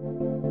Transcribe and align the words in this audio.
Thank 0.00 0.20
you. 0.20 0.47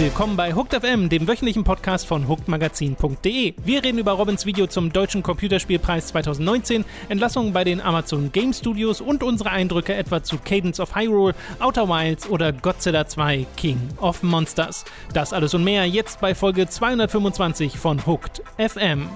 Willkommen 0.00 0.34
bei 0.34 0.54
Hooked 0.54 0.72
FM, 0.72 1.10
dem 1.10 1.28
wöchentlichen 1.28 1.62
Podcast 1.62 2.06
von 2.06 2.26
hookedmagazin.de. 2.26 3.52
Wir 3.62 3.84
reden 3.84 3.98
über 3.98 4.12
Robins 4.12 4.46
Video 4.46 4.66
zum 4.66 4.94
Deutschen 4.94 5.22
Computerspielpreis 5.22 6.06
2019, 6.06 6.86
Entlassungen 7.10 7.52
bei 7.52 7.64
den 7.64 7.82
Amazon 7.82 8.32
Game 8.32 8.54
Studios 8.54 9.02
und 9.02 9.22
unsere 9.22 9.50
Eindrücke 9.50 9.92
etwa 9.92 10.22
zu 10.22 10.38
Cadence 10.38 10.80
of 10.80 10.96
Hyrule, 10.96 11.34
Outer 11.58 11.86
Wilds 11.86 12.26
oder 12.30 12.50
Godzilla 12.50 13.06
2 13.06 13.46
King 13.58 13.78
of 13.98 14.22
Monsters. 14.22 14.86
Das 15.12 15.34
alles 15.34 15.52
und 15.52 15.64
mehr 15.64 15.84
jetzt 15.86 16.18
bei 16.18 16.34
Folge 16.34 16.66
225 16.66 17.76
von 17.76 18.06
Hooked 18.06 18.42
FM. 18.56 19.06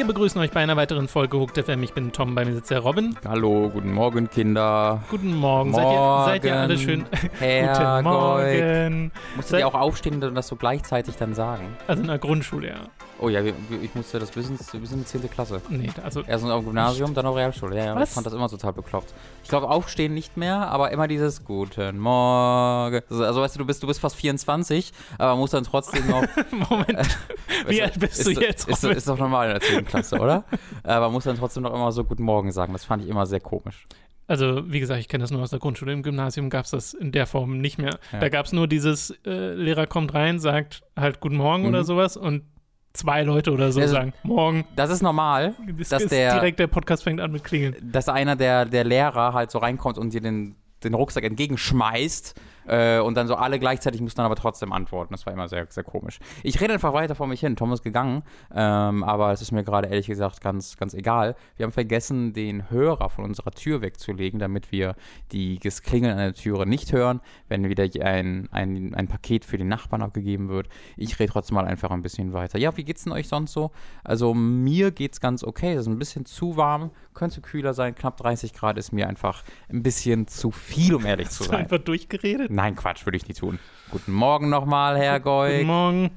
Wir 0.00 0.06
begrüßen 0.06 0.40
euch 0.40 0.50
bei 0.50 0.60
einer 0.60 0.78
weiteren 0.78 1.08
Folge 1.08 1.38
Hooked 1.38 1.62
FM. 1.62 1.82
Ich 1.82 1.92
bin 1.92 2.10
Tom, 2.10 2.34
bei 2.34 2.42
mir 2.46 2.54
sitzt 2.54 2.70
der 2.70 2.78
Robin. 2.78 3.14
Hallo, 3.28 3.68
guten 3.68 3.92
Morgen, 3.92 4.30
Kinder. 4.30 5.02
Guten 5.10 5.36
Morgen. 5.36 5.74
Seid, 5.74 5.84
ihr, 5.84 6.22
seid 6.24 6.44
ihr 6.46 6.56
alle 6.56 6.78
schön? 6.78 7.04
Guten 7.38 8.04
Morgen. 8.04 9.12
Musstet 9.36 9.60
ihr 9.60 9.68
auch 9.68 9.74
aufstehen 9.74 10.24
und 10.24 10.34
das 10.34 10.48
so 10.48 10.56
gleichzeitig 10.56 11.16
dann 11.16 11.34
sagen? 11.34 11.76
Also 11.86 12.00
in 12.00 12.08
der 12.08 12.16
Grundschule, 12.16 12.68
ja. 12.68 12.76
Oh 13.22 13.28
ja, 13.28 13.42
ich 13.44 13.94
musste 13.94 14.18
das 14.18 14.30
bis, 14.30 14.48
ins, 14.48 14.70
bis 14.72 14.92
in 14.92 15.00
die 15.00 15.04
10. 15.04 15.28
Klasse. 15.30 15.60
Nee, 15.68 15.90
also. 16.02 16.22
Erst 16.22 16.44
auf 16.44 16.60
dem 16.60 16.66
Gymnasium, 16.66 17.12
dann 17.12 17.26
auf 17.26 17.36
Realschule. 17.36 17.76
Ja, 17.76 17.84
ja. 17.84 17.94
Was? 17.96 18.08
Ich 18.08 18.14
fand 18.14 18.26
das 18.26 18.32
immer 18.32 18.48
total 18.48 18.72
bekloppt. 18.72 19.12
Ich 19.42 19.48
glaube, 19.50 19.68
aufstehen 19.68 20.14
nicht 20.14 20.38
mehr, 20.38 20.68
aber 20.70 20.90
immer 20.90 21.06
dieses 21.06 21.44
Guten 21.44 21.98
Morgen. 21.98 23.02
Also, 23.10 23.24
also 23.24 23.40
weißt 23.42 23.56
du, 23.56 23.58
du 23.58 23.66
bist, 23.66 23.82
du 23.82 23.86
bist 23.86 24.00
fast 24.00 24.16
24, 24.16 24.92
aber 25.18 25.36
musst 25.36 25.52
dann 25.52 25.64
trotzdem 25.64 26.06
noch. 26.08 26.24
Moment. 26.70 27.18
Wie 27.66 27.82
alt 27.82 27.98
bist 28.00 28.20
ist, 28.20 28.26
du 28.26 28.40
jetzt? 28.40 28.68
Ist, 28.68 28.84
ist, 28.84 28.96
ist 28.96 29.08
doch 29.08 29.18
normal 29.18 29.48
in 29.48 29.52
der 29.52 29.60
10. 29.60 29.84
Klasse, 29.84 30.18
oder? 30.18 30.44
aber 30.82 31.10
muss 31.10 31.24
dann 31.24 31.36
trotzdem 31.36 31.62
noch 31.64 31.74
immer 31.74 31.92
so 31.92 32.04
Guten 32.04 32.22
Morgen 32.22 32.52
sagen. 32.52 32.72
Das 32.72 32.84
fand 32.86 33.02
ich 33.02 33.08
immer 33.10 33.26
sehr 33.26 33.40
komisch. 33.40 33.86
Also, 34.28 34.62
wie 34.72 34.80
gesagt, 34.80 35.00
ich 35.00 35.08
kenne 35.08 35.22
das 35.24 35.30
nur 35.30 35.42
aus 35.42 35.50
der 35.50 35.58
Grundschule. 35.58 35.92
Im 35.92 36.02
Gymnasium 36.04 36.50
gab 36.50 36.64
es 36.64 36.70
das 36.70 36.94
in 36.94 37.10
der 37.12 37.26
Form 37.26 37.58
nicht 37.60 37.78
mehr. 37.78 37.98
Ja. 38.12 38.20
Da 38.20 38.28
gab 38.28 38.46
es 38.46 38.52
nur 38.52 38.66
dieses, 38.68 39.10
äh, 39.26 39.54
Lehrer 39.54 39.86
kommt 39.88 40.14
rein, 40.14 40.38
sagt 40.38 40.82
halt 40.96 41.20
Guten 41.20 41.36
Morgen 41.36 41.64
Mhm. 41.64 41.68
oder 41.70 41.84
sowas 41.84 42.16
und 42.16 42.44
zwei 42.92 43.22
Leute 43.22 43.52
oder 43.52 43.72
so 43.72 43.80
Also, 43.80 43.94
sagen 43.94 44.12
Morgen. 44.22 44.64
Das 44.76 44.90
ist 44.90 45.02
normal, 45.02 45.54
Das 45.78 45.88
dass 45.90 46.02
ist 46.04 46.12
der, 46.12 46.34
direkt 46.34 46.58
der 46.58 46.66
Podcast 46.66 47.02
fängt 47.04 47.20
an 47.20 47.30
mit 47.32 47.44
Klingeln. 47.44 47.76
dass 47.82 48.08
einer 48.08 48.36
der, 48.36 48.64
der 48.64 48.84
Lehrer 48.84 49.32
halt 49.32 49.50
so 49.50 49.58
reinkommt 49.58 49.98
und 49.98 50.12
dir 50.12 50.20
den, 50.20 50.56
den 50.82 50.94
Rucksack 50.94 51.24
entgegenschmeißt 51.24 52.34
äh, 52.66 52.98
und 52.98 53.16
dann 53.16 53.26
so 53.26 53.34
alle 53.34 53.58
gleichzeitig 53.58 54.00
mussten 54.00 54.18
dann 54.18 54.26
aber 54.26 54.36
trotzdem 54.36 54.72
antworten. 54.72 55.12
Das 55.12 55.26
war 55.26 55.32
immer 55.32 55.48
sehr, 55.48 55.66
sehr 55.68 55.84
komisch. 55.84 56.18
Ich 56.42 56.60
rede 56.60 56.72
einfach 56.72 56.92
weiter 56.92 57.14
vor 57.14 57.26
mich 57.26 57.40
hin. 57.40 57.56
Tom 57.56 57.72
ist 57.72 57.82
gegangen, 57.82 58.22
ähm, 58.54 59.04
aber 59.04 59.32
es 59.32 59.42
ist 59.42 59.52
mir 59.52 59.64
gerade 59.64 59.88
ehrlich 59.88 60.06
gesagt 60.06 60.40
ganz, 60.40 60.76
ganz 60.76 60.94
egal. 60.94 61.36
Wir 61.56 61.64
haben 61.64 61.72
vergessen, 61.72 62.32
den 62.32 62.70
Hörer 62.70 63.10
von 63.10 63.24
unserer 63.24 63.50
Tür 63.50 63.82
wegzulegen, 63.82 64.38
damit 64.38 64.72
wir 64.72 64.94
die 65.32 65.58
das 65.58 65.82
Klingeln 65.82 66.12
an 66.12 66.18
der 66.18 66.34
Türe 66.34 66.66
nicht 66.66 66.92
hören, 66.92 67.20
wenn 67.48 67.68
wieder 67.68 67.86
ein, 68.04 68.48
ein, 68.50 68.94
ein 68.94 69.08
Paket 69.08 69.44
für 69.44 69.58
den 69.58 69.68
Nachbarn 69.68 70.02
abgegeben 70.02 70.48
wird. 70.48 70.68
Ich 70.96 71.18
rede 71.18 71.32
trotzdem 71.32 71.56
mal 71.56 71.64
einfach 71.66 71.90
ein 71.90 72.02
bisschen 72.02 72.32
weiter. 72.32 72.58
Ja, 72.58 72.76
wie 72.76 72.84
geht's 72.84 73.04
denn 73.04 73.12
euch 73.12 73.28
sonst 73.28 73.52
so? 73.52 73.70
Also 74.04 74.34
mir 74.34 74.90
geht's 74.90 75.20
ganz 75.20 75.44
okay. 75.44 75.74
Es 75.74 75.82
ist 75.82 75.86
ein 75.88 75.98
bisschen 75.98 76.24
zu 76.26 76.56
warm, 76.56 76.90
könnte 77.14 77.40
kühler 77.40 77.74
sein. 77.74 77.94
Knapp 77.94 78.16
30 78.16 78.52
Grad 78.52 78.78
ist 78.78 78.92
mir 78.92 79.08
einfach 79.08 79.42
ein 79.68 79.82
bisschen 79.82 80.26
zu 80.26 80.50
viel, 80.50 80.94
um 80.94 81.04
ehrlich 81.06 81.30
zu 81.30 81.40
Hast 81.40 81.48
du 81.48 81.52
sein. 81.52 81.62
einfach 81.62 81.78
durchgeredet? 81.78 82.49
Nein, 82.50 82.74
Quatsch, 82.74 83.06
würde 83.06 83.16
ich 83.16 83.28
nicht 83.28 83.38
tun. 83.38 83.60
Guten 83.92 84.10
Morgen 84.10 84.48
nochmal, 84.48 84.98
Herr 84.98 85.20
Guten 85.20 85.24
Goy. 85.24 85.64
Morgen. 85.64 86.10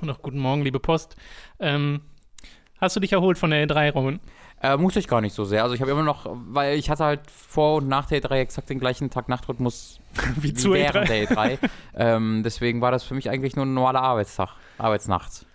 Und 0.00 0.10
auch 0.10 0.20
guten 0.20 0.40
Morgen, 0.40 0.62
liebe 0.62 0.80
Post. 0.80 1.14
Ähm, 1.60 2.00
hast 2.80 2.96
du 2.96 3.00
dich 3.00 3.12
erholt 3.12 3.38
von 3.38 3.50
der 3.50 3.64
E3, 3.68 3.92
Robin? 3.92 4.18
Äh, 4.60 4.76
muss 4.76 4.96
ich 4.96 5.06
gar 5.06 5.20
nicht 5.20 5.34
so 5.36 5.44
sehr. 5.44 5.62
Also 5.62 5.76
ich 5.76 5.80
habe 5.80 5.92
immer 5.92 6.02
noch, 6.02 6.26
weil 6.28 6.76
ich 6.76 6.90
hatte 6.90 7.04
halt 7.04 7.30
vor 7.30 7.76
und 7.76 7.86
nach 7.86 8.06
der 8.06 8.20
E3 8.20 8.40
exakt 8.40 8.70
den 8.70 8.80
gleichen 8.80 9.08
Tag-Nacht-Rhythmus 9.08 10.00
Wie 10.36 10.52
zur 10.52 10.74
während 10.74 11.08
E3. 11.08 11.26
der 11.28 11.28
E3. 11.28 11.58
ähm, 11.94 12.42
deswegen 12.44 12.80
war 12.80 12.90
das 12.90 13.04
für 13.04 13.14
mich 13.14 13.30
eigentlich 13.30 13.54
nur 13.54 13.64
ein 13.64 13.72
normaler 13.74 14.02
Arbeitstag, 14.02 14.56
Arbeitsnacht. 14.78 15.46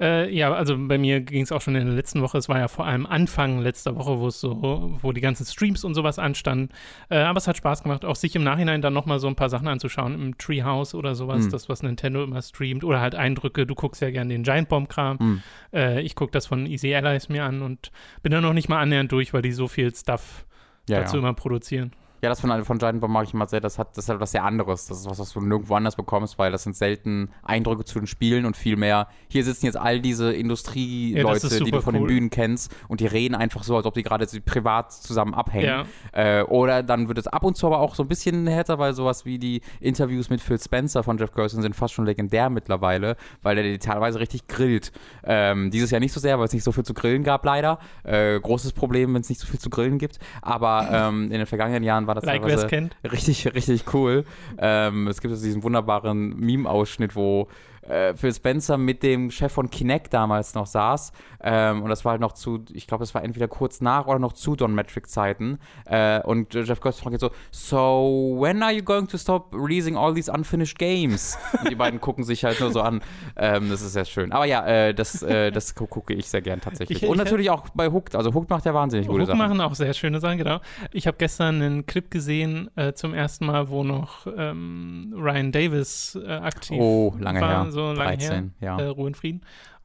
Äh, 0.00 0.32
ja, 0.32 0.52
also 0.52 0.76
bei 0.78 0.96
mir 0.96 1.20
ging 1.20 1.42
es 1.42 1.50
auch 1.50 1.60
schon 1.60 1.74
in 1.74 1.86
der 1.86 1.94
letzten 1.94 2.22
Woche. 2.22 2.38
Es 2.38 2.48
war 2.48 2.58
ja 2.58 2.68
vor 2.68 2.86
allem 2.86 3.04
Anfang 3.04 3.58
letzter 3.58 3.96
Woche, 3.96 4.20
wo 4.20 4.28
es 4.28 4.40
so, 4.40 4.96
wo 5.02 5.12
die 5.12 5.20
ganzen 5.20 5.44
Streams 5.44 5.82
und 5.82 5.94
sowas 5.94 6.18
anstanden. 6.20 6.68
Äh, 7.08 7.18
aber 7.18 7.38
es 7.38 7.48
hat 7.48 7.56
Spaß 7.56 7.82
gemacht, 7.82 8.04
auch 8.04 8.14
sich 8.16 8.36
im 8.36 8.44
Nachhinein 8.44 8.80
dann 8.80 8.92
nochmal 8.92 9.18
so 9.18 9.26
ein 9.26 9.34
paar 9.34 9.48
Sachen 9.48 9.66
anzuschauen, 9.66 10.14
im 10.14 10.38
Treehouse 10.38 10.94
oder 10.94 11.14
sowas, 11.16 11.46
Mhm. 11.46 11.50
das, 11.50 11.68
was 11.68 11.82
Nintendo 11.82 12.22
immer 12.22 12.42
streamt. 12.42 12.84
Oder 12.84 13.00
halt 13.00 13.14
Eindrücke. 13.16 13.66
Du 13.66 13.74
guckst 13.74 14.00
ja 14.00 14.10
gerne 14.10 14.32
den 14.32 14.44
Giant 14.44 14.68
Bomb-Kram. 14.68 15.16
Mhm. 15.20 15.42
Äh, 15.72 16.00
ich 16.02 16.14
gucke 16.14 16.30
das 16.30 16.46
von 16.46 16.66
Easy 16.66 16.94
Allies 16.94 17.28
mir 17.28 17.44
an 17.44 17.62
und 17.62 17.90
bin 18.22 18.30
da 18.32 18.40
noch 18.40 18.52
nicht 18.52 18.68
mal 18.68 18.80
annähernd 18.80 19.10
durch, 19.10 19.34
weil 19.34 19.42
die 19.42 19.52
so 19.52 19.66
viel 19.66 19.94
Stuff 19.94 20.46
Ja, 20.88 21.00
dazu 21.00 21.16
ja. 21.16 21.22
immer 21.22 21.34
produzieren. 21.34 21.92
Ja, 22.22 22.28
das 22.28 22.40
von, 22.40 22.64
von 22.64 22.78
Giant 22.78 23.00
Bomb 23.00 23.12
mag 23.12 23.26
ich 23.26 23.34
immer 23.34 23.46
sehr. 23.46 23.60
Das, 23.60 23.78
hat, 23.78 23.96
das 23.96 24.04
ist 24.04 24.08
halt 24.08 24.20
was 24.20 24.32
sehr 24.32 24.44
anderes. 24.44 24.86
Das 24.86 25.00
ist 25.00 25.08
was, 25.08 25.18
was 25.18 25.32
du 25.32 25.40
nirgendwo 25.40 25.74
anders 25.74 25.96
bekommst, 25.96 26.38
weil 26.38 26.50
das 26.50 26.64
sind 26.64 26.76
selten 26.76 27.30
Eindrücke 27.42 27.84
zu 27.84 27.98
den 27.98 28.06
Spielen 28.06 28.44
und 28.44 28.56
viel 28.56 28.76
mehr. 28.76 29.08
Hier 29.28 29.44
sitzen 29.44 29.66
jetzt 29.66 29.76
all 29.76 30.00
diese 30.00 30.32
Ja, 30.32 30.38
Industrieleute, 30.38 31.46
ist 31.46 31.64
die 31.64 31.70
du 31.70 31.80
von 31.80 31.94
cool. 31.94 32.00
den 32.02 32.06
Bühnen 32.06 32.30
kennst 32.30 32.74
und 32.88 33.00
die 33.00 33.06
reden 33.06 33.34
einfach 33.34 33.62
so, 33.62 33.76
als 33.76 33.86
ob 33.86 33.94
die 33.94 34.02
gerade 34.02 34.26
privat 34.44 34.92
zusammen 34.92 35.34
abhängen. 35.34 35.84
Ja. 36.12 36.40
Äh, 36.40 36.42
oder 36.42 36.82
dann 36.82 37.08
wird 37.08 37.18
es 37.18 37.26
ab 37.26 37.44
und 37.44 37.56
zu 37.56 37.66
aber 37.66 37.78
auch 37.78 37.94
so 37.94 38.02
ein 38.02 38.08
bisschen 38.08 38.46
härter, 38.46 38.78
weil 38.78 38.94
sowas 38.94 39.24
wie 39.24 39.38
die 39.38 39.60
Interviews 39.80 40.30
mit 40.30 40.40
Phil 40.40 40.58
Spencer 40.58 41.02
von 41.02 41.18
Jeff 41.18 41.32
Gerson 41.32 41.62
sind 41.62 41.76
fast 41.76 41.94
schon 41.94 42.04
legendär 42.06 42.50
mittlerweile, 42.50 43.16
weil 43.42 43.58
er 43.58 43.64
die 43.64 43.78
teilweise 43.78 44.18
richtig 44.18 44.48
grillt. 44.48 44.92
Ähm, 45.24 45.70
dieses 45.70 45.90
Jahr 45.90 46.00
nicht 46.00 46.12
so 46.12 46.20
sehr, 46.20 46.38
weil 46.38 46.46
es 46.46 46.52
nicht 46.52 46.64
so 46.64 46.72
viel 46.72 46.84
zu 46.84 46.94
grillen 46.94 47.22
gab, 47.22 47.44
leider. 47.44 47.78
Äh, 48.02 48.40
großes 48.40 48.72
Problem, 48.72 49.14
wenn 49.14 49.20
es 49.20 49.28
nicht 49.28 49.40
so 49.40 49.46
viel 49.46 49.60
zu 49.60 49.70
grillen 49.70 49.98
gibt. 49.98 50.18
Aber 50.42 50.88
ähm, 50.90 51.24
in 51.24 51.38
den 51.38 51.46
vergangenen 51.46 51.84
Jahren 51.84 52.07
war 52.08 52.16
das 52.16 52.24
Like 52.24 52.42
teilweise 52.42 52.66
kennt. 52.66 52.96
richtig, 53.04 53.46
richtig 53.54 53.94
cool. 53.94 54.24
Ähm, 54.58 55.06
es 55.06 55.20
gibt 55.20 55.30
also 55.30 55.44
diesen 55.44 55.62
wunderbaren 55.62 56.36
Meme-Ausschnitt, 56.40 57.14
wo 57.14 57.46
äh, 57.88 58.14
Phil 58.14 58.32
Spencer 58.34 58.76
mit 58.78 59.02
dem 59.02 59.30
Chef 59.30 59.52
von 59.52 59.70
Kinect 59.70 60.12
damals 60.14 60.54
noch 60.54 60.66
saß. 60.66 61.12
Ähm, 61.40 61.82
und 61.82 61.88
das 61.90 62.04
war 62.04 62.12
halt 62.12 62.20
noch 62.20 62.32
zu, 62.32 62.64
ich 62.72 62.86
glaube, 62.86 63.02
das 63.02 63.14
war 63.14 63.22
entweder 63.22 63.48
kurz 63.48 63.80
nach 63.80 64.06
oder 64.06 64.18
noch 64.18 64.32
zu 64.32 64.56
Don 64.56 64.74
Metric-Zeiten. 64.74 65.58
Äh, 65.86 66.20
und 66.22 66.54
Jeff 66.54 66.80
Gerson 66.80 67.02
fragt 67.02 67.12
jetzt 67.12 67.20
so: 67.20 67.30
So, 67.52 68.36
when 68.40 68.62
are 68.62 68.72
you 68.72 68.82
going 68.82 69.06
to 69.08 69.16
stop 69.18 69.54
releasing 69.54 69.96
all 69.96 70.12
these 70.14 70.30
unfinished 70.32 70.78
games? 70.78 71.38
und 71.60 71.70
die 71.70 71.74
beiden 71.76 72.00
gucken 72.00 72.24
sich 72.24 72.44
halt 72.44 72.60
nur 72.60 72.70
so 72.72 72.80
an. 72.80 73.00
Ähm, 73.36 73.68
das 73.70 73.82
ist 73.82 73.92
sehr 73.92 74.04
schön. 74.04 74.32
Aber 74.32 74.44
ja, 74.46 74.66
äh, 74.66 74.94
das, 74.94 75.22
äh, 75.22 75.50
das 75.50 75.74
gu 75.74 75.86
gucke 75.86 76.12
ich 76.14 76.28
sehr 76.28 76.42
gern 76.42 76.60
tatsächlich. 76.60 77.02
Ich- 77.02 77.08
und 77.08 77.14
ich- 77.16 77.24
natürlich 77.24 77.50
auch 77.50 77.68
bei 77.74 77.88
Hooked. 77.90 78.16
Also 78.16 78.34
Hooked 78.34 78.50
macht 78.50 78.64
ja 78.64 78.74
wahnsinnig 78.74 79.06
gute 79.06 79.20
Hook 79.20 79.26
Sachen. 79.28 79.38
machen 79.38 79.60
auch 79.60 79.74
sehr 79.74 79.94
schöne 79.94 80.20
Sachen, 80.20 80.38
genau. 80.38 80.60
Ich 80.92 81.06
habe 81.06 81.16
gestern 81.18 81.62
einen 81.62 81.86
Clip 81.86 82.10
gesehen 82.10 82.70
äh, 82.76 82.92
zum 82.92 83.14
ersten 83.14 83.46
Mal, 83.46 83.68
wo 83.70 83.84
noch 83.84 84.26
ähm, 84.36 85.14
Ryan 85.16 85.52
Davis 85.52 86.18
aktiv 86.26 86.78
Oh, 86.80 87.14
lange 87.18 87.40
war, 87.40 87.64
her. 87.64 87.70
so 87.70 87.77
lange 87.86 88.16
13, 88.18 88.52
her. 88.60 88.78
ja. 88.78 88.78
Äh, 88.78 88.86
Ruhe 88.88 89.08
in 89.08 89.14
Frieden. 89.14 89.40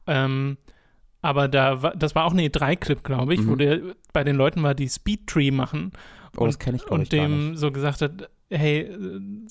Ähm, 0.06 0.56
aber 1.22 1.48
da 1.48 1.82
war, 1.82 1.96
das 1.96 2.14
war 2.14 2.24
auch 2.26 2.32
eine 2.32 2.42
E3-Clip, 2.42 3.02
glaube 3.02 3.34
ich, 3.34 3.46
wo 3.46 3.52
Mhm. 3.52 3.58
der 3.58 3.80
bei 4.12 4.24
den 4.24 4.36
Leuten 4.36 4.62
war, 4.62 4.74
die 4.74 4.88
Speedtree 4.88 5.50
machen. 5.50 5.92
Oh, 6.36 6.46
das 6.46 6.58
kenne 6.58 6.76
ich, 6.76 6.86
Und 6.90 7.02
ich, 7.02 7.08
dem 7.08 7.56
so 7.56 7.70
gesagt 7.72 8.02
hat, 8.02 8.28
hey, 8.50 8.80
äh, 8.80 8.90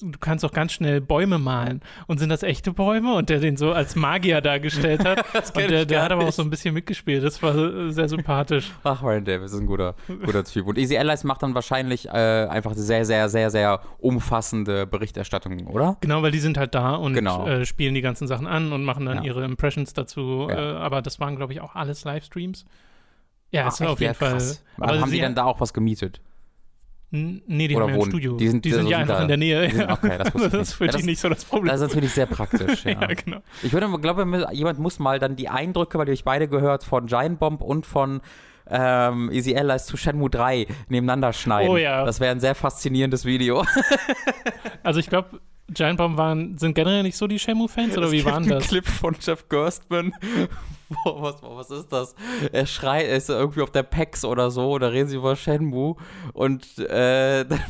du 0.01 0.11
kannst 0.19 0.43
doch 0.43 0.51
ganz 0.51 0.71
schnell 0.73 1.01
Bäume 1.01 1.37
malen. 1.39 1.81
Und 2.07 2.19
sind 2.19 2.29
das 2.29 2.43
echte 2.43 2.71
Bäume? 2.71 3.13
Und 3.15 3.29
der 3.29 3.39
den 3.39 3.57
so 3.57 3.71
als 3.73 3.95
Magier 3.95 4.39
dargestellt 4.41 5.03
hat. 5.05 5.23
und 5.55 5.69
der, 5.69 5.85
der 5.85 6.01
hat 6.03 6.11
aber 6.11 6.25
auch 6.27 6.31
so 6.31 6.41
ein 6.41 6.49
bisschen 6.49 6.73
mitgespielt. 6.73 7.23
Das 7.23 7.41
war 7.43 7.55
äh, 7.55 7.91
sehr 7.91 8.07
sympathisch. 8.07 8.71
Ach, 8.83 9.01
Ryan 9.03 9.25
Davis 9.25 9.51
ist 9.53 9.59
ein 9.59 9.65
guter, 9.67 9.95
guter 10.25 10.43
Typ. 10.43 10.67
Und 10.67 10.77
Easy 10.77 10.97
Allies 10.97 11.23
macht 11.23 11.43
dann 11.43 11.53
wahrscheinlich 11.55 12.07
äh, 12.07 12.11
einfach 12.11 12.73
sehr, 12.75 13.03
sehr, 13.05 13.29
sehr, 13.29 13.49
sehr 13.49 13.81
umfassende 13.99 14.85
Berichterstattung, 14.87 15.67
oder? 15.67 15.97
Genau, 16.01 16.21
weil 16.21 16.31
die 16.31 16.39
sind 16.39 16.57
halt 16.57 16.75
da 16.75 16.95
und 16.95 17.13
Genau. 17.13 17.47
äh, 17.47 17.65
spielen 17.65 17.93
die 17.95 18.01
ganzen 18.01 18.27
Sachen 18.27 18.47
an 18.47 18.71
und 18.73 18.83
machen 18.83 19.05
dann 19.05 19.17
Ja. 19.17 19.23
ihre 19.23 19.43
Impressions 19.43 19.93
dazu. 19.93 20.47
Ja. 20.49 20.73
Äh, 20.73 20.77
aber 20.77 21.01
das 21.01 21.19
waren, 21.19 21.35
glaube 21.35 21.53
ich, 21.53 21.61
auch 21.61 21.75
alles 21.75 22.03
Livestreams. 22.05 22.65
Ja, 23.51 23.65
Ach, 23.67 23.73
ist 23.73 23.81
auf 23.81 23.89
echt? 23.91 23.99
jeden 24.01 24.11
Ja, 24.13 24.13
Fall. 24.15 24.33
Aber 24.77 24.87
Aber 24.89 24.99
haben 25.01 25.09
sie- 25.09 25.15
die 25.17 25.21
dann 25.21 25.35
da 25.35 25.43
auch 25.45 25.59
was 25.59 25.73
gemietet? 25.73 26.21
Nee, 27.15 27.67
die 27.67 27.75
Oder 27.75 27.85
haben 27.85 27.93
ja 27.93 27.99
ein 27.99 28.05
Studio. 28.09 28.37
die 28.37 28.47
sind- 28.47 28.65
die 28.65 28.71
sind 28.71 28.83
so 28.85 28.89
ja 28.89 28.97
sind 28.97 29.01
einfach 29.11 29.17
da- 29.17 29.21
in 29.21 29.27
der 29.27 29.37
Nähe. 29.37 29.67
die 29.67 29.75
sind- 29.75 29.89
okay, 29.91 30.17
das 30.17 30.33
das 30.51 30.53
ist 30.53 30.73
für 30.73 30.85
Ja, 30.85 30.91
die 30.91 30.97
das- 30.97 31.05
nicht 31.05 31.19
so 31.21 31.29
das 31.29 31.45
Problem. 31.45 31.71
Das 31.71 31.81
ist 31.81 31.87
natürlich 31.89 32.11
sehr 32.11 32.25
praktisch, 32.25 32.83
ja. 32.85 32.91
ja, 33.01 33.07
genau. 33.07 33.37
Ich 33.61 33.71
würde 33.71 33.87
glaube, 33.99 34.47
jemand 34.51 34.79
muss 34.79 34.97
mal 34.97 35.19
dann 35.19 35.35
die 35.35 35.47
Eindrücke, 35.47 35.99
weil 35.99 36.07
ihr 36.07 36.13
euch 36.13 36.23
beide 36.23 36.47
gehört, 36.47 36.83
von 36.83 37.05
Giant 37.05 37.39
Bomb 37.39 37.61
und 37.61 37.85
von 37.85 38.21
ähm, 38.67 39.29
Easy 39.31 39.55
Allies 39.55 39.85
zu 39.85 39.95
Shenmue 39.97 40.29
3 40.29 40.65
nebeneinander 40.89 41.33
schneiden. 41.33 41.69
Oh 41.69 41.77
ja. 41.77 42.03
Das 42.05 42.19
wäre 42.19 42.31
ein 42.31 42.39
sehr 42.39 42.55
faszinierendes 42.55 43.25
Video. 43.25 43.63
Also 44.83 44.99
ich 44.99 45.07
glaube, 45.09 45.39
Giant 45.69 45.97
Bomb 45.97 46.17
waren, 46.17 46.57
sind 46.57 46.75
generell 46.75 47.03
nicht 47.03 47.15
so 47.15 47.27
die 47.27 47.39
Shenmue-Fans 47.39 47.97
oder 47.97 48.07
es 48.07 48.11
wie 48.11 48.25
waren 48.25 48.47
das? 48.47 48.67
Clip 48.67 48.85
von 48.85 49.15
Jeff 49.19 49.47
Gerstmann. 49.47 50.13
Boah, 51.03 51.21
was, 51.21 51.41
was 51.41 51.71
ist 51.71 51.91
das? 51.91 52.15
Er 52.51 52.65
schreit, 52.65 53.07
er 53.07 53.17
ist 53.17 53.29
irgendwie 53.29 53.61
auf 53.61 53.71
der 53.71 53.83
PAX 53.83 54.25
oder 54.25 54.51
so, 54.51 54.77
da 54.77 54.87
reden 54.87 55.09
sie 55.09 55.15
über 55.15 55.35
Shenmue 55.35 55.95
und 56.33 56.77
äh, 56.79 57.45
dann 57.49 57.63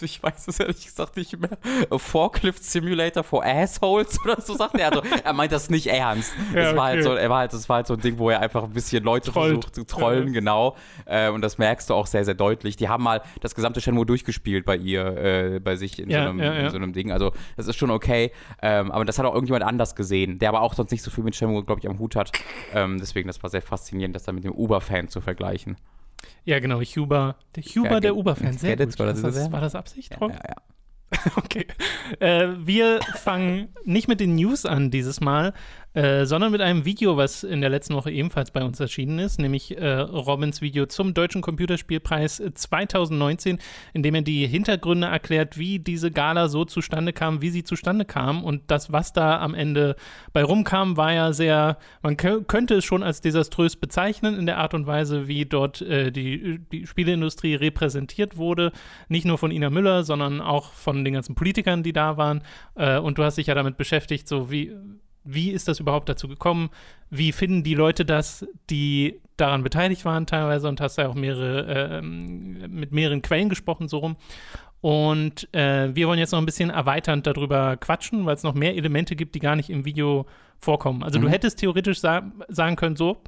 ich 0.00 0.22
weiß 0.22 0.48
es 0.48 0.60
ehrlich 0.60 0.84
gesagt 0.86 1.16
nicht 1.16 1.38
mehr, 1.38 1.58
Forklift 1.98 2.64
Simulator 2.64 3.22
for 3.24 3.44
Assholes 3.44 4.18
oder 4.24 4.40
so 4.40 4.54
sagt 4.56 4.78
er. 4.78 4.88
Also, 4.88 5.02
er 5.24 5.32
meint 5.32 5.52
das 5.52 5.68
nicht 5.68 5.88
ernst. 5.88 6.32
Ja, 6.54 6.62
das 6.64 6.76
war 6.76 6.84
halt 6.86 7.00
okay. 7.00 7.02
so, 7.08 7.14
er 7.14 7.28
war 7.28 7.38
halt, 7.40 7.52
das 7.52 7.68
war 7.68 7.76
halt 7.76 7.86
so 7.86 7.94
ein 7.94 8.00
Ding, 8.00 8.18
wo 8.18 8.30
er 8.30 8.40
einfach 8.40 8.64
ein 8.64 8.70
bisschen 8.72 9.04
Leute 9.04 9.30
Trollt. 9.32 9.54
versucht 9.64 9.74
zu 9.74 9.84
trollen, 9.84 10.28
Ja. 10.28 10.32
genau. 10.34 10.76
Äh, 11.04 11.28
und 11.30 11.42
das 11.42 11.58
merkst 11.58 11.90
du 11.90 11.94
auch 11.94 12.06
sehr, 12.06 12.24
sehr 12.24 12.34
deutlich. 12.34 12.76
Die 12.76 12.88
haben 12.88 13.02
mal 13.02 13.22
das 13.40 13.54
gesamte 13.54 13.80
Shenmue 13.80 14.06
durchgespielt 14.06 14.64
bei 14.64 14.76
ihr, 14.76 15.04
äh, 15.16 15.60
bei 15.60 15.76
sich 15.76 15.98
in, 15.98 16.08
Ja, 16.10 16.24
so 16.24 16.30
einem, 16.30 16.40
in 16.40 16.70
so 16.70 16.76
einem 16.76 16.92
Ding. 16.92 17.10
Also, 17.12 17.32
das 17.56 17.66
ist 17.66 17.76
schon 17.76 17.90
okay. 17.90 18.30
Ähm, 18.62 18.90
aber 18.92 19.04
das 19.04 19.18
hat 19.18 19.26
auch 19.26 19.34
irgendjemand 19.34 19.64
anders 19.64 19.94
gesehen, 19.96 20.38
der 20.38 20.50
aber 20.50 20.62
auch 20.62 20.74
sonst 20.74 20.90
nicht 20.92 21.02
so 21.02 21.10
viel 21.10 21.24
mit 21.24 21.34
Shenmue, 21.34 21.64
glaube 21.64 21.80
ich, 21.80 21.88
am 21.88 21.98
Hut 21.98 22.16
hat. 22.16 22.32
Ähm, 22.74 22.98
deswegen, 22.98 23.26
das 23.26 23.42
war 23.42 23.50
sehr 23.50 23.62
faszinierend, 23.62 24.14
das 24.14 24.22
dann 24.24 24.34
mit 24.36 24.44
dem 24.44 24.52
Uber-Fan 24.52 25.08
zu 25.08 25.20
vergleichen. 25.20 25.76
Ja, 26.44 26.58
genau, 26.58 26.80
Huber. 26.80 27.36
Der 27.56 27.62
Huber 27.62 27.90
Ja, 27.90 28.00
der 28.00 28.16
Uber-Fan. 28.16 28.58
Sehr 28.58 28.76
gut. 28.76 28.98
War 28.98 29.06
das 29.06 29.22
das, 29.22 29.52
war 29.52 29.60
das 29.60 29.74
Absicht, 29.74 30.16
Ja, 30.20 30.28
ja, 30.28 30.34
ja. 30.34 30.56
Okay. 31.36 31.66
Äh, 32.20 32.48
wir 32.58 33.00
fangen 33.16 33.68
nicht 33.84 34.08
mit 34.08 34.20
den 34.20 34.34
News 34.34 34.66
an 34.66 34.90
dieses 34.90 35.20
Mal, 35.20 35.52
äh, 35.94 36.24
sondern 36.24 36.52
mit 36.52 36.60
einem 36.60 36.84
Video, 36.84 37.16
was 37.16 37.44
in 37.44 37.60
der 37.60 37.70
letzten 37.70 37.94
Woche 37.94 38.10
ebenfalls 38.10 38.50
bei 38.50 38.64
uns 38.64 38.80
erschienen 38.80 39.18
ist, 39.18 39.38
nämlich 39.38 39.76
äh, 39.76 39.98
Robins 39.98 40.62
Video 40.62 40.86
zum 40.86 41.14
Deutschen 41.14 41.42
Computerspielpreis 41.42 42.40
äh, 42.40 42.54
2019, 42.54 43.58
in 43.92 44.02
dem 44.02 44.14
er 44.14 44.22
die 44.22 44.46
Hintergründe 44.46 45.08
erklärt, 45.08 45.58
wie 45.58 45.78
diese 45.78 46.10
Gala 46.10 46.48
so 46.48 46.64
zustande 46.64 47.12
kam, 47.12 47.42
wie 47.42 47.50
sie 47.50 47.64
zustande 47.64 48.04
kam. 48.04 48.42
Und 48.42 48.62
das, 48.70 48.92
was 48.92 49.12
da 49.12 49.40
am 49.40 49.54
Ende 49.54 49.96
bei 50.32 50.42
rumkam, 50.42 50.96
war 50.96 51.12
ja 51.12 51.32
sehr, 51.32 51.76
man 52.02 52.16
kö- 52.16 52.44
könnte 52.44 52.76
es 52.76 52.84
schon 52.84 53.02
als 53.02 53.20
desaströs 53.20 53.76
bezeichnen 53.76 54.38
in 54.38 54.46
der 54.46 54.58
Art 54.58 54.74
und 54.74 54.86
Weise, 54.86 55.28
wie 55.28 55.44
dort 55.44 55.82
äh, 55.82 56.10
die, 56.10 56.60
die 56.72 56.86
Spieleindustrie 56.86 57.54
repräsentiert 57.54 58.36
wurde. 58.36 58.72
Nicht 59.08 59.26
nur 59.26 59.38
von 59.38 59.50
Ina 59.50 59.70
Müller, 59.70 60.04
sondern 60.04 60.40
auch 60.40 60.72
von 60.72 61.04
den 61.04 61.14
ganzen 61.14 61.34
Politikern, 61.34 61.82
die 61.82 61.92
da 61.92 62.16
waren. 62.16 62.42
Äh, 62.76 62.98
und 62.98 63.18
du 63.18 63.24
hast 63.24 63.36
dich 63.36 63.48
ja 63.48 63.54
damit 63.54 63.76
beschäftigt, 63.76 64.26
so 64.26 64.50
wie, 64.50 64.72
wie 65.24 65.50
ist 65.50 65.68
das 65.68 65.80
überhaupt 65.80 66.08
dazu 66.08 66.28
gekommen? 66.28 66.70
Wie 67.10 67.32
finden 67.32 67.62
die 67.62 67.74
Leute 67.74 68.04
das, 68.04 68.46
die 68.70 69.20
daran 69.36 69.62
beteiligt 69.62 70.04
waren 70.04 70.26
teilweise 70.26 70.68
und 70.68 70.80
hast 70.80 70.98
ja 70.98 71.08
auch 71.08 71.14
mehrere, 71.14 71.98
ähm, 71.98 72.70
mit 72.70 72.92
mehreren 72.92 73.22
Quellen 73.22 73.48
gesprochen, 73.48 73.88
so 73.88 73.98
rum. 73.98 74.16
Und 74.80 75.48
äh, 75.54 75.94
wir 75.94 76.08
wollen 76.08 76.18
jetzt 76.18 76.32
noch 76.32 76.38
ein 76.40 76.46
bisschen 76.46 76.70
erweiternd 76.70 77.26
darüber 77.26 77.76
quatschen, 77.76 78.26
weil 78.26 78.34
es 78.34 78.42
noch 78.42 78.54
mehr 78.54 78.76
Elemente 78.76 79.14
gibt, 79.14 79.34
die 79.34 79.38
gar 79.38 79.54
nicht 79.56 79.70
im 79.70 79.84
Video 79.84 80.26
vorkommen. 80.58 81.02
Also 81.02 81.18
du 81.18 81.26
Mhm. 81.26 81.30
hättest 81.30 81.58
theoretisch 81.60 82.00
sa 82.00 82.22
sagen 82.48 82.76
können, 82.76 82.96
so, 82.96 83.18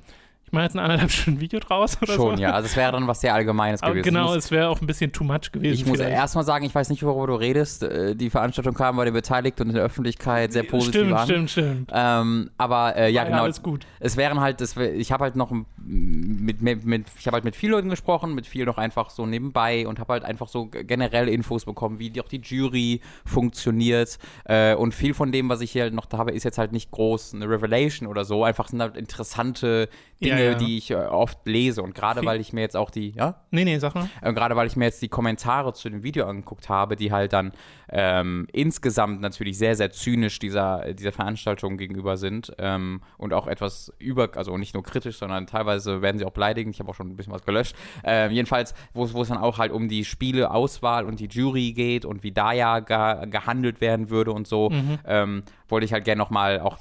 mache 0.54 0.64
jetzt 0.64 0.74
ein 0.76 0.78
anderthalb 0.78 1.10
Stunden 1.10 1.40
Video 1.40 1.60
draus 1.60 1.98
oder 2.00 2.14
Schon, 2.14 2.36
so. 2.36 2.42
ja. 2.42 2.52
Also, 2.52 2.66
es 2.66 2.76
wäre 2.76 2.92
dann 2.92 3.06
was 3.06 3.20
sehr 3.20 3.34
Allgemeines 3.34 3.82
Aber 3.82 3.92
gewesen. 3.92 4.14
genau, 4.14 4.34
es 4.34 4.50
wäre 4.50 4.68
auch 4.70 4.80
ein 4.80 4.86
bisschen 4.86 5.12
too 5.12 5.24
much 5.24 5.52
gewesen. 5.52 5.74
Ich 5.74 5.84
muss 5.84 5.98
erstmal 5.98 6.44
sagen, 6.44 6.64
ich 6.64 6.74
weiß 6.74 6.88
nicht, 6.88 7.02
worüber 7.02 7.26
du 7.26 7.34
redest. 7.34 7.82
Äh, 7.82 8.14
Die 8.16 8.30
Veranstaltung 8.30 8.74
kam 8.74 8.96
bei 8.96 9.04
den 9.04 9.12
Beteiligten 9.14 9.62
und 9.64 9.68
in 9.70 9.74
der 9.74 9.84
Öffentlichkeit 9.84 10.52
sehr 10.52 10.62
positiv 10.62 11.02
Stimmt, 11.02 11.12
an. 11.14 11.26
stimmt, 11.26 11.50
stimmt. 11.50 11.90
Ähm, 11.92 12.50
aber 12.56 12.96
äh, 12.96 13.10
ja, 13.10 13.22
War 13.22 13.30
genau. 13.30 13.42
Alles 13.42 13.62
gut. 13.62 13.86
Es 14.00 14.16
wären 14.16 14.40
halt, 14.40 14.60
das, 14.60 14.76
wär- 14.76 14.94
ich 14.94 15.12
habe 15.12 15.24
halt 15.24 15.36
noch 15.36 15.50
mit, 15.86 16.62
mit, 16.62 16.84
mit 16.86 17.06
ich 17.18 17.26
habe 17.26 17.34
halt 17.34 17.44
mit 17.44 17.56
vielen 17.56 17.72
Leuten 17.72 17.90
gesprochen, 17.90 18.34
mit 18.34 18.46
vielen 18.46 18.66
noch 18.66 18.78
einfach 18.78 19.10
so 19.10 19.26
nebenbei 19.26 19.86
und 19.86 19.98
habe 19.98 20.12
halt 20.14 20.24
einfach 20.24 20.48
so 20.48 20.66
generell 20.66 21.28
Infos 21.28 21.64
bekommen, 21.64 21.98
wie 21.98 22.12
auch 22.20 22.28
die 22.28 22.40
Jury 22.40 23.00
funktioniert 23.24 24.18
äh, 24.44 24.74
und 24.74 24.94
viel 24.94 25.12
von 25.14 25.32
dem, 25.32 25.48
was 25.48 25.60
ich 25.60 25.72
hier 25.72 25.82
halt 25.82 25.94
noch 25.94 26.06
habe, 26.12 26.30
ist 26.30 26.44
jetzt 26.44 26.58
halt 26.58 26.72
nicht 26.72 26.90
groß 26.92 27.34
eine 27.34 27.48
Revelation 27.48 28.08
oder 28.08 28.24
so, 28.24 28.44
einfach 28.44 28.68
sind 28.68 28.80
halt 28.80 28.96
interessante 28.96 29.88
Dinge, 30.22 30.38
Ja, 30.38 30.43
ja. 30.43 30.43
Die 30.52 30.78
ich 30.78 30.90
äh, 30.90 30.94
oft 30.94 31.46
lese 31.46 31.82
und 31.82 31.94
gerade 31.94 32.24
weil 32.24 32.40
ich 32.40 32.52
mir 32.52 32.60
jetzt 32.60 32.76
auch 32.76 32.90
die, 32.90 33.10
ja? 33.10 33.36
Nee, 33.50 33.64
nee, 33.64 33.78
sag 33.78 33.94
mal. 33.94 34.08
Äh, 34.20 34.32
Gerade 34.32 34.56
weil 34.56 34.66
ich 34.66 34.76
mir 34.76 34.84
jetzt 34.84 35.02
die 35.02 35.08
Kommentare 35.08 35.72
zu 35.72 35.88
dem 35.88 36.02
Video 36.02 36.26
angeguckt 36.26 36.68
habe, 36.68 36.96
die 36.96 37.12
halt 37.12 37.32
dann 37.32 37.52
ähm, 37.88 38.46
insgesamt 38.52 39.20
natürlich 39.20 39.58
sehr, 39.58 39.76
sehr 39.76 39.90
zynisch 39.90 40.38
dieser, 40.38 40.94
dieser 40.94 41.12
Veranstaltung 41.12 41.76
gegenüber 41.76 42.16
sind 42.16 42.52
ähm, 42.58 43.02
und 43.18 43.32
auch 43.32 43.46
etwas 43.46 43.92
über, 43.98 44.30
also 44.36 44.56
nicht 44.58 44.74
nur 44.74 44.82
kritisch, 44.82 45.18
sondern 45.18 45.46
teilweise 45.46 46.02
werden 46.02 46.18
sie 46.18 46.24
auch 46.24 46.32
beleidigend. 46.32 46.74
Ich 46.74 46.80
habe 46.80 46.90
auch 46.90 46.94
schon 46.94 47.08
ein 47.08 47.16
bisschen 47.16 47.32
was 47.32 47.44
gelöscht. 47.44 47.76
Ähm, 48.02 48.32
jedenfalls, 48.32 48.74
wo 48.92 49.04
es 49.04 49.28
dann 49.28 49.38
auch 49.38 49.58
halt 49.58 49.72
um 49.72 49.88
die 49.88 50.04
Spieleauswahl 50.04 51.04
und 51.04 51.20
die 51.20 51.28
Jury 51.28 51.72
geht 51.72 52.04
und 52.04 52.22
wie 52.22 52.32
da 52.32 52.52
ja 52.52 52.80
ge 52.80 53.26
gehandelt 53.30 53.80
werden 53.80 54.10
würde 54.10 54.32
und 54.32 54.46
so, 54.46 54.70
ähm, 55.06 55.42
wollte 55.68 55.84
ich 55.84 55.92
halt 55.92 56.04
gerne 56.04 56.18
nochmal 56.18 56.60
auch 56.60 56.78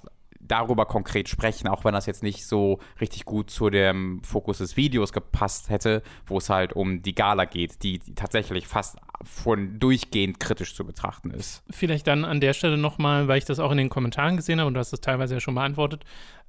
darüber 0.47 0.85
konkret 0.85 1.29
sprechen, 1.29 1.67
auch 1.67 1.85
wenn 1.85 1.93
das 1.93 2.05
jetzt 2.05 2.23
nicht 2.23 2.45
so 2.45 2.79
richtig 3.01 3.25
gut 3.25 3.49
zu 3.49 3.69
dem 3.69 4.21
Fokus 4.23 4.57
des 4.59 4.77
Videos 4.77 5.13
gepasst 5.13 5.69
hätte, 5.69 6.03
wo 6.25 6.37
es 6.37 6.49
halt 6.49 6.73
um 6.73 7.01
die 7.01 7.15
Gala 7.15 7.45
geht, 7.45 7.83
die, 7.83 7.99
tatsächlich 8.15 8.67
fast 8.67 8.97
von 9.23 9.79
durchgehend 9.79 10.39
kritisch 10.39 10.75
zu 10.75 10.85
betrachten 10.85 11.31
ist. 11.31 11.63
Vielleicht 11.69 12.07
dann 12.07 12.25
an 12.25 12.41
der 12.41 12.53
Stelle 12.53 12.77
nochmal, 12.77 13.27
weil 13.27 13.37
ich 13.37 13.45
das 13.45 13.59
auch 13.59 13.71
in 13.71 13.77
den 13.77 13.89
Kommentaren 13.89 14.35
gesehen 14.37 14.59
habe 14.59 14.67
und 14.67 14.73
du 14.73 14.79
hast 14.79 14.93
es 14.93 15.01
teilweise 15.01 15.35
ja 15.35 15.39
schon 15.39 15.55
beantwortet, 15.55 16.03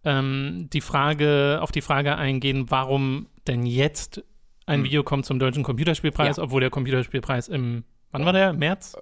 ähm, 0.04 0.68
die 0.72 0.80
Frage, 0.80 1.58
auf 1.62 1.72
die 1.72 1.80
Frage 1.80 2.16
eingehen, 2.16 2.66
warum 2.70 3.28
denn 3.46 3.64
jetzt 3.64 4.22
ein 4.66 4.78
Hm. 4.80 4.84
Video 4.84 5.02
kommt 5.02 5.24
zum 5.26 5.38
Deutschen 5.38 5.62
Computerspielpreis, 5.62 6.36
Ja. 6.38 6.42
obwohl 6.42 6.60
der 6.60 6.70
Computerspielpreis 6.70 7.48
im, 7.48 7.84
wann 8.14 8.24
war 8.24 8.32
der? 8.32 8.52
März? 8.52 8.96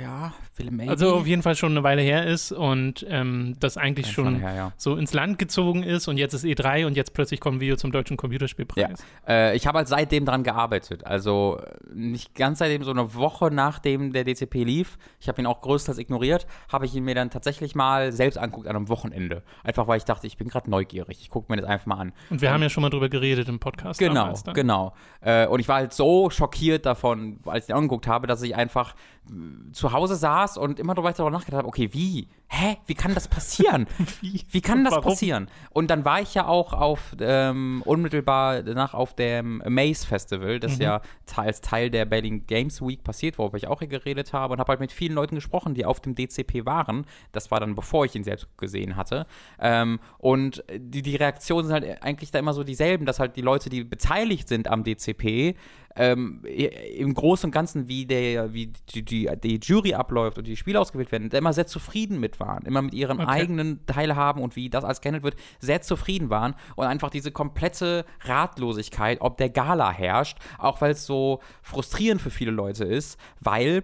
Ja, 0.00 0.32
Will 0.58 0.70
maybe. 0.70 0.90
Also 0.90 1.14
auf 1.14 1.26
jeden 1.26 1.42
Fall 1.42 1.54
schon 1.54 1.72
eine 1.72 1.82
Weile 1.82 2.02
her 2.02 2.26
ist 2.26 2.52
und 2.52 3.06
ähm, 3.08 3.56
das 3.60 3.76
eigentlich 3.76 4.06
Ganz 4.06 4.14
schon 4.14 4.40
her, 4.40 4.54
ja. 4.54 4.72
so 4.76 4.96
ins 4.96 5.12
Land 5.12 5.38
gezogen 5.38 5.82
ist 5.82 6.08
und 6.08 6.16
jetzt 6.16 6.34
ist 6.34 6.44
E3 6.44 6.86
und 6.86 6.96
jetzt 6.96 7.14
plötzlich 7.14 7.40
kommt 7.40 7.58
ein 7.58 7.60
Video 7.60 7.76
zum 7.76 7.92
Deutschen 7.92 8.16
Computerspielpreis. 8.16 9.04
Äh, 9.26 9.56
ich 9.56 9.66
habe 9.66 9.78
halt 9.78 9.88
seitdem 9.88 10.24
dran 10.24 10.42
gearbeitet. 10.42 11.06
Also 11.06 11.60
äh, 11.62 11.94
nicht 11.94 12.34
ganz 12.34 12.58
seitdem, 12.58 12.82
so 12.82 12.90
eine 12.90 13.14
Woche 13.14 13.50
nachdem 13.52 14.12
der 14.12 14.24
DCP 14.24 14.64
lief. 14.64 14.98
Ich 15.20 15.28
habe 15.28 15.40
ihn 15.40 15.46
auch 15.46 15.60
größtenteils 15.60 15.98
ignoriert. 15.98 16.46
Habe 16.70 16.86
ich 16.86 16.94
ihn 16.94 17.04
mir 17.04 17.14
dann 17.14 17.30
tatsächlich 17.30 17.74
mal 17.74 18.12
selbst 18.12 18.36
anguckt 18.36 18.66
an 18.66 18.76
einem 18.76 18.88
Wochenende. 18.88 19.42
Einfach 19.62 19.86
weil 19.86 19.98
ich 19.98 20.04
dachte, 20.04 20.26
ich 20.26 20.36
bin 20.36 20.48
gerade 20.48 20.70
neugierig. 20.70 21.20
Ich 21.20 21.30
gucke 21.30 21.52
mir 21.52 21.60
das 21.60 21.68
einfach 21.68 21.86
mal 21.86 21.96
an. 21.96 22.12
Und 22.30 22.42
wir 22.42 22.52
haben 22.52 22.62
ja 22.62 22.68
schon 22.68 22.82
mal 22.82 22.90
drüber 22.90 23.08
geredet 23.08 23.48
im 23.48 23.58
Podcast. 23.58 23.98
Genau, 23.98 24.34
dann. 24.44 24.54
genau. 24.54 24.94
Äh, 25.20 25.46
und 25.46 25.60
ich 25.60 25.68
war 25.68 25.76
halt 25.76 25.92
so 25.92 26.30
schockiert 26.30 26.86
davon, 26.86 27.40
als 27.46 27.64
ich 27.64 27.70
ihn 27.70 27.76
angeguckt 27.76 28.06
habe, 28.06 28.26
dass 28.26 28.37
ich 28.42 28.54
einfach 28.56 28.94
äh, 29.28 29.72
zu 29.72 29.92
Hause 29.92 30.16
saß 30.16 30.56
und 30.58 30.78
immer 30.80 30.94
darüber 30.94 31.30
nachgedacht 31.30 31.58
habe, 31.58 31.68
okay, 31.68 31.90
wie? 31.92 32.28
Hä? 32.50 32.78
Wie 32.86 32.94
kann 32.94 33.14
das 33.14 33.28
passieren? 33.28 33.86
Wie? 34.22 34.42
Wie 34.50 34.62
kann 34.62 34.82
das 34.82 34.92
Warum? 34.94 35.04
passieren? 35.10 35.50
Und 35.70 35.90
dann 35.90 36.06
war 36.06 36.22
ich 36.22 36.32
ja 36.32 36.46
auch 36.46 36.72
auf 36.72 37.14
ähm, 37.20 37.82
unmittelbar 37.84 38.62
danach 38.62 38.94
auf 38.94 39.14
dem 39.14 39.62
Maze 39.68 40.06
Festival, 40.06 40.58
das 40.60 40.76
Mhm. 40.76 40.82
ja 40.82 41.00
als 41.36 41.60
Teil 41.60 41.90
der 41.90 42.06
Berlin 42.06 42.46
Games 42.46 42.80
Week 42.80 43.04
passiert, 43.04 43.36
worüber 43.38 43.58
ich 43.58 43.66
auch 43.66 43.80
hier 43.80 43.88
geredet 43.88 44.32
habe 44.32 44.54
und 44.54 44.60
habe 44.60 44.70
halt 44.70 44.80
mit 44.80 44.92
vielen 44.92 45.12
Leuten 45.14 45.34
gesprochen, 45.34 45.74
die 45.74 45.84
auf 45.84 46.00
dem 46.00 46.14
DCP 46.14 46.64
waren. 46.64 47.04
Das 47.32 47.50
war 47.50 47.60
dann 47.60 47.74
bevor 47.74 48.06
ich 48.06 48.14
ihn 48.14 48.24
selbst 48.24 48.48
gesehen 48.56 48.96
hatte. 48.96 49.26
Ähm, 49.60 50.00
und 50.16 50.64
die, 50.74 51.02
die 51.02 51.16
Reaktionen 51.16 51.66
sind 51.68 51.74
halt 51.74 52.02
eigentlich 52.02 52.30
da 52.30 52.38
immer 52.38 52.54
so 52.54 52.64
dieselben, 52.64 53.04
dass 53.04 53.20
halt 53.20 53.36
die 53.36 53.42
Leute, 53.42 53.68
die 53.68 53.84
beteiligt 53.84 54.48
sind 54.48 54.68
am 54.68 54.84
DCP, 54.84 55.54
ähm, 55.96 56.44
im 56.44 57.14
Großen 57.14 57.48
und 57.48 57.52
Ganzen, 57.52 57.88
wie, 57.88 58.06
der, 58.06 58.52
wie 58.52 58.72
die, 58.94 59.04
die, 59.04 59.30
die 59.42 59.60
Jury 59.62 59.94
abläuft 59.94 60.38
und 60.38 60.46
die 60.46 60.56
Spiele 60.56 60.80
ausgewählt 60.80 61.10
werden, 61.10 61.30
immer 61.30 61.52
sehr 61.52 61.66
zufrieden 61.66 62.20
mit 62.20 62.40
waren. 62.40 62.64
Immer 62.64 62.82
mit 62.82 62.94
ihren 62.94 63.18
Okay. 63.20 63.28
eigenen 63.28 63.84
Teilhaben 63.86 64.42
und 64.42 64.54
wie 64.54 64.70
das 64.70 64.84
alles 64.84 65.00
gehandelt 65.00 65.24
wird, 65.24 65.36
sehr 65.58 65.82
zufrieden 65.82 66.30
waren 66.30 66.54
und 66.76 66.86
einfach 66.86 67.10
diese 67.10 67.32
komplette 67.32 68.04
Ratlosigkeit, 68.22 69.20
ob 69.20 69.38
der 69.38 69.50
Gala 69.50 69.90
herrscht, 69.90 70.38
auch 70.58 70.80
weil 70.80 70.92
es 70.92 71.04
so 71.04 71.40
frustrierend 71.62 72.22
für 72.22 72.30
viele 72.30 72.52
Leute 72.52 72.84
ist, 72.84 73.18
weil 73.40 73.82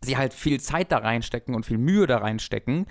sie 0.00 0.16
halt 0.16 0.32
viel 0.34 0.60
Zeit 0.60 0.92
da 0.92 0.98
reinstecken 0.98 1.54
und 1.54 1.66
viel 1.66 1.78
Mühe 1.78 2.06
da 2.06 2.18
reinstecken 2.18 2.86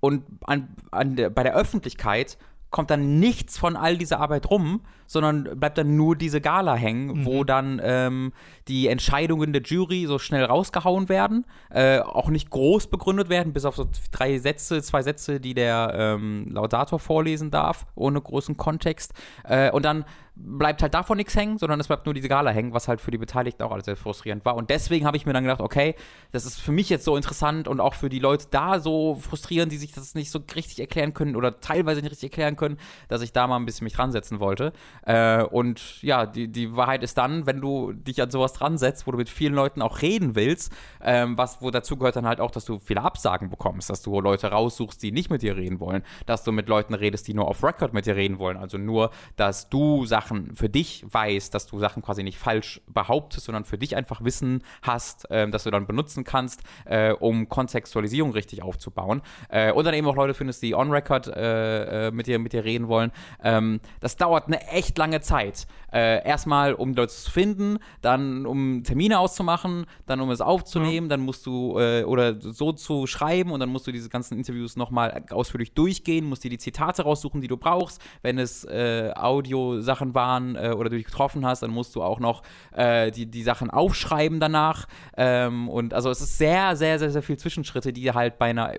und 0.00 0.24
an, 0.44 0.76
an 0.90 1.16
der, 1.16 1.30
bei 1.30 1.42
der 1.42 1.54
Öffentlichkeit 1.54 2.38
kommt 2.70 2.90
dann 2.90 3.18
nichts 3.18 3.58
von 3.58 3.76
all 3.76 3.96
dieser 3.96 4.20
Arbeit 4.20 4.50
rum, 4.50 4.82
sondern 5.06 5.58
bleibt 5.58 5.78
dann 5.78 5.96
nur 5.96 6.16
diese 6.16 6.40
Gala 6.40 6.74
hängen, 6.74 7.24
wo 7.24 7.42
dann 7.42 7.80
ähm, 7.82 8.32
die 8.68 8.88
Entscheidungen 8.88 9.54
der 9.54 9.62
Jury 9.62 10.04
so 10.06 10.18
schnell 10.18 10.44
rausgehauen 10.44 11.08
werden, 11.08 11.46
äh, 11.70 12.00
auch 12.00 12.28
nicht 12.28 12.50
groß 12.50 12.88
begründet 12.88 13.30
werden, 13.30 13.54
bis 13.54 13.64
auf 13.64 13.76
so 13.76 13.88
drei 14.12 14.38
Sätze, 14.38 14.82
zwei 14.82 15.02
Sätze, 15.02 15.40
die 15.40 15.54
der 15.54 15.92
ähm, 15.94 16.48
Laudator 16.50 16.98
vorlesen 16.98 17.50
darf, 17.50 17.86
ohne 17.94 18.20
großen 18.20 18.58
Kontext. 18.58 19.14
Äh, 19.44 19.70
und 19.70 19.84
dann 19.84 20.04
bleibt 20.40 20.82
halt 20.82 20.94
davon 20.94 21.16
nichts 21.16 21.34
hängen, 21.34 21.58
sondern 21.58 21.80
es 21.80 21.88
bleibt 21.88 22.06
nur 22.06 22.14
diese 22.14 22.28
Gala 22.28 22.50
hängen, 22.50 22.72
was 22.72 22.86
halt 22.86 23.00
für 23.00 23.10
die 23.10 23.18
Beteiligten 23.18 23.62
auch 23.64 23.72
alles 23.72 23.86
sehr 23.86 23.96
frustrierend 23.96 24.44
war. 24.44 24.56
Und 24.56 24.70
deswegen 24.70 25.04
habe 25.04 25.16
ich 25.16 25.26
mir 25.26 25.32
dann 25.32 25.42
gedacht, 25.42 25.60
okay, 25.60 25.94
das 26.32 26.46
ist 26.46 26.60
für 26.60 26.72
mich 26.72 26.88
jetzt 26.88 27.04
so 27.04 27.16
interessant 27.16 27.66
und 27.66 27.80
auch 27.80 27.94
für 27.94 28.08
die 28.08 28.20
Leute 28.20 28.46
da 28.50 28.78
so 28.78 29.16
frustrierend, 29.16 29.72
die 29.72 29.76
sich 29.76 29.92
das 29.92 30.14
nicht 30.14 30.30
so 30.30 30.40
richtig 30.54 30.78
erklären 30.80 31.12
können 31.12 31.36
oder 31.36 31.60
teilweise 31.60 32.00
nicht 32.00 32.12
richtig 32.12 32.30
erklären 32.30 32.56
können, 32.56 32.78
dass 33.08 33.22
ich 33.22 33.32
da 33.32 33.46
mal 33.46 33.56
ein 33.56 33.66
bisschen 33.66 33.84
mich 33.84 33.94
dran 33.94 34.12
setzen 34.12 34.38
wollte. 34.38 34.72
Äh, 35.04 35.42
und 35.42 36.00
ja, 36.02 36.24
die, 36.26 36.48
die 36.48 36.76
Wahrheit 36.76 37.02
ist 37.02 37.18
dann, 37.18 37.46
wenn 37.46 37.60
du 37.60 37.92
dich 37.92 38.22
an 38.22 38.30
sowas 38.30 38.52
dran 38.52 38.78
setzt, 38.78 39.06
wo 39.06 39.10
du 39.10 39.18
mit 39.18 39.28
vielen 39.28 39.54
Leuten 39.54 39.82
auch 39.82 40.02
reden 40.02 40.36
willst, 40.36 40.72
ähm, 41.00 41.36
was, 41.36 41.60
wo 41.60 41.70
dazu 41.70 41.96
gehört 41.96 42.16
dann 42.16 42.26
halt 42.26 42.40
auch, 42.40 42.50
dass 42.50 42.64
du 42.64 42.78
viele 42.78 43.02
Absagen 43.02 43.50
bekommst, 43.50 43.90
dass 43.90 44.02
du 44.02 44.20
Leute 44.20 44.48
raussuchst, 44.48 45.02
die 45.02 45.10
nicht 45.10 45.30
mit 45.30 45.42
dir 45.42 45.56
reden 45.56 45.80
wollen, 45.80 46.02
dass 46.26 46.44
du 46.44 46.52
mit 46.52 46.68
Leuten 46.68 46.94
redest, 46.94 47.26
die 47.26 47.34
nur 47.34 47.48
off 47.48 47.62
Record 47.64 47.92
mit 47.92 48.06
dir 48.06 48.16
reden 48.16 48.38
wollen, 48.38 48.56
also 48.56 48.78
nur, 48.78 49.10
dass 49.36 49.68
du 49.68 50.06
Sachen 50.06 50.27
für 50.54 50.68
dich 50.68 51.04
weißt, 51.10 51.54
dass 51.54 51.66
du 51.66 51.78
Sachen 51.78 52.02
quasi 52.02 52.22
nicht 52.22 52.38
falsch 52.38 52.80
behauptest, 52.86 53.46
sondern 53.46 53.64
für 53.64 53.78
dich 53.78 53.96
einfach 53.96 54.24
Wissen 54.24 54.62
hast, 54.82 55.30
äh, 55.30 55.48
das 55.48 55.64
du 55.64 55.70
dann 55.70 55.86
benutzen 55.86 56.24
kannst, 56.24 56.62
äh, 56.84 57.12
um 57.12 57.48
Kontextualisierung 57.48 58.32
richtig 58.32 58.62
aufzubauen. 58.62 59.22
Äh, 59.48 59.72
und 59.72 59.84
dann 59.84 59.94
eben 59.94 60.06
auch 60.06 60.16
Leute 60.16 60.34
findest, 60.34 60.62
die 60.62 60.74
on 60.74 60.90
Record 60.90 61.28
äh, 61.28 62.08
äh, 62.08 62.10
mit, 62.10 62.26
dir, 62.26 62.38
mit 62.38 62.52
dir 62.52 62.64
reden 62.64 62.88
wollen. 62.88 63.12
Ähm, 63.42 63.80
das 64.00 64.16
dauert 64.16 64.46
eine 64.46 64.66
echt 64.68 64.98
lange 64.98 65.20
Zeit. 65.20 65.66
Äh, 65.92 66.26
erstmal, 66.26 66.74
um 66.74 66.94
Leute 66.94 67.12
zu 67.12 67.30
finden, 67.30 67.78
dann 68.02 68.46
um 68.46 68.82
Termine 68.84 69.18
auszumachen, 69.18 69.86
dann 70.06 70.20
um 70.20 70.30
es 70.30 70.40
aufzunehmen, 70.40 71.06
ja. 71.06 71.16
dann 71.16 71.20
musst 71.20 71.46
du 71.46 71.78
oder 71.78 72.40
so 72.40 72.72
zu 72.72 73.06
schreiben 73.06 73.52
und 73.52 73.60
dann 73.60 73.68
musst 73.68 73.86
du 73.86 73.92
diese 73.92 74.08
ganzen 74.08 74.36
Interviews 74.36 74.76
nochmal 74.76 75.24
ausführlich 75.30 75.72
durchgehen, 75.72 76.26
musst 76.26 76.44
dir 76.44 76.50
die 76.50 76.58
Zitate 76.58 77.02
raussuchen, 77.02 77.40
die 77.40 77.48
du 77.48 77.56
brauchst. 77.56 78.00
Wenn 78.22 78.38
es 78.38 78.66
Audio-Sachen 78.66 80.12
waren 80.18 80.56
oder 80.56 80.90
du 80.90 80.96
dich 80.96 81.06
getroffen 81.06 81.46
hast, 81.46 81.62
dann 81.62 81.70
musst 81.70 81.94
du 81.94 82.02
auch 82.02 82.18
noch 82.18 82.42
die, 82.76 83.26
die 83.26 83.42
Sachen 83.42 83.70
aufschreiben 83.70 84.40
danach. 84.40 84.86
Ähm, 85.16 85.68
und 85.68 85.94
also 85.94 86.10
es 86.10 86.20
ist 86.20 86.38
sehr, 86.38 86.74
sehr, 86.76 86.98
sehr, 86.98 87.10
sehr 87.10 87.22
viel 87.22 87.38
Zwischenschritte, 87.38 87.92
die 87.92 88.10
halt 88.12 88.38
bei 88.38 88.50
einer 88.50 88.74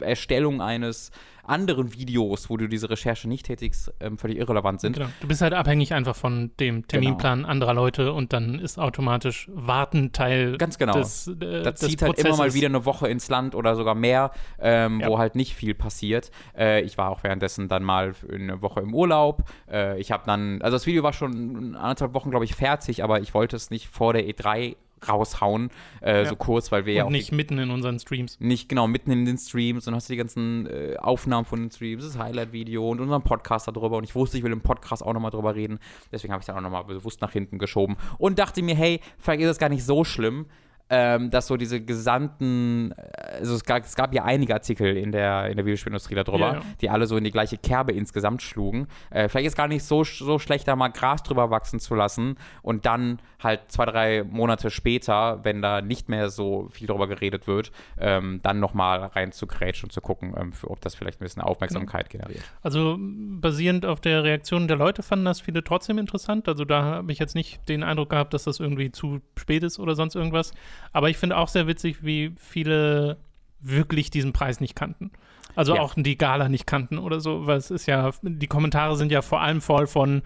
Erstellung 0.00 0.60
eines 0.62 1.10
anderen 1.46 1.92
Videos, 1.92 2.50
wo 2.50 2.56
du 2.56 2.68
diese 2.68 2.90
Recherche 2.90 3.28
nicht 3.28 3.46
tätigst, 3.46 3.92
ähm, 4.00 4.18
völlig 4.18 4.38
irrelevant 4.38 4.80
sind. 4.80 4.94
Genau. 4.94 5.08
Du 5.20 5.28
bist 5.28 5.40
halt 5.40 5.52
abhängig 5.52 5.92
einfach 5.92 6.16
von 6.16 6.52
dem 6.60 6.86
Terminplan 6.86 7.40
genau. 7.40 7.48
anderer 7.48 7.74
Leute 7.74 8.12
und 8.12 8.32
dann 8.32 8.58
ist 8.58 8.78
automatisch 8.78 9.48
Warten 9.52 10.12
Teil 10.12 10.56
Ganz 10.58 10.78
genau. 10.78 10.94
des 10.94 11.28
äh, 11.28 11.62
Da 11.62 11.74
zieht 11.74 12.02
halt 12.02 12.18
immer 12.18 12.36
mal 12.36 12.54
wieder 12.54 12.68
eine 12.68 12.84
Woche 12.84 13.08
ins 13.08 13.28
Land 13.28 13.54
oder 13.54 13.74
sogar 13.76 13.94
mehr, 13.94 14.30
ähm, 14.58 15.00
ja. 15.00 15.08
wo 15.08 15.18
halt 15.18 15.34
nicht 15.34 15.54
viel 15.54 15.74
passiert. 15.74 16.30
Äh, 16.56 16.82
ich 16.82 16.98
war 16.98 17.10
auch 17.10 17.22
währenddessen 17.22 17.68
dann 17.68 17.82
mal 17.82 18.14
eine 18.32 18.62
Woche 18.62 18.80
im 18.80 18.94
Urlaub. 18.94 19.44
Äh, 19.70 19.98
ich 20.00 20.12
habe 20.12 20.24
dann, 20.26 20.62
also 20.62 20.76
das 20.76 20.86
Video 20.86 21.02
war 21.02 21.12
schon 21.12 21.76
anderthalb 21.76 22.14
Wochen, 22.14 22.30
glaube 22.30 22.44
ich, 22.44 22.54
fertig, 22.54 23.02
aber 23.02 23.20
ich 23.20 23.34
wollte 23.34 23.56
es 23.56 23.70
nicht 23.70 23.88
vor 23.88 24.12
der 24.12 24.26
E3 24.26 24.76
raushauen, 25.08 25.70
äh, 26.00 26.22
ja. 26.22 26.28
so 26.28 26.36
kurz, 26.36 26.72
weil 26.72 26.86
wir 26.86 26.92
und 26.92 26.96
ja 26.96 27.04
auch. 27.04 27.10
Nicht 27.10 27.30
die, 27.30 27.34
mitten 27.34 27.58
in 27.58 27.70
unseren 27.70 27.98
Streams. 27.98 28.38
Nicht 28.40 28.68
genau 28.68 28.86
mitten 28.86 29.10
in 29.10 29.24
den 29.24 29.38
Streams 29.38 29.86
und 29.88 29.94
hast 29.94 30.08
du 30.08 30.12
die 30.12 30.18
ganzen 30.18 30.66
äh, 30.66 30.96
Aufnahmen 30.98 31.44
von 31.44 31.60
den 31.60 31.70
Streams, 31.70 32.04
das 32.04 32.18
Highlight-Video 32.18 32.90
und 32.90 33.00
unseren 33.00 33.22
Podcast 33.22 33.68
darüber. 33.68 33.96
Und 33.96 34.04
ich 34.04 34.14
wusste, 34.14 34.38
ich 34.38 34.44
will 34.44 34.52
im 34.52 34.60
Podcast 34.60 35.04
auch 35.04 35.12
nochmal 35.12 35.30
drüber 35.30 35.54
reden. 35.54 35.78
Deswegen 36.12 36.32
habe 36.32 36.40
ich 36.40 36.46
dann 36.46 36.56
auch 36.56 36.60
nochmal 36.60 36.84
bewusst 36.84 37.20
nach 37.20 37.32
hinten 37.32 37.58
geschoben 37.58 37.96
und 38.18 38.38
dachte 38.38 38.62
mir, 38.62 38.74
hey, 38.74 39.00
vielleicht 39.18 39.40
ist 39.42 39.48
das 39.48 39.58
gar 39.58 39.68
nicht 39.68 39.84
so 39.84 40.04
schlimm 40.04 40.46
ähm, 40.90 41.30
dass 41.30 41.46
so 41.46 41.56
diese 41.56 41.80
gesamten, 41.80 42.94
also 43.38 43.54
es 43.54 43.64
gab, 43.64 43.84
es 43.84 43.94
gab 43.96 44.14
ja 44.14 44.24
einige 44.24 44.52
Artikel 44.54 44.96
in 44.96 45.12
der, 45.12 45.48
in 45.48 45.56
der 45.56 45.64
Videospielindustrie 45.64 46.14
darüber, 46.14 46.52
yeah. 46.52 46.62
die 46.80 46.90
alle 46.90 47.06
so 47.06 47.16
in 47.16 47.24
die 47.24 47.30
gleiche 47.30 47.56
Kerbe 47.56 47.92
insgesamt 47.92 48.42
schlugen. 48.42 48.86
Äh, 49.10 49.28
vielleicht 49.28 49.46
ist 49.46 49.56
gar 49.56 49.68
nicht 49.68 49.82
so, 49.82 50.04
so 50.04 50.38
schlecht, 50.38 50.68
da 50.68 50.76
mal 50.76 50.88
Gras 50.88 51.22
drüber 51.22 51.50
wachsen 51.50 51.80
zu 51.80 51.94
lassen 51.94 52.36
und 52.62 52.84
dann 52.84 53.18
halt 53.42 53.60
zwei, 53.68 53.86
drei 53.86 54.24
Monate 54.24 54.70
später, 54.70 55.40
wenn 55.42 55.62
da 55.62 55.80
nicht 55.80 56.08
mehr 56.08 56.30
so 56.30 56.68
viel 56.70 56.86
drüber 56.86 57.06
geredet 57.06 57.46
wird, 57.46 57.72
ähm, 57.98 58.40
dann 58.42 58.60
nochmal 58.60 59.04
rein 59.04 59.32
zu 59.32 59.46
grätschen 59.46 59.86
und 59.86 59.90
zu 59.92 60.00
gucken, 60.00 60.34
ähm, 60.36 60.52
für, 60.52 60.70
ob 60.70 60.80
das 60.80 60.94
vielleicht 60.94 61.20
ein 61.20 61.24
bisschen 61.24 61.42
Aufmerksamkeit 61.42 62.10
genau. 62.10 62.24
generiert. 62.24 62.44
Also 62.62 62.96
basierend 62.98 63.86
auf 63.86 64.00
der 64.00 64.24
Reaktion 64.24 64.68
der 64.68 64.76
Leute 64.76 65.02
fanden 65.02 65.24
das 65.24 65.40
viele 65.40 65.64
trotzdem 65.64 65.98
interessant. 65.98 66.48
Also 66.48 66.64
da 66.64 66.82
habe 66.84 67.12
ich 67.12 67.18
jetzt 67.18 67.34
nicht 67.34 67.68
den 67.68 67.82
Eindruck 67.82 68.10
gehabt, 68.10 68.34
dass 68.34 68.44
das 68.44 68.60
irgendwie 68.60 68.90
zu 68.90 69.20
spät 69.36 69.62
ist 69.62 69.78
oder 69.78 69.94
sonst 69.94 70.14
irgendwas. 70.14 70.52
Aber 70.92 71.10
ich 71.10 71.16
finde 71.16 71.36
auch 71.36 71.48
sehr 71.48 71.66
witzig, 71.66 71.98
wie 72.02 72.32
viele 72.36 73.18
wirklich 73.60 74.10
diesen 74.10 74.32
Preis 74.32 74.60
nicht 74.60 74.76
kannten. 74.76 75.10
Also 75.56 75.76
ja. 75.76 75.80
auch 75.80 75.94
die 75.96 76.18
Gala 76.18 76.48
nicht 76.48 76.66
kannten 76.66 76.98
oder 76.98 77.20
so, 77.20 77.46
weil 77.46 77.58
es 77.58 77.70
ist 77.70 77.86
ja, 77.86 78.10
die 78.22 78.46
Kommentare 78.46 78.96
sind 78.96 79.12
ja 79.12 79.22
vor 79.22 79.40
allem 79.40 79.60
voll 79.60 79.86
von, 79.86 80.22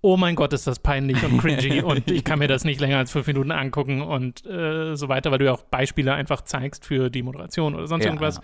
oh 0.00 0.16
mein 0.16 0.34
Gott, 0.34 0.52
ist 0.52 0.66
das 0.66 0.78
peinlich 0.78 1.22
und 1.22 1.38
cringy 1.38 1.82
und 1.84 2.10
ich 2.10 2.24
kann 2.24 2.38
mir 2.38 2.48
das 2.48 2.64
nicht 2.64 2.80
länger 2.80 2.98
als 2.98 3.12
fünf 3.12 3.26
Minuten 3.26 3.50
angucken 3.50 4.00
und 4.02 4.46
äh, 4.46 4.96
so 4.96 5.08
weiter, 5.08 5.30
weil 5.30 5.38
du 5.38 5.44
ja 5.46 5.52
auch 5.52 5.62
Beispiele 5.62 6.14
einfach 6.14 6.42
zeigst 6.42 6.84
für 6.84 7.10
die 7.10 7.22
Moderation 7.22 7.74
oder 7.74 7.86
sonst 7.86 8.04
ja. 8.04 8.10
irgendwas. 8.10 8.40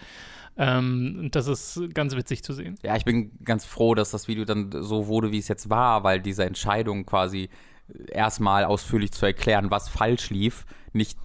Ähm, 0.59 1.29
das 1.33 1.49
ist 1.49 1.95
ganz 1.95 2.17
witzig 2.17 2.43
zu 2.43 2.53
sehen. 2.53 2.77
Ja, 2.83 2.97
ich 2.97 3.05
bin 3.05 3.33
ganz 3.45 3.65
froh, 3.65 3.95
dass 3.95 4.11
das 4.11 4.29
Video 4.29 4.45
dann 4.45 4.71
so 4.73 5.07
wurde, 5.07 5.33
wie 5.33 5.39
es 5.39 5.49
jetzt 5.49 5.69
war, 5.69 6.03
weil 6.03 6.21
diese 6.21 6.45
Entscheidung 6.45 7.05
quasi 7.05 7.51
erstmal 8.09 8.65
ausführlich 8.65 9.13
zu 9.13 9.27
erklären, 9.27 9.71
was 9.71 9.89
falsch 9.89 10.31
lief, 10.31 10.65
nicht 10.93 11.19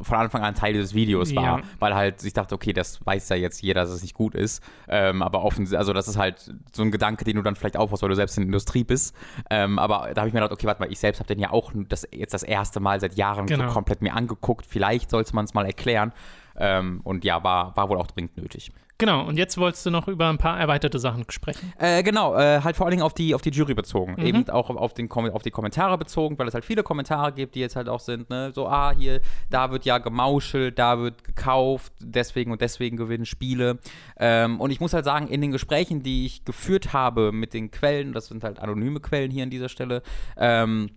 von 0.00 0.18
Anfang 0.18 0.42
an 0.42 0.54
Teil 0.54 0.72
dieses 0.72 0.94
Videos 0.94 1.34
war, 1.34 1.58
ja. 1.58 1.64
weil 1.78 1.94
halt 1.94 2.22
ich 2.24 2.32
dachte, 2.32 2.54
okay, 2.54 2.72
das 2.72 3.04
weiß 3.04 3.28
ja 3.30 3.36
jetzt 3.36 3.62
jeder, 3.62 3.82
dass 3.82 3.90
es 3.90 4.02
nicht 4.02 4.14
gut 4.14 4.34
ist. 4.34 4.62
Ähm, 4.88 5.22
aber 5.22 5.44
offensichtlich, 5.44 5.78
also 5.78 5.92
das 5.92 6.08
ist 6.08 6.16
halt 6.16 6.52
so 6.72 6.82
ein 6.82 6.90
Gedanke, 6.90 7.24
den 7.24 7.36
du 7.36 7.42
dann 7.42 7.56
vielleicht 7.56 7.76
aufbaust, 7.76 8.02
weil 8.02 8.10
du 8.10 8.16
selbst 8.16 8.36
in 8.36 8.42
der 8.42 8.48
Industrie 8.48 8.84
bist. 8.84 9.14
Ähm, 9.50 9.78
aber 9.78 10.10
da 10.14 10.22
habe 10.22 10.28
ich 10.28 10.34
mir 10.34 10.40
gedacht, 10.40 10.52
okay, 10.52 10.66
warte 10.66 10.80
mal, 10.80 10.90
ich 10.90 10.98
selbst 10.98 11.18
habe 11.18 11.28
den 11.28 11.38
ja 11.38 11.50
auch 11.50 11.72
das, 11.88 12.06
jetzt 12.12 12.34
das 12.34 12.42
erste 12.42 12.80
Mal 12.80 13.00
seit 13.00 13.14
Jahren 13.14 13.46
genau. 13.46 13.68
so 13.68 13.74
komplett 13.74 14.02
mir 14.02 14.14
angeguckt. 14.14 14.66
Vielleicht 14.66 15.10
sollte 15.10 15.34
man 15.34 15.44
es 15.44 15.54
mal 15.54 15.66
erklären. 15.66 16.12
Ähm, 16.56 17.00
und 17.04 17.24
ja, 17.24 17.42
war, 17.42 17.76
war 17.76 17.88
wohl 17.88 17.98
auch 17.98 18.06
dringend 18.06 18.36
nötig. 18.36 18.72
Genau, 19.02 19.26
und 19.26 19.36
jetzt 19.36 19.58
wolltest 19.58 19.84
du 19.84 19.90
noch 19.90 20.06
über 20.06 20.28
ein 20.28 20.38
paar 20.38 20.60
erweiterte 20.60 21.00
Sachen 21.00 21.24
sprechen. 21.28 21.72
Äh, 21.76 22.04
genau, 22.04 22.36
äh, 22.36 22.60
halt 22.60 22.76
vor 22.76 22.86
allen 22.86 22.92
Dingen 22.92 23.02
auf 23.02 23.14
die, 23.14 23.34
auf 23.34 23.42
die 23.42 23.50
Jury 23.50 23.74
bezogen. 23.74 24.14
Mhm. 24.16 24.24
Eben 24.24 24.48
auch 24.48 24.70
auf, 24.70 24.94
den, 24.94 25.10
auf 25.10 25.42
die 25.42 25.50
Kommentare 25.50 25.98
bezogen, 25.98 26.38
weil 26.38 26.46
es 26.46 26.54
halt 26.54 26.64
viele 26.64 26.84
Kommentare 26.84 27.32
gibt, 27.32 27.56
die 27.56 27.58
jetzt 27.58 27.74
halt 27.74 27.88
auch 27.88 27.98
sind, 27.98 28.30
ne, 28.30 28.52
so, 28.54 28.68
ah, 28.68 28.94
hier, 28.96 29.20
da 29.50 29.72
wird 29.72 29.86
ja 29.86 29.98
gemauschelt, 29.98 30.78
da 30.78 31.00
wird 31.00 31.24
gekauft, 31.24 31.92
deswegen 31.98 32.52
und 32.52 32.60
deswegen 32.60 32.96
gewinnen 32.96 33.26
Spiele. 33.26 33.80
Ähm, 34.20 34.60
und 34.60 34.70
ich 34.70 34.78
muss 34.78 34.92
halt 34.92 35.04
sagen, 35.04 35.26
in 35.26 35.40
den 35.40 35.50
Gesprächen, 35.50 36.04
die 36.04 36.24
ich 36.24 36.44
geführt 36.44 36.92
habe 36.92 37.32
mit 37.32 37.54
den 37.54 37.72
Quellen, 37.72 38.12
das 38.12 38.28
sind 38.28 38.44
halt 38.44 38.60
anonyme 38.60 39.00
Quellen 39.00 39.32
hier 39.32 39.42
an 39.42 39.50
dieser 39.50 39.68
Stelle, 39.68 40.02
ähm, 40.36 40.90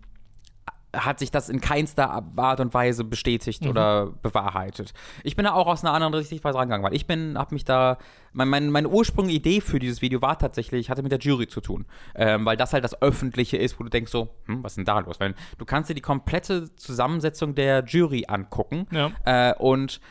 hat 0.96 1.20
sich 1.20 1.32
das 1.32 1.50
in 1.50 1.62
keinster 1.62 2.24
Art 2.36 2.60
und 2.60 2.74
Weise 2.74 3.04
bestätigt 3.04 3.64
mhm. 3.64 3.70
oder 3.70 4.08
bewahrheitet. 4.22 4.94
Ich 5.24 5.36
bin 5.36 5.46
da 5.46 5.54
auch 5.54 5.68
aus 5.68 5.84
einer 5.84 5.94
anderen 5.94 6.24
Sichtweise 6.24 6.58
rangegangen, 6.58 6.86
weil 6.86 6.96
ich 6.96 7.08
bin, 7.08 7.38
habe 7.38 7.54
mich 7.54 7.66
da 7.66 7.98
mein, 8.36 8.50
mein, 8.50 8.70
meine 8.70 8.90
ursprüngliche 8.90 9.38
Idee 9.38 9.62
für 9.62 9.80
dieses 9.80 10.02
Video 10.02 10.22
war 10.22 10.38
tatsächlich, 10.38 10.90
hatte 10.90 11.02
mit 11.02 11.12
der 11.12 11.20
Jury 11.20 11.48
zu 11.48 11.62
tun. 11.62 11.86
Ähm, 12.16 12.46
weil 12.46 12.58
das 12.58 12.74
halt 12.74 12.84
das 12.84 13.02
Öffentliche 13.02 13.58
ist, 13.58 13.80
wo 13.80 13.84
du 13.84 13.90
denkst 13.90 14.12
so, 14.12 14.30
hm, 14.46 14.64
was 14.64 14.74
ist 14.74 14.78
denn 14.78 14.86
da 14.86 15.00
los? 15.00 15.20
Weil 15.20 15.36
du 15.58 15.66
kannst 15.66 15.90
dir 15.90 15.96
die 15.96 16.02
komplette 16.02 16.76
Zusammensetzung 16.76 17.56
der 17.56 17.86
Jury 17.86 18.26
angucken. 18.28 18.88
Ja. 18.92 19.12
Äh, 19.26 19.56
und 19.58 20.02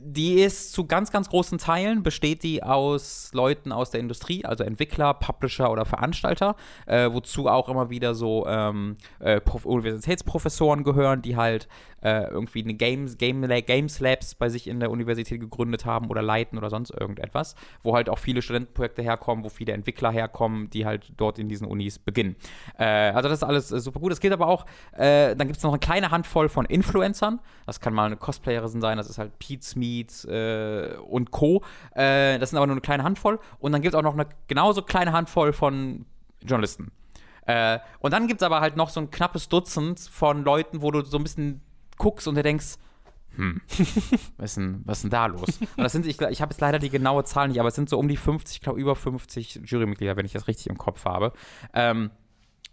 die 0.00 0.40
ist 0.40 0.72
zu 0.72 0.86
ganz, 0.86 1.10
ganz 1.10 1.28
großen 1.28 1.58
Teilen, 1.58 2.02
besteht 2.02 2.42
die 2.42 2.62
aus 2.62 3.30
Leuten 3.34 3.72
aus 3.72 3.90
der 3.90 4.00
Industrie, 4.00 4.44
also 4.44 4.64
Entwickler, 4.64 5.12
Publisher 5.14 5.70
oder 5.70 5.84
Veranstalter, 5.84 6.56
äh, 6.86 7.10
wozu 7.12 7.48
auch 7.48 7.68
immer 7.68 7.90
wieder 7.90 8.14
so 8.14 8.46
ähm, 8.46 8.96
äh, 9.18 9.40
Universitätsprofessoren 9.64 10.82
gehören, 10.84 11.20
die 11.20 11.36
halt 11.36 11.68
äh, 12.02 12.24
irgendwie 12.28 12.62
eine 12.62 12.74
Games, 12.74 13.18
Game, 13.18 13.42
Games 13.42 14.00
Labs 14.00 14.34
bei 14.34 14.48
sich 14.48 14.68
in 14.68 14.80
der 14.80 14.90
Universität 14.90 15.40
gegründet 15.40 15.84
haben 15.84 16.08
oder 16.08 16.22
leiten 16.22 16.58
oder 16.58 16.70
sonst 16.70 16.90
irgendetwas, 16.90 17.54
wo 17.82 17.94
halt 17.94 18.08
auch 18.08 18.18
viele 18.18 18.42
Studentenprojekte 18.42 19.02
herkommen, 19.02 19.44
wo 19.44 19.48
viele 19.48 19.72
Entwickler 19.72 20.10
herkommen, 20.10 20.70
die 20.70 20.86
halt 20.86 21.12
dort 21.16 21.38
in 21.38 21.48
diesen 21.48 21.66
Unis 21.66 21.98
beginnen. 21.98 22.36
Äh, 22.78 22.84
also 22.84 23.28
das 23.28 23.38
ist 23.38 23.44
alles 23.44 23.72
äh, 23.72 23.80
super 23.80 24.00
gut. 24.00 24.12
Es 24.12 24.20
geht 24.20 24.32
aber 24.32 24.46
auch, 24.46 24.66
äh, 24.92 25.34
dann 25.34 25.46
gibt 25.46 25.56
es 25.56 25.62
noch 25.62 25.72
eine 25.72 25.80
kleine 25.80 26.10
Handvoll 26.10 26.48
von 26.48 26.66
Influencern. 26.66 27.40
Das 27.66 27.80
kann 27.80 27.94
mal 27.94 28.06
eine 28.06 28.16
Cosplayerin 28.16 28.80
sein, 28.80 28.96
das 28.96 29.08
ist 29.08 29.18
halt 29.18 29.38
Pete 29.38 29.64
Smith 29.64 30.24
äh, 30.24 30.96
und 31.08 31.30
Co. 31.30 31.62
Das 31.94 32.50
sind 32.50 32.56
aber 32.56 32.66
nur 32.66 32.74
eine 32.74 32.80
kleine 32.80 33.02
Handvoll. 33.02 33.38
Und 33.58 33.72
dann 33.72 33.82
gibt 33.82 33.94
es 33.94 33.98
auch 33.98 34.02
noch 34.02 34.14
eine 34.14 34.26
genauso 34.48 34.82
kleine 34.82 35.12
Handvoll 35.12 35.52
von 35.52 36.04
Journalisten. 36.42 36.92
Äh, 37.46 37.78
und 38.00 38.12
dann 38.12 38.26
gibt 38.26 38.42
es 38.42 38.46
aber 38.46 38.60
halt 38.60 38.76
noch 38.76 38.90
so 38.90 39.00
ein 39.00 39.10
knappes 39.10 39.48
Dutzend 39.48 40.00
von 40.00 40.44
Leuten, 40.44 40.82
wo 40.82 40.90
du 40.90 41.04
so 41.04 41.16
ein 41.16 41.22
bisschen 41.22 41.62
guckst 41.96 42.28
und 42.28 42.34
dir 42.34 42.42
denkst, 42.42 42.76
hm, 43.36 43.60
was 44.38 44.50
ist 44.50 44.56
denn, 44.56 44.82
was 44.84 44.98
ist 44.98 45.02
denn 45.02 45.10
da 45.10 45.26
los? 45.26 45.58
Und 45.76 45.84
das 45.84 45.92
sind, 45.92 46.06
ich, 46.06 46.20
ich 46.20 46.42
habe 46.42 46.52
jetzt 46.52 46.60
leider 46.60 46.78
die 46.78 46.90
genaue 46.90 47.24
Zahl 47.24 47.48
nicht, 47.48 47.60
aber 47.60 47.68
es 47.68 47.74
sind 47.74 47.88
so 47.88 47.98
um 47.98 48.08
die 48.08 48.16
50, 48.16 48.56
ich 48.56 48.62
glaube 48.62 48.80
über 48.80 48.96
50 48.96 49.60
Jurymitglieder, 49.64 50.16
wenn 50.16 50.26
ich 50.26 50.32
das 50.32 50.48
richtig 50.48 50.68
im 50.68 50.78
Kopf 50.78 51.04
habe. 51.04 51.32
Ähm, 51.74 52.10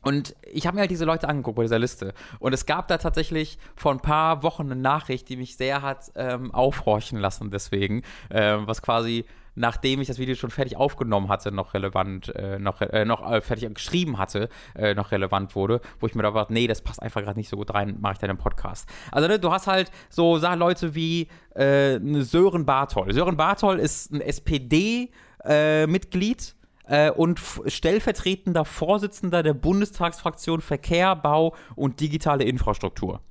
und 0.04 0.36
ich 0.52 0.68
habe 0.68 0.76
mir 0.76 0.82
halt 0.82 0.92
diese 0.92 1.06
Leute 1.06 1.30
angeguckt 1.30 1.56
bei 1.56 1.64
dieser 1.64 1.80
Liste. 1.80 2.14
Und 2.40 2.54
es 2.54 2.66
gab 2.66 2.90
da 2.90 2.98
tatsächlich 2.98 3.58
vor 3.76 3.92
ein 3.94 4.02
paar 4.02 4.44
Wochen 4.44 4.64
eine 4.64 4.76
Nachricht, 4.76 5.30
die 5.30 5.38
mich 5.38 5.56
sehr 5.56 5.82
hat 5.82 6.12
ähm, 6.16 6.54
aufhorchen 6.54 7.20
lassen, 7.20 7.52
deswegen, 7.52 8.04
ähm, 8.30 8.68
was 8.68 8.82
quasi 8.82 9.26
nachdem 9.56 10.02
ich 10.02 10.08
das 10.08 10.20
Video 10.20 10.36
schon 10.36 10.50
fertig 10.50 10.76
aufgenommen 10.78 11.30
hatte, 11.30 11.52
noch 11.52 11.74
relevant, 11.74 12.34
äh, 12.36 12.60
noch, 12.60 12.82
äh, 12.82 13.06
noch 13.06 13.30
äh, 13.30 13.42
fertig 13.42 13.74
geschrieben 13.74 14.18
hatte, 14.18 14.50
äh, 14.76 14.94
noch 14.94 15.12
relevant 15.12 15.56
wurde, 15.56 15.82
wo 16.00 16.08
ich 16.08 16.16
mir 16.16 16.24
da 16.24 16.32
dachte, 16.32 16.54
nee, 16.54 16.68
das 16.68 16.82
passt 16.82 17.02
einfach 17.02 17.22
gerade 17.22 17.38
nicht 17.40 17.50
so 17.50 17.58
gut 17.58 17.74
rein, 17.74 17.98
mache 18.00 18.14
ich 18.14 18.20
dann 18.20 18.30
im 18.30 18.38
Podcast. 18.38 18.88
Also 19.12 19.28
ne, 19.28 19.40
du 19.40 19.52
hast 19.52 19.68
halt 19.68 19.92
so 20.10 20.38
sag, 20.38 20.58
Leute 20.58 20.96
wie 20.96 21.28
äh, 21.56 22.00
Sören 22.22 22.66
Bartol. 22.66 23.14
Sören 23.14 23.36
Bartol 23.38 23.80
ist 23.80 24.12
ein 24.12 24.22
SPD-Mitglied 24.22 26.56
äh, 26.86 27.12
und 27.12 27.40
stellvertretender 27.68 28.66
Vorsitzender 28.66 29.44
der 29.44 29.54
Bundestagsfraktion 29.54 30.62
Verkehr, 30.62 31.16
Bau 31.16 31.56
und 31.76 32.00
digitale 32.00 32.44
Infrastruktur. 32.44 33.22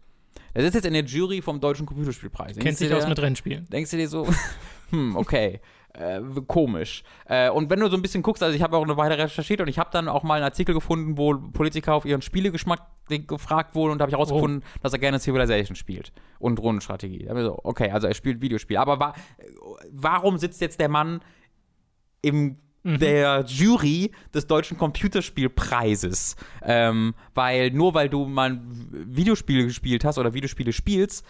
Er 0.54 0.62
sitzt 0.62 0.74
jetzt 0.74 0.86
in 0.86 0.92
der 0.92 1.04
Jury 1.04 1.40
vom 1.40 1.60
Deutschen 1.60 1.86
Computerspielpreis. 1.86 2.58
Kennt 2.58 2.76
sich 2.76 2.92
aus 2.92 3.08
mit 3.08 3.18
Rennspielen. 3.18 3.66
Denkst 3.70 3.90
du 3.90 3.96
dir 3.96 4.08
so, 4.08 4.28
hm, 4.90 5.16
okay. 5.16 5.60
Äh, 5.94 6.20
komisch. 6.46 7.02
Äh, 7.26 7.50
und 7.50 7.68
wenn 7.68 7.80
du 7.80 7.88
so 7.88 7.96
ein 7.96 8.02
bisschen 8.02 8.22
guckst, 8.22 8.42
also 8.42 8.56
ich 8.56 8.62
habe 8.62 8.76
auch 8.76 8.82
eine 8.82 8.96
Weile 8.96 9.18
recherchiert 9.18 9.60
und 9.60 9.68
ich 9.68 9.78
habe 9.78 9.90
dann 9.92 10.08
auch 10.08 10.22
mal 10.22 10.36
einen 10.36 10.44
Artikel 10.44 10.74
gefunden, 10.74 11.18
wo 11.18 11.34
Politiker 11.34 11.94
auf 11.94 12.06
ihren 12.06 12.22
Spielegeschmack 12.22 12.80
gefragt 13.26 13.74
wurden 13.74 13.92
und 13.92 13.98
da 13.98 14.04
habe 14.04 14.10
ich 14.10 14.14
herausgefunden, 14.14 14.62
oh. 14.64 14.78
dass 14.82 14.94
er 14.94 14.98
gerne 14.98 15.20
Civilization 15.20 15.76
spielt 15.76 16.12
und 16.38 16.58
Rundenstrategie. 16.58 17.28
So, 17.28 17.58
okay, 17.62 17.90
also 17.90 18.06
er 18.06 18.14
spielt 18.14 18.40
Videospiele. 18.40 18.80
Aber 18.80 18.98
wa 18.98 19.14
warum 19.90 20.38
sitzt 20.38 20.62
jetzt 20.62 20.80
der 20.80 20.88
Mann 20.88 21.20
im 22.22 22.56
mhm. 22.84 22.98
der 22.98 23.44
Jury 23.46 24.12
des 24.32 24.46
Deutschen 24.46 24.78
Computerspielpreises. 24.78 26.36
Ähm, 26.62 27.14
weil 27.34 27.70
nur 27.70 27.94
weil 27.94 28.08
du 28.08 28.26
mal 28.26 28.60
Videospiele 28.90 29.64
gespielt 29.64 30.04
hast 30.04 30.18
oder 30.18 30.34
Videospiele 30.34 30.72
spielst, 30.72 31.24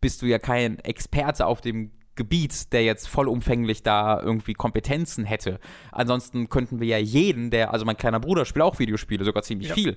bist 0.00 0.22
du 0.22 0.26
ja 0.26 0.38
kein 0.38 0.78
Experte 0.80 1.46
auf 1.46 1.60
dem 1.60 1.92
Gebiet, 2.16 2.72
der 2.72 2.84
jetzt 2.84 3.08
vollumfänglich 3.08 3.82
da 3.82 4.20
irgendwie 4.20 4.54
Kompetenzen 4.54 5.24
hätte. 5.24 5.58
Ansonsten 5.92 6.48
könnten 6.48 6.80
wir 6.80 6.88
ja 6.88 6.98
jeden, 6.98 7.50
der, 7.50 7.72
also 7.72 7.84
mein 7.84 7.96
kleiner 7.96 8.20
Bruder 8.20 8.44
spielt 8.44 8.62
auch 8.62 8.78
Videospiele, 8.78 9.24
sogar 9.24 9.42
ziemlich 9.42 9.68
ja. 9.68 9.74
viel. 9.74 9.96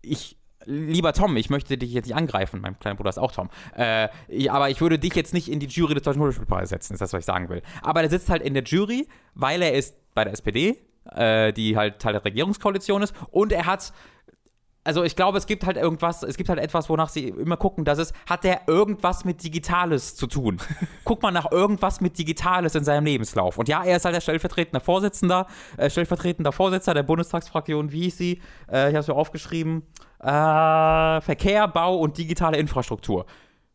Ich 0.00 0.36
lieber 0.64 1.12
Tom, 1.12 1.36
ich 1.36 1.50
möchte 1.50 1.76
dich 1.76 1.92
jetzt 1.92 2.06
nicht 2.06 2.14
angreifen, 2.14 2.60
mein 2.60 2.78
kleiner 2.78 2.96
Bruder 2.96 3.10
ist 3.10 3.18
auch 3.18 3.32
Tom, 3.32 3.50
äh, 3.74 4.08
aber 4.48 4.70
ich 4.70 4.80
würde 4.80 4.96
dich 4.98 5.14
jetzt 5.14 5.34
nicht 5.34 5.50
in 5.50 5.58
die 5.58 5.66
Jury 5.66 5.94
des 5.94 6.04
Deutschen 6.04 6.20
Computerspielpreises 6.20 6.70
setzen, 6.70 6.92
ist 6.94 7.00
das, 7.00 7.12
was 7.12 7.20
ich 7.20 7.26
sagen 7.26 7.48
will. 7.48 7.62
Aber 7.82 8.02
er 8.02 8.08
sitzt 8.08 8.30
halt 8.30 8.42
in 8.42 8.54
der 8.54 8.62
Jury, 8.62 9.08
weil 9.34 9.60
er 9.62 9.72
ist 9.72 9.96
bei 10.14 10.24
der 10.24 10.32
SPD, 10.32 10.78
äh, 11.10 11.52
die 11.52 11.76
halt 11.76 11.98
Teil 11.98 12.12
der 12.12 12.24
Regierungskoalition 12.24 13.02
ist. 13.02 13.14
Und 13.30 13.52
er 13.52 13.66
hat 13.66 13.92
also 14.84 15.04
ich 15.04 15.14
glaube, 15.14 15.38
es 15.38 15.46
gibt 15.46 15.64
halt 15.64 15.76
irgendwas, 15.76 16.22
es 16.22 16.36
gibt 16.36 16.48
halt 16.48 16.58
etwas, 16.58 16.88
wonach 16.88 17.08
sie 17.08 17.28
immer 17.28 17.56
gucken, 17.56 17.84
dass 17.84 17.98
es, 17.98 18.12
hat 18.28 18.44
der 18.44 18.62
irgendwas 18.66 19.24
mit 19.24 19.42
Digitales 19.42 20.16
zu 20.16 20.26
tun? 20.26 20.58
Guck 21.04 21.22
mal 21.22 21.30
nach 21.30 21.50
irgendwas 21.52 22.00
mit 22.00 22.18
Digitales 22.18 22.74
in 22.74 22.84
seinem 22.84 23.04
Lebenslauf. 23.04 23.58
Und 23.58 23.68
ja, 23.68 23.84
er 23.84 23.96
ist 23.96 24.04
halt 24.04 24.14
der 24.14 24.20
stellvertretende 24.20 24.80
Vorsitzender, 24.80 25.46
äh, 25.76 25.88
stellvertretender 25.88 26.52
Vorsitzender 26.52 26.94
der 26.94 27.04
Bundestagsfraktion, 27.04 27.92
wie 27.92 28.02
hieß 28.02 28.18
sie? 28.18 28.42
Äh, 28.70 28.88
ich 28.88 28.94
habe 28.94 28.98
es 28.98 29.08
mir 29.08 29.14
aufgeschrieben. 29.14 29.82
Äh, 30.18 31.20
Verkehr, 31.20 31.68
Bau 31.68 31.96
und 31.98 32.18
digitale 32.18 32.56
Infrastruktur. 32.56 33.26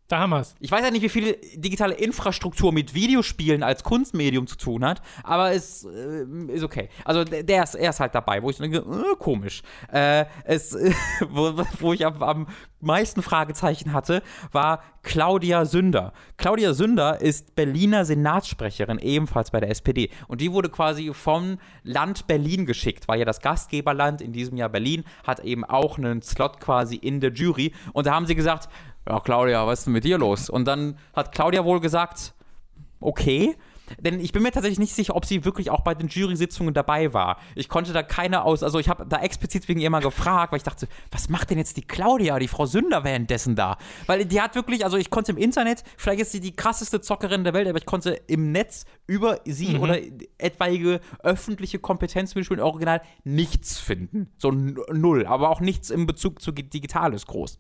Da 0.08 0.20
haben 0.20 0.30
wir 0.30 0.40
es. 0.40 0.56
Ich 0.62 0.72
weiß 0.72 0.86
ja 0.86 0.92
nicht, 0.92 1.02
wie 1.02 1.10
viel 1.10 1.38
digitale 1.56 1.94
Infrastruktur 1.94 2.72
mit 2.72 2.94
Videospielen 2.94 3.62
als 3.62 3.84
Kunstmedium 3.84 4.48
zu 4.48 4.56
tun 4.56 4.86
hat, 4.86 5.02
aber 5.24 5.52
es 5.52 5.84
äh, 5.84 6.24
ist 6.48 6.64
okay. 6.64 6.88
Also 7.04 7.26
der 7.26 7.64
ist, 7.64 7.76
er 7.76 7.90
ist 7.90 8.00
halt 8.00 8.16
dabei, 8.16 8.42
wo 8.42 8.50
ich 8.50 8.58
denke, 8.58 8.78
äh, 8.78 9.16
komisch. 9.20 9.64
Äh, 9.92 10.26
es, 10.46 10.74
wo, 11.30 11.62
wo, 11.80 11.92
ich 11.92 12.06
am, 12.06 12.24
am, 12.24 12.48
meisten 12.80 13.22
Fragezeichen 13.22 13.92
hatte, 13.92 14.22
war 14.52 14.82
Claudia 15.02 15.66
Sünder. 15.66 16.14
Claudia 16.38 16.74
Sünder 16.74 17.20
ist 17.20 17.56
Berliner 17.56 18.06
Senatssprecherin, 18.06 19.00
ebenfalls 19.00 19.52
bei 19.52 19.60
der 19.60 19.72
SPD. 19.72 20.10
Und 20.28 20.42
die 20.42 20.54
wurde 20.54 20.70
quasi 20.70 21.12
vom 21.14 21.58
Land 21.84 22.28
Berlin 22.28 22.66
geschickt, 22.66 23.08
weil 23.08 23.20
ja 23.20 23.26
das 23.26 23.42
Gastgeberland 23.42 24.22
in 24.22 24.32
diesem 24.32 24.58
Jahr 24.58 24.70
Berlin 24.70 25.04
hat 25.26 25.40
eben 25.42 25.66
auch 25.66 25.98
einen 25.98 26.22
Slot 26.22 26.60
quasi 26.62 26.96
in 26.96 27.20
der 27.20 27.34
Jury. 27.34 27.74
Und 27.94 28.06
da 28.06 28.14
haben 28.14 28.28
sie 28.28 28.36
gesagt, 28.36 28.70
ja, 29.08 29.20
Claudia, 29.20 29.66
was 29.66 29.80
ist 29.80 29.86
denn 29.86 29.94
mit 29.94 30.04
dir 30.04 30.18
los? 30.18 30.50
Und 30.50 30.66
dann 30.66 30.98
hat 31.16 31.32
Claudia 31.32 31.64
wohl 31.64 31.80
gesagt, 31.80 32.34
okay. 33.00 33.56
Denn 34.02 34.20
ich 34.20 34.34
bin 34.34 34.44
mir 34.44 34.52
tatsächlich 34.52 34.80
nicht 34.80 34.94
sicher, 34.94 35.16
ob 35.16 35.24
sie 35.24 35.46
wirklich 35.46 35.70
auch 35.70 35.80
bei 35.80 35.96
den 35.96 36.10
Jury-Sitzungen 36.10 36.74
dabei 36.74 37.14
war. 37.14 37.38
Ich 37.56 37.70
konnte 37.70 37.94
da 37.94 38.04
keine 38.04 38.44
aus, 38.44 38.62
also 38.62 38.80
ich 38.80 38.90
habe 38.90 39.06
da 39.08 39.22
explizit 39.22 39.70
wegen 39.70 39.80
ihr 39.80 39.90
mal 39.90 40.02
gefragt, 40.02 40.52
weil 40.52 40.58
ich 40.58 40.64
dachte, 40.64 40.90
was 41.10 41.30
macht 41.30 41.52
denn 41.52 41.58
jetzt 41.58 41.78
die 41.78 41.84
Claudia, 41.84 42.38
die 42.38 42.50
Frau 42.50 42.66
Sünder 42.66 43.06
währenddessen 43.06 43.56
da? 43.56 43.78
Weil 44.06 44.26
die 44.26 44.42
hat 44.42 44.56
wirklich, 44.56 44.84
also 44.84 44.98
ich 44.98 45.10
konnte 45.10 45.32
im 45.32 45.38
Internet, 45.38 45.86
vielleicht 45.96 46.20
ist 46.20 46.34
sie 46.34 46.42
die 46.42 46.54
krasseste 46.54 47.00
Zockerin 47.00 47.46
der 47.46 47.54
Welt, 47.54 47.70
aber 47.70 47.78
ich 47.78 47.86
konnte 47.86 48.20
im 48.28 48.52
Netz 48.52 48.84
über 49.06 49.40
sie 49.46 49.76
mhm. 49.76 49.82
oder 49.82 50.00
etwaige 50.38 51.00
öffentliche 51.24 51.80
Kompetenz 51.80 52.36
mit 52.36 52.44
Spielen 52.44 52.60
Original 52.60 53.02
nichts 53.24 53.80
finden. 53.80 54.34
So 54.38 54.52
null, 54.52 55.26
aber 55.26 55.50
auch 55.50 55.62
nichts 55.62 55.92
im 55.92 56.08
Bezug 56.08 56.42
zu 56.42 56.52
Digitales 56.52 57.26
groß. 57.26 57.58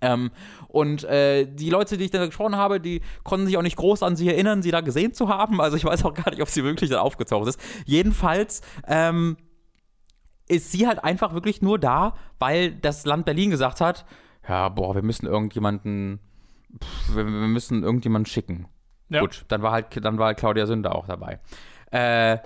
Ähm, 0.00 0.30
und 0.68 1.04
äh, 1.04 1.46
die 1.46 1.70
Leute, 1.70 1.96
die 1.96 2.04
ich 2.04 2.10
da 2.10 2.24
gesprochen 2.24 2.56
habe, 2.56 2.80
die 2.80 3.00
konnten 3.24 3.46
sich 3.46 3.56
auch 3.56 3.62
nicht 3.62 3.76
groß 3.76 4.02
an 4.02 4.16
sie 4.16 4.28
erinnern, 4.28 4.62
sie 4.62 4.70
da 4.70 4.80
gesehen 4.80 5.14
zu 5.14 5.28
haben. 5.28 5.60
Also 5.60 5.76
ich 5.76 5.84
weiß 5.84 6.04
auch 6.04 6.14
gar 6.14 6.30
nicht, 6.30 6.42
ob 6.42 6.48
sie 6.48 6.64
wirklich 6.64 6.90
da 6.90 7.00
aufgetaucht 7.00 7.48
ist. 7.48 7.60
Jedenfalls 7.86 8.60
ähm, 8.86 9.36
ist 10.48 10.72
sie 10.72 10.86
halt 10.86 11.02
einfach 11.02 11.34
wirklich 11.34 11.62
nur 11.62 11.78
da, 11.78 12.14
weil 12.38 12.72
das 12.72 13.06
Land 13.06 13.24
Berlin 13.24 13.50
gesagt 13.50 13.80
hat, 13.80 14.04
ja, 14.48 14.68
boah, 14.68 14.94
wir 14.94 15.02
müssen 15.02 15.26
irgendjemanden, 15.26 16.20
pff, 16.82 17.16
wir, 17.16 17.24
wir, 17.24 17.32
müssen 17.32 17.82
irgendjemanden 17.82 18.26
schicken. 18.26 18.68
Ja. 19.08 19.20
Gut, 19.20 19.44
dann 19.48 19.62
war 19.62 19.72
halt, 19.72 20.04
dann 20.04 20.18
war 20.18 20.26
halt 20.26 20.38
Claudia 20.38 20.66
Sünder 20.66 20.94
auch 20.94 21.06
dabei. 21.06 21.40
Äh, 21.90 22.38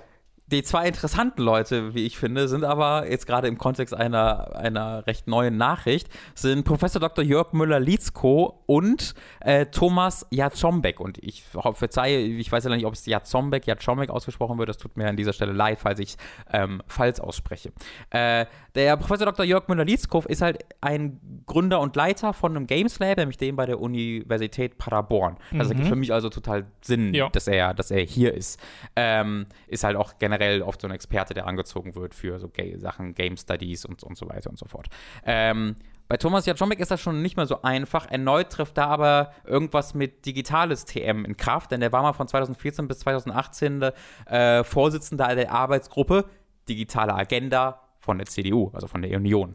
die 0.51 0.63
zwei 0.63 0.89
interessanten 0.89 1.43
Leute, 1.43 1.95
wie 1.95 2.07
ich 2.07 2.19
finde, 2.19 2.49
sind 2.49 2.65
aber 2.65 3.09
jetzt 3.09 3.27
gerade 3.27 3.47
im 3.47 3.57
Kontext 3.57 3.95
einer, 3.95 4.57
einer 4.57 5.07
recht 5.07 5.29
neuen 5.29 5.57
Nachricht, 5.57 6.09
sind 6.35 6.65
Professor 6.65 7.01
Dr. 7.01 7.25
Jörg 7.25 7.53
Müller-Lietzko 7.53 8.63
und 8.67 9.15
äh, 9.41 9.67
Thomas 9.67 10.27
Jatzombeck. 10.31 10.99
Und 10.99 11.19
ich 11.19 11.45
verzeihe, 11.45 12.19
ich 12.19 12.51
weiß 12.51 12.65
ja 12.65 12.71
nicht, 12.71 12.87
ob 12.87 12.95
es 12.95 13.07
Jatzombeck, 13.07 13.67
Jatzombeck 13.67 14.11
ausgesprochen 14.11 14.59
wird. 14.59 14.69
Das 14.69 14.79
tut 14.79 14.97
mir 14.97 15.09
an 15.09 15.17
dieser 15.17 15.33
Stelle 15.33 15.53
leid, 15.53 15.79
falls 15.81 16.01
ich 16.01 16.17
ähm, 16.53 16.83
falsch 16.89 17.21
ausspreche. 17.21 17.73
Äh, 18.11 18.47
der 18.75 18.97
Professor 18.97 19.27
Dr. 19.27 19.45
Jörg 19.45 19.69
Müller-Lietzko 19.69 20.25
ist 20.27 20.43
halt 20.43 20.65
ein 20.81 21.21
Gründer 21.47 21.81
und 21.81 21.95
Leiter 21.95 22.33
von 22.33 22.57
einem 22.57 22.67
Games 22.67 22.99
Lab, 22.99 23.19
nämlich 23.19 23.39
dem 23.39 23.57
bei 23.57 23.67
der 23.67 23.81
Universität 23.81 24.79
Paderborn. 24.79 25.37
Das 25.53 25.69
mhm. 25.69 25.73
ergibt 25.73 25.89
für 25.89 25.97
mich 25.97 26.13
also 26.13 26.29
total 26.29 26.67
Sinn, 26.81 27.13
dass 27.33 27.47
er, 27.47 27.75
dass 27.75 27.91
er 27.91 28.01
hier 28.01 28.35
ist. 28.35 28.61
Ähm, 28.97 29.47
ist 29.69 29.85
halt 29.85 29.97
auch 29.97 30.15
generell 30.19 30.40
generell 30.41 30.63
oft 30.63 30.81
so 30.81 30.89
ein 30.89 30.93
Experte, 30.93 31.35
der 31.35 31.47
angezogen 31.47 31.95
wird 31.95 32.15
für 32.15 32.39
so 32.39 32.49
Ga 32.49 32.79
Sachen, 32.79 33.15
Game 33.15 33.37
Studies 33.37 33.85
und, 33.85 34.03
und 34.03 34.17
so 34.17 34.29
weiter 34.29 34.51
und 34.51 34.59
so 34.59 34.67
fort. 34.67 34.89
Ähm, 35.25 35.77
bei 36.09 36.17
Thomas 36.17 36.47
Jaczomik 36.47 36.81
ist 36.81 36.91
das 36.91 37.01
schon 37.01 37.23
nicht 37.23 37.37
mehr 37.37 37.47
so 37.47 37.63
einfach. 37.63 38.11
Erneut 38.11 38.51
trifft 38.51 38.79
da 38.79 38.87
aber 38.87 39.33
irgendwas 39.45 39.95
mit 39.95 40.27
digitales 40.27 40.85
TM 40.85 41.25
in 41.25 41.37
Kraft, 41.37 41.71
denn 41.71 41.81
der 41.81 41.93
war 41.93 42.03
mal 42.03 42.15
von 42.15 42.27
2014 42.27 42.89
bis 42.89 43.01
2018 43.01 43.83
äh, 44.27 44.65
Vorsitzender 44.65 45.35
der 45.35 45.53
Arbeitsgruppe 45.53 46.25
Digitale 46.69 47.15
Agenda 47.15 47.81
von 47.99 48.19
der 48.19 48.27
CDU, 48.27 48.71
also 48.73 48.87
von 48.87 49.03
der 49.03 49.17
Union. 49.17 49.55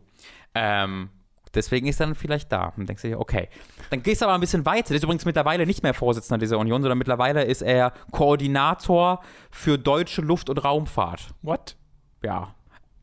Ähm, 0.54 1.10
Deswegen 1.56 1.88
ist 1.88 2.00
er 2.00 2.08
dann 2.08 2.16
vielleicht 2.16 2.52
da. 2.52 2.74
Und 2.76 2.88
denkst 2.88 3.02
du 3.02 3.10
dir, 3.10 3.20
okay. 3.20 3.50
Dann 3.90 4.04
gehst 4.04 4.22
du 4.22 4.26
aber 4.26 4.36
ein 4.36 4.42
bisschen 4.42 4.66
weiter. 4.66 4.90
Der 4.90 4.98
ist 4.98 5.04
übrigens 5.04 5.26
mittlerweile 5.26 5.66
nicht 5.66 5.84
mehr 5.84 5.94
Vorsitzender 5.94 6.38
dieser 6.38 6.60
Union, 6.60 6.82
sondern 6.82 6.98
mittlerweile 6.98 7.44
ist 7.44 7.62
er 7.62 7.94
Koordinator 8.12 9.22
für 9.52 9.78
deutsche 9.78 10.22
Luft- 10.22 10.50
und 10.50 10.64
Raumfahrt. 10.64 11.34
What? 11.42 11.76
Ja. 12.24 12.54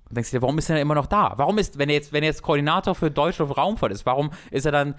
Dann 0.07 0.15
denkst 0.17 0.31
du 0.31 0.37
dir, 0.37 0.43
warum 0.43 0.59
ist 0.59 0.69
er 0.69 0.77
denn 0.77 0.83
immer 0.83 0.95
noch 0.95 1.07
da? 1.07 1.33
Warum 1.37 1.59
ist, 1.59 1.79
wenn 1.79 1.89
er 1.89 1.95
jetzt, 1.95 2.13
wenn 2.13 2.23
er 2.23 2.29
jetzt 2.29 2.43
Koordinator 2.43 2.95
für 2.95 3.11
deutsche 3.11 3.43
Luft- 3.43 3.57
und 3.57 3.63
Raumfahrt 3.63 3.93
ist, 3.93 4.05
warum 4.05 4.31
ist 4.51 4.67
er 4.67 4.73
dann 4.73 4.95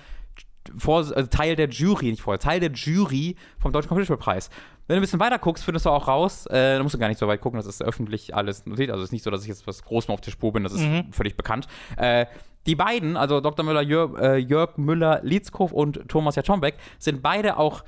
vor, 0.78 0.98
also 0.98 1.24
Teil 1.24 1.56
der 1.56 1.70
Jury, 1.70 2.12
nicht 2.12 2.22
vorher, 2.22 2.40
Teil 2.40 2.60
der 2.60 2.72
Jury 2.72 3.36
vom 3.60 3.72
Deutschen 3.72 3.90
Computerspielpreis. 3.90 4.50
Wenn 4.88 4.96
du 4.96 5.00
ein 5.00 5.02
bisschen 5.02 5.20
weiter 5.20 5.40
guckst, 5.40 5.64
findest 5.64 5.86
du 5.86 5.90
auch 5.90 6.08
raus, 6.08 6.46
äh, 6.48 6.78
da 6.78 6.84
musst 6.84 6.96
du 6.96 7.00
gar 7.00 7.08
nicht 7.08 7.20
so 7.20 7.28
weit 7.28 7.40
gucken, 7.40 7.58
das 7.58 7.68
ist 7.68 7.82
öffentlich 7.82 8.36
alles 8.36 8.66
notiert. 8.66 8.92
Also 8.92 9.02
es 9.02 9.10
ist 9.10 9.14
nicht 9.14 9.24
so, 9.24 9.32
dass 9.32 9.44
ich 9.44 9.48
jetzt 9.48 9.66
was 9.66 9.84
Großes 9.84 10.10
auf 10.10 10.22
der 10.22 10.32
Spur 10.32 10.52
bin, 10.52 10.64
das 10.64 10.74
ist 10.74 10.82
mhm. 10.82 11.12
völlig 11.12 11.38
bekannt. 11.38 11.68
Äh, 11.96 12.26
die 12.66 12.76
beiden, 12.76 13.18
also 13.18 13.40
Dr. 13.40 13.66
Müller, 13.66 13.82
Jörg, 13.82 14.20
äh, 14.20 14.38
Jörg 14.38 14.78
Müller-Lietzkow 14.78 15.72
und 15.72 16.08
Thomas 16.08 16.36
Jaczombeck, 16.36 16.76
sind 17.00 17.22
beide 17.22 17.58
auch 17.58 17.84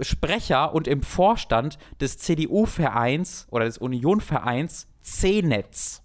Sprecher 0.00 0.74
und 0.74 0.88
im 0.88 1.02
Vorstand 1.02 1.78
des 2.00 2.18
CDU-Vereins 2.18 3.46
oder 3.50 3.64
des 3.64 3.78
Union-Vereins 3.78 4.88
C-Netz. 5.00 6.02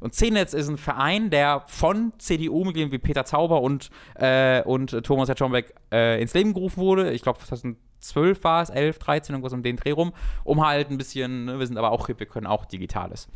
Und 0.00 0.14
C-Netz 0.14 0.52
ist 0.52 0.68
ein 0.68 0.76
Verein, 0.76 1.30
der 1.30 1.64
von 1.66 2.12
CDU-Mitgliedern 2.18 2.92
wie 2.92 2.98
Peter 2.98 3.24
Zauber 3.24 3.62
und, 3.62 3.90
äh, 4.16 4.62
und 4.62 5.02
Thomas 5.04 5.28
Jaczombeck 5.28 5.74
äh, 5.92 6.20
ins 6.20 6.34
Leben 6.34 6.52
gerufen 6.52 6.78
wurde. 6.78 7.12
Ich 7.12 7.22
glaube, 7.22 7.38
2012 8.06 8.44
war 8.44 8.62
es, 8.62 8.70
11, 8.70 8.98
13, 8.98 9.34
irgendwas 9.34 9.52
um 9.52 9.62
den 9.62 9.76
Dreh 9.76 9.92
rum, 9.92 10.12
um 10.44 10.64
halt 10.66 10.90
ein 10.90 10.98
bisschen, 10.98 11.46
ne, 11.46 11.58
wir 11.58 11.66
sind 11.66 11.78
aber 11.78 11.90
auch 11.90 12.06
hip, 12.06 12.18
wir 12.18 12.26
können 12.26 12.46
auch 12.46 12.64
Digitales. 12.64 13.28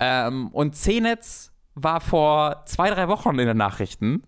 Ähm, 0.00 0.48
und 0.48 0.76
C-Netz 0.76 1.52
war 1.74 2.00
vor 2.00 2.62
zwei, 2.66 2.90
drei 2.90 3.08
Wochen 3.08 3.38
in 3.38 3.46
den 3.46 3.56
Nachrichten, 3.56 4.24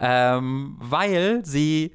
ähm, 0.00 0.76
weil 0.78 1.44
sie 1.44 1.94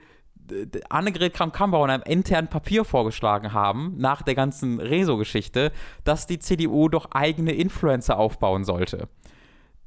Annegret 0.90 1.34
Kramp-Karrenbauer 1.34 1.86
in 1.86 1.92
einem 1.92 2.04
internen 2.04 2.48
Papier 2.48 2.84
vorgeschlagen 2.84 3.54
haben, 3.54 3.96
nach 3.98 4.22
der 4.22 4.36
ganzen 4.36 4.80
Rezo-Geschichte, 4.80 5.72
dass 6.04 6.28
die 6.28 6.40
CDU 6.40 6.90
doch 6.90 7.12
eigene 7.12 7.54
Influencer 7.54 8.18
aufbauen 8.18 8.66
sollte. 8.66 9.08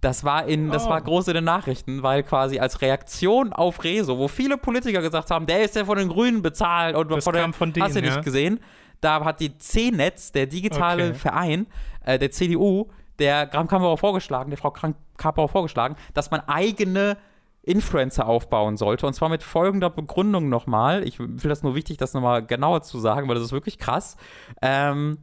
Das 0.01 0.25
war 0.25 0.47
in, 0.47 0.71
das 0.71 0.87
Oh. 0.87 0.91
war 0.91 1.01
groß 1.01 1.29
in 1.29 1.35
den 1.35 1.45
Nachrichten, 1.45 2.03
weil 2.03 2.23
quasi 2.23 2.59
als 2.59 2.83
Reaktion 2.83 3.53
auf 3.53 3.83
Rezo, 3.83 4.19
wo 4.19 4.29
viele 4.29 4.59
Politiker 4.59 5.01
gesagt 5.01 5.31
haben, 5.31 5.47
der 5.47 5.63
ist 5.65 5.75
ja 5.75 5.85
von 5.85 5.97
den 5.99 6.09
Grünen 6.09 6.43
bezahlt 6.43 6.95
und 6.97 7.11
Das 7.11 7.25
von 7.25 7.33
der, 7.33 7.43
kam 7.43 7.53
von 7.55 7.73
denen, 7.73 7.87
hast 7.87 7.97
du 7.97 8.03
nicht 8.03 8.15
ja. 8.15 8.21
gesehen, 8.21 8.61
da 9.01 9.25
hat 9.25 9.41
die 9.41 9.57
C-Netz, 9.59 10.33
der 10.33 10.47
digitale 10.47 11.09
Okay. 11.09 11.15
Verein 11.15 11.67
äh, 12.05 12.19
der 12.19 12.31
CDU, 12.31 12.87
der 13.19 13.47
Kramp-Karrenbauer 13.47 13.97
vorgeschlagen, 13.99 14.51
der 14.51 14.59
Frau 14.59 14.71
Kramp-Karrenbauer 14.71 15.49
vorgeschlagen, 15.49 15.97
dass 16.15 16.31
man 16.31 16.41
eigene 16.41 17.17
Influencer 17.63 18.29
aufbauen 18.29 18.77
sollte. 18.77 19.07
Und 19.07 19.15
zwar 19.15 19.29
mit 19.29 19.43
folgender 19.43 19.91
Begründung 19.91 20.49
nochmal. 20.49 21.03
Ich 21.07 21.19
will 21.19 21.37
das 21.49 21.63
nur 21.63 21.75
wichtig, 21.75 21.97
das 21.97 22.15
nochmal 22.15 22.45
genauer 22.47 22.83
zu 22.83 22.99
sagen, 23.01 23.27
weil 23.29 23.35
das 23.35 23.45
ist 23.45 23.53
wirklich 23.53 23.79
krass. 23.79 24.17
Ähm, 24.63 25.19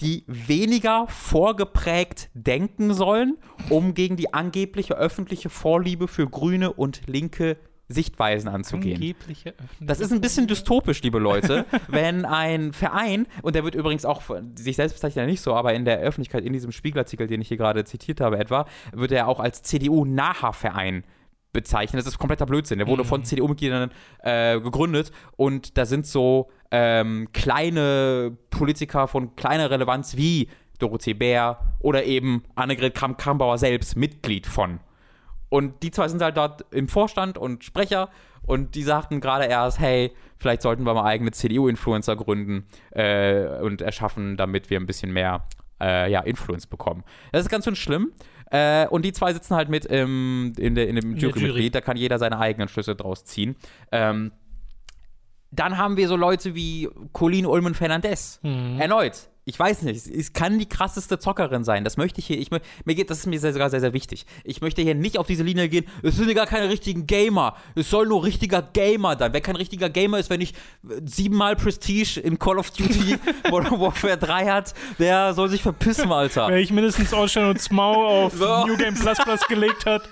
die 0.00 0.24
weniger 0.26 1.06
vorgeprägt 1.08 2.30
denken 2.34 2.94
sollen, 2.94 3.38
um 3.68 3.94
gegen 3.94 4.16
die 4.16 4.34
angebliche 4.34 4.96
öffentliche 4.96 5.50
Vorliebe 5.50 6.08
für 6.08 6.28
grüne 6.28 6.72
und 6.72 7.02
linke 7.06 7.56
Sichtweisen 7.88 8.48
anzugehen. 8.48 9.14
Das 9.78 10.00
ist 10.00 10.12
ein 10.12 10.20
bisschen 10.20 10.46
dystopisch, 10.46 11.02
liebe 11.02 11.18
Leute, 11.18 11.66
wenn 11.88 12.24
ein 12.24 12.72
Verein, 12.72 13.26
und 13.42 13.54
der 13.54 13.64
wird 13.64 13.74
übrigens 13.74 14.04
auch, 14.04 14.22
sich 14.56 14.76
selbst 14.76 14.94
bezeichnet 14.94 15.24
er 15.24 15.26
nicht 15.26 15.42
so, 15.42 15.54
aber 15.54 15.74
in 15.74 15.84
der 15.84 15.98
Öffentlichkeit, 15.98 16.44
in 16.44 16.52
diesem 16.52 16.72
Spiegelartikel, 16.72 17.26
den 17.26 17.42
ich 17.42 17.48
hier 17.48 17.58
gerade 17.58 17.84
zitiert 17.84 18.20
habe 18.20 18.38
etwa, 18.38 18.66
wird 18.92 19.12
er 19.12 19.28
auch 19.28 19.38
als 19.38 19.62
CDU-naher 19.62 20.54
Verein 20.54 21.04
bezeichnet. 21.52 22.00
Das 22.00 22.06
ist 22.06 22.18
kompletter 22.18 22.46
Blödsinn. 22.46 22.78
Der 22.78 22.88
wurde 22.88 23.04
von 23.04 23.24
CDU-Mitgliedern 23.24 23.90
äh, 24.22 24.60
gegründet 24.60 25.12
und 25.36 25.78
da 25.78 25.86
sind 25.86 26.06
so 26.06 26.50
ähm, 26.76 27.28
kleine 27.32 28.36
Politiker 28.50 29.06
von 29.06 29.36
kleiner 29.36 29.70
Relevanz 29.70 30.16
wie 30.16 30.48
Dorothee 30.80 31.14
Bär 31.14 31.60
oder 31.78 32.02
eben 32.04 32.42
Annegret 32.56 32.96
Kramp-Karrenbauer 32.96 33.58
selbst 33.58 33.96
Mitglied 33.96 34.48
von. 34.48 34.80
Und 35.50 35.84
die 35.84 35.92
zwei 35.92 36.08
sind 36.08 36.20
halt 36.20 36.36
dort 36.36 36.64
im 36.72 36.88
Vorstand 36.88 37.38
und 37.38 37.62
Sprecher 37.62 38.08
und 38.42 38.74
die 38.74 38.82
sagten 38.82 39.20
gerade 39.20 39.44
erst, 39.44 39.78
hey, 39.78 40.10
vielleicht 40.36 40.62
sollten 40.62 40.82
wir 40.82 40.94
mal 40.94 41.04
eigene 41.04 41.30
CDU-Influencer 41.30 42.16
gründen 42.16 42.66
äh, 42.90 43.46
und 43.60 43.80
erschaffen, 43.80 44.36
damit 44.36 44.68
wir 44.68 44.80
ein 44.80 44.86
bisschen 44.86 45.12
mehr 45.12 45.46
äh, 45.80 46.10
ja, 46.10 46.22
Influence 46.22 46.66
bekommen. 46.66 47.04
Das 47.30 47.42
ist 47.42 47.50
ganz 47.50 47.66
schön 47.66 47.76
schlimm. 47.76 48.10
Äh, 48.50 48.88
und 48.88 49.04
die 49.04 49.12
zwei 49.12 49.32
sitzen 49.32 49.54
halt 49.54 49.68
mit 49.68 49.86
im, 49.86 50.54
in, 50.58 50.74
der, 50.74 50.88
in 50.88 50.96
dem. 50.96 51.16
Jurymitglied, 51.16 51.72
da 51.72 51.80
kann 51.80 51.96
jeder 51.96 52.18
seine 52.18 52.40
eigenen 52.40 52.66
Schlüsse 52.66 52.96
draus 52.96 53.24
ziehen. 53.24 53.54
Ähm, 53.92 54.32
dann 55.54 55.78
haben 55.78 55.96
wir 55.96 56.08
so 56.08 56.16
Leute 56.16 56.54
wie 56.54 56.88
Colleen 57.12 57.46
Ulmen 57.46 57.74
Fernandez. 57.74 58.40
Mhm. 58.42 58.80
Erneut. 58.80 59.28
Ich 59.46 59.58
weiß 59.58 59.82
nicht, 59.82 60.06
es- 60.06 60.32
kann 60.32 60.58
die 60.58 60.66
krasseste 60.66 61.18
Zockerin 61.18 61.64
sein. 61.64 61.84
Das 61.84 61.96
möchte 61.98 62.18
ich 62.20 62.26
hier, 62.26 62.38
ich, 62.38 62.48
mir 62.50 62.94
geht, 62.94 63.10
das 63.10 63.18
ist 63.18 63.26
mir 63.26 63.38
sehr, 63.38 63.52
sogar 63.52 63.68
sehr, 63.68 63.80
sehr 63.80 63.92
wichtig. 63.92 64.24
Ich 64.42 64.62
möchte 64.62 64.80
hier 64.80 64.94
nicht 64.94 65.18
auf 65.18 65.26
diese 65.26 65.42
Linie 65.42 65.68
gehen, 65.68 65.84
es 66.02 66.16
sind 66.16 66.28
ja 66.28 66.34
gar 66.34 66.46
keine 66.46 66.70
richtigen 66.70 67.06
Gamer. 67.06 67.54
Es 67.74 67.90
soll 67.90 68.06
nur 68.06 68.24
richtiger 68.24 68.62
Gamer 68.62 69.16
dann. 69.16 69.34
Wer 69.34 69.42
kein 69.42 69.56
richtiger 69.56 69.90
Gamer 69.90 70.18
ist, 70.18 70.30
wenn 70.30 70.40
ich 70.40 70.52
äh, 70.88 71.00
siebenmal 71.04 71.56
Prestige 71.56 72.20
in 72.20 72.38
Call 72.38 72.58
of 72.58 72.70
Duty 72.70 73.16
Modern 73.50 73.78
Warfare 73.78 74.16
3 74.16 74.46
hat, 74.46 74.72
der 74.98 75.34
soll 75.34 75.50
sich 75.50 75.60
verpissen, 75.62 76.10
Alter. 76.10 76.48
Wer 76.48 76.58
ich 76.58 76.72
mindestens 76.72 77.12
Ocean 77.12 77.50
und 77.50 77.60
Smau 77.60 78.06
auf 78.24 78.32
So. 78.34 78.66
New 78.66 78.76
Game 78.78 78.94
Plus 78.94 79.18
Plus 79.18 79.40
gelegt 79.48 79.84
hat, 79.84 80.08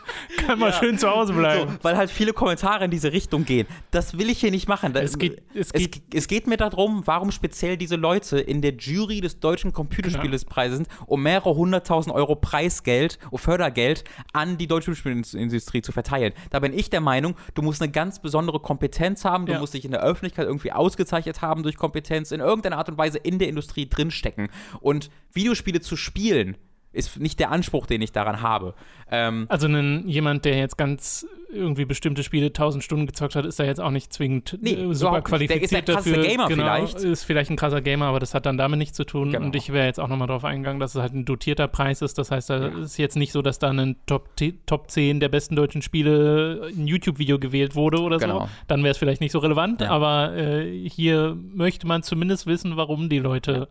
kann 0.47 0.59
mal 0.59 0.71
Ja. 0.73 0.79
schön 0.79 0.99
zu 0.99 1.09
Hause 1.09 1.33
bleiben. 1.33 1.71
So, 1.73 1.79
weil 1.85 1.97
halt 1.97 2.11
viele 2.11 2.35
Kommentare 2.35 2.85
in 2.85 2.91
diese 2.91 3.13
Richtung 3.13 3.47
gehen. 3.47 3.67
Das 3.93 4.19
will 4.19 4.29
ich 4.29 4.41
hier 4.41 4.51
nicht 4.51 4.69
machen. 4.69 4.93
Da- 4.93 5.01
Es 5.01 5.17
geht- 5.17 5.41
es 5.55 5.71
es, 5.71 5.73
geht- 5.73 6.03
es 6.15 6.29
geht 6.29 6.47
mir 6.47 6.59
darum, 6.59 7.03
warum 7.07 7.33
speziell 7.33 7.79
diese 7.79 7.97
Leute 7.97 8.39
in 8.39 8.61
der 8.61 8.75
Jury 8.75 9.22
des 9.23 9.41
deutschen 9.41 9.73
Computerspielespreises 9.73 10.77
sind, 10.79 10.89
um 11.07 11.23
mehrere 11.23 11.55
hunderttausend 11.55 12.15
Euro 12.15 12.37
Preisgeld, 12.37 13.19
oh, 13.31 13.37
Fördergeld 13.39 14.05
an 14.33 14.59
die 14.59 14.67
deutsche 14.67 14.95
Spielindustrie 14.95 15.83
zu 15.83 15.93
verteilen. 15.93 16.33
Da 16.51 16.61
bin 16.61 16.73
ich 16.73 16.91
der 16.91 17.01
Meinung, 17.01 17.35
du 17.55 17.63
musst 17.63 17.81
eine 17.81 17.91
ganz 17.91 18.21
besondere 18.21 18.61
Kompetenz 18.61 19.25
haben, 19.25 19.47
du 19.47 19.53
Ja. 19.53 19.59
musst 19.61 19.75
dich 19.75 19.85
in 19.85 19.91
der 19.93 20.03
Öffentlichkeit 20.03 20.47
irgendwie 20.47 20.73
ausgezeichnet 20.73 21.41
haben 21.43 21.63
durch 21.63 21.77
Kompetenz, 21.77 22.33
in 22.33 22.41
irgendeiner 22.41 22.79
Art 22.79 22.89
und 22.89 22.99
Weise 22.99 23.19
in 23.19 23.39
der 23.39 23.49
Industrie 23.49 23.89
drinstecken. 23.89 24.49
Und 24.81 25.11
Videospiele 25.33 25.81
zu 25.81 25.97
spielen, 25.97 26.57
ist 26.93 27.19
nicht 27.21 27.39
der 27.41 27.51
Anspruch, 27.51 27.87
den 27.87 28.03
ich 28.03 28.13
daran 28.13 28.43
habe. 28.43 28.75
Ähm, 29.11 29.47
Also 29.49 29.67
ein, 29.67 30.07
jemand, 30.09 30.45
der 30.45 30.59
jetzt 30.59 30.77
ganz 30.77 31.27
irgendwie 31.53 31.85
bestimmte 31.85 32.23
Spiele 32.23 32.47
1000 32.47 32.83
Stunden 32.83 33.07
gezockt 33.07 33.35
hat, 33.37 33.45
ist 33.45 33.59
da 33.61 33.65
jetzt 33.65 33.81
auch 33.81 33.91
nicht 33.91 34.11
zwingend 34.13 34.59
Nee, 34.63 34.73
äh, 34.73 34.95
super 34.95 35.19
überhaupt 35.19 35.31
nicht. 35.41 35.51
Der 35.51 35.63
ist 35.63 35.71
qualifiziert 35.71 35.87
krasse 35.87 36.11
dafür. 36.11 36.25
Gamer 36.27 36.49
genau, 36.49 36.63
vielleicht. 36.65 36.99
Ist 37.01 37.25
vielleicht 37.25 37.51
ein 37.51 37.57
krasser 37.57 37.83
Gamer, 37.83 38.07
aber 38.07 38.21
das 38.21 38.33
hat 38.35 38.47
dann 38.47 38.57
damit 38.57 38.79
nichts 38.79 38.97
zu 38.97 39.05
tun. 39.05 39.33
Genau. 39.33 39.45
Und 39.45 39.55
ich 39.57 39.71
wäre 39.73 39.85
jetzt 39.87 40.01
auch 40.01 40.09
nochmal 40.09 40.29
darauf 40.29 40.45
eingegangen, 40.45 40.81
dass 40.81 40.95
es 40.95 41.01
halt 41.03 41.13
ein 41.15 41.25
dotierter 41.27 41.69
Preis 41.69 42.01
ist. 42.01 42.17
Das 42.17 42.31
heißt, 42.31 42.49
da 42.51 42.69
ist 42.69 42.97
jetzt 42.97 43.17
nicht 43.17 43.33
so, 43.33 43.43
dass 43.43 43.59
da 43.59 43.69
ein 43.71 43.97
Top, 44.07 44.31
Top 44.67 44.91
10 44.91 45.21
der 45.21 45.29
besten 45.29 45.57
deutschen 45.57 45.83
Spiele 45.83 46.71
ein 46.75 46.87
YouTube-Video 46.87 47.39
gewählt 47.39 47.75
wurde 47.75 48.01
oder 48.01 48.17
Genau. 48.19 48.41
so. 48.41 48.49
Dann 48.69 48.83
wäre 48.83 48.93
es 48.93 48.99
vielleicht 48.99 49.21
nicht 49.21 49.33
so 49.33 49.39
relevant, 49.41 49.83
Ja. 49.83 49.91
aber 49.91 50.35
äh, 50.35 50.89
hier 50.89 51.37
möchte 51.55 51.87
man 51.87 52.03
zumindest 52.03 52.47
wissen, 52.47 52.77
warum 52.79 53.09
die 53.11 53.19
Leute 53.19 53.69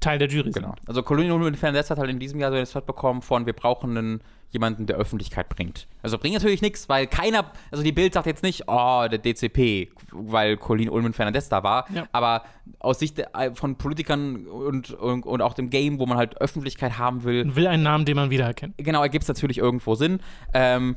Teil 0.00 0.18
der 0.18 0.28
Jury 0.28 0.50
Genau. 0.50 0.68
sind. 0.76 0.88
Also 0.88 1.02
Colonial 1.02 1.34
Women 1.40 1.54
Fernandez 1.54 1.90
hat 1.90 1.98
halt 1.98 2.10
in 2.10 2.18
diesem 2.18 2.40
Jahr 2.40 2.50
so 2.50 2.56
den 2.56 2.66
Slot 2.66 2.86
bekommen 2.86 3.22
von, 3.22 3.46
wir 3.46 3.52
brauchen 3.52 3.96
einen, 3.96 4.20
jemanden, 4.50 4.86
der 4.86 4.96
Öffentlichkeit 4.96 5.48
bringt. 5.50 5.86
Also 6.02 6.16
bringt 6.16 6.34
natürlich 6.34 6.62
nichts, 6.62 6.88
weil 6.88 7.06
keiner, 7.06 7.52
also 7.70 7.84
die 7.84 7.92
Bild 7.92 8.14
sagt 8.14 8.26
jetzt 8.26 8.42
nicht, 8.42 8.64
oh, 8.66 9.06
der 9.10 9.18
DCP, 9.18 9.90
weil 10.12 10.56
Colleen 10.56 10.88
Ulmen 10.88 11.12
Fernandez 11.12 11.48
da 11.50 11.62
war, 11.62 11.84
Ja. 11.92 12.06
aber 12.12 12.44
aus 12.78 12.98
Sicht 12.98 13.18
der, 13.18 13.54
von 13.54 13.76
Politikern 13.76 14.46
und, 14.46 14.90
und, 14.92 15.26
und 15.26 15.42
auch 15.42 15.52
dem 15.52 15.68
Game, 15.68 15.98
wo 15.98 16.06
man 16.06 16.16
halt 16.16 16.40
Öffentlichkeit 16.40 16.98
haben 16.98 17.24
will, 17.24 17.54
will 17.56 17.66
einen 17.66 17.82
Namen, 17.82 18.06
den 18.06 18.16
man 18.16 18.30
wiedererkennt. 18.30 18.74
genau, 18.78 19.02
ergibt 19.02 19.24
es 19.24 19.28
natürlich 19.28 19.58
irgendwo 19.58 19.94
Sinn. 19.96 20.20
Ähm, 20.54 20.96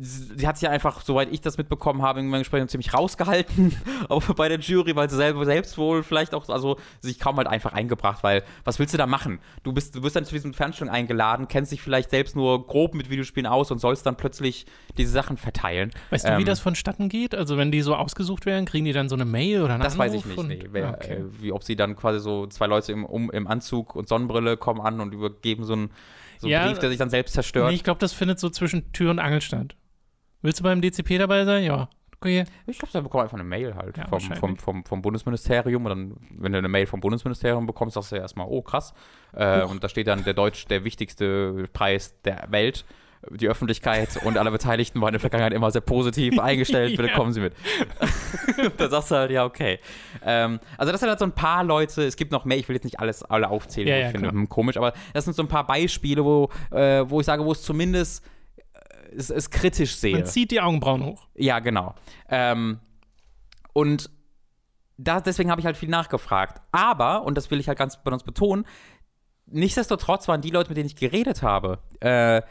sie 0.00 0.46
hat 0.46 0.56
sich 0.56 0.62
ja 0.66 0.70
einfach, 0.70 1.02
soweit 1.02 1.32
ich 1.32 1.40
das 1.40 1.58
mitbekommen 1.58 2.02
habe, 2.02 2.20
in 2.20 2.28
meinem 2.28 2.40
Gespräch 2.42 2.64
ziemlich 2.68 2.94
rausgehalten, 2.94 3.76
auch 4.08 4.22
bei 4.34 4.48
der 4.48 4.60
Jury, 4.60 4.94
weil 4.94 5.10
sie 5.10 5.16
selber 5.16 5.44
selbst 5.44 5.76
wohl 5.76 6.02
vielleicht 6.02 6.34
auch, 6.34 6.48
also 6.48 6.78
sich 7.00 7.18
kaum 7.18 7.36
halt 7.36 7.48
einfach 7.48 7.72
eingebracht, 7.72 8.22
weil 8.22 8.44
was 8.64 8.78
willst 8.78 8.94
du 8.94 8.98
da 8.98 9.06
machen? 9.06 9.40
Du 9.64 9.72
bist, 9.72 9.94
du 9.96 10.00
bist 10.00 10.14
dann 10.14 10.24
zu 10.24 10.32
diesem 10.34 10.54
Veranstaltung 10.54 10.94
eingeladen, 10.94 11.48
kennst 11.48 11.72
dich 11.72 11.82
vielleicht 11.82 12.10
selbst 12.10 12.36
nur 12.36 12.66
grob 12.66 12.94
mit 12.94 13.10
Videospielen 13.10 13.46
aus 13.46 13.70
und 13.70 13.80
sollst 13.80 14.06
dann 14.06 14.16
plötzlich 14.16 14.66
diese 14.96 15.10
Sachen 15.10 15.36
verteilen. 15.36 15.90
Weißt 16.10 16.26
du, 16.26 16.30
wie 16.36 16.42
Ähm, 16.42 16.46
das 16.46 16.60
vonstatten 16.60 17.08
geht? 17.08 17.34
Also, 17.34 17.56
wenn 17.56 17.72
die 17.72 17.80
so 17.82 17.94
ausgesucht 17.96 18.46
werden, 18.46 18.64
kriegen 18.66 18.84
die 18.84 18.92
dann 18.92 19.08
so 19.08 19.16
eine 19.16 19.24
Mail 19.24 19.62
oder 19.62 19.74
einen 19.74 19.82
Das 19.82 19.98
weiß 19.98 20.12
ich 20.14 20.24
Anruf 20.24 20.26
nicht, 20.26 20.38
und- 20.38 20.48
nee. 20.48 20.68
Wer, 20.70 20.90
Okay. 20.90 21.14
äh, 21.14 21.24
wie, 21.42 21.52
ob 21.52 21.64
sie 21.64 21.74
dann 21.76 21.96
quasi 21.96 22.20
so 22.20 22.46
zwei 22.46 22.66
Leute 22.66 22.92
im, 22.92 23.04
um, 23.04 23.30
im 23.30 23.46
Anzug 23.48 23.96
und 23.96 24.08
Sonnenbrille 24.08 24.56
kommen 24.56 24.80
an 24.80 25.00
und 25.00 25.12
übergeben 25.12 25.64
so 25.64 25.72
einen, 25.72 25.90
so 26.38 26.46
einen 26.46 26.52
Ja, 26.52 26.66
Brief, 26.68 26.78
der 26.78 26.88
sich 26.88 26.98
dann 26.98 27.10
selbst 27.10 27.32
zerstört. 27.34 27.68
Nee, 27.68 27.74
ich 27.74 27.82
glaube, 27.82 27.98
das 27.98 28.12
findet 28.12 28.38
so 28.38 28.48
zwischen 28.48 28.92
Tür 28.92 29.10
und 29.10 29.18
Angel 29.18 29.40
statt. 29.40 29.74
Willst 30.42 30.60
du 30.60 30.64
beim 30.64 30.80
DCP 30.80 31.18
dabei 31.18 31.44
sein? 31.44 31.64
Ja. 31.64 31.88
Okay. 32.20 32.44
Ich 32.66 32.78
glaube, 32.78 32.92
da 32.92 33.00
bekommt 33.00 33.22
einfach 33.24 33.36
eine 33.38 33.44
Mail 33.44 33.76
halt 33.76 33.96
Ja, 33.96 34.06
vom, 34.08 34.20
vom, 34.20 34.56
vom, 34.58 34.84
vom 34.84 35.02
Bundesministerium. 35.02 35.86
Und 35.86 35.90
dann, 35.90 36.16
wenn 36.36 36.52
du 36.52 36.58
eine 36.58 36.68
Mail 36.68 36.86
vom 36.86 37.00
Bundesministerium 37.00 37.66
bekommst, 37.66 37.94
sagst 37.94 38.10
du 38.10 38.16
ja 38.16 38.22
erstmal, 38.22 38.46
oh 38.48 38.60
krass. 38.62 38.92
Äh, 39.34 39.62
und 39.62 39.84
da 39.84 39.88
steht 39.88 40.08
dann 40.08 40.24
der 40.24 40.34
Deutsch, 40.34 40.66
der 40.66 40.82
wichtigste 40.84 41.68
Preis 41.72 42.20
der 42.22 42.46
Welt. 42.50 42.84
Die 43.30 43.48
Öffentlichkeit 43.48 44.16
und 44.24 44.38
alle 44.38 44.50
Beteiligten 44.52 45.00
waren 45.00 45.08
in 45.08 45.14
der 45.14 45.20
Vergangenheit 45.20 45.52
immer 45.52 45.70
sehr 45.72 45.80
positiv 45.80 46.38
eingestellt. 46.40 46.96
Bitte 46.96 47.08
Ja. 47.10 47.14
kommen 47.16 47.32
Sie 47.32 47.40
mit. 47.40 47.52
da 48.76 48.88
sagst 48.88 49.10
du 49.10 49.16
halt, 49.16 49.30
ja, 49.32 49.44
okay. 49.44 49.78
Ähm, 50.24 50.60
also, 50.76 50.92
das 50.92 51.00
sind 51.00 51.08
halt 51.10 51.18
so 51.18 51.24
ein 51.24 51.32
paar 51.32 51.62
Leute. 51.64 52.02
Es 52.04 52.16
gibt 52.16 52.30
noch 52.32 52.44
mehr. 52.44 52.56
Ich 52.58 52.68
will 52.68 52.76
jetzt 52.76 52.84
nicht 52.84 53.00
alles 53.00 53.22
alle 53.24 53.48
aufzählen. 53.48 53.88
Ja, 53.88 53.96
ich 53.98 54.04
finde, 54.12 54.28
klar. 54.28 54.32
hm, 54.32 54.48
komisch. 54.48 54.76
Aber 54.76 54.92
das 55.14 55.24
sind 55.24 55.34
so 55.34 55.42
ein 55.42 55.48
paar 55.48 55.66
Beispiele, 55.66 56.24
wo, 56.24 56.48
äh, 56.70 57.04
wo 57.08 57.20
ich 57.20 57.26
sage, 57.26 57.44
wo 57.44 57.52
es 57.52 57.62
zumindest 57.62 58.24
es, 59.16 59.30
es 59.30 59.50
kritisch 59.50 59.96
sehe. 59.96 60.14
Man 60.14 60.26
zieht 60.26 60.50
die 60.50 60.60
Augenbrauen 60.60 61.04
hoch. 61.04 61.28
Ja, 61.34 61.58
genau. 61.58 61.94
Ähm, 62.28 62.80
und 63.72 64.10
da, 64.96 65.20
deswegen 65.20 65.50
habe 65.50 65.60
ich 65.60 65.66
halt 65.66 65.76
viel 65.76 65.88
nachgefragt. 65.88 66.60
Aber, 66.72 67.22
und 67.22 67.36
das 67.36 67.50
will 67.50 67.60
ich 67.60 67.68
halt 67.68 67.78
ganz 67.78 68.02
bei 68.02 68.10
uns 68.10 68.24
betonen, 68.24 68.66
nichtsdestotrotz 69.46 70.28
waren 70.28 70.40
die 70.40 70.50
Leute, 70.50 70.70
mit 70.70 70.76
denen 70.76 70.86
ich 70.86 70.96
geredet 70.96 71.42
habe, 71.42 71.78
äh, 72.00 72.42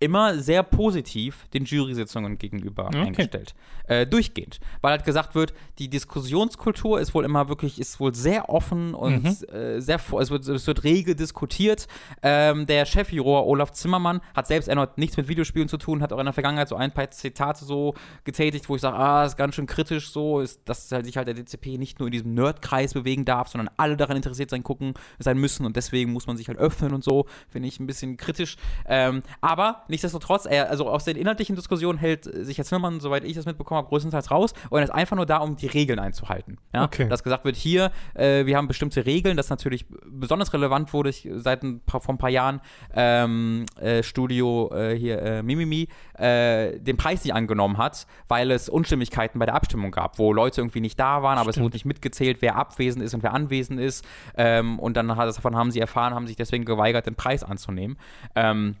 immer 0.00 0.38
sehr 0.38 0.62
positiv 0.62 1.46
den 1.52 1.64
Jury-Sitzungen 1.66 2.38
gegenüber 2.38 2.86
Okay. 2.86 2.98
eingestellt. 3.02 3.54
Äh, 3.86 4.06
durchgehend. 4.06 4.58
Weil 4.80 4.92
halt 4.92 5.04
gesagt 5.04 5.34
wird, 5.34 5.52
die 5.78 5.88
Diskussionskultur 5.90 7.00
ist 7.00 7.14
wohl 7.14 7.24
immer 7.24 7.48
wirklich, 7.48 7.78
ist 7.80 8.00
wohl 8.00 8.14
sehr 8.14 8.48
offen 8.48 8.94
und 8.94 9.22
Mhm. 9.24 9.54
äh, 9.54 9.80
sehr, 9.80 10.00
es 10.18 10.30
wird, 10.30 10.46
es 10.48 10.66
wird 10.66 10.84
rege 10.84 11.14
diskutiert. 11.16 11.86
Ähm, 12.22 12.66
der 12.66 12.86
Chefjuror 12.86 13.46
Olaf 13.46 13.72
Zimmermann 13.72 14.20
hat 14.34 14.46
selbst 14.46 14.68
erneut 14.68 14.96
nichts 14.98 15.16
mit 15.16 15.28
Videospielen 15.28 15.68
zu 15.68 15.76
tun, 15.76 16.02
hat 16.02 16.12
auch 16.12 16.18
in 16.18 16.24
der 16.24 16.32
Vergangenheit 16.32 16.68
so 16.68 16.76
ein 16.76 16.92
paar 16.92 17.10
Zitate 17.10 17.64
so 17.64 17.94
getätigt, 18.24 18.68
wo 18.68 18.76
ich 18.76 18.80
sage, 18.82 18.96
ah, 18.96 19.24
ist 19.24 19.36
ganz 19.36 19.54
schön 19.54 19.66
kritisch 19.66 20.10
so, 20.10 20.40
ist, 20.40 20.60
dass 20.68 20.90
halt 20.92 21.04
sich 21.04 21.16
halt 21.16 21.28
der 21.28 21.34
DCP 21.34 21.78
nicht 21.78 21.98
nur 21.98 22.08
in 22.08 22.12
diesem 22.12 22.34
Nerdkreis 22.34 22.94
bewegen 22.94 23.24
darf, 23.24 23.48
sondern 23.48 23.70
alle 23.76 23.96
daran 23.96 24.16
interessiert 24.16 24.50
sein 24.50 24.62
gucken, 24.62 24.94
sein 25.18 25.36
müssen 25.38 25.66
und 25.66 25.76
deswegen 25.76 26.12
muss 26.12 26.26
man 26.26 26.36
sich 26.36 26.48
halt 26.48 26.58
öffnen 26.58 26.92
und 26.94 27.04
so, 27.04 27.26
finde 27.48 27.68
ich 27.68 27.78
ein 27.80 27.86
bisschen 27.86 28.16
kritisch. 28.16 28.56
Ähm, 28.86 29.22
aber 29.40 29.82
nichtsdestotrotz, 29.90 30.46
er, 30.46 30.70
also 30.70 30.88
aus 30.88 31.04
den 31.04 31.16
inhaltlichen 31.16 31.56
Diskussionen 31.56 31.98
hält 31.98 32.24
sich 32.24 32.58
Herr 32.58 32.64
Zimmermann, 32.64 33.00
soweit 33.00 33.24
ich 33.24 33.34
das 33.34 33.46
mitbekommen 33.46 33.78
habe, 33.78 33.88
größtenteils 33.88 34.30
raus 34.30 34.54
und 34.70 34.78
er 34.78 34.84
ist 34.84 34.90
einfach 34.90 35.16
nur 35.16 35.26
da, 35.26 35.38
um 35.38 35.56
die 35.56 35.66
Regeln 35.66 35.98
einzuhalten. 35.98 36.58
Ja? 36.72 36.84
Okay. 36.84 37.08
Dass 37.08 37.22
gesagt 37.22 37.44
wird, 37.44 37.56
hier, 37.56 37.90
äh, 38.14 38.46
wir 38.46 38.56
haben 38.56 38.68
bestimmte 38.68 39.04
Regeln, 39.06 39.36
das 39.36 39.50
natürlich 39.50 39.86
besonders 40.06 40.52
relevant 40.52 40.92
wurde 40.92 41.10
ich 41.10 41.28
seit 41.34 41.62
ein 41.62 41.80
paar, 41.80 42.00
vor 42.00 42.14
ein 42.14 42.18
paar 42.18 42.30
Jahren, 42.30 42.60
ähm, 42.94 43.66
äh, 43.80 44.02
Studio 44.02 44.70
äh, 44.72 44.96
hier, 44.96 45.20
äh, 45.22 45.42
Mimimi, 45.42 45.88
äh, 46.14 46.78
den 46.78 46.96
Preis 46.96 47.24
nicht 47.24 47.34
angenommen 47.34 47.78
hat, 47.78 48.06
weil 48.28 48.50
es 48.50 48.68
Unstimmigkeiten 48.68 49.38
bei 49.38 49.46
der 49.46 49.54
Abstimmung 49.54 49.90
gab, 49.90 50.18
wo 50.18 50.32
Leute 50.32 50.60
irgendwie 50.60 50.80
nicht 50.80 50.98
da 50.98 51.22
waren, 51.22 51.38
aber 51.38 51.50
es 51.50 51.56
Stimmt. 51.56 51.64
wurde 51.64 51.74
nicht 51.74 51.84
mitgezählt, 51.84 52.38
wer 52.40 52.56
abwesend 52.56 53.04
ist 53.04 53.14
und 53.14 53.22
wer 53.22 53.34
anwesend 53.34 53.80
ist. 53.80 54.04
Ähm, 54.36 54.78
und 54.78 54.96
dann 54.96 55.08
davon 55.08 55.56
haben 55.56 55.70
sie 55.70 55.80
erfahren, 55.80 56.14
haben 56.14 56.26
sich 56.26 56.36
deswegen 56.36 56.64
geweigert, 56.64 57.06
den 57.06 57.14
Preis 57.14 57.42
anzunehmen. 57.42 57.96
Ähm, 58.34 58.76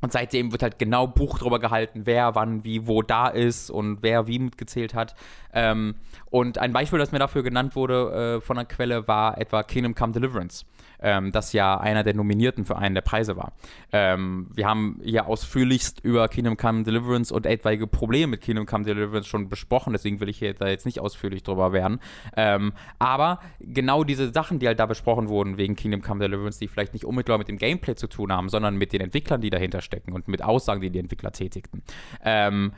und 0.00 0.12
seitdem 0.12 0.52
wird 0.52 0.62
halt 0.62 0.78
genau 0.78 1.06
Buch 1.06 1.38
drüber 1.38 1.58
gehalten, 1.58 2.02
wer 2.04 2.34
wann 2.34 2.64
wie 2.64 2.86
wo 2.86 3.02
da 3.02 3.28
ist 3.28 3.70
und 3.70 4.02
wer 4.02 4.26
wie 4.26 4.38
mitgezählt 4.38 4.94
hat. 4.94 5.14
Ähm, 5.52 5.94
und 6.30 6.58
ein 6.58 6.72
Beispiel, 6.72 6.98
das 6.98 7.12
mir 7.12 7.18
dafür 7.18 7.42
genannt 7.42 7.76
wurde 7.76 8.36
äh, 8.36 8.40
von 8.40 8.58
einer 8.58 8.66
Quelle, 8.66 9.08
war 9.08 9.38
etwa 9.38 9.62
Kingdom 9.62 9.94
Come 9.94 10.12
Deliverance, 10.12 10.66
ähm, 11.00 11.32
das 11.32 11.52
ja 11.52 11.78
einer 11.78 12.02
der 12.02 12.14
Nominierten 12.14 12.64
für 12.64 12.76
einen 12.76 12.94
der 12.94 13.02
Preise 13.02 13.36
war. 13.36 13.52
Ähm, 13.92 14.48
wir 14.54 14.66
haben 14.66 15.00
hier 15.02 15.26
ausführlichst 15.26 16.00
über 16.00 16.28
Kingdom 16.28 16.56
Come 16.56 16.84
Deliverance 16.84 17.32
und 17.32 17.46
etwaige 17.46 17.86
Probleme 17.86 18.32
mit 18.32 18.40
Kingdom 18.40 18.66
Come 18.66 18.84
Deliverance 18.84 19.28
schon 19.28 19.48
besprochen, 19.48 19.92
deswegen 19.92 20.20
will 20.20 20.28
ich 20.28 20.38
hier 20.38 20.54
da 20.54 20.68
jetzt 20.68 20.86
nicht 20.86 21.00
ausführlich 21.00 21.42
drüber 21.42 21.72
werden. 21.72 22.00
Ähm, 22.36 22.72
aber 22.98 23.40
genau 23.60 24.04
diese 24.04 24.32
Sachen, 24.32 24.58
die 24.58 24.66
halt 24.66 24.80
da 24.80 24.86
besprochen 24.86 25.28
wurden 25.28 25.58
wegen 25.58 25.76
Kingdom 25.76 26.02
Come 26.02 26.20
Deliverance, 26.20 26.58
die 26.58 26.68
vielleicht 26.68 26.92
nicht 26.92 27.04
unmittelbar 27.04 27.38
mit 27.38 27.48
dem 27.48 27.58
Gameplay 27.58 27.94
zu 27.94 28.06
tun 28.06 28.32
haben, 28.32 28.48
sondern 28.48 28.76
mit 28.76 28.92
den 28.92 29.00
Entwicklern, 29.00 29.40
die 29.40 29.50
dahinter 29.50 29.80
stecken 29.80 30.12
und 30.12 30.28
mit 30.28 30.42
Aussagen, 30.42 30.80
die 30.80 30.90
die 30.90 30.98
Entwickler 30.98 31.32
tätigten. 31.32 31.82
Ähm, 32.24 32.72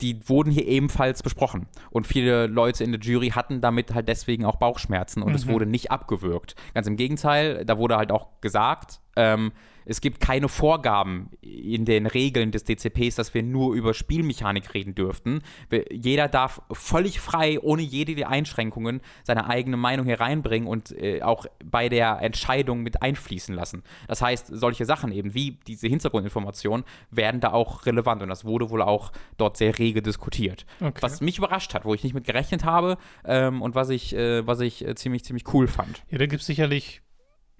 die 0.00 0.28
wurden 0.28 0.50
hier 0.50 0.66
ebenfalls 0.66 1.22
besprochen. 1.22 1.66
Und 1.90 2.06
viele 2.06 2.46
Leute 2.46 2.82
in 2.82 2.92
der 2.92 3.00
Jury 3.00 3.30
hatten 3.30 3.60
damit 3.60 3.94
halt 3.94 4.08
deswegen 4.08 4.44
auch 4.44 4.56
Bauchschmerzen 4.56 5.22
und 5.22 5.34
es 5.34 5.46
wurde 5.46 5.66
nicht 5.66 5.90
abgewürgt. 5.90 6.56
Ganz 6.74 6.86
im 6.86 6.96
Gegenteil, 6.96 7.64
da 7.64 7.78
wurde 7.78 7.96
halt 7.96 8.10
auch 8.10 8.40
gesagt, 8.40 9.00
ähm, 9.16 9.52
es 9.84 10.00
gibt 10.00 10.20
keine 10.20 10.48
Vorgaben 10.48 11.30
in 11.40 11.84
den 11.84 12.06
Regeln 12.06 12.50
des 12.50 12.64
DCPs, 12.64 13.16
dass 13.16 13.34
wir 13.34 13.42
nur 13.42 13.74
über 13.74 13.94
Spielmechanik 13.94 14.74
reden 14.74 14.94
dürften. 14.94 15.42
Jeder 15.90 16.28
darf 16.28 16.62
völlig 16.72 17.20
frei, 17.20 17.58
ohne 17.60 17.82
jede 17.82 18.26
Einschränkungen, 18.26 19.00
seine 19.24 19.48
eigene 19.48 19.76
Meinung 19.76 20.06
hier 20.06 20.20
reinbringen 20.20 20.68
und 20.68 20.92
äh, 20.92 21.22
auch 21.22 21.46
bei 21.64 21.88
der 21.88 22.20
Entscheidung 22.22 22.82
mit 22.82 23.02
einfließen 23.02 23.54
lassen. 23.54 23.82
Das 24.08 24.22
heißt, 24.22 24.48
solche 24.48 24.84
Sachen 24.84 25.12
eben 25.12 25.34
wie 25.34 25.58
diese 25.66 25.88
Hintergrundinformationen 25.88 26.84
werden 27.10 27.40
da 27.40 27.52
auch 27.52 27.86
relevant 27.86 28.22
und 28.22 28.28
das 28.28 28.44
wurde 28.44 28.70
wohl 28.70 28.82
auch 28.82 29.12
dort 29.36 29.56
sehr 29.56 29.78
rege 29.78 30.02
diskutiert. 30.02 30.66
Okay. 30.80 31.00
Was 31.00 31.20
mich 31.20 31.38
überrascht 31.38 31.74
hat, 31.74 31.84
wo 31.84 31.94
ich 31.94 32.02
nicht 32.02 32.14
mit 32.14 32.24
gerechnet 32.24 32.64
habe 32.64 32.98
ähm, 33.24 33.62
und 33.62 33.74
was 33.74 33.90
ich, 33.90 34.14
äh, 34.14 34.46
was 34.46 34.60
ich 34.60 34.86
äh, 34.86 34.94
ziemlich, 34.94 35.24
ziemlich 35.24 35.52
cool 35.52 35.68
fand. 35.68 36.02
Ja, 36.10 36.18
da 36.18 36.26
gibt 36.26 36.40
es 36.40 36.46
sicherlich 36.46 37.02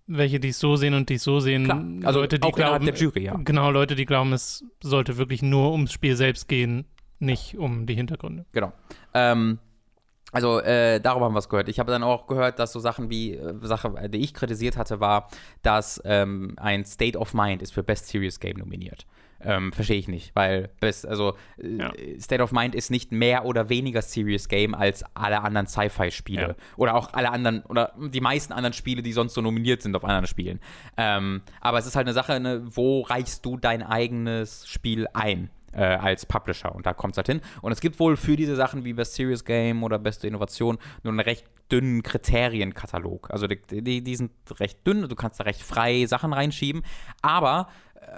welche, 0.06 0.40
die 0.40 0.48
es 0.48 0.58
so 0.58 0.76
sehen 0.76 0.94
und 0.94 1.08
die 1.08 1.14
es 1.14 1.24
so 1.24 1.40
sehen. 1.40 1.64
Klar, 1.64 1.84
also 2.04 2.20
Leute, 2.20 2.38
die 2.38 2.48
auch 2.48 2.52
glauben, 2.52 2.84
der 2.84 2.94
Jury, 2.94 3.24
ja. 3.24 3.36
Genau, 3.36 3.70
Leute, 3.70 3.94
die 3.94 4.04
glauben, 4.04 4.32
es 4.32 4.64
sollte 4.82 5.16
wirklich 5.16 5.42
nur 5.42 5.72
ums 5.72 5.92
Spiel 5.92 6.16
selbst 6.16 6.48
gehen, 6.48 6.84
nicht 7.18 7.56
um 7.56 7.86
die 7.86 7.94
Hintergründe. 7.94 8.44
Genau. 8.52 8.72
Ähm, 9.14 9.58
also 10.32 10.60
äh, 10.60 10.98
darüber 10.98 11.26
haben 11.26 11.34
wir 11.34 11.40
es 11.40 11.48
gehört. 11.48 11.68
Ich 11.68 11.78
habe 11.78 11.92
dann 11.92 12.02
auch 12.02 12.26
gehört, 12.26 12.58
dass 12.58 12.72
so 12.72 12.80
Sachen 12.80 13.10
wie, 13.10 13.34
äh, 13.34 13.54
Sache, 13.62 14.08
die 14.08 14.18
ich 14.18 14.32
kritisiert 14.32 14.76
hatte, 14.78 14.98
war, 14.98 15.28
dass 15.62 16.00
ähm, 16.04 16.54
ein 16.56 16.86
State 16.86 17.18
of 17.18 17.34
Mind 17.34 17.60
ist 17.62 17.72
für 17.72 17.82
Best 17.82 18.08
Serious 18.08 18.40
Game 18.40 18.56
nominiert. 18.56 19.06
Ähm, 19.44 19.72
Verstehe 19.72 19.98
ich 19.98 20.08
nicht, 20.08 20.34
weil 20.34 20.70
Best, 20.80 21.06
also 21.06 21.34
äh, 21.58 21.76
Ja. 21.76 21.92
State 22.20 22.42
of 22.42 22.52
Mind 22.52 22.74
ist 22.74 22.90
nicht 22.90 23.12
mehr 23.12 23.44
oder 23.44 23.68
weniger 23.68 24.02
Serious 24.02 24.48
Game 24.48 24.74
als 24.74 25.04
alle 25.14 25.42
anderen 25.42 25.66
Sci-Fi-Spiele. 25.66 26.48
Ja. 26.48 26.54
Oder 26.76 26.94
auch 26.94 27.12
alle 27.12 27.30
anderen, 27.30 27.62
oder 27.62 27.92
die 27.98 28.20
meisten 28.20 28.52
anderen 28.52 28.72
Spiele, 28.72 29.02
die 29.02 29.12
sonst 29.12 29.34
so 29.34 29.40
nominiert 29.40 29.82
sind 29.82 29.96
auf 29.96 30.04
anderen 30.04 30.26
Spielen. 30.26 30.60
Ähm, 30.96 31.42
aber 31.60 31.78
es 31.78 31.86
ist 31.86 31.96
halt 31.96 32.06
eine 32.06 32.14
Sache, 32.14 32.38
ne, 32.40 32.62
wo 32.64 33.02
reichst 33.02 33.44
du 33.44 33.56
dein 33.56 33.82
eigenes 33.82 34.66
Spiel 34.68 35.06
ein? 35.12 35.50
äh, 35.72 35.84
als 35.84 36.26
Publisher. 36.26 36.74
Und 36.74 36.86
da 36.86 36.92
kommt 36.94 37.14
es 37.14 37.16
halt 37.16 37.26
hin. 37.26 37.40
Und 37.60 37.72
es 37.72 37.80
gibt 37.80 37.98
wohl 37.98 38.16
für 38.16 38.36
diese 38.36 38.56
Sachen 38.56 38.84
wie 38.84 38.92
Best 38.92 39.14
Serious 39.14 39.44
Game 39.44 39.82
oder 39.82 39.98
Beste 39.98 40.26
Innovation 40.26 40.78
nur 41.02 41.12
einen 41.12 41.20
recht 41.20 41.46
dünnen 41.70 42.02
Kriterienkatalog. 42.02 43.30
Also 43.30 43.46
die, 43.46 43.60
die, 43.66 44.02
die 44.02 44.16
sind 44.16 44.32
recht 44.60 44.86
dünn, 44.86 45.08
du 45.08 45.16
kannst 45.16 45.40
da 45.40 45.44
recht 45.44 45.62
frei 45.62 46.06
Sachen 46.06 46.32
reinschieben. 46.32 46.82
Aber 47.22 47.68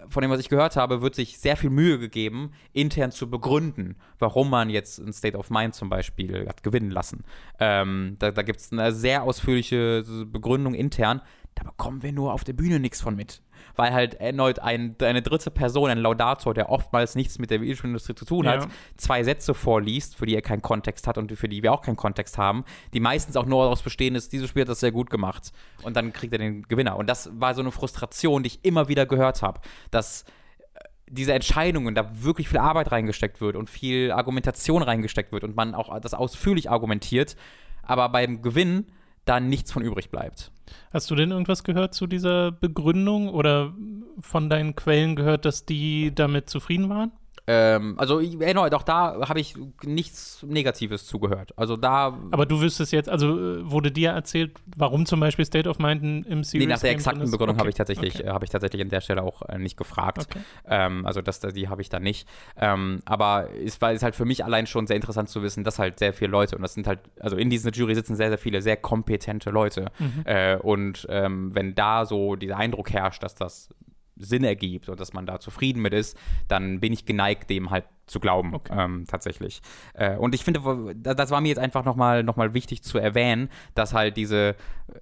von 0.08 0.22
dem, 0.22 0.30
was 0.30 0.40
ich 0.40 0.48
gehört 0.48 0.76
habe, 0.76 1.02
wird 1.02 1.14
sich 1.14 1.38
sehr 1.38 1.56
viel 1.56 1.70
Mühe 1.70 1.98
gegeben, 1.98 2.52
intern 2.72 3.12
zu 3.12 3.30
begründen, 3.30 3.96
warum 4.18 4.50
man 4.50 4.70
jetzt 4.70 4.98
ein 4.98 5.12
State 5.12 5.36
of 5.36 5.50
Mind 5.50 5.74
zum 5.74 5.88
Beispiel 5.88 6.48
hat 6.48 6.62
gewinnen 6.62 6.90
lassen. 6.90 7.24
Ähm, 7.58 8.16
da 8.18 8.30
da 8.30 8.42
gibt 8.42 8.60
es 8.60 8.72
eine 8.72 8.92
sehr 8.92 9.22
ausführliche 9.22 10.04
Begründung 10.26 10.74
intern. 10.74 11.20
Da 11.54 11.64
bekommen 11.64 12.02
wir 12.02 12.12
nur 12.12 12.32
auf 12.32 12.44
der 12.44 12.52
Bühne 12.52 12.80
nichts 12.80 13.00
von 13.00 13.14
mit. 13.14 13.42
Weil 13.76 13.92
halt 13.92 14.14
erneut 14.14 14.58
ein, 14.58 14.96
eine 15.00 15.22
dritte 15.22 15.50
Person, 15.50 15.90
ein 15.90 15.98
Laudator, 15.98 16.54
der 16.54 16.70
oftmals 16.70 17.14
nichts 17.14 17.38
mit 17.38 17.50
der 17.50 17.60
Videospielindustrie 17.60 18.14
zu 18.14 18.24
tun 18.24 18.46
hat, 18.46 18.62
Ja. 18.64 18.70
zwei 18.96 19.22
Sätze 19.24 19.54
vorliest, 19.54 20.16
für 20.16 20.26
die 20.26 20.34
er 20.34 20.42
keinen 20.42 20.62
Kontext 20.62 21.06
hat 21.06 21.18
und 21.18 21.32
für 21.32 21.48
die 21.48 21.62
wir 21.62 21.72
auch 21.72 21.82
keinen 21.82 21.96
Kontext 21.96 22.38
haben, 22.38 22.64
die 22.92 23.00
meistens 23.00 23.36
auch 23.36 23.46
nur 23.46 23.62
daraus 23.64 23.82
bestehen, 23.82 24.14
ist, 24.14 24.32
dieses 24.32 24.48
Spiel 24.48 24.62
hat 24.62 24.68
das 24.68 24.80
sehr 24.80 24.92
gut 24.92 25.10
gemacht. 25.10 25.52
Und 25.82 25.96
dann 25.96 26.12
kriegt 26.12 26.32
er 26.32 26.38
den 26.38 26.62
Gewinner. 26.62 26.96
Und 26.96 27.08
das 27.08 27.30
war 27.32 27.54
so 27.54 27.60
eine 27.60 27.70
Frustration, 27.72 28.42
die 28.42 28.48
ich 28.48 28.64
immer 28.64 28.88
wieder 28.88 29.06
gehört 29.06 29.42
habe, 29.42 29.60
dass 29.90 30.22
äh, 30.74 30.80
diese 31.08 31.32
Entscheidungen, 31.32 31.94
da 31.94 32.10
wirklich 32.22 32.48
viel 32.48 32.58
Arbeit 32.58 32.92
reingesteckt 32.92 33.40
wird 33.40 33.56
und 33.56 33.68
viel 33.68 34.12
Argumentation 34.12 34.82
reingesteckt 34.82 35.32
wird 35.32 35.44
und 35.44 35.56
man 35.56 35.74
auch 35.74 35.98
das 36.00 36.14
ausführlich 36.14 36.70
argumentiert, 36.70 37.36
aber 37.82 38.08
beim 38.08 38.40
Gewinn 38.40 38.86
dann 39.24 39.48
nichts 39.48 39.72
von 39.72 39.82
übrig 39.82 40.10
bleibt. 40.10 40.50
Hast 40.92 41.10
du 41.10 41.14
denn 41.14 41.30
irgendwas 41.30 41.64
gehört 41.64 41.94
zu 41.94 42.06
dieser 42.06 42.52
Begründung 42.52 43.28
oder 43.28 43.74
von 44.20 44.48
deinen 44.48 44.76
Quellen 44.76 45.16
gehört, 45.16 45.44
dass 45.44 45.66
die 45.66 46.14
damit 46.14 46.48
zufrieden 46.48 46.88
waren? 46.88 47.12
Ähm, 47.46 47.94
also 47.98 48.20
ich- 48.20 48.40
erneut, 48.40 48.72
auch 48.72 48.82
da 48.82 49.28
habe 49.28 49.38
ich 49.38 49.54
nichts 49.82 50.42
Negatives 50.48 51.06
zugehört. 51.06 51.52
Also 51.56 51.76
da 51.76 52.18
Aber 52.30 52.46
du 52.46 52.60
wüsstest 52.62 52.90
jetzt, 52.92 53.08
also 53.10 53.38
äh, 53.38 53.70
wurde 53.70 53.92
dir 53.92 54.10
erzählt, 54.10 54.52
warum 54.76 55.04
zum 55.04 55.20
Beispiel 55.20 55.44
State 55.44 55.68
of 55.68 55.78
Mind 55.78 56.02
in- 56.02 56.22
im 56.24 56.42
Series 56.44 56.66
Nee, 56.66 56.72
nach 56.72 56.80
der 56.80 56.90
Game 56.90 56.98
exakten? 57.00 57.30
Begründung 57.30 57.56
habe 57.56 57.62
Okay, 57.64 57.68
ich 57.70 57.74
tatsächlich, 57.74 58.14
okay. 58.14 58.28
äh, 58.28 58.30
habe 58.30 58.44
ich 58.46 58.50
tatsächlich 58.50 58.80
an 58.80 58.88
der 58.88 59.02
Stelle 59.02 59.22
auch 59.22 59.42
äh, 59.42 59.58
nicht 59.58 59.76
gefragt. 59.76 60.26
Okay. 60.30 60.40
Ähm, 60.66 61.04
also 61.04 61.20
das, 61.20 61.40
die 61.40 61.68
habe 61.68 61.82
ich 61.82 61.90
da 61.90 62.00
nicht. 62.00 62.26
Ähm, 62.56 63.02
aber 63.04 63.48
es 63.62 63.78
war 63.82 63.92
ist 63.92 64.02
halt 64.02 64.16
für 64.16 64.24
mich 64.24 64.42
allein 64.44 64.66
schon 64.66 64.86
sehr 64.86 64.96
interessant 64.96 65.28
zu 65.28 65.42
wissen, 65.42 65.64
dass 65.64 65.78
halt 65.78 65.98
sehr 65.98 66.14
viele 66.14 66.30
Leute 66.30 66.56
und 66.56 66.62
das 66.62 66.72
sind 66.74 66.86
halt, 66.86 67.00
also 67.20 67.36
in 67.36 67.50
dieser 67.50 67.70
Jury 67.72 67.94
sitzen 67.94 68.16
sehr, 68.16 68.28
sehr 68.28 68.38
viele 68.38 68.62
sehr 68.62 68.76
kompetente 68.78 69.50
Leute. 69.50 69.90
Mhm. 69.98 70.22
Äh, 70.24 70.56
und 70.56 71.06
ähm, 71.10 71.54
wenn 71.54 71.74
da 71.74 72.06
so 72.06 72.36
dieser 72.36 72.56
Eindruck 72.56 72.90
herrscht, 72.90 73.22
dass 73.22 73.34
das 73.34 73.68
Sinn 74.16 74.44
ergibt 74.44 74.88
und 74.88 75.00
dass 75.00 75.12
man 75.12 75.26
da 75.26 75.40
zufrieden 75.40 75.82
mit 75.82 75.92
ist, 75.92 76.16
dann 76.48 76.80
bin 76.80 76.92
ich 76.92 77.04
geneigt, 77.04 77.50
dem 77.50 77.70
halt 77.70 77.84
zu 78.06 78.20
glauben, 78.20 78.54
Okay. 78.54 78.74
ähm, 78.78 79.04
tatsächlich. 79.08 79.62
Äh, 79.94 80.16
und 80.16 80.34
ich 80.34 80.44
finde, 80.44 80.60
das 80.94 81.30
war 81.30 81.40
mir 81.40 81.48
jetzt 81.48 81.58
einfach 81.58 81.84
nochmal 81.84 82.22
noch 82.22 82.36
mal 82.36 82.52
wichtig 82.52 82.82
zu 82.82 82.98
erwähnen, 82.98 83.48
dass 83.74 83.94
halt 83.94 84.16
diese, 84.16 84.56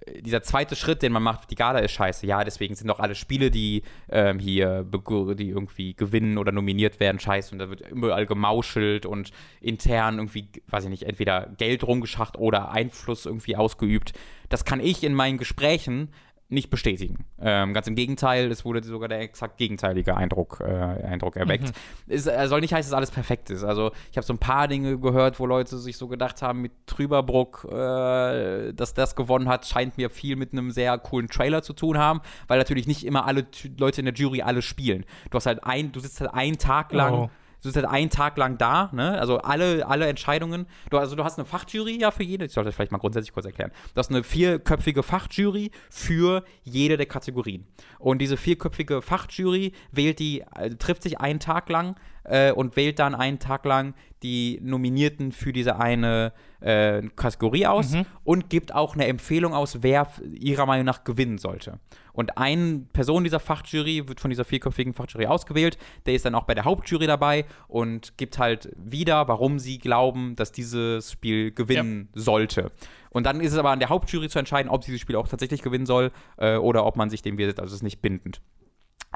äh, 0.05 0.21
dieser 0.21 0.41
zweite 0.41 0.75
Schritt, 0.75 1.01
den 1.01 1.11
man 1.11 1.21
macht, 1.21 1.51
die 1.51 1.55
Gala 1.55 1.79
ist 1.79 1.91
scheiße. 1.91 2.25
Ja, 2.25 2.43
deswegen 2.43 2.75
sind 2.75 2.87
doch 2.87 2.99
alle 2.99 3.15
Spiele, 3.15 3.51
die 3.51 3.83
ähm, 4.09 4.39
hier, 4.39 4.85
die 4.85 5.49
irgendwie 5.49 5.95
gewinnen 5.95 6.37
oder 6.37 6.53
nominiert 6.53 7.01
werden, 7.01 7.19
scheiße. 7.19 7.51
Und 7.51 7.59
da 7.59 7.69
wird 7.69 7.81
überall 7.91 8.25
gemauschelt 8.25 9.05
und 9.05 9.31
intern 9.59 10.15
irgendwie, 10.15 10.47
weiß 10.67 10.85
ich 10.85 10.89
nicht, 10.89 11.03
entweder 11.03 11.47
Geld 11.57 11.83
rumgeschacht 11.85 12.37
oder 12.37 12.71
Einfluss 12.71 13.25
irgendwie 13.25 13.57
ausgeübt. 13.57 14.13
Das 14.47 14.63
kann 14.63 14.79
ich 14.79 15.03
in 15.03 15.13
meinen 15.13 15.37
Gesprächen 15.37 16.09
nicht 16.49 16.69
bestätigen. 16.69 17.25
Ähm, 17.39 17.73
ganz 17.73 17.87
im 17.87 17.95
Gegenteil, 17.95 18.51
es 18.51 18.63
wurde 18.63 18.83
sogar 18.83 19.09
der 19.09 19.21
exakt 19.21 19.57
gegenteilige 19.57 20.15
Eindruck, 20.15 20.61
äh, 20.61 20.65
Eindruck 20.65 21.35
erweckt. 21.35 21.71
Es 22.07 22.27
äh, 22.27 22.47
soll 22.47 22.61
nicht 22.61 22.73
heißen, 22.73 22.91
dass 22.91 22.97
alles 22.97 23.11
perfekt 23.11 23.49
ist. 23.49 23.63
Also 23.63 23.91
ich 24.11 24.17
habe 24.17 24.25
so 24.25 24.33
ein 24.33 24.37
paar 24.37 24.67
Dinge 24.67 24.99
gehört, 24.99 25.39
wo 25.39 25.45
Leute 25.45 25.77
sich 25.77 25.97
so 25.97 26.07
gedacht 26.07 26.41
haben, 26.41 26.61
mit 26.61 26.71
Trüberbruck, 26.85 27.67
äh, 27.71 28.73
dass 28.73 28.93
das 28.93 29.15
gewonnen 29.15 29.47
hat, 29.49 29.65
scheint 29.65 29.97
mir 29.97 30.09
viel 30.09 30.35
mit 30.35 30.53
einem 30.53 30.71
sehr 30.71 30.97
coolen 30.97 31.27
Trailer 31.27 31.63
zu 31.63 31.73
tun 31.73 31.97
haben, 31.97 32.21
weil 32.47 32.59
natürlich 32.59 32.87
nicht 32.87 33.05
immer 33.05 33.25
alle 33.25 33.47
Leute 33.77 34.01
in 34.01 34.05
der 34.05 34.13
Jury 34.13 34.41
alle 34.41 34.61
spielen. 34.61 35.05
Du 35.31 35.35
hast 35.35 35.45
halt 35.45 35.63
ein, 35.63 35.91
du 35.91 35.99
sitzt 35.99 36.21
halt 36.21 36.33
einen 36.33 36.57
Tag 36.57 36.91
lang 36.93 37.13
Oh. 37.13 37.29
Du 37.63 37.69
sitzt 37.69 37.77
halt 37.77 37.87
einen 37.87 38.09
Tag 38.09 38.37
lang 38.37 38.57
da, 38.57 38.89
ne? 38.91 39.17
Also 39.17 39.37
alle, 39.37 39.87
alle 39.87 40.07
Entscheidungen. 40.07 40.67
Du, 40.89 40.97
also 40.97 41.15
du 41.15 41.23
hast 41.23 41.39
eine 41.39 41.45
Fachjury 41.45 41.97
ja 41.97 42.11
für 42.11 42.23
jede. 42.23 42.43
Ich 42.43 42.51
sollte 42.51 42.67
das 42.67 42.75
vielleicht 42.75 42.91
mal 42.91 42.97
grundsätzlich 42.97 43.31
kurz 43.31 43.45
erklären. 43.45 43.71
Du 43.93 43.99
hast 43.99 44.09
eine 44.09 44.21
vierköpfige 44.21 45.01
Fachjury 45.01 45.71
für 45.89 46.43
jede 46.63 46.97
der 46.97 47.05
Kategorien. 47.05 47.65
Und 47.99 48.19
diese 48.19 48.35
vierköpfige 48.35 49.01
Fachjury 49.01 49.71
wählt 49.91 50.19
die, 50.19 50.43
also 50.51 50.75
trifft 50.75 51.03
sich 51.03 51.21
einen 51.21 51.39
Tag 51.39 51.69
lang 51.69 51.95
äh, 52.23 52.51
und 52.51 52.75
wählt 52.75 52.99
dann 52.99 53.15
einen 53.15 53.39
Tag 53.39 53.65
lang 53.65 53.93
die 54.21 54.59
Nominierten 54.63 55.33
für 55.33 55.51
diese 55.51 55.77
eine 55.79 56.31
äh, 56.61 57.01
Kategorie 57.15 57.67
aus 57.67 57.91
Mhm. 57.91 58.05
und 58.23 58.49
gibt 58.49 58.73
auch 58.73 58.95
eine 58.95 59.07
Empfehlung 59.07 59.53
aus, 59.53 59.79
wer 59.81 60.07
ihrer 60.31 60.65
Meinung 60.65 60.85
nach 60.85 61.03
gewinnen 61.03 61.37
sollte. 61.37 61.79
Und 62.13 62.37
eine 62.37 62.85
Person 62.93 63.23
dieser 63.25 63.41
Fachjury 63.41 64.07
wird 64.07 64.21
von 64.21 64.29
dieser 64.29 64.45
vierköpfigen 64.45 64.93
Fachjury 64.93 65.25
ausgewählt. 65.25 65.77
Der 66.05 66.13
ist 66.13 66.23
dann 66.25 66.35
auch 66.35 66.43
bei 66.43 66.53
der 66.53 66.63
Hauptjury 66.63 67.05
dabei 67.07 67.45
und 67.67 68.17
gibt 68.17 68.37
halt 68.39 68.69
wieder, 68.77 69.27
warum 69.27 69.59
sie 69.59 69.77
glauben, 69.79 70.35
dass 70.37 70.51
dieses 70.53 71.11
Spiel 71.11 71.51
gewinnen 71.51 72.07
sollte. 72.13 72.71
Und 73.09 73.25
dann 73.25 73.41
ist 73.41 73.51
es 73.51 73.57
aber 73.57 73.71
an 73.71 73.79
der 73.79 73.89
Hauptjury 73.89 74.29
zu 74.29 74.39
entscheiden, 74.39 74.69
ob 74.71 74.81
dieses 74.81 75.01
Spiel 75.01 75.17
auch 75.17 75.27
tatsächlich 75.27 75.61
gewinnen 75.61 75.85
soll 75.85 76.11
äh, 76.37 76.55
oder 76.55 76.85
ob 76.85 76.95
man 76.95 77.09
sich 77.09 77.21
dem 77.23 77.37
wird. 77.37 77.59
Also 77.59 77.71
es 77.71 77.79
ist 77.79 77.83
nicht 77.83 78.01
bindend. 78.01 78.41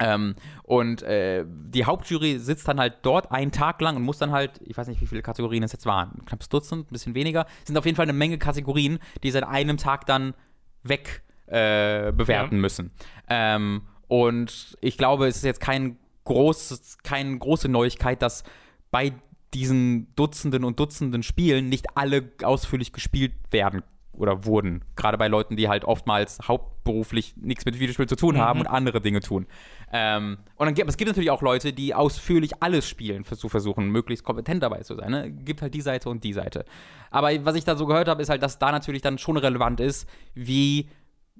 Ähm, 0.00 0.34
und 0.62 1.02
äh, 1.02 1.44
die 1.46 1.84
Hauptjury 1.84 2.38
sitzt 2.38 2.68
dann 2.68 2.78
halt 2.78 2.98
dort 3.02 3.32
einen 3.32 3.52
Tag 3.52 3.80
lang 3.80 3.96
und 3.96 4.02
muss 4.02 4.18
dann 4.18 4.30
halt, 4.32 4.52
ich 4.64 4.76
weiß 4.76 4.88
nicht, 4.88 5.00
wie 5.00 5.06
viele 5.06 5.22
Kategorien 5.22 5.62
es 5.62 5.72
jetzt 5.72 5.86
waren, 5.86 6.10
ein 6.18 6.24
knappes 6.24 6.48
Dutzend, 6.48 6.90
ein 6.90 6.92
bisschen 6.92 7.14
weniger, 7.14 7.46
sind 7.64 7.76
auf 7.76 7.84
jeden 7.84 7.96
Fall 7.96 8.04
eine 8.04 8.12
Menge 8.12 8.38
Kategorien, 8.38 8.98
die 9.22 9.30
sie 9.30 9.38
an 9.42 9.44
einem 9.48 9.76
Tag 9.76 10.06
dann 10.06 10.34
weg 10.82 11.22
äh, 11.46 12.12
bewerten 12.12 12.56
Ja. 12.56 12.60
müssen. 12.60 12.90
Ähm, 13.28 13.82
und 14.06 14.76
ich 14.80 14.96
glaube, 14.98 15.26
es 15.26 15.36
ist 15.36 15.44
jetzt 15.44 15.60
kein 15.60 15.98
großes, 16.24 16.98
keine 17.02 17.38
große 17.38 17.68
Neuigkeit, 17.68 18.22
dass 18.22 18.44
bei 18.90 19.12
diesen 19.54 20.14
Dutzenden 20.14 20.64
und 20.64 20.78
Dutzenden 20.78 21.22
Spielen 21.22 21.68
nicht 21.68 21.96
alle 21.96 22.30
ausführlich 22.42 22.92
gespielt 22.92 23.32
werden 23.50 23.82
oder 24.12 24.44
wurden. 24.44 24.84
Gerade 24.96 25.16
bei 25.16 25.28
Leuten, 25.28 25.56
die 25.56 25.68
halt 25.68 25.84
oftmals 25.84 26.38
hauptberuflich 26.46 27.34
nichts 27.36 27.64
mit 27.64 27.78
Videospielen 27.78 28.08
zu 28.08 28.16
tun 28.16 28.36
haben 28.36 28.60
und 28.60 28.66
andere 28.66 29.00
Dinge 29.00 29.20
tun. 29.20 29.46
Ähm, 29.92 30.38
und 30.56 30.66
dann 30.66 30.74
gibt 30.74 30.88
es 30.88 30.96
gibt 30.96 31.08
natürlich 31.08 31.30
auch 31.30 31.42
Leute, 31.42 31.72
die 31.72 31.94
ausführlich 31.94 32.62
alles 32.62 32.88
spielen, 32.88 33.24
zu 33.24 33.48
versuchen, 33.48 33.88
möglichst 33.88 34.24
kompetent 34.24 34.62
dabei 34.62 34.82
zu 34.82 34.94
sein. 34.96 35.10
Ne? 35.10 35.30
Gibt 35.30 35.62
halt 35.62 35.74
die 35.74 35.80
Seite 35.80 36.10
und 36.10 36.24
die 36.24 36.32
Seite. 36.32 36.64
Aber 37.10 37.30
was 37.44 37.54
ich 37.54 37.64
da 37.64 37.76
so 37.76 37.86
gehört 37.86 38.08
habe, 38.08 38.20
ist 38.20 38.28
halt, 38.28 38.42
dass 38.42 38.58
da 38.58 38.70
natürlich 38.70 39.02
dann 39.02 39.18
schon 39.18 39.36
relevant 39.36 39.80
ist, 39.80 40.08
wie 40.34 40.88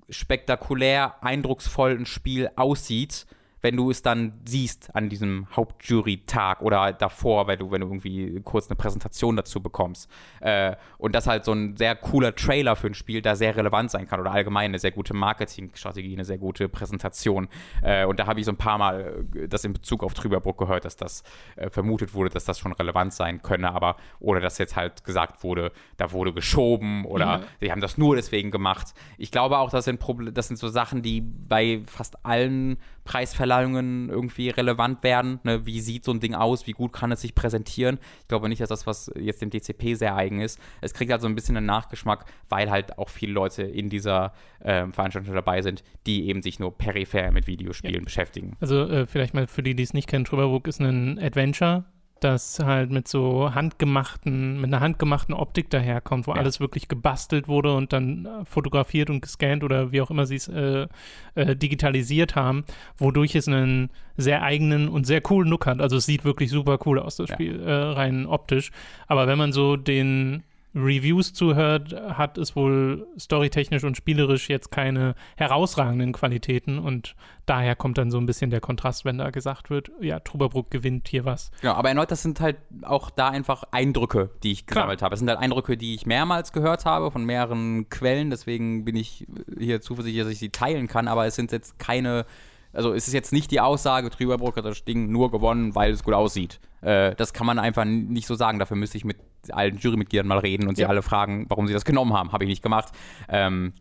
spektakulär, 0.08 1.22
eindrucksvoll 1.22 1.96
ein 1.98 2.06
Spiel 2.06 2.50
aussieht, 2.56 3.26
wenn 3.60 3.76
du 3.76 3.90
es 3.90 4.02
dann 4.02 4.40
siehst 4.44 4.94
an 4.94 5.08
diesem 5.08 5.46
Hauptjury-Tag 5.54 6.62
oder 6.62 6.92
davor, 6.92 7.46
wenn 7.46 7.58
du, 7.58 7.70
wenn 7.70 7.80
du 7.80 7.86
irgendwie 7.88 8.40
kurz 8.44 8.68
eine 8.68 8.76
Präsentation 8.76 9.36
dazu 9.36 9.60
bekommst. 9.60 10.10
Äh, 10.40 10.76
und 10.98 11.14
das 11.14 11.26
halt 11.26 11.44
so 11.44 11.52
ein 11.52 11.76
sehr 11.76 11.96
cooler 11.96 12.34
Trailer 12.34 12.76
für 12.76 12.88
ein 12.88 12.94
Spiel 12.94 13.22
da 13.22 13.36
sehr 13.36 13.56
relevant 13.56 13.90
sein 13.90 14.06
kann 14.06 14.20
oder 14.20 14.30
allgemein 14.32 14.66
eine 14.70 14.78
sehr 14.78 14.92
gute 14.92 15.14
Marketingstrategie, 15.14 16.12
eine 16.14 16.24
sehr 16.24 16.38
gute 16.38 16.68
Präsentation. 16.68 17.48
Äh, 17.82 18.04
und 18.04 18.18
da 18.18 18.26
habe 18.26 18.40
ich 18.40 18.46
so 18.46 18.52
ein 18.52 18.56
paar 18.56 18.78
Mal 18.78 19.24
äh, 19.34 19.48
das 19.48 19.64
in 19.64 19.72
Bezug 19.72 20.02
auf 20.04 20.14
Trüberbruck 20.14 20.58
gehört, 20.58 20.84
dass 20.84 20.96
das 20.96 21.22
äh, 21.56 21.70
vermutet 21.70 22.14
wurde, 22.14 22.30
dass 22.30 22.44
das 22.44 22.58
schon 22.58 22.72
relevant 22.72 23.12
sein 23.12 23.42
könne, 23.42 23.72
aber 23.72 23.96
ohne 24.20 24.40
dass 24.40 24.58
jetzt 24.58 24.76
halt 24.76 25.04
gesagt 25.04 25.42
wurde, 25.42 25.72
da 25.96 26.12
wurde 26.12 26.32
geschoben 26.32 27.04
oder 27.04 27.26
Ja. 27.26 27.40
sie 27.60 27.72
haben 27.72 27.80
das 27.80 27.98
nur 27.98 28.16
deswegen 28.16 28.50
gemacht. 28.50 28.94
Ich 29.16 29.30
glaube 29.30 29.58
auch, 29.58 29.70
das 29.70 29.84
sind, 29.84 29.98
Proble 30.00 30.32
das 30.32 30.48
sind 30.48 30.56
so 30.58 30.68
Sachen, 30.68 31.02
die 31.02 31.20
bei 31.20 31.82
fast 31.86 32.24
allen 32.24 32.78
Preisverleihungen 33.08 34.10
irgendwie 34.10 34.50
relevant 34.50 35.02
werden. 35.02 35.40
Ne? 35.42 35.64
Wie 35.64 35.80
sieht 35.80 36.04
so 36.04 36.12
ein 36.12 36.20
Ding 36.20 36.34
aus? 36.34 36.66
Wie 36.66 36.72
gut 36.72 36.92
kann 36.92 37.10
es 37.10 37.22
sich 37.22 37.34
präsentieren? 37.34 37.98
Ich 38.20 38.28
glaube 38.28 38.50
nicht, 38.50 38.60
dass 38.60 38.68
das, 38.68 38.86
was 38.86 39.10
jetzt 39.18 39.40
dem 39.40 39.48
DCP 39.48 39.94
sehr 39.94 40.14
eigen 40.14 40.42
ist. 40.42 40.60
Es 40.82 40.92
kriegt 40.92 41.10
halt 41.10 41.22
so 41.22 41.26
ein 41.26 41.34
bisschen 41.34 41.56
einen 41.56 41.64
Nachgeschmack, 41.64 42.26
weil 42.50 42.70
halt 42.70 42.98
auch 42.98 43.08
viele 43.08 43.32
Leute 43.32 43.62
in 43.62 43.88
dieser 43.88 44.34
ähm, 44.62 44.92
Veranstaltung 44.92 45.34
dabei 45.34 45.62
sind, 45.62 45.82
die 46.06 46.28
eben 46.28 46.42
sich 46.42 46.60
nur 46.60 46.76
peripher 46.76 47.32
mit 47.32 47.46
Videospielen 47.46 48.04
beschäftigen. 48.04 48.58
Also 48.60 48.82
äh, 48.82 49.06
vielleicht 49.06 49.32
mal 49.32 49.46
für 49.46 49.62
die, 49.62 49.74
die 49.74 49.84
es 49.84 49.94
nicht 49.94 50.06
kennen, 50.06 50.26
Trüberbrook 50.26 50.68
ist 50.68 50.80
ein 50.80 51.18
Adventure, 51.18 51.86
das 52.20 52.58
halt 52.60 52.90
mit 52.90 53.08
so 53.08 53.54
handgemachten, 53.54 54.60
mit 54.60 54.66
einer 54.72 54.80
handgemachten 54.80 55.34
Optik 55.34 55.70
daherkommt, 55.70 56.26
wo 56.26 56.32
Ja. 56.34 56.38
alles 56.38 56.60
wirklich 56.60 56.88
gebastelt 56.88 57.48
wurde 57.48 57.74
und 57.74 57.92
dann 57.92 58.26
äh, 58.26 58.44
fotografiert 58.44 59.10
und 59.10 59.20
gescannt 59.20 59.64
oder 59.64 59.92
wie 59.92 60.00
auch 60.00 60.10
immer 60.10 60.26
sie 60.26 60.36
es 60.36 60.48
äh, 60.48 60.86
äh, 61.34 61.56
digitalisiert 61.56 62.34
haben, 62.36 62.64
wodurch 62.96 63.34
es 63.34 63.48
einen 63.48 63.90
sehr 64.16 64.42
eigenen 64.42 64.88
und 64.88 65.06
sehr 65.06 65.20
coolen 65.20 65.48
Look 65.48 65.66
hat. 65.66 65.80
Also 65.80 65.96
es 65.96 66.06
sieht 66.06 66.24
wirklich 66.24 66.50
super 66.50 66.78
cool 66.86 66.98
aus, 66.98 67.16
das 67.16 67.28
Ja. 67.30 67.34
Spiel, 67.36 67.60
äh, 67.60 67.72
rein 67.72 68.26
optisch. 68.26 68.70
Aber 69.06 69.26
wenn 69.26 69.38
man 69.38 69.52
so 69.52 69.76
den 69.76 70.42
Reviews 70.78 71.32
zuhört, 71.32 71.94
hat 71.94 72.38
es 72.38 72.56
wohl 72.56 73.06
storytechnisch 73.18 73.84
und 73.84 73.96
spielerisch 73.96 74.48
jetzt 74.48 74.70
keine 74.70 75.14
herausragenden 75.36 76.12
Qualitäten 76.12 76.78
und 76.78 77.14
daher 77.46 77.74
kommt 77.76 77.98
dann 77.98 78.10
so 78.10 78.18
ein 78.18 78.26
bisschen 78.26 78.50
der 78.50 78.60
Kontrast, 78.60 79.04
wenn 79.04 79.18
da 79.18 79.30
gesagt 79.30 79.70
wird, 79.70 79.90
ja, 80.00 80.20
Trüberbruck 80.20 80.70
gewinnt 80.70 81.08
hier 81.08 81.24
was. 81.24 81.50
Genau, 81.60 81.74
aber 81.74 81.88
erneut, 81.88 82.10
das 82.10 82.22
sind 82.22 82.40
halt 82.40 82.56
auch 82.82 83.10
da 83.10 83.28
einfach 83.28 83.64
Eindrücke, 83.70 84.30
die 84.42 84.52
ich 84.52 84.66
Klar. 84.66 84.84
gesammelt 84.84 85.02
habe. 85.02 85.14
Es 85.14 85.20
sind 85.20 85.28
halt 85.28 85.40
Eindrücke, 85.40 85.76
die 85.76 85.94
ich 85.94 86.06
mehrmals 86.06 86.52
gehört 86.52 86.84
habe 86.84 87.10
von 87.10 87.24
mehreren 87.24 87.88
Quellen, 87.88 88.30
deswegen 88.30 88.84
bin 88.84 88.96
ich 88.96 89.26
hier 89.58 89.80
zuversichtlich, 89.80 90.24
dass 90.24 90.32
ich 90.32 90.38
sie 90.38 90.50
teilen 90.50 90.88
kann, 90.88 91.08
aber 91.08 91.26
es 91.26 91.34
sind 91.34 91.52
jetzt 91.52 91.78
keine, 91.78 92.26
also 92.72 92.92
es 92.92 93.08
ist 93.08 93.14
jetzt 93.14 93.32
nicht 93.32 93.50
die 93.50 93.60
Aussage, 93.60 94.10
Trüberbrook 94.10 94.56
hat 94.56 94.64
das 94.64 94.84
Ding 94.84 95.10
nur 95.10 95.30
gewonnen, 95.30 95.74
weil 95.74 95.92
es 95.92 96.04
gut 96.04 96.14
aussieht. 96.14 96.60
Äh, 96.80 97.14
das 97.16 97.32
kann 97.32 97.46
man 97.46 97.58
einfach 97.58 97.84
nicht 97.84 98.26
so 98.26 98.34
sagen, 98.34 98.58
dafür 98.58 98.76
müsste 98.76 98.98
ich 98.98 99.04
mit 99.04 99.16
allen 99.50 99.78
Jurymitgliedern 99.78 100.26
mal 100.26 100.38
reden 100.38 100.68
und 100.68 100.76
sie 100.76 100.82
Ja. 100.82 100.88
alle 100.88 101.02
fragen, 101.02 101.46
warum 101.48 101.66
sie 101.66 101.72
das 101.72 101.84
genommen 101.84 102.12
haben. 102.12 102.32
Habe 102.32 102.44
ich 102.44 102.48
nicht 102.48 102.62
gemacht. 102.62 102.92
Ähm, 103.28 103.72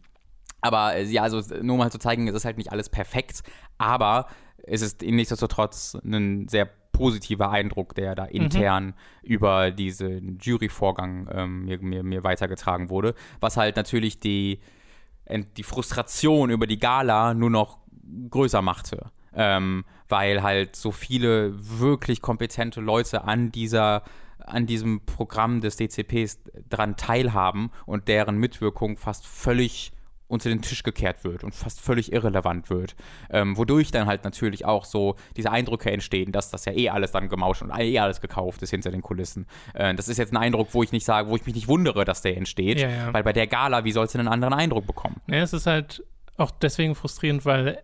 aber 0.61 0.95
äh, 0.95 1.03
ja, 1.03 1.23
also 1.23 1.41
nur 1.61 1.73
um 1.73 1.79
mal 1.79 1.91
zu 1.91 1.99
zeigen, 1.99 2.27
es 2.27 2.35
ist 2.35 2.45
halt 2.45 2.57
nicht 2.57 2.71
alles 2.71 2.89
perfekt, 2.89 3.43
aber 3.77 4.27
es 4.63 4.81
ist 4.81 5.01
nichtsdestotrotz 5.01 5.95
ein 6.03 6.47
sehr 6.47 6.65
positiver 6.91 7.51
Eindruck, 7.51 7.93
der 7.93 8.15
da 8.15 8.25
intern 8.25 8.95
über 9.21 9.69
diesen 9.69 10.39
Juryvorgang 10.39 11.29
ähm, 11.31 11.65
mir, 11.65 11.79
mir, 11.79 12.03
mir 12.03 12.23
weitergetragen 12.23 12.89
wurde, 12.89 13.13
was 13.39 13.55
halt 13.55 13.75
natürlich 13.75 14.19
die, 14.19 14.59
die 15.29 15.63
Frustration 15.63 16.49
über 16.49 16.65
die 16.65 16.79
Gala 16.79 17.35
nur 17.35 17.51
noch 17.51 17.79
größer 18.31 18.61
machte. 18.63 19.11
Ähm, 19.33 19.85
weil 20.09 20.41
halt 20.41 20.75
so 20.75 20.91
viele 20.91 21.53
wirklich 21.79 22.21
kompetente 22.21 22.81
Leute 22.81 23.25
an 23.25 23.51
dieser 23.51 24.01
an 24.47 24.65
diesem 24.65 25.01
Programm 25.05 25.61
des 25.61 25.75
DCPs 25.77 26.39
dran 26.69 26.95
teilhaben 26.97 27.71
und 27.85 28.07
deren 28.07 28.37
Mitwirkung 28.37 28.97
fast 28.97 29.25
völlig 29.25 29.91
unter 30.29 30.49
den 30.49 30.61
Tisch 30.61 30.83
gekehrt 30.83 31.23
wird 31.23 31.45
und 31.45 31.55
fast 31.55 31.79
völlig 31.79 32.11
irrelevant 32.11 32.69
wird. 32.69 32.97
Ähm, 33.29 33.55
wodurch 33.55 33.91
dann 33.91 34.07
halt 34.07 34.25
natürlich 34.25 34.65
auch 34.65 34.83
so 34.83 35.15
diese 35.37 35.51
Eindrücke 35.51 35.89
entstehen, 35.89 36.33
dass 36.33 36.49
das 36.51 36.65
ja 36.65 36.73
eh 36.73 36.89
alles 36.89 37.11
dann 37.11 37.29
gemauscht 37.29 37.61
und 37.61 37.71
eh 37.77 37.97
alles 37.99 38.19
gekauft 38.19 38.61
ist 38.61 38.71
hinter 38.71 38.91
den 38.91 39.01
Kulissen. 39.01 39.45
Äh, 39.73 39.95
das 39.95 40.09
ist 40.09 40.17
jetzt 40.17 40.33
ein 40.33 40.37
Eindruck, 40.37 40.67
wo 40.73 40.83
ich 40.83 40.91
nicht 40.91 41.05
sage, 41.05 41.29
wo 41.29 41.37
ich 41.37 41.45
mich 41.45 41.55
nicht 41.55 41.69
wundere, 41.69 42.03
dass 42.03 42.23
der 42.23 42.35
entsteht, 42.35 42.77
Ja, 42.81 42.89
ja. 42.89 43.13
weil 43.13 43.23
bei 43.23 43.31
der 43.31 43.47
Gala, 43.47 43.85
wie 43.85 43.93
sollst 43.93 44.15
du 44.15 44.19
einen 44.19 44.27
anderen 44.27 44.53
Eindruck 44.53 44.85
bekommen? 44.85 45.15
Ja, 45.27 45.37
es 45.37 45.53
ist 45.53 45.65
halt 45.65 46.03
auch 46.35 46.51
deswegen 46.51 46.93
frustrierend, 46.95 47.45
weil 47.45 47.81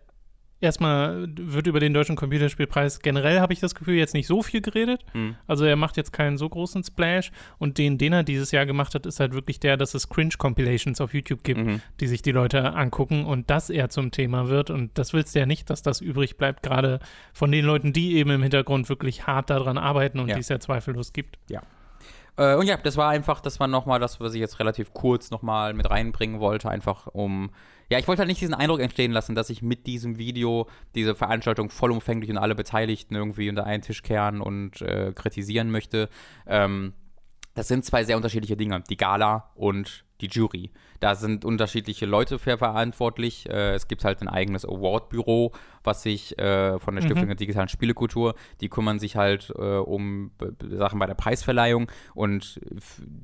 erstmal 0.64 1.28
wird 1.36 1.66
über 1.68 1.78
den 1.78 1.94
deutschen 1.94 2.16
Computerspielpreis 2.16 3.00
generell, 3.00 3.38
habe 3.40 3.52
ich 3.52 3.60
das 3.60 3.74
Gefühl, 3.74 3.94
jetzt 3.94 4.14
nicht 4.14 4.26
so 4.26 4.42
viel 4.42 4.60
geredet. 4.60 5.04
Hm. 5.12 5.36
Also 5.46 5.64
er 5.64 5.76
macht 5.76 5.96
jetzt 5.96 6.12
keinen 6.12 6.36
so 6.38 6.48
großen 6.48 6.82
Splash 6.82 7.30
und 7.58 7.78
den, 7.78 7.98
den 7.98 8.12
er 8.12 8.24
dieses 8.24 8.50
Jahr 8.50 8.66
gemacht 8.66 8.94
hat, 8.94 9.06
ist 9.06 9.20
halt 9.20 9.34
wirklich 9.34 9.60
der, 9.60 9.76
dass 9.76 9.94
es 9.94 10.08
Cringe-Compilations 10.08 11.00
auf 11.00 11.14
YouTube 11.14 11.44
gibt, 11.44 11.60
Mhm. 11.60 11.80
die 12.00 12.06
sich 12.08 12.22
die 12.22 12.32
Leute 12.32 12.72
angucken 12.74 13.24
und 13.24 13.48
das 13.50 13.70
eher 13.70 13.88
zum 13.90 14.10
Thema 14.10 14.48
wird 14.48 14.70
und 14.70 14.90
das 14.98 15.12
willst 15.12 15.34
du 15.34 15.38
ja 15.38 15.46
nicht, 15.46 15.70
dass 15.70 15.82
das 15.82 16.00
übrig 16.00 16.36
bleibt, 16.36 16.62
gerade 16.64 16.98
von 17.32 17.52
den 17.52 17.64
Leuten, 17.64 17.92
die 17.92 18.16
eben 18.16 18.30
im 18.30 18.42
Hintergrund 18.42 18.88
wirklich 18.88 19.26
hart 19.26 19.50
daran 19.50 19.78
arbeiten 19.78 20.18
und 20.18 20.28
Ja. 20.28 20.34
die 20.34 20.40
es 20.40 20.48
ja 20.48 20.58
zweifellos 20.58 21.12
gibt. 21.12 21.38
Äh, 22.36 22.56
und 22.56 22.66
ja, 22.66 22.76
das 22.76 22.96
war 22.96 23.10
einfach, 23.10 23.40
das 23.40 23.60
war 23.60 23.66
nochmal 23.66 24.00
das, 24.00 24.20
was 24.20 24.34
ich 24.34 24.40
jetzt 24.40 24.58
relativ 24.58 24.92
kurz 24.92 25.30
nochmal 25.30 25.74
mit 25.74 25.88
reinbringen 25.88 26.40
wollte, 26.40 26.68
einfach 26.68 27.06
um. 27.08 27.50
Ja, 27.90 27.98
ich 27.98 28.08
wollte 28.08 28.20
halt 28.20 28.28
nicht 28.28 28.40
diesen 28.40 28.54
Eindruck 28.54 28.80
entstehen 28.80 29.12
lassen, 29.12 29.34
dass 29.34 29.50
ich 29.50 29.62
mit 29.62 29.86
diesem 29.86 30.18
Video 30.18 30.68
diese 30.94 31.14
Veranstaltung 31.14 31.70
vollumfänglich 31.70 32.30
und 32.30 32.38
alle 32.38 32.54
Beteiligten 32.54 33.14
irgendwie 33.14 33.48
unter 33.48 33.64
einen 33.64 33.82
Tisch 33.82 34.02
kehren 34.02 34.40
und 34.40 34.80
äh, 34.80 35.12
kritisieren 35.14 35.70
möchte. 35.70 36.08
Ähm, 36.46 36.94
das 37.54 37.68
sind 37.68 37.84
zwei 37.84 38.04
sehr 38.04 38.16
unterschiedliche 38.16 38.56
Dinge, 38.56 38.82
die 38.88 38.96
Gala 38.96 39.50
und 39.54 40.03
die 40.24 40.38
Jury. 40.38 40.70
Da 41.00 41.14
sind 41.14 41.44
unterschiedliche 41.44 42.06
Leute 42.06 42.38
für 42.38 42.56
verantwortlich. 42.56 43.48
Äh, 43.48 43.74
es 43.74 43.88
gibt 43.88 44.04
halt 44.04 44.22
ein 44.22 44.28
eigenes 44.28 44.64
Award-Büro, 44.64 45.52
was 45.82 46.02
sich 46.02 46.38
äh, 46.38 46.78
von 46.78 46.94
der 46.94 47.02
Stiftung 47.02 47.26
der 47.26 47.36
digitalen 47.36 47.68
Spielekultur, 47.68 48.34
die 48.60 48.68
kümmern 48.68 48.98
sich 48.98 49.16
halt 49.16 49.52
äh, 49.56 49.76
um 49.76 50.30
Sachen 50.62 50.98
bei 50.98 51.06
der 51.06 51.14
Preisverleihung 51.14 51.90
und 52.14 52.60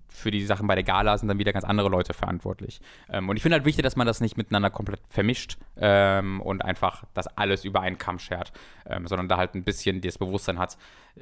für 0.08 0.30
die 0.30 0.44
Sachen 0.44 0.66
bei 0.66 0.74
der 0.74 0.84
Gala 0.84 1.16
sind 1.16 1.28
dann 1.28 1.38
wieder 1.38 1.52
ganz 1.52 1.64
andere 1.64 1.88
Leute 1.88 2.12
verantwortlich. 2.12 2.80
Ähm, 3.08 3.28
und 3.28 3.36
ich 3.36 3.42
finde 3.42 3.54
halt 3.56 3.64
wichtig, 3.64 3.82
dass 3.82 3.96
man 3.96 4.06
das 4.06 4.20
nicht 4.20 4.36
miteinander 4.36 4.70
komplett 4.70 5.00
vermischt 5.08 5.56
ähm, 5.76 6.40
und 6.40 6.62
einfach 6.62 7.04
das 7.14 7.26
alles 7.38 7.64
über 7.64 7.80
einen 7.80 7.98
Kamm 7.98 8.18
schert, 8.18 8.52
ähm, 8.86 9.06
sondern 9.06 9.28
da 9.28 9.38
halt 9.38 9.54
ein 9.54 9.64
bisschen 9.64 10.00
das 10.00 10.18
Bewusstsein 10.18 10.58
hat. 10.58 10.76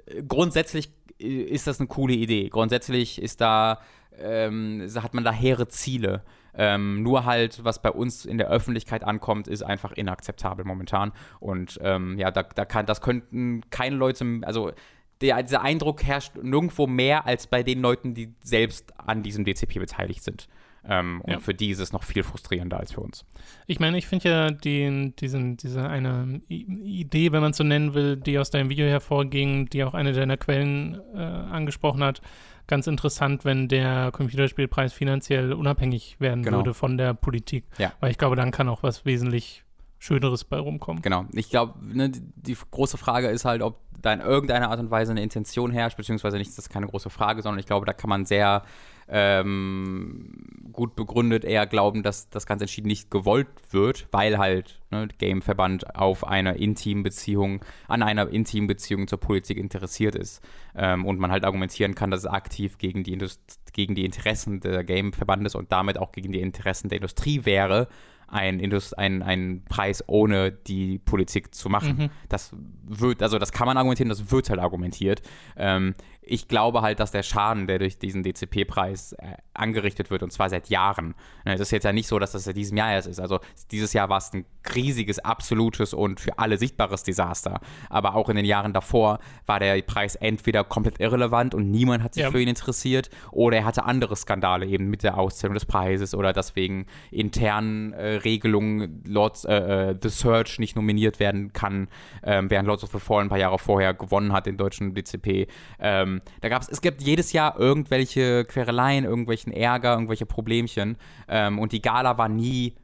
Äh, 0.07 0.23
Grundsätzlich 0.25 0.91
äh, 1.21 1.43
ist 1.43 1.67
das 1.67 1.79
eine 1.79 1.87
coole 1.87 2.15
Idee. 2.15 2.49
Grundsätzlich 2.49 3.23
ist 3.23 3.41
da 3.41 3.81
ähm, 4.21 4.87
hat 5.03 5.15
man 5.15 5.25
da 5.25 5.33
hehre 5.33 5.69
Ziele. 5.69 6.23
Ähm, 6.55 7.03
nur 7.03 7.25
halt, 7.25 7.63
was 7.65 7.81
bei 7.81 7.91
uns 7.91 8.25
in 8.25 8.37
der 8.39 8.49
Öffentlichkeit 8.49 9.05
ankommt, 9.05 9.47
ist 9.47 9.63
einfach 9.63 9.93
inakzeptabel 9.93 10.65
momentan. 10.65 11.13
Und 11.39 11.79
ähm, 11.83 12.19
ja, 12.19 12.31
da, 12.31 12.43
da 12.43 12.65
kann, 12.65 12.87
das 12.87 13.01
könnten 13.01 13.63
keine 13.71 13.97
Leute, 13.97 14.41
also 14.43 14.73
der, 15.21 15.43
dieser 15.43 15.63
Eindruck 15.63 16.03
herrscht 16.05 16.37
nirgendwo 16.41 16.87
mehr 16.87 17.27
als 17.27 17.47
bei 17.47 17.63
den 17.63 17.81
Leuten, 17.81 18.15
die 18.15 18.35
selbst 18.43 18.93
an 18.99 19.23
diesem 19.23 19.45
DCP 19.45 19.79
beteiligt 19.79 20.23
sind. 20.23 20.49
Ähm, 20.85 21.21
und 21.23 21.33
Ja. 21.33 21.39
für 21.41 21.55
die 21.55 21.71
ist 21.71 21.81
es 21.81 21.93
noch 21.93 22.05
viel 22.05 22.23
frustrierender 22.23 22.79
als 22.79 22.93
für 22.93 23.01
uns. 23.01 23.25
Ich 23.67 23.79
meine, 23.81 23.99
ich 23.99 24.07
finde 24.07 24.29
ja 24.29 24.51
den, 24.51 25.15
diesen, 25.17 25.57
diese 25.57 25.89
eine 25.89 26.41
Idee, 26.49 27.33
wenn 27.33 27.41
man 27.41 27.51
es 27.51 27.57
so 27.57 27.65
nennen 27.65 27.95
will, 27.95 28.17
die 28.17 28.39
aus 28.39 28.51
deinem 28.51 28.71
Video 28.71 28.87
hervorging, 28.87 29.67
die 29.67 29.85
auch 29.85 29.95
eine 29.95 30.13
deiner 30.13 30.37
Quellen 30.37 31.01
äh, 31.15 31.19
angesprochen 31.19 32.03
hat, 32.03 32.21
ganz 32.69 32.87
interessant, 32.87 33.45
wenn 33.45 33.67
der 33.67 34.11
Computerspielpreis 34.13 34.93
finanziell 34.93 35.53
unabhängig 35.53 36.21
werden 36.21 36.45
Genau. 36.45 36.59
würde 36.59 36.75
von 36.75 36.97
der 36.97 37.15
Politik. 37.15 37.65
Ja. 37.79 37.93
Weil 37.99 38.13
ich 38.13 38.19
glaube, 38.19 38.37
dann 38.37 38.53
kann 38.53 38.69
auch 38.69 38.83
was 38.85 39.05
wesentlich 39.05 39.65
Schöneres 39.99 40.45
bei 40.45 40.59
rumkommen. 40.59 41.03
Genau. 41.03 41.25
Ich 41.33 41.51
glaube, 41.51 41.75
ne, 41.85 42.09
die, 42.09 42.21
die 42.37 42.57
große 42.71 42.97
Frage 42.99 43.29
ist 43.29 43.45
halt, 43.45 43.63
ob 43.63 43.81
da 44.01 44.13
in 44.13 44.21
irgendeiner 44.21 44.71
Art 44.71 44.79
und 44.79 44.93
Weise 44.93 45.11
eine 45.11 45.23
Intention 45.23 45.73
herrscht, 45.73 45.97
beziehungsweise 45.97 46.37
nicht, 46.39 46.51
das 46.51 46.59
ist 46.59 46.69
keine 46.71 46.87
große 46.87 47.11
Frage, 47.11 47.43
sondern 47.43 47.59
ich 47.59 47.67
glaube, 47.67 47.85
da 47.85 47.93
kann 47.93 48.09
man 48.09 48.25
sehr 48.25 48.63
ähm, 49.11 50.33
gut 50.73 50.95
begründet 50.95 51.45
eher 51.45 51.67
glauben, 51.67 52.03
dass 52.03 52.29
das 52.31 52.47
ganz 52.47 52.61
entschieden 52.61 52.89
nicht 52.89 53.11
gewollt 53.11 53.49
wird, 53.71 54.07
weil 54.11 54.39
halt 54.39 54.81
ne, 54.91 55.09
Gameverband 55.19 55.97
auf 55.97 56.27
einer 56.27 56.57
intimen 56.57 57.03
Beziehung, 57.03 57.65
an 57.89 58.03
einer 58.03 58.29
intimen 58.29 58.69
Beziehung 58.69 59.09
zur 59.09 59.19
Politik 59.19 59.59
interessiert 59.59 60.15
ist. 60.15 60.43
Ähm, 60.77 61.07
und 61.07 61.19
man 61.19 61.33
halt 61.33 61.45
argumentieren 61.45 61.95
kann, 61.95 62.11
dass 62.11 62.21
es 62.21 62.27
aktiv 62.27 62.79
gegen 62.79 63.03
die, 63.03 63.13
Indust 63.13 63.41
gegen 63.73 63.95
die 63.95 64.05
Interessen 64.05 64.61
der 64.61 64.85
Gameverbandes 64.85 65.55
und 65.55 65.73
damit 65.73 65.99
auch 65.99 66.13
gegen 66.13 66.33
die 66.33 66.41
Interessen 66.41 66.89
der 66.89 66.99
Industrie 66.99 67.45
wäre, 67.45 67.89
ein, 68.29 68.61
Indus 68.61 68.93
ein, 68.93 69.23
ein 69.23 69.65
Preis 69.69 70.05
ohne 70.07 70.53
die 70.53 70.99
Politik 70.99 71.55
zu 71.55 71.69
machen. 71.69 71.97
Mhm. 71.99 72.11
Das 72.29 72.53
wird, 72.85 73.23
also 73.23 73.39
das 73.39 73.53
kann 73.53 73.67
man 73.67 73.77
argumentieren, 73.77 74.09
das 74.09 74.31
wird 74.31 74.51
halt 74.51 74.61
argumentiert. 74.61 75.23
Ähm, 75.57 75.95
ich 76.31 76.47
glaube 76.47 76.83
halt, 76.83 77.01
dass 77.01 77.11
der 77.11 77.23
Schaden, 77.23 77.67
der 77.67 77.79
durch 77.79 77.99
diesen 77.99 78.23
DCP-Preis 78.23 79.15
äh, 79.15 79.33
angerichtet 79.55 80.11
wird, 80.11 80.23
und 80.23 80.31
zwar 80.31 80.51
seit 80.51 80.69
Jahren. 80.69 81.15
Ne, 81.47 81.55
Es 81.55 81.61
ist 81.61 81.71
jetzt 81.71 81.85
ja 81.85 81.93
nicht 81.95 82.07
so, 82.07 82.19
dass 82.19 82.33
das 82.33 82.45
seit 82.45 82.55
diesem 82.57 82.77
Jahr 82.77 82.93
erst 82.93 83.09
ist. 83.09 83.19
Also 83.19 83.41
dieses 83.71 83.95
Jahr 83.95 84.11
war 84.11 84.19
es 84.19 84.31
ein 84.35 84.45
riesiges, 84.75 85.19
absolutes 85.21 85.95
und 85.95 86.21
für 86.21 86.39
alle 86.39 86.59
sichtbares 86.59 87.03
Desaster. 87.03 87.61
Aber 87.89 88.15
auch 88.15 88.29
in 88.29 88.37
den 88.37 88.45
Jahren 88.45 88.75
davor 88.75 89.21
war 89.47 89.59
der 89.59 89.81
Preis 89.81 90.17
entweder 90.17 90.65
komplett 90.65 91.01
irrelevant 91.01 91.55
und 91.55 91.71
niemand 91.71 92.03
hat 92.05 92.13
sich 92.13 92.25
Ja. 92.25 92.31
für 92.31 92.43
ihn 92.43 92.49
interessiert, 92.49 93.09
oder 93.31 93.57
er 93.59 93.65
hatte 93.65 93.85
andere 93.85 94.15
Skandale 94.15 94.67
eben 94.67 94.91
mit 94.91 95.05
der 95.05 95.17
Auszählung 95.17 95.55
des 95.55 95.65
Preises 95.65 96.15
oder 96.15 96.35
dass 96.35 96.57
wegen 96.57 96.85
internen 97.11 97.95
äh, 97.95 98.17
Regelungen 98.25 99.03
Lords, 99.07 99.45
äh, 99.45 99.91
äh, 99.91 99.99
The 100.01 100.09
Search 100.09 100.59
nicht 100.59 100.77
nominiert 100.77 101.21
werden 101.21 101.53
kann, 101.53 101.89
ähm, 102.23 102.51
während 102.51 102.67
Lords 102.67 102.85
of 102.85 102.91
the 102.93 102.99
Fallen 102.99 103.27
ein 103.27 103.29
paar 103.29 103.39
Jahre 103.39 103.59
vorher 103.59 103.95
gewonnen 103.95 104.33
hat, 104.33 104.47
den 104.47 104.57
deutschen 104.57 104.95
DCP. 104.95 105.47
Ähm, 105.79 106.21
da 106.41 106.49
gab's, 106.49 106.69
es 106.69 106.81
gibt 106.81 107.03
jedes 107.03 107.33
Jahr 107.33 107.59
irgendwelche 107.59 108.45
Quereleien, 108.45 109.05
irgendwelchen 109.05 109.53
Ärger, 109.53 109.93
irgendwelche 109.93 110.27
Problemchen 110.27 110.97
ähm, 111.29 111.59
und 111.59 111.73
die 111.73 111.83
Gala 111.83 112.19
war 112.19 112.29
nie 112.29 112.75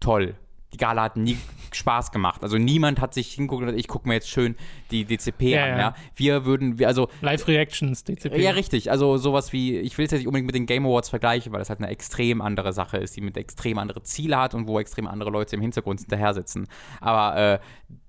toll. 0.00 0.34
Die 0.72 0.76
Gala 0.78 1.02
hat 1.02 1.16
nie 1.16 1.36
Spaß 1.72 2.12
gemacht. 2.12 2.42
Also 2.42 2.58
niemand 2.58 3.00
hat 3.00 3.14
sich 3.14 3.32
hinguckt 3.32 3.60
und 3.60 3.66
gesagt, 3.66 3.80
ich 3.80 3.88
gucke 3.88 4.06
mir 4.08 4.14
jetzt 4.14 4.28
schön 4.28 4.56
die 4.90 5.04
DCP 5.04 5.42
Ja, 5.50 5.62
an. 5.64 5.68
ja. 5.70 5.78
Ja. 5.78 5.94
Wir 6.16 6.44
würden, 6.44 6.78
wir, 6.78 6.88
also 6.88 7.08
Live-Reactions, 7.20 8.04
DCP. 8.04 8.36
ja, 8.40 8.50
richtig. 8.52 8.90
Also 8.90 9.16
sowas 9.16 9.52
wie, 9.52 9.78
ich 9.78 9.96
will 9.98 10.04
es 10.06 10.10
jetzt 10.12 10.20
nicht 10.20 10.26
unbedingt 10.28 10.46
mit 10.46 10.54
den 10.54 10.66
Game 10.66 10.84
Awards 10.86 11.08
vergleichen, 11.10 11.52
weil 11.52 11.58
das 11.60 11.68
halt 11.70 11.80
eine 11.80 11.88
extrem 11.88 12.40
andere 12.40 12.72
Sache 12.72 12.98
ist, 12.98 13.16
die 13.16 13.20
mit 13.20 13.36
extrem 13.36 13.78
andere 13.78 14.02
Ziele 14.02 14.38
hat 14.38 14.54
und 14.54 14.66
wo 14.68 14.78
extrem 14.78 15.06
andere 15.06 15.30
Leute 15.30 15.56
im 15.56 15.62
Hintergrund 15.62 16.00
hinterher 16.00 16.34
sitzen. 16.34 16.66
Aber 17.00 17.36
äh, 17.36 17.58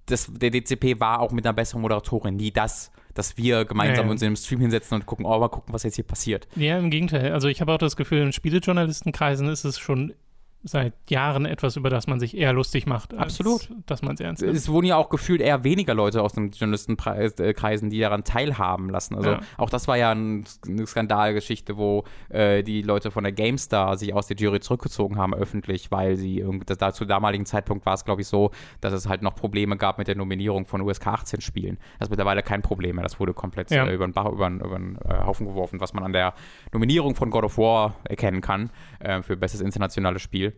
das, 0.05 0.30
der 0.32 0.49
DCP 0.51 0.99
war 0.99 1.20
auch 1.22 1.32
mit 1.32 1.45
einer 1.45 1.53
besseren 1.53 1.82
Moderatorin 1.82 2.36
nie 2.36 2.51
das, 2.51 2.91
dass 3.14 3.38
wir 3.38 3.64
gemeinsam 3.66 3.97
Ja, 3.97 4.03
ja. 4.05 4.11
uns 4.11 4.22
in 4.22 4.28
einem 4.28 4.36
Stream 4.36 4.59
hinsetzen 4.59 4.95
und 4.95 5.05
gucken, 5.05 5.26
oh, 5.26 5.39
mal 5.39 5.47
gucken, 5.47 5.74
was 5.74 5.84
jetzt 5.84 5.95
hier 5.95 6.03
passiert. 6.03 6.47
Ja, 6.55 6.78
im 6.80 6.89
Gegenteil. 6.89 7.32
Also 7.32 7.47
ich 7.47 7.61
habe 7.61 7.72
auch 7.74 7.78
das 7.78 7.95
Gefühl, 7.95 8.20
in 8.22 8.34
Spielejournalistenkreisen 8.34 9.47
ist 9.49 9.64
es 9.64 9.80
schon 9.80 10.14
seit 10.64 10.93
Jahren 11.09 11.45
etwas, 11.45 11.76
über 11.76 11.89
das 11.89 12.07
man 12.07 12.20
sich 12.20 12.38
eher 12.38 12.53
lustig 12.53 12.86
macht, 12.86 13.14
Absolut. 13.14 13.70
dass 13.86 14.01
man 14.01 14.14
es 14.16 14.22
ernst 14.22 14.41
nimmt. 14.41 14.55
Es 14.55 14.70
wurden 14.70 14.86
ja 14.86 14.95
auch 14.95 15.09
gefühlt 15.09 15.41
eher 15.41 15.64
weniger 15.64 15.93
Leute 15.93 16.22
aus 16.22 16.34
den 16.34 16.51
Journalistenkreisen, 16.51 17.89
die 17.89 17.99
daran 17.99 18.24
teilhaben 18.24 18.89
lassen. 18.89 19.16
Also 19.16 19.32
Ja. 19.32 19.39
auch 19.57 19.70
das 19.70 19.88
war 19.88 19.97
ja 19.97 20.11
ein, 20.11 20.45
eine 20.68 20.86
Skandalgeschichte, 20.88 21.78
wo 21.78 22.03
äh, 22.30 22.64
die 22.64 22.82
Leute 22.82 23.11
von 23.11 23.24
der 23.24 23.34
GameStar 23.34 23.97
sich 23.97 24.14
aus 24.14 24.28
der 24.28 24.38
Jury 24.38 24.59
zurückgezogen 24.59 25.18
haben 25.18 25.34
öffentlich, 25.34 25.91
weil 25.91 26.16
sie 26.16 26.39
irgendwie, 26.39 26.66
das, 26.66 26.78
da, 26.78 26.93
zu 26.93 27.05
damaligen 27.05 27.45
Zeitpunkt 27.45 27.86
war 27.86 27.93
es 27.95 28.05
glaube 28.05 28.22
ich 28.22 28.28
so, 28.28 28.51
dass 28.82 28.93
es 28.93 29.07
halt 29.07 29.22
noch 29.22 29.36
Probleme 29.36 29.78
gab 29.78 29.97
mit 29.97 30.07
der 30.07 30.16
Nominierung 30.16 30.66
von 30.66 30.82
USK 30.82 31.07
18 31.07 31.41
Spielen. 31.41 31.78
Das 31.99 32.07
ist 32.07 32.09
mittlerweile 32.11 32.43
kein 32.43 32.61
Problem 32.61 32.95
mehr. 32.95 33.03
Das 33.03 33.20
wurde 33.20 33.34
komplett 33.34 33.72
Ja. 33.72 33.86
äh, 33.86 33.93
über 33.93 34.07
den 34.07 34.14
Bach, 34.14 34.32
über, 34.32 34.49
den- 34.49 34.59
über 34.61 34.78
den 34.78 34.97
äh, 35.03 35.24
Haufen 35.26 35.45
geworfen, 35.47 35.80
was 35.80 35.93
man 35.93 36.03
an 36.03 36.14
der 36.14 36.34
Nominierung 36.72 37.16
von 37.16 37.30
God 37.30 37.43
of 37.43 37.57
War 37.57 37.95
erkennen 38.05 38.41
kann 38.41 38.70
äh, 38.99 39.22
für 39.22 39.36
bestes 39.36 39.61
internationales 39.61 40.22
Spiel. 40.22 40.52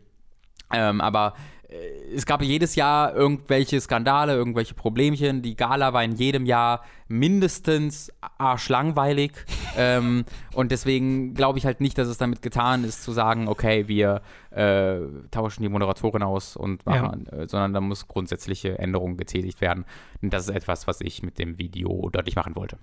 Ähm, 0.73 1.01
aber 1.01 1.33
äh, 1.69 2.15
es 2.15 2.25
gab 2.25 2.41
jedes 2.41 2.75
Jahr 2.75 3.15
irgendwelche 3.15 3.79
Skandale, 3.79 4.33
irgendwelche 4.33 4.73
Problemchen. 4.73 5.41
Die 5.41 5.55
Gala 5.55 5.93
war 5.93 6.03
in 6.03 6.13
jedem 6.13 6.45
Jahr 6.45 6.83
mindestens 7.07 8.11
arschlangweilig. 8.37 9.31
ähm, 9.77 10.25
und 10.53 10.71
deswegen 10.71 11.33
glaube 11.33 11.59
ich 11.59 11.65
halt 11.65 11.81
nicht, 11.81 11.97
dass 11.97 12.07
es 12.07 12.17
damit 12.17 12.41
getan 12.41 12.83
ist, 12.83 13.03
zu 13.03 13.11
sagen, 13.11 13.47
okay, 13.47 13.87
wir 13.87 14.21
äh, 14.51 14.99
tauschen 15.31 15.63
die 15.63 15.69
Moderatorin 15.69 16.23
aus 16.23 16.55
und 16.55 16.85
machen, 16.85 17.27
äh, 17.27 17.47
sondern 17.47 17.73
da 17.73 17.81
muss 17.81 18.07
grundsätzliche 18.07 18.79
Änderungen 18.79 19.17
getätigt 19.17 19.61
werden. 19.61 19.85
Und 20.21 20.33
das 20.33 20.47
ist 20.47 20.55
etwas, 20.55 20.87
was 20.87 21.01
ich 21.01 21.23
mit 21.23 21.39
dem 21.39 21.57
Video 21.57 22.09
deutlich 22.11 22.35
machen 22.35 22.55
wollte. 22.55 22.77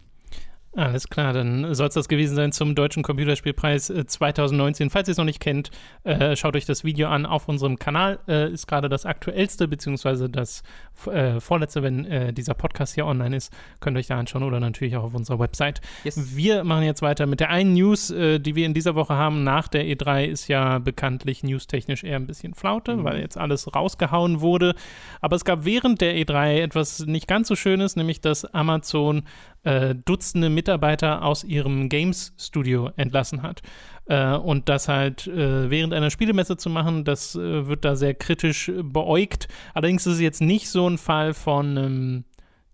Alles 0.74 1.08
klar, 1.08 1.34
dann 1.34 1.74
soll 1.74 1.88
es 1.88 1.94
das 1.94 2.08
gewesen 2.08 2.34
sein 2.34 2.50
zum 2.50 2.74
Deutschen 2.74 3.02
Computerspielpreis 3.02 3.90
äh, 3.90 4.06
2019. 4.06 4.88
Falls 4.88 5.06
ihr 5.06 5.12
es 5.12 5.18
noch 5.18 5.26
nicht 5.26 5.40
kennt, 5.40 5.70
äh, 6.04 6.34
schaut 6.34 6.56
euch 6.56 6.64
das 6.64 6.82
Video 6.82 7.08
an 7.08 7.26
auf 7.26 7.46
unserem 7.46 7.78
Kanal. 7.78 8.20
Äh, 8.26 8.50
ist 8.50 8.66
gerade 8.68 8.88
das 8.88 9.04
aktuellste, 9.04 9.68
beziehungsweise 9.68 10.30
das 10.30 10.62
äh, 11.06 11.40
vorletzte, 11.40 11.82
wenn 11.82 12.06
äh, 12.06 12.32
dieser 12.32 12.54
Podcast 12.54 12.94
hier 12.94 13.04
online 13.04 13.36
ist. 13.36 13.52
Könnt 13.80 13.98
ihr 13.98 14.00
euch 14.00 14.06
da 14.06 14.18
anschauen 14.18 14.44
oder 14.44 14.60
natürlich 14.60 14.96
auch 14.96 15.04
auf 15.04 15.14
unserer 15.14 15.38
Website. 15.38 15.82
Yes. 16.04 16.34
Wir 16.34 16.64
machen 16.64 16.84
jetzt 16.84 17.02
weiter 17.02 17.26
mit 17.26 17.40
der 17.40 17.50
einen 17.50 17.74
News, 17.74 18.10
äh, 18.10 18.38
die 18.38 18.54
wir 18.56 18.64
in 18.64 18.72
dieser 18.72 18.94
Woche 18.94 19.14
haben. 19.14 19.44
Nach 19.44 19.68
der 19.68 19.84
E3 19.84 20.24
ist 20.24 20.48
ja 20.48 20.78
bekanntlich 20.78 21.42
newstechnisch 21.42 22.02
eher 22.02 22.16
ein 22.16 22.26
bisschen 22.26 22.54
Flaute, 22.54 23.04
weil 23.04 23.20
jetzt 23.20 23.36
alles 23.36 23.74
rausgehauen 23.74 24.40
wurde. 24.40 24.74
Aber 25.20 25.36
es 25.36 25.44
gab 25.44 25.66
während 25.66 26.00
der 26.00 26.14
E3 26.16 26.62
etwas 26.62 27.00
nicht 27.00 27.28
ganz 27.28 27.48
so 27.48 27.56
Schönes, 27.56 27.94
nämlich 27.94 28.22
dass 28.22 28.46
Amazon 28.46 29.24
äh, 29.64 29.94
Dutzende 29.94 30.50
Mitarbeiter 30.50 31.22
aus 31.22 31.44
ihrem 31.44 31.88
Games-Studio 31.88 32.90
entlassen 32.96 33.42
hat. 33.42 33.62
Äh, 34.06 34.34
und 34.34 34.68
das 34.68 34.88
halt 34.88 35.26
äh, 35.26 35.70
während 35.70 35.94
einer 35.94 36.10
Spielemesse 36.10 36.56
zu 36.56 36.70
machen, 36.70 37.04
das 37.04 37.34
äh, 37.34 37.66
wird 37.66 37.84
da 37.84 37.96
sehr 37.96 38.14
kritisch 38.14 38.72
beäugt. 38.82 39.48
Allerdings 39.74 40.06
ist 40.06 40.14
es 40.14 40.20
jetzt 40.20 40.40
nicht 40.40 40.68
so 40.68 40.88
ein 40.88 40.98
Fall 40.98 41.34
von 41.34 41.76
ähm, 41.76 42.24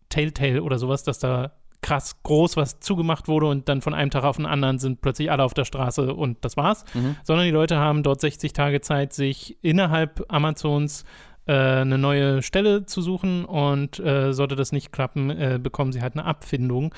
Telltale 0.08 0.62
oder 0.62 0.78
sowas, 0.78 1.02
dass 1.02 1.18
da 1.18 1.52
krass 1.80 2.22
groß 2.22 2.56
was 2.56 2.80
zugemacht 2.80 3.28
wurde 3.28 3.46
und 3.46 3.68
dann 3.68 3.82
von 3.82 3.94
einem 3.94 4.10
Tag 4.10 4.24
auf 4.24 4.36
den 4.36 4.46
anderen 4.46 4.78
sind 4.78 5.00
plötzlich 5.00 5.30
alle 5.30 5.44
auf 5.44 5.54
der 5.54 5.64
Straße 5.64 6.12
und 6.12 6.44
das 6.44 6.56
war's. 6.56 6.84
Mhm. 6.94 7.16
Sondern 7.22 7.46
die 7.46 7.52
Leute 7.52 7.76
haben 7.76 8.02
dort 8.02 8.20
60 8.20 8.52
Tage 8.52 8.80
Zeit, 8.80 9.12
sich 9.12 9.62
innerhalb 9.62 10.24
Amazons 10.28 11.04
eine 11.52 11.98
neue 11.98 12.42
Stelle 12.42 12.86
zu 12.86 13.00
suchen 13.00 13.44
und 13.44 13.98
äh, 14.00 14.32
sollte 14.32 14.56
das 14.56 14.72
nicht 14.72 14.92
klappen, 14.92 15.30
äh, 15.30 15.58
bekommen 15.62 15.92
sie 15.92 16.02
halt 16.02 16.14
eine 16.14 16.24
Abfindung. 16.24 16.94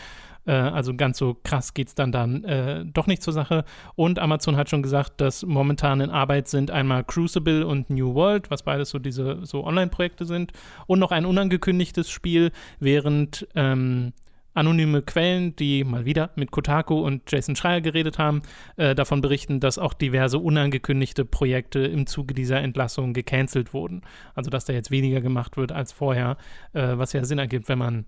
Äh, 0.46 0.52
also 0.52 0.94
ganz 0.94 1.18
so 1.18 1.36
krass 1.42 1.74
geht 1.74 1.88
es 1.88 1.94
dann 1.94 2.12
dann 2.12 2.44
äh, 2.44 2.84
doch 2.84 3.06
nicht 3.06 3.22
zur 3.22 3.32
Sache. 3.32 3.64
Und 3.94 4.18
Amazon 4.18 4.56
hat 4.56 4.70
schon 4.70 4.82
gesagt, 4.82 5.20
dass 5.20 5.44
momentan 5.44 6.00
in 6.00 6.10
Arbeit 6.10 6.48
sind 6.48 6.70
einmal 6.70 7.04
Crucible 7.04 7.66
und 7.66 7.90
New 7.90 8.14
World, 8.14 8.50
was 8.50 8.62
beides 8.62 8.90
so 8.90 8.98
diese 8.98 9.44
so 9.44 9.64
Online-Projekte 9.64 10.24
sind, 10.24 10.52
und 10.86 10.98
noch 10.98 11.12
ein 11.12 11.26
unangekündigtes 11.26 12.10
Spiel, 12.10 12.52
während 12.78 13.46
ähm, 13.54 14.12
anonyme 14.54 15.02
Quellen, 15.02 15.54
die 15.56 15.84
mal 15.84 16.04
wieder 16.04 16.30
mit 16.34 16.50
Kotaku 16.50 17.00
und 17.00 17.30
Jason 17.30 17.56
Schreier 17.56 17.80
geredet 17.80 18.18
haben, 18.18 18.42
äh, 18.76 18.94
davon 18.94 19.20
berichten, 19.20 19.60
dass 19.60 19.78
auch 19.78 19.94
diverse 19.94 20.38
unangekündigte 20.38 21.24
Projekte 21.24 21.80
im 21.80 22.06
Zuge 22.06 22.34
dieser 22.34 22.60
Entlassung 22.60 23.12
gecancelt 23.12 23.72
wurden. 23.72 24.02
Also 24.34 24.50
dass 24.50 24.64
da 24.64 24.72
jetzt 24.72 24.90
weniger 24.90 25.20
gemacht 25.20 25.56
wird 25.56 25.72
als 25.72 25.92
vorher, 25.92 26.36
äh, 26.72 26.96
was 26.98 27.12
ja 27.12 27.24
Sinn 27.24 27.38
ergibt, 27.38 27.68
wenn 27.68 27.78
man 27.78 28.06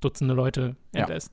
Dutzende 0.00 0.34
Leute 0.34 0.76
Ja. 0.94 1.00
entlässt. 1.00 1.32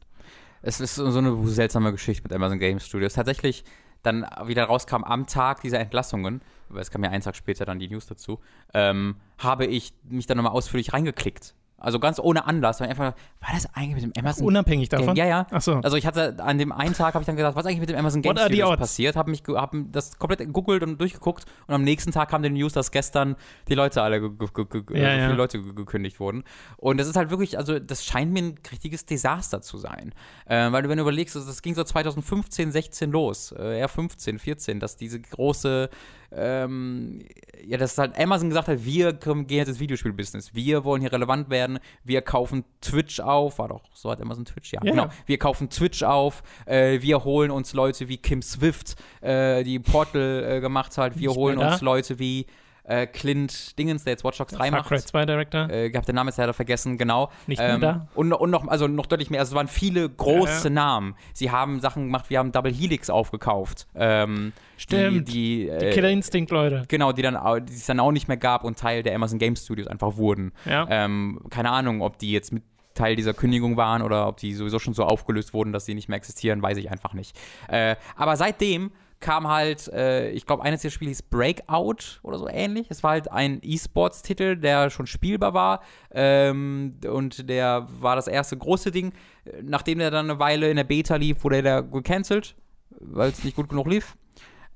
Es 0.62 0.80
ist 0.80 0.95
so 0.95 1.06
eine 1.18 1.45
seltsame 1.47 1.91
Geschichte 1.91 2.24
mit 2.24 2.32
Amazon 2.32 2.58
Game 2.60 2.80
Studios. 2.80 3.14
Tatsächlich 3.14 3.66
dann 4.04 4.26
wieder 4.45 4.66
rauskam 4.66 5.04
am 5.04 5.28
Tag 5.28 5.62
dieser 5.62 5.80
Entlassungen, 5.80 6.41
weil 6.70 6.82
es 6.82 6.91
kam 6.91 7.04
ja 7.04 7.10
einen 7.10 7.24
Tag 7.24 7.36
später 7.36 7.66
dann 7.66 7.80
die 7.80 7.89
News 7.89 8.06
dazu, 8.06 8.39
ähm, 8.74 9.16
habe 9.38 9.66
ich 9.66 9.93
mich 10.04 10.26
dann 10.26 10.38
nochmal 10.38 10.54
ausführlich 10.54 10.93
reingeklickt 10.93 11.56
Also 11.84 11.99
ganz 11.99 12.19
ohne 12.19 12.45
Anlass. 12.47 12.79
Sondern 12.79 12.97
einfach, 12.97 13.19
war 13.41 13.53
das 13.53 13.67
eigentlich 13.75 14.03
mit 14.03 14.15
dem 14.15 14.23
Amazon 14.23 14.47
Unabhängig 14.47 14.89
davon? 14.89 15.15
Ja, 15.15 15.25
ja. 15.25 15.47
Ach 15.51 15.61
so. 15.61 15.75
Also 15.75 15.97
ich 15.97 16.07
hatte 16.07 16.38
an 16.39 16.57
dem 16.57 16.71
einen 16.71 16.93
Tag 16.93 17.13
habe 17.13 17.21
ich 17.21 17.25
dann 17.27 17.36
gedacht, 17.36 17.55
was 17.55 17.65
ist 17.65 17.67
eigentlich 17.67 17.81
mit 17.81 17.89
dem 17.89 17.97
Amazon 17.97 18.21
Game 18.21 18.38
Studios 18.38 18.77
passiert? 18.77 19.15
Habe 19.15 19.29
mich 19.29 19.43
hab 19.47 19.75
das 19.91 20.17
komplett 20.17 20.39
gegoogelt 20.39 20.81
und 20.81 20.99
durchgeguckt 20.99 21.45
und 21.67 21.75
am 21.75 21.84
nächsten 21.84 22.11
Tag 22.11 22.29
kam 22.29 22.41
die 22.41 22.49
News, 22.49 22.73
dass 22.73 22.89
gestern 22.91 23.36
die 23.67 23.75
Leute 23.75 24.01
alle 24.01 24.17
Ja, 24.17 24.97
äh, 24.97 25.17
ja. 25.19 25.25
viele 25.25 25.38
Leute 25.38 25.61
ge 25.61 25.73
gekündigt 25.73 26.19
wurden. 26.19 26.43
Und 26.77 26.97
das 26.97 27.07
ist 27.07 27.17
halt 27.17 27.29
wirklich, 27.29 27.57
also 27.57 27.77
das 27.79 28.05
scheint 28.05 28.31
mir 28.31 28.43
ein 28.43 28.55
richtiges 28.71 29.05
Desaster 29.05 29.61
zu 29.61 29.77
sein. 29.77 30.13
Äh, 30.45 30.71
weil 30.71 30.84
du, 30.84 30.89
wenn 30.89 30.97
du 30.97 31.03
überlegst, 31.03 31.36
das, 31.36 31.61
ging 31.61 31.75
so 31.75 31.84
2015, 31.84 32.71
16 32.71 33.11
los, 33.11 33.51
eher 33.51 33.89
15, 33.89 34.39
14, 34.39 34.79
dass 34.79 34.95
diese 34.95 35.19
große 35.19 35.89
ähm, 36.36 37.25
ja, 37.65 37.77
dass 37.77 37.97
halt 37.97 38.19
Amazon 38.19 38.49
gesagt 38.49 38.67
hat, 38.67 38.84
wir 38.84 39.13
gehen 39.13 39.45
jetzt 39.49 39.69
ins 39.69 39.79
Videospielbusiness, 39.79 40.53
wir 40.53 40.84
wollen 40.84 41.01
hier 41.01 41.11
relevant 41.11 41.49
werden, 41.49 41.79
wir 42.03 42.21
kaufen 42.21 42.65
Twitch 42.81 43.19
auf, 43.19 43.59
war 43.59 43.69
doch, 43.69 43.84
so 43.93 44.11
hat 44.11 44.21
Amazon 44.21 44.45
Twitch, 44.45 44.73
ja, 44.73 44.81
Ja, 44.84 44.91
genau, 44.91 45.07
wir 45.25 45.38
kaufen 45.38 45.69
Twitch 45.69 46.03
auf, 46.03 46.43
äh, 46.65 47.01
wir 47.01 47.23
holen 47.23 47.51
uns 47.51 47.73
Leute 47.73 48.07
wie 48.09 48.17
Kim 48.17 48.41
Swift, 48.41 48.95
äh, 49.21 49.63
die 49.63 49.79
Portal 49.79 50.43
äh, 50.43 50.61
gemacht 50.61 50.97
hat, 50.97 51.17
wir 51.17 51.29
Nicht 51.29 51.38
holen 51.38 51.57
uns 51.57 51.81
Leute 51.81 52.19
wie 52.19 52.45
äh, 52.86 53.07
Clint 53.07 53.77
Dingens, 53.79 54.03
der 54.03 54.11
jetzt 54.11 54.23
Watch 54.23 54.38
Dogs 54.38 54.53
3 54.53 54.69
Far 54.69 54.79
macht. 54.79 54.89
Cry 54.89 54.99
2 54.99 55.25
Director. 55.25 55.69
Äh, 55.69 55.88
ich 55.88 55.95
habe 55.95 56.05
den 56.05 56.15
Namen 56.15 56.29
jetzt 56.29 56.38
leider 56.38 56.53
vergessen, 56.53 56.97
genau. 56.97 57.29
Nicht 57.47 57.59
mehr 57.59 57.77
da? 57.77 58.07
Und, 58.15 58.34
und 58.34 58.49
noch, 58.49 58.67
also 58.67 58.88
noch 58.88 59.05
deutlich 59.05 59.29
mehr. 59.29 59.39
Also 59.39 59.51
es 59.51 59.55
waren 59.55 59.67
viele 59.67 60.09
große 60.09 60.67
Ja, 60.67 60.73
Namen. 60.73 61.15
Sie 61.34 61.51
haben 61.51 61.79
Sachen 61.79 62.05
gemacht, 62.05 62.29
wir 62.29 62.39
haben 62.39 62.51
Double 62.51 62.73
Helix 62.73 63.09
aufgekauft. 63.09 63.88
Ähm, 63.95 64.53
Stimmt. 64.77 65.29
Die, 65.29 65.34
die, 65.34 65.65
Die 65.65 65.69
äh, 65.69 65.93
Killer 65.93 66.09
Instinct, 66.09 66.51
Leute. 66.51 66.84
Genau, 66.88 67.11
die 67.13 67.21
dann 67.21 67.65
die 67.65 67.73
es 67.73 67.86
dann 67.86 67.99
auch 67.99 68.11
nicht 68.11 68.27
mehr 68.27 68.38
gab 68.38 68.63
und 68.63 68.77
Teil 68.77 69.03
der 69.03 69.15
Amazon 69.15 69.39
Game 69.39 69.55
Studios 69.55 69.88
einfach 69.88 70.17
wurden. 70.17 70.51
Ja. 70.65 70.86
Ähm, 70.89 71.39
keine 71.49 71.71
Ahnung, 71.71 72.01
ob 72.01 72.17
die 72.17 72.31
jetzt 72.31 72.51
mit 72.51 72.63
Teil 72.93 73.15
dieser 73.15 73.34
Kündigung 73.34 73.77
waren 73.77 74.01
oder 74.01 74.27
ob 74.27 74.38
die 74.38 74.53
sowieso 74.53 74.79
schon 74.79 74.93
so 74.93 75.03
aufgelöst 75.03 75.53
wurden, 75.53 75.73
dass 75.73 75.86
sie 75.86 75.95
nicht 75.95 76.09
mehr 76.09 76.17
existieren, 76.17 76.61
weiß 76.61 76.77
ich 76.77 76.91
einfach 76.91 77.13
nicht. 77.13 77.36
Äh, 77.67 77.95
aber 78.15 78.38
seitdem 78.38 78.91
kam 79.24 79.47
halt, 79.47 79.88
äh, 79.88 80.30
ich 80.32 80.45
glaube, 80.45 80.63
eines 80.63 80.82
der 80.82 80.89
Spiele 80.89 81.09
hieß 81.09 81.24
Breakout 81.24 82.19
oder 82.24 82.38
so 82.38 82.47
ähnlich. 82.47 82.88
Es 82.89 83.01
war 83.03 83.11
halt 83.11 83.32
ein 83.32 83.59
E-Sports-Titel, 83.63 84.57
der 84.57 84.89
schon 84.89 85.07
spielbar 85.07 85.53
war 85.53 85.82
ähm, 86.11 86.97
und 87.09 87.49
der 87.49 87.88
war 87.99 88.17
das 88.17 88.28
erste 88.28 88.57
große 88.57 88.91
Ding. 88.91 89.13
Nachdem 89.61 89.99
der 89.99 90.11
dann 90.11 90.30
eine 90.30 90.39
Weile 90.39 90.69
in 90.69 90.76
der 90.76 90.84
Beta 90.84 91.15
lief, 91.15 91.43
wurde 91.43 91.63
der 91.63 91.82
gecancelt, 91.84 92.55
weil 92.99 93.30
es 93.30 93.43
nicht 93.43 93.55
gut 93.55 93.69
genug 93.69 93.88
lief. 93.88 94.17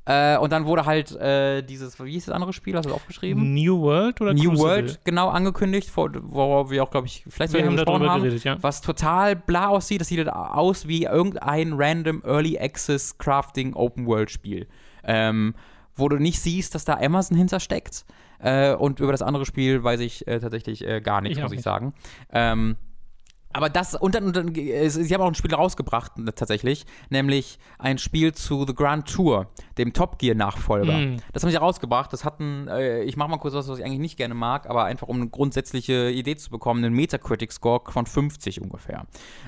Äh, 0.08 0.38
und 0.38 0.54
dann 0.54 0.66
wurde 0.66 0.86
halt 0.86 1.12
äh, 1.18 1.62
dieses, 1.64 2.02
wie 2.02 2.12
hieß 2.12 2.28
das 2.28 2.36
andere 2.36 2.54
Spiel, 2.54 2.76
hast 2.78 2.86
du 2.86 2.90
das 2.90 2.96
aufgeschrieben? 2.96 3.54
New 3.54 3.82
World 3.82 4.22
oder 4.22 4.34
New 4.34 4.52
Crucible? 4.52 4.60
World, 4.60 5.00
genau 5.04 5.28
angekündigt, 5.28 5.90
vor, 5.90 6.10
worauf 6.22 6.72
wir 6.72 6.82
auch, 6.82 6.92
glaube 6.92 7.08
ich, 7.08 7.26
vielleicht 7.28 7.52
Wir 7.54 7.66
haben 7.66 7.76
darüber 7.76 8.10
haben, 8.10 8.24
geredet, 8.24 8.44
ja. 8.46 8.58
was 8.62 8.80
total 8.80 9.36
bla 9.36 9.68
aussieht. 9.68 10.00
Das 10.00 10.08
sieht 10.08 10.20
halt 10.20 10.30
aus 10.30 10.88
wie 10.88 11.04
irgendein 11.04 11.74
random 11.74 12.24
Early 12.26 12.58
Access 12.58 13.18
Crafting 13.18 13.74
Open 13.74 14.08
World 14.08 14.32
Spiel, 14.32 14.68
ähm, 15.04 15.56
wo 15.94 16.08
du 16.08 16.18
nicht 16.18 16.40
siehst, 16.40 16.74
dass 16.74 16.86
da 16.86 16.94
Amazon 16.94 17.36
hintersteckt. 17.38 18.06
Äh, 18.40 18.76
und 18.76 19.02
über 19.02 19.12
das 19.12 19.22
andere 19.22 19.46
Spiel 19.46 19.84
weiß 19.84 20.00
ich 20.00 20.26
äh, 20.26 20.40
tatsächlich 20.40 20.88
äh, 20.88 21.02
gar 21.02 21.20
nichts, 21.20 21.38
Ich 21.38 21.44
muss 21.44 21.52
ich 21.52 21.58
nicht. 21.58 21.66
sagen. 21.66 21.94
Ähm, 22.32 22.78
aber 23.58 23.70
das, 23.70 23.96
und 23.96 24.14
dann, 24.14 24.26
und 24.26 24.36
dann 24.36 24.54
sie 24.54 25.12
haben 25.12 25.22
auch 25.22 25.28
ein 25.28 25.34
Spiel 25.34 25.54
rausgebracht, 25.54 26.20
ne, 26.20 26.34
tatsächlich, 26.34 26.86
nämlich 27.10 27.58
ein 27.80 27.98
Spiel 27.98 28.32
zu 28.34 28.66
The 28.68 28.76
Grand 28.76 29.12
Tour, 29.12 29.48
dem 29.80 29.94
Top 29.94 30.20
Gear-Nachfolger. 30.20 30.94
Mm. 30.94 31.18
Das 31.34 31.42
haben 31.42 31.50
sie 31.50 31.58
rausgebracht. 31.58 32.14
Das 32.14 32.24
hatten, 32.24 32.68
äh, 32.68 33.02
ich 33.02 33.18
mache 33.18 33.32
mal 33.32 33.38
kurz 33.38 33.56
was, 33.56 33.68
was 33.68 33.80
ich 33.80 33.86
eigentlich 33.86 34.00
nicht 34.00 34.18
gerne 34.18 34.36
mag, 34.36 34.70
aber 34.70 34.86
einfach 34.86 35.08
um 35.08 35.16
eine 35.16 35.30
grundsätzliche 35.30 36.12
Idee 36.12 36.36
zu 36.36 36.52
bekommen, 36.52 36.86
einen 36.86 36.94
Metacritic-Score 36.94 37.92
von 37.92 38.06
50 38.06 38.62
ungefähr. 38.62 39.08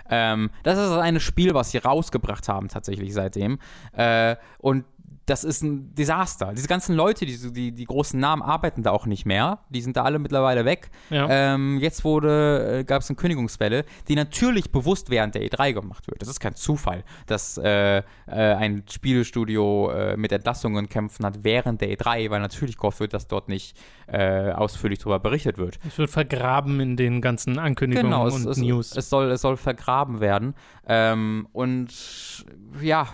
Ähm, 0.10 0.50
das 0.64 0.80
ist 0.80 0.92
ein 0.92 1.20
Spiel, 1.20 1.54
was 1.54 1.70
sie 1.70 1.78
rausgebracht 1.78 2.50
haben, 2.50 2.68
tatsächlich 2.68 3.14
seitdem. 3.14 3.60
Äh, 3.94 4.38
und 4.58 4.86
das 5.30 5.44
ist 5.44 5.62
ein 5.62 5.94
Desaster. 5.94 6.54
Diese 6.56 6.68
ganzen 6.68 6.96
Leute, 6.96 7.26
die, 7.26 7.54
die, 7.54 7.72
die 7.72 7.86
großen 7.86 8.20
Namen 8.20 8.42
arbeiten 8.42 8.82
da 8.82 8.92
auch 8.92 9.06
nicht 9.06 9.26
mehr. 9.26 9.60
Die 9.70 9.82
sind 9.82 9.96
da 9.96 10.04
alle 10.04 10.18
mittlerweile 10.18 10.66
weg. 10.66 10.90
Ja. 11.10 11.28
Ähm, 11.30 11.80
jetzt 11.80 12.04
wurde, 12.04 12.80
äh, 12.80 12.84
gab 12.84 13.02
es 13.04 13.10
eine 13.10 13.16
Kündigungswelle, 13.16 13.86
die 14.08 14.16
natürlich 14.16 14.72
bewusst 14.72 15.10
während 15.10 15.36
der 15.36 15.44
E3 15.44 15.74
gemacht 15.74 16.08
wird. 16.08 16.22
Das 16.22 16.30
ist 16.30 16.40
kein 16.40 16.56
Zufall, 16.56 17.04
dass 17.28 17.58
äh, 17.58 17.98
äh, 17.98 18.04
ein 18.28 18.84
Spielestudio 18.90 19.92
äh, 19.92 20.18
mit 20.18 20.32
Entlassungen 20.32 20.90
kämpfen 20.90 21.26
hat 21.26 21.44
während 21.44 21.82
der 21.82 21.90
E3, 21.96 22.32
weil 22.32 22.40
natürlich 22.40 22.78
gehofft 22.78 23.00
wird, 23.00 23.14
dass 23.14 23.28
dort 23.28 23.50
nicht 23.50 23.78
äh, 24.08 24.52
ausführlich 24.52 25.00
darüber 25.00 25.20
berichtet 25.20 25.60
wird. 25.60 25.78
Es 25.88 25.98
wird 26.00 26.10
vergraben 26.10 26.80
in 26.80 26.98
den 26.98 27.22
ganzen 27.22 27.60
Ankündigungen 27.60 28.12
Genau, 28.12 28.28
es, 28.28 28.34
und 28.34 28.48
es, 28.48 28.58
News. 28.58 28.96
es, 28.96 29.10
soll, 29.10 29.30
es 29.30 29.42
soll 29.42 29.58
vergraben 29.58 30.20
werden. 30.20 30.56
Ähm, 30.88 31.48
und 31.52 31.94
ja, 32.82 33.08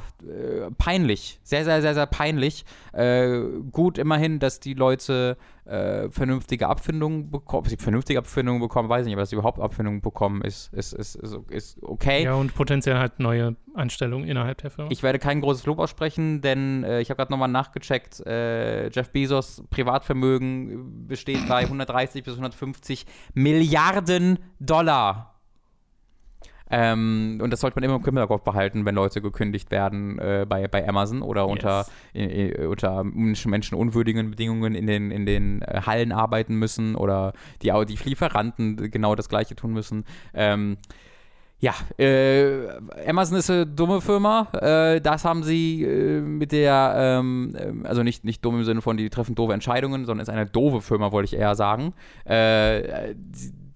peinlich. 0.77 1.39
Sehr, 1.43 1.65
sehr, 1.65 1.81
sehr, 1.81 1.84
sehr 1.93 2.05
peinlich. 2.05 2.65
Äh, 2.93 3.39
gut 3.71 3.97
immerhin, 3.97 4.39
dass 4.39 4.59
die 4.59 4.73
Leute 4.73 5.37
äh, 5.65 6.09
vernünftige 6.09 6.67
Abfindungen 6.67 7.31
bekommen. 7.31 7.67
Sie 7.67 7.77
vernünftige 7.77 8.19
Abfindungen 8.19 8.61
bekommen, 8.61 8.87
weiß 8.89 9.01
ich 9.01 9.05
nicht, 9.07 9.15
aber 9.15 9.21
dass 9.21 9.31
sie 9.31 9.35
überhaupt 9.35 9.59
Abfindungen 9.59 10.01
bekommen, 10.01 10.41
ist, 10.41 10.71
ist, 10.73 10.93
ist, 10.93 11.15
ist, 11.15 11.35
ist 11.49 11.83
okay. 11.83 12.23
ja, 12.23 12.35
und 12.35 12.53
potenziell 12.55 12.97
halt 12.97 13.19
neue 13.19 13.55
Anstellungen 13.73 14.27
innerhalb 14.27 14.61
der 14.61 14.71
Firma. 14.71 14.91
Ich 14.91 15.03
werde 15.03 15.19
kein 15.19 15.41
großes 15.41 15.65
Lob 15.65 15.79
aussprechen, 15.79 16.41
denn 16.41 16.83
äh, 16.83 17.01
ich 17.01 17.09
habe 17.09 17.17
gerade 17.17 17.31
nochmal 17.31 17.49
nachgecheckt. 17.49 18.25
Äh, 18.25 18.89
Jeff 18.89 19.09
Bezos 19.11 19.63
Privatvermögen 19.69 21.07
besteht 21.07 21.47
bei 21.47 21.61
130 21.61 22.23
bis 22.23 22.33
150 22.33 23.05
Milliarden 23.33 24.39
Dollar. 24.59 25.34
Ähm, 26.71 27.39
und 27.41 27.51
das 27.51 27.59
sollte 27.59 27.75
man 27.77 27.83
immer 27.83 27.95
im 27.95 28.03
Hinterkopf 28.03 28.43
behalten, 28.43 28.85
wenn 28.85 28.95
Leute 28.95 29.21
gekündigt 29.21 29.69
werden 29.69 30.17
äh, 30.17 30.45
bei, 30.49 30.67
bei 30.67 30.87
Amazon 30.87 31.21
oder 31.21 31.47
unter, 31.47 31.85
äh, 32.13 32.49
äh, 32.49 32.65
unter 32.65 33.03
menschen- 33.03 33.51
menschenunwürdigen 33.51 34.31
Bedingungen 34.31 34.73
in 34.73 34.87
den, 34.87 35.11
in 35.11 35.25
den 35.25 35.61
äh, 35.61 35.81
Hallen 35.85 36.11
arbeiten 36.11 36.55
müssen 36.55 36.95
oder 36.95 37.33
die, 37.61 37.71
die 37.87 38.09
Lieferanten 38.09 38.89
genau 38.89 39.15
das 39.15 39.29
Gleiche 39.29 39.55
tun 39.55 39.73
müssen. 39.73 40.05
Ähm, 40.33 40.77
ja, 41.59 41.73
äh, 41.97 42.67
Amazon 43.07 43.37
ist 43.37 43.49
eine 43.49 43.65
dumme 43.65 44.01
Firma. 44.01 44.49
Äh, 44.53 45.01
das 45.01 45.23
haben 45.23 45.43
sie 45.43 45.83
äh, 45.83 46.19
mit 46.19 46.51
der, 46.51 46.93
ähm, 46.97 47.55
ähm, 47.57 47.85
also 47.85 48.03
nicht, 48.03 48.25
nicht 48.25 48.43
dumm 48.43 48.57
im 48.57 48.63
Sinne 48.65 48.81
von, 48.81 48.97
die 48.97 49.09
treffen 49.09 49.35
doofe 49.35 49.53
Entscheidungen, 49.53 50.05
sondern 50.05 50.23
ist 50.23 50.29
eine 50.29 50.45
doofe 50.45 50.81
Firma, 50.81 51.11
wollte 51.11 51.33
ich 51.33 51.39
eher 51.39 51.55
sagen. 51.55 51.93
Äh, 52.25 53.15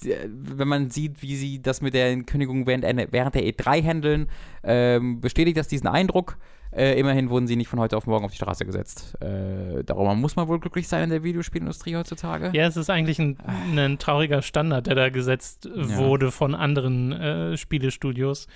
wenn 0.04 0.68
man 0.68 0.90
sieht, 0.90 1.22
wie 1.22 1.36
sie 1.36 1.62
das 1.62 1.82
mit 1.82 1.94
der 1.94 2.24
Kündigung 2.24 2.68
während, 2.68 2.84
während 3.12 3.36
der 3.36 3.44
E3 3.44 3.84
handeln, 3.84 4.28
ähm, 4.64 5.22
bestätigt 5.22 5.58
das 5.58 5.68
diesen 5.68 5.88
Eindruck. 5.88 6.38
Äh, 6.72 7.00
immerhin 7.00 7.32
wurden 7.32 7.48
sie 7.48 7.56
nicht 7.56 7.68
von 7.68 7.80
heute 7.80 7.98
auf 7.98 8.06
morgen 8.06 8.26
auf 8.26 8.32
die 8.32 8.38
Straße 8.38 8.64
gesetzt. 8.64 9.18
Äh, 9.22 9.84
darüber 9.84 10.14
muss 10.14 10.36
man 10.36 10.48
wohl 10.48 10.60
glücklich 10.60 10.88
sein 10.88 11.06
in 11.06 11.10
der 11.10 11.24
Videospielindustrie 11.24 11.96
heutzutage. 11.96 12.52
ja, 12.54 12.68
es 12.68 12.78
ist 12.78 12.92
eigentlich 12.92 13.18
ein, 13.18 13.38
ein 13.76 13.98
trauriger 13.98 14.44
Standard, 14.44 14.86
der 14.86 14.96
da 14.96 15.10
gesetzt 15.10 15.68
wurde 15.74 16.32
von 16.32 16.54
anderen 16.54 17.12
äh, 17.12 17.58
Spielestudios. 17.58 18.48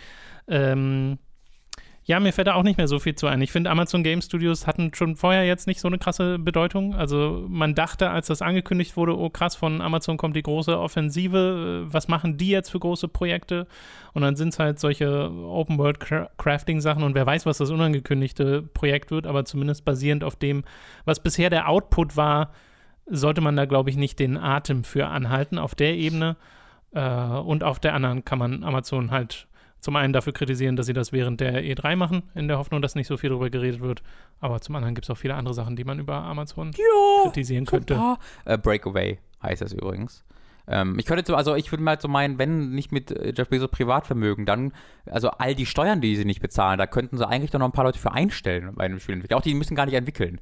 Ähm, 0.47 1.17
ja, 2.05 2.19
mir 2.19 2.33
fällt 2.33 2.47
da 2.47 2.55
auch 2.55 2.63
nicht 2.63 2.77
mehr 2.77 2.89
so 2.89 2.99
viel 2.99 3.15
zu 3.15 3.27
ein. 3.27 3.41
Ich 3.41 3.51
finde, 3.53 3.69
Amazon 3.69 4.03
Game 4.03 4.21
Studios 4.21 4.67
hatten 4.67 4.93
schon 4.93 5.15
vorher 5.15 5.45
jetzt 5.45 5.67
nicht 5.67 5.79
so 5.79 5.87
eine 5.87 5.97
krasse 5.97 6.37
Bedeutung. 6.37 6.95
Also 6.95 7.45
man 7.47 7.75
dachte, 7.75 8.09
als 8.09 8.27
das 8.27 8.41
angekündigt 8.41 8.97
wurde, 8.97 9.17
oh 9.17 9.29
krass, 9.29 9.55
von 9.55 9.81
Amazon 9.81 10.17
kommt 10.17 10.35
die 10.35 10.43
große 10.43 10.77
Offensive, 10.77 11.85
äh, 11.87 11.93
was 11.93 12.09
machen 12.09 12.37
die 12.37 12.49
jetzt 12.49 12.71
für 12.71 12.79
große 12.79 13.07
Projekte? 13.07 13.67
Und 14.13 14.21
dann 14.21 14.35
sind 14.35 14.49
es 14.49 14.59
halt 14.59 14.79
solche 14.79 15.31
Open-World-Crafting-Sachen 15.31 17.03
und 17.03 17.15
wer 17.15 17.25
weiß, 17.25 17.45
was 17.45 17.59
das 17.59 17.69
unangekündigte 17.69 18.61
Projekt 18.61 19.09
wird, 19.09 19.25
aber 19.25 19.45
zumindest 19.45 19.85
basierend 19.85 20.25
auf 20.25 20.35
dem, 20.35 20.65
was 21.05 21.21
bisher 21.21 21.49
der 21.49 21.69
Output 21.69 22.17
war, 22.17 22.51
sollte 23.05 23.39
man 23.39 23.55
da, 23.55 23.63
glaube 23.63 23.89
ich, 23.89 23.95
nicht 23.95 24.19
den 24.19 24.37
Atem 24.37 24.83
für 24.83 25.07
anhalten 25.07 25.57
auf 25.57 25.73
der 25.73 25.95
Ebene. 25.95 26.35
Äh, 26.91 27.01
und 27.01 27.63
auf 27.63 27.79
der 27.79 27.93
anderen 27.93 28.25
kann 28.25 28.39
man 28.39 28.65
Amazon 28.65 29.11
halt 29.11 29.47
zum 29.83 29.95
einen 29.97 30.13
dafür 30.13 30.33
kritisieren, 30.33 30.75
dass 30.75 30.85
sie 30.87 30.93
das 30.93 31.11
während 31.11 31.41
der 31.41 31.61
E3 31.63 31.95
machen, 31.95 32.23
in 32.35 32.47
der 32.47 32.57
Hoffnung, 32.57 32.81
dass 32.81 32.95
nicht 32.95 33.07
so 33.07 33.17
viel 33.17 33.29
darüber 33.29 33.49
geredet 33.49 33.81
wird. 33.81 34.01
Aber 34.39 34.61
zum 34.61 34.75
anderen 34.75 34.95
gibt 34.95 35.05
es 35.05 35.09
auch 35.11 35.17
viele 35.17 35.35
andere 35.35 35.53
Sachen, 35.53 35.75
die 35.75 35.83
man 35.83 35.99
über 35.99 36.15
Amazon 36.15 36.71
kritisieren 37.23 37.65
könnte. 37.65 37.95
Super. 37.95 38.17
Äh, 38.45 38.57
Breakaway 38.57 39.19
heißt 39.41 39.61
das 39.61 39.73
übrigens. 39.73 40.23
Ähm, 40.65 40.97
ich 40.97 41.05
könnte, 41.05 41.25
so- 41.27 41.35
also 41.35 41.55
ich 41.55 41.69
würde 41.71 41.83
mal 41.83 41.99
so 41.99 42.07
meinen, 42.07 42.37
wenn 42.39 42.69
nicht 42.71 42.93
mit 42.93 43.11
äh, 43.11 43.33
Jeff 43.35 43.49
Bezos 43.49 43.69
Privatvermögen, 43.69 44.45
dann, 44.45 44.71
also 45.05 45.29
all 45.31 45.55
die 45.55 45.65
Steuern, 45.65 45.99
die 45.99 46.15
sie 46.15 46.23
nicht 46.23 46.41
bezahlen, 46.41 46.77
da 46.77 46.87
könnten 46.87 47.17
sie 47.17 47.27
eigentlich 47.27 47.51
doch 47.51 47.59
noch 47.59 47.65
ein 47.67 47.73
paar 47.73 47.83
Leute 47.83 47.99
für 47.99 48.13
einstellen 48.13 48.71
bei 48.75 48.85
einem 48.85 49.01
Spielentwickler. 49.01 49.35
Auch 49.37 49.41
die 49.41 49.53
müssen 49.53 49.75
gar 49.75 49.85
nicht 49.85 49.95
entwickeln. 49.95 50.39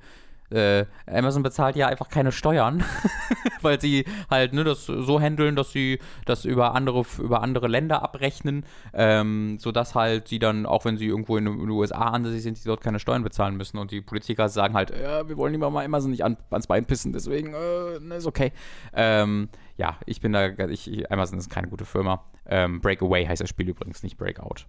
Äh, 0.51 0.85
Amazon 1.07 1.43
bezahlt 1.43 1.75
ja 1.75 1.87
einfach 1.87 2.09
keine 2.09 2.31
Steuern, 2.31 2.83
weil 3.61 3.79
sie 3.79 4.05
halt 4.29 4.53
ne, 4.53 4.63
das 4.63 4.85
so 4.85 5.19
handeln, 5.19 5.55
dass 5.55 5.71
sie 5.71 5.99
das 6.25 6.45
über 6.45 6.75
andere, 6.75 7.05
über 7.19 7.41
andere 7.41 7.67
Länder 7.67 8.03
abrechnen, 8.03 8.65
ähm, 8.93 9.57
sodass 9.59 9.95
halt 9.95 10.27
sie 10.27 10.39
dann, 10.39 10.65
auch 10.65 10.85
wenn 10.85 10.97
sie 10.97 11.07
irgendwo 11.07 11.37
in 11.37 11.45
den 11.45 11.69
USA 11.69 12.09
ansässig 12.09 12.43
sind, 12.43 12.57
sie 12.57 12.67
dort 12.67 12.81
keine 12.81 12.99
Steuern 12.99 13.23
bezahlen 13.23 13.55
müssen 13.55 13.77
und 13.77 13.91
die 13.91 14.01
Politiker 14.01 14.49
sagen 14.49 14.73
halt, 14.73 14.91
ja, 14.91 15.27
wir 15.27 15.37
wollen 15.37 15.53
lieber 15.53 15.69
mal 15.69 16.01
so 16.01 16.09
nicht 16.09 16.23
an, 16.23 16.37
ans 16.49 16.67
Bein 16.67 16.85
pissen, 16.85 17.13
deswegen 17.13 17.53
äh, 17.53 17.99
ne, 17.99 18.15
ist 18.15 18.27
okay. 18.27 18.51
Ähm, 18.93 19.49
ja, 19.77 19.97
ich 20.05 20.21
bin 20.21 20.33
da, 20.33 20.47
ich, 20.47 21.11
Amazon 21.11 21.39
ist 21.39 21.49
keine 21.49 21.67
gute 21.67 21.85
Firma. 21.85 22.25
Ähm, 22.45 22.81
Breakaway 22.81 23.25
heißt 23.25 23.41
das 23.41 23.49
Spiel 23.49 23.69
übrigens, 23.69 24.03
nicht 24.03 24.17
Breakout. 24.17 24.65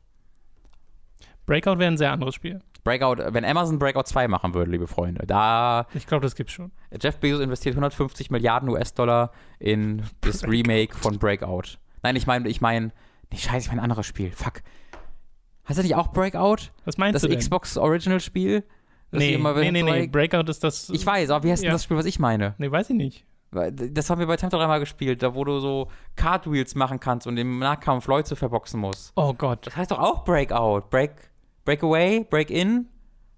Breakout 1.46 1.78
wäre 1.78 1.90
ein 1.90 1.96
sehr 1.96 2.12
anderes 2.12 2.34
Spiel. 2.34 2.60
Breakout, 2.84 3.16
wenn 3.32 3.44
Amazon 3.44 3.78
Breakout 3.78 4.04
2 4.04 4.28
machen 4.28 4.54
würde, 4.54 4.70
liebe 4.70 4.86
Freunde, 4.86 5.24
da. 5.26 5.86
Ich 5.94 6.06
glaube, 6.06 6.22
das 6.22 6.34
gibt's 6.34 6.52
schon. 6.52 6.72
Jeff 7.00 7.18
Bezos 7.18 7.40
investiert 7.40 7.74
150 7.74 8.30
Milliarden 8.30 8.68
US-Dollar 8.68 9.30
in 9.58 10.02
das. 10.20 10.42
Remake 10.44 10.96
von 10.96 11.18
Breakout. 11.18 11.78
Nein, 12.02 12.16
ich 12.16 12.26
meine, 12.26 12.48
ich 12.48 12.60
meine, 12.60 12.92
nee, 13.30 13.38
scheiße, 13.38 13.66
ich 13.66 13.68
meine 13.68 13.80
ein 13.80 13.84
anderes 13.84 14.06
Spiel. 14.06 14.32
Fuck. 14.32 14.62
Hast 15.64 15.78
du 15.78 15.82
nicht 15.82 15.94
auch 15.94 16.08
Breakout? 16.08 16.72
Was 16.84 16.98
meinst 16.98 17.14
das 17.14 17.22
du? 17.22 17.28
Das 17.28 17.38
Xbox 17.38 17.76
Original 17.76 18.20
Spiel? 18.20 18.64
Nee, 19.12 19.36
nee, 19.36 19.70
nee, 19.70 19.82
nee, 19.82 20.06
Breakout 20.06 20.50
ist 20.50 20.64
das. 20.64 20.88
Ich 20.90 21.04
weiß, 21.04 21.30
aber 21.30 21.44
wie 21.44 21.52
heißt 21.52 21.62
ja. 21.62 21.68
denn 21.68 21.74
das 21.74 21.84
Spiel, 21.84 21.96
was 21.96 22.06
ich 22.06 22.18
meine? 22.18 22.54
Nee, 22.58 22.70
weiß 22.70 22.90
ich 22.90 22.96
nicht. 22.96 23.26
Das 23.52 24.08
haben 24.08 24.18
wir 24.18 24.26
bei 24.26 24.36
Tempo 24.36 24.56
einmal 24.56 24.80
gespielt, 24.80 25.22
da 25.22 25.34
wo 25.34 25.44
du 25.44 25.60
so 25.60 25.88
Cartwheels 26.16 26.74
machen 26.74 26.98
kannst 26.98 27.26
und 27.26 27.36
im 27.36 27.58
Nahkampf 27.58 28.06
Leute 28.06 28.34
verboxen 28.34 28.80
musst. 28.80 29.12
Oh 29.14 29.34
Gott. 29.34 29.66
Das 29.66 29.76
heißt 29.76 29.90
doch 29.90 29.98
auch 29.98 30.24
Breakout. 30.24 30.88
Break, 30.88 31.30
Breakaway? 31.64 32.24
Break-In? 32.28 32.88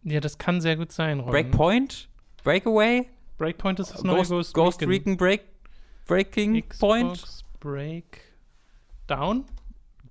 Ja, 0.03 0.21
das 0.21 0.39
kann 0.39 0.61
sehr 0.61 0.77
gut 0.77 0.93
sein, 0.93 1.21
Ron. 1.21 1.31
Breakpoint? 1.31 2.09
Breakaway? 2.43 3.09
Breakpoint 3.39 3.81
ist 3.81 3.93
das 3.93 4.05
neue 4.05 4.19
Ghost, 4.19 4.31
Ghost, 4.31 4.55
Ghost 4.55 4.83
Recon 4.83 5.17
Break, 5.17 5.43
Breaking 6.07 6.63
Xbox 6.69 6.79
Point? 6.79 7.45
Breakdown? 7.61 9.45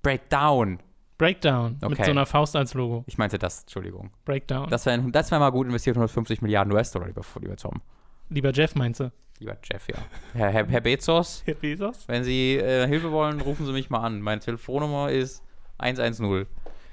Breakdown. 0.02 0.78
Breakdown. 1.16 1.76
Okay. 1.80 1.88
Mit 1.88 2.04
so 2.04 2.10
einer 2.10 2.26
Faust 2.26 2.56
als 2.56 2.74
Logo. 2.74 3.04
Ich 3.06 3.18
meinte 3.18 3.38
das, 3.38 3.62
Entschuldigung. 3.62 4.10
Breakdown. 4.24 4.68
Das 4.68 4.84
wäre 4.84 5.00
das 5.10 5.30
wär 5.30 5.38
mal 5.38 5.50
gut 5.50 5.66
investiert, 5.66 5.96
150 5.96 6.42
Milliarden 6.42 6.72
US-Dollar, 6.72 7.06
lieber, 7.06 7.22
lieber 7.40 7.56
Tom. 7.56 7.80
Lieber 8.30 8.52
Jeff, 8.52 8.74
meinst 8.74 9.00
du? 9.00 9.12
Lieber 9.38 9.56
Jeff, 9.62 9.88
ja. 9.88 9.96
Herr, 10.32 10.50
Herr, 10.50 10.66
Herr 10.66 10.80
Bezos. 10.80 11.42
Herr 11.46 11.54
Bezos? 11.54 12.08
Wenn 12.08 12.24
Sie 12.24 12.56
äh, 12.56 12.86
Hilfe 12.86 13.12
wollen, 13.12 13.40
rufen 13.40 13.64
Sie 13.64 13.72
mich 13.72 13.90
mal 13.90 14.00
an. 14.00 14.20
Meine 14.20 14.40
Telefonnummer 14.40 15.10
ist 15.10 15.42
110. 15.78 16.46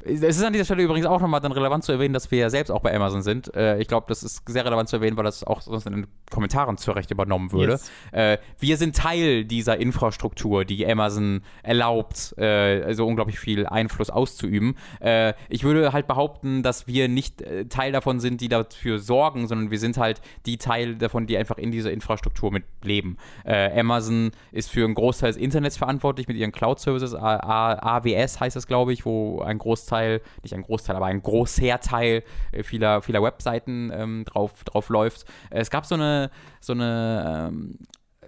Es 0.05 0.37
ist 0.37 0.43
an 0.43 0.53
dieser 0.53 0.65
Stelle 0.65 0.83
übrigens 0.83 1.05
auch 1.05 1.21
nochmal 1.21 1.41
dann 1.41 1.51
relevant 1.51 1.83
zu 1.83 1.91
erwähnen, 1.91 2.13
dass 2.13 2.31
wir 2.31 2.39
ja 2.39 2.49
selbst 2.49 2.69
auch 2.71 2.81
bei 2.81 2.93
Amazon 2.93 3.21
sind. 3.21 3.53
Äh, 3.55 3.79
ich 3.79 3.87
glaube, 3.87 4.05
das 4.09 4.23
ist 4.23 4.41
sehr 4.47 4.65
relevant 4.65 4.89
zu 4.89 4.97
erwähnen, 4.97 5.17
weil 5.17 5.23
das 5.23 5.43
auch 5.43 5.61
sonst 5.61 5.85
in 5.85 5.93
den 5.93 6.07
Kommentaren 6.29 6.77
zu 6.77 6.91
Recht 6.91 7.11
übernommen 7.11 7.51
würde. 7.51 7.73
Yes. 7.73 7.91
Äh, 8.11 8.37
wir 8.59 8.77
sind 8.77 8.95
Teil 8.95 9.45
dieser 9.45 9.77
Infrastruktur, 9.77 10.65
die 10.65 10.85
Amazon 10.87 11.41
erlaubt, 11.63 12.37
äh, 12.37 12.93
so 12.93 13.05
unglaublich 13.07 13.39
viel 13.39 13.67
Einfluss 13.67 14.09
auszuüben. 14.09 14.75
Äh, 14.99 15.33
ich 15.49 15.63
würde 15.63 15.93
halt 15.93 16.07
behaupten, 16.07 16.63
dass 16.63 16.87
wir 16.87 17.07
nicht 17.07 17.41
äh, 17.41 17.65
Teil 17.65 17.91
davon 17.91 18.19
sind, 18.19 18.41
die 18.41 18.49
dafür 18.49 18.99
sorgen, 18.99 19.47
sondern 19.47 19.71
wir 19.71 19.79
sind 19.79 19.97
halt 19.97 20.21
die 20.45 20.57
Teil 20.57 20.95
davon, 20.95 21.27
die 21.27 21.37
einfach 21.37 21.57
in 21.57 21.71
dieser 21.71 21.91
Infrastruktur 21.91 22.51
mit 22.51 22.63
leben. 22.83 23.17
Äh, 23.45 23.79
Amazon 23.79 24.31
ist 24.51 24.71
für 24.71 24.83
einen 24.85 24.95
Großteil 24.95 25.31
des 25.31 25.37
Internets 25.41 25.77
verantwortlich 25.77 26.27
mit 26.27 26.37
ihren 26.37 26.51
Cloud-Services. 26.51 27.15
AWS 27.15 28.39
heißt 28.39 28.55
das, 28.55 28.67
glaube 28.67 28.93
ich, 28.93 29.05
wo 29.05 29.41
ein 29.41 29.57
Großteil 29.57 29.90
Großteil, 29.91 30.21
nicht 30.41 30.53
ein 30.53 30.63
Großteil, 30.63 30.95
aber 30.95 31.07
ein 31.07 31.21
großer 31.21 31.79
Teil 31.79 32.23
äh, 32.51 32.63
vieler, 32.63 33.01
vieler 33.01 33.21
Webseiten 33.21 33.91
ähm, 33.93 34.23
drauf, 34.25 34.63
drauf 34.63 34.89
läuft. 34.89 35.25
Es 35.49 35.69
gab 35.69 35.85
so 35.85 35.95
eine, 35.95 36.31
so 36.59 36.73
eine 36.73 37.49
ähm, 37.49 37.79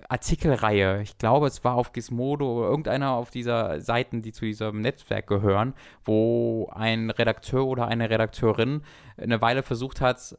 Artikelreihe, 0.09 1.01
ich 1.01 1.17
glaube, 1.17 1.47
es 1.47 1.63
war 1.63 1.75
auf 1.75 1.93
Gizmodo 1.93 2.59
oder 2.59 2.67
irgendeiner 2.67 3.11
auf 3.11 3.31
dieser 3.31 3.79
Seiten, 3.79 4.21
die 4.21 4.33
zu 4.33 4.45
diesem 4.45 4.81
Netzwerk 4.81 5.27
gehören, 5.27 5.73
wo 6.03 6.69
ein 6.73 7.09
Redakteur 7.09 7.65
oder 7.65 7.87
eine 7.87 8.09
Redakteurin 8.09 8.81
eine 9.17 9.41
Weile 9.41 9.63
versucht 9.63 10.01
hat, 10.01 10.35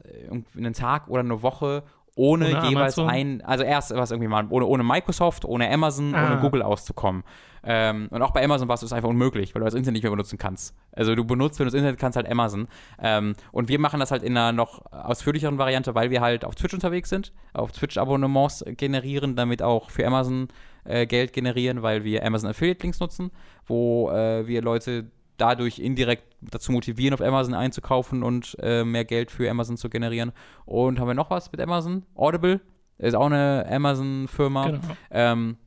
einen 0.55 0.73
Tag 0.73 1.07
oder 1.07 1.21
eine 1.21 1.41
Woche 1.41 1.83
ohne, 2.15 2.45
ohne 2.45 2.69
jeweils 2.69 2.97
Amazon? 2.97 3.09
ein, 3.09 3.41
also 3.41 3.63
erst 3.63 3.93
was 3.93 4.11
irgendwie 4.11 4.29
mal, 4.29 4.45
ohne, 4.49 4.65
ohne 4.65 4.83
Microsoft, 4.83 5.45
ohne 5.45 5.69
Amazon, 5.69 6.15
ah. 6.15 6.25
ohne 6.25 6.41
Google 6.41 6.61
auszukommen. 6.61 7.23
Ähm, 7.65 8.07
und 8.11 8.21
auch 8.21 8.31
bei 8.31 8.43
Amazon 8.43 8.67
war 8.67 8.75
es 8.75 8.93
einfach 8.93 9.09
unmöglich, 9.09 9.55
weil 9.55 9.59
du 9.59 9.65
das 9.65 9.73
Internet 9.73 9.93
nicht 9.93 10.03
mehr 10.03 10.11
benutzen 10.11 10.37
kannst. 10.37 10.75
Also 10.91 11.15
du 11.15 11.25
benutzt, 11.25 11.59
wenn 11.59 11.65
du 11.65 11.71
das 11.71 11.77
Internet 11.77 11.99
kannst, 11.99 12.15
halt 12.15 12.29
Amazon. 12.29 12.67
Ähm, 13.01 13.35
und 13.51 13.69
wir 13.69 13.79
machen 13.79 13.99
das 13.99 14.11
halt 14.11 14.23
in 14.23 14.37
einer 14.37 14.51
noch 14.51 14.85
ausführlicheren 14.91 15.57
Variante, 15.57 15.95
weil 15.95 16.11
wir 16.11 16.21
halt 16.21 16.45
auf 16.45 16.55
Twitch 16.55 16.73
unterwegs 16.73 17.09
sind, 17.09 17.33
auf 17.53 17.71
Twitch-Abonnements 17.71 18.63
generieren, 18.77 19.35
damit 19.35 19.63
auch 19.63 19.89
für 19.89 20.05
Amazon 20.05 20.47
äh, 20.83 21.07
Geld 21.07 21.33
generieren, 21.33 21.81
weil 21.81 22.03
wir 22.03 22.23
Amazon 22.23 22.51
Affiliate-Links 22.51 22.99
nutzen, 22.99 23.31
wo 23.65 24.11
äh, 24.11 24.47
wir 24.47 24.61
Leute 24.61 25.09
dadurch 25.37 25.79
indirekt 25.79 26.23
dazu 26.41 26.71
motivieren, 26.71 27.13
auf 27.13 27.21
Amazon 27.21 27.55
einzukaufen 27.55 28.23
und 28.23 28.55
äh, 28.61 28.83
mehr 28.83 29.05
Geld 29.05 29.31
für 29.31 29.49
Amazon 29.49 29.75
zu 29.75 29.89
generieren. 29.89 30.31
Und 30.65 30.99
haben 30.99 31.07
wir 31.07 31.15
noch 31.15 31.29
was 31.29 31.51
mit 31.51 31.59
Amazon? 31.59 32.03
Audible 32.15 32.61
ist 32.97 33.15
auch 33.15 33.25
eine 33.25 33.65
Amazon-Firma. 33.69 34.65
Genau. 34.67 34.81
Ähm, 35.11 35.57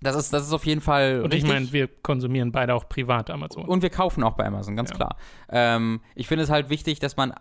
das 0.00 0.14
ist, 0.16 0.32
das 0.32 0.46
ist 0.46 0.52
auf 0.52 0.64
jeden 0.64 0.80
Fall. 0.80 1.22
Und 1.22 1.34
ich 1.34 1.44
meine, 1.44 1.72
wir 1.72 1.88
konsumieren 1.88 2.52
beide 2.52 2.74
auch 2.74 2.88
privat 2.88 3.30
Amazon. 3.30 3.64
Und 3.64 3.82
wir 3.82 3.90
kaufen 3.90 4.22
auch 4.22 4.34
bei 4.34 4.44
Amazon, 4.44 4.76
ganz 4.76 4.90
ja. 4.90 4.96
klar. 4.96 5.16
Ähm, 5.48 6.00
ich 6.14 6.28
finde 6.28 6.44
es 6.44 6.50
halt 6.50 6.70
wichtig, 6.70 7.00
dass 7.00 7.16
man 7.16 7.32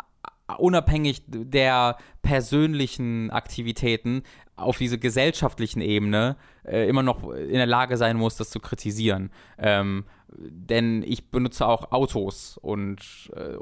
unabhängig 0.58 1.24
der 1.28 1.98
persönlichen 2.22 3.32
Aktivitäten 3.32 4.24
auf 4.56 4.78
diese 4.78 4.98
gesellschaftlichen 4.98 5.82
Ebene 5.82 6.36
äh, 6.66 6.88
immer 6.88 7.04
noch 7.04 7.30
in 7.32 7.54
der 7.54 7.66
Lage 7.66 7.98
sein 7.98 8.18
muss, 8.18 8.38
das 8.38 8.50
zu 8.50 8.60
kritisieren. 8.60 9.32
Ähm, 9.58 10.06
denn 10.30 11.04
ich 11.04 11.32
benutze 11.32 11.66
auch 11.66 11.91
Autos 11.91 12.58
und 12.58 13.32
äh, 13.36 13.56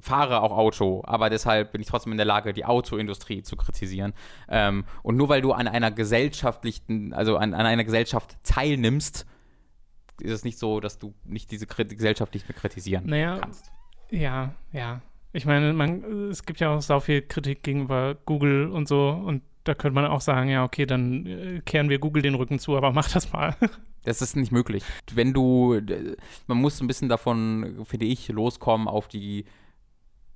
fahre 0.00 0.42
auch 0.42 0.52
Auto, 0.56 1.02
aber 1.06 1.30
deshalb 1.30 1.72
bin 1.72 1.80
ich 1.80 1.86
trotzdem 1.86 2.12
in 2.12 2.18
der 2.18 2.26
Lage, 2.26 2.52
die 2.52 2.64
Autoindustrie 2.64 3.42
zu 3.42 3.56
kritisieren. 3.56 4.12
Ähm, 4.48 4.84
und 5.02 5.16
nur 5.16 5.28
weil 5.28 5.40
du 5.40 5.52
an 5.52 5.68
einer 5.68 5.90
gesellschaftlichen, 5.90 7.14
also 7.14 7.36
an, 7.36 7.54
an 7.54 7.66
einer 7.66 7.84
Gesellschaft 7.84 8.36
teilnimmst, 8.42 9.26
ist 10.20 10.32
es 10.32 10.44
nicht 10.44 10.58
so, 10.58 10.80
dass 10.80 10.98
du 10.98 11.14
nicht 11.24 11.50
diese 11.50 11.66
Gesellschaft 11.66 12.34
nicht 12.34 12.48
mehr 12.48 12.58
kritisieren 12.58 13.06
naja, 13.06 13.38
kannst. 13.38 13.72
Ja, 14.10 14.54
ja. 14.72 15.00
Ich 15.32 15.46
meine, 15.46 15.72
man, 15.72 16.02
es 16.30 16.44
gibt 16.44 16.60
ja 16.60 16.74
auch 16.74 16.82
so 16.82 16.98
viel 17.00 17.22
Kritik 17.22 17.62
gegenüber 17.62 18.16
Google 18.26 18.68
und 18.68 18.88
so 18.88 19.10
und 19.10 19.42
da 19.64 19.74
könnte 19.74 19.94
man 19.94 20.06
auch 20.06 20.20
sagen, 20.20 20.48
ja, 20.48 20.64
okay, 20.64 20.86
dann 20.86 21.26
äh, 21.26 21.60
kehren 21.64 21.90
wir 21.90 21.98
Google 21.98 22.22
den 22.22 22.34
Rücken 22.34 22.58
zu, 22.58 22.76
aber 22.76 22.92
mach 22.92 23.10
das 23.10 23.32
mal. 23.32 23.56
Das 24.04 24.22
ist 24.22 24.34
nicht 24.34 24.52
möglich. 24.52 24.82
Wenn 25.12 25.34
du, 25.34 25.78
man 26.46 26.58
muss 26.58 26.80
ein 26.80 26.86
bisschen 26.86 27.08
davon, 27.08 27.84
finde 27.84 28.06
ich, 28.06 28.28
loskommen 28.28 28.88
auf 28.88 29.08
die 29.08 29.44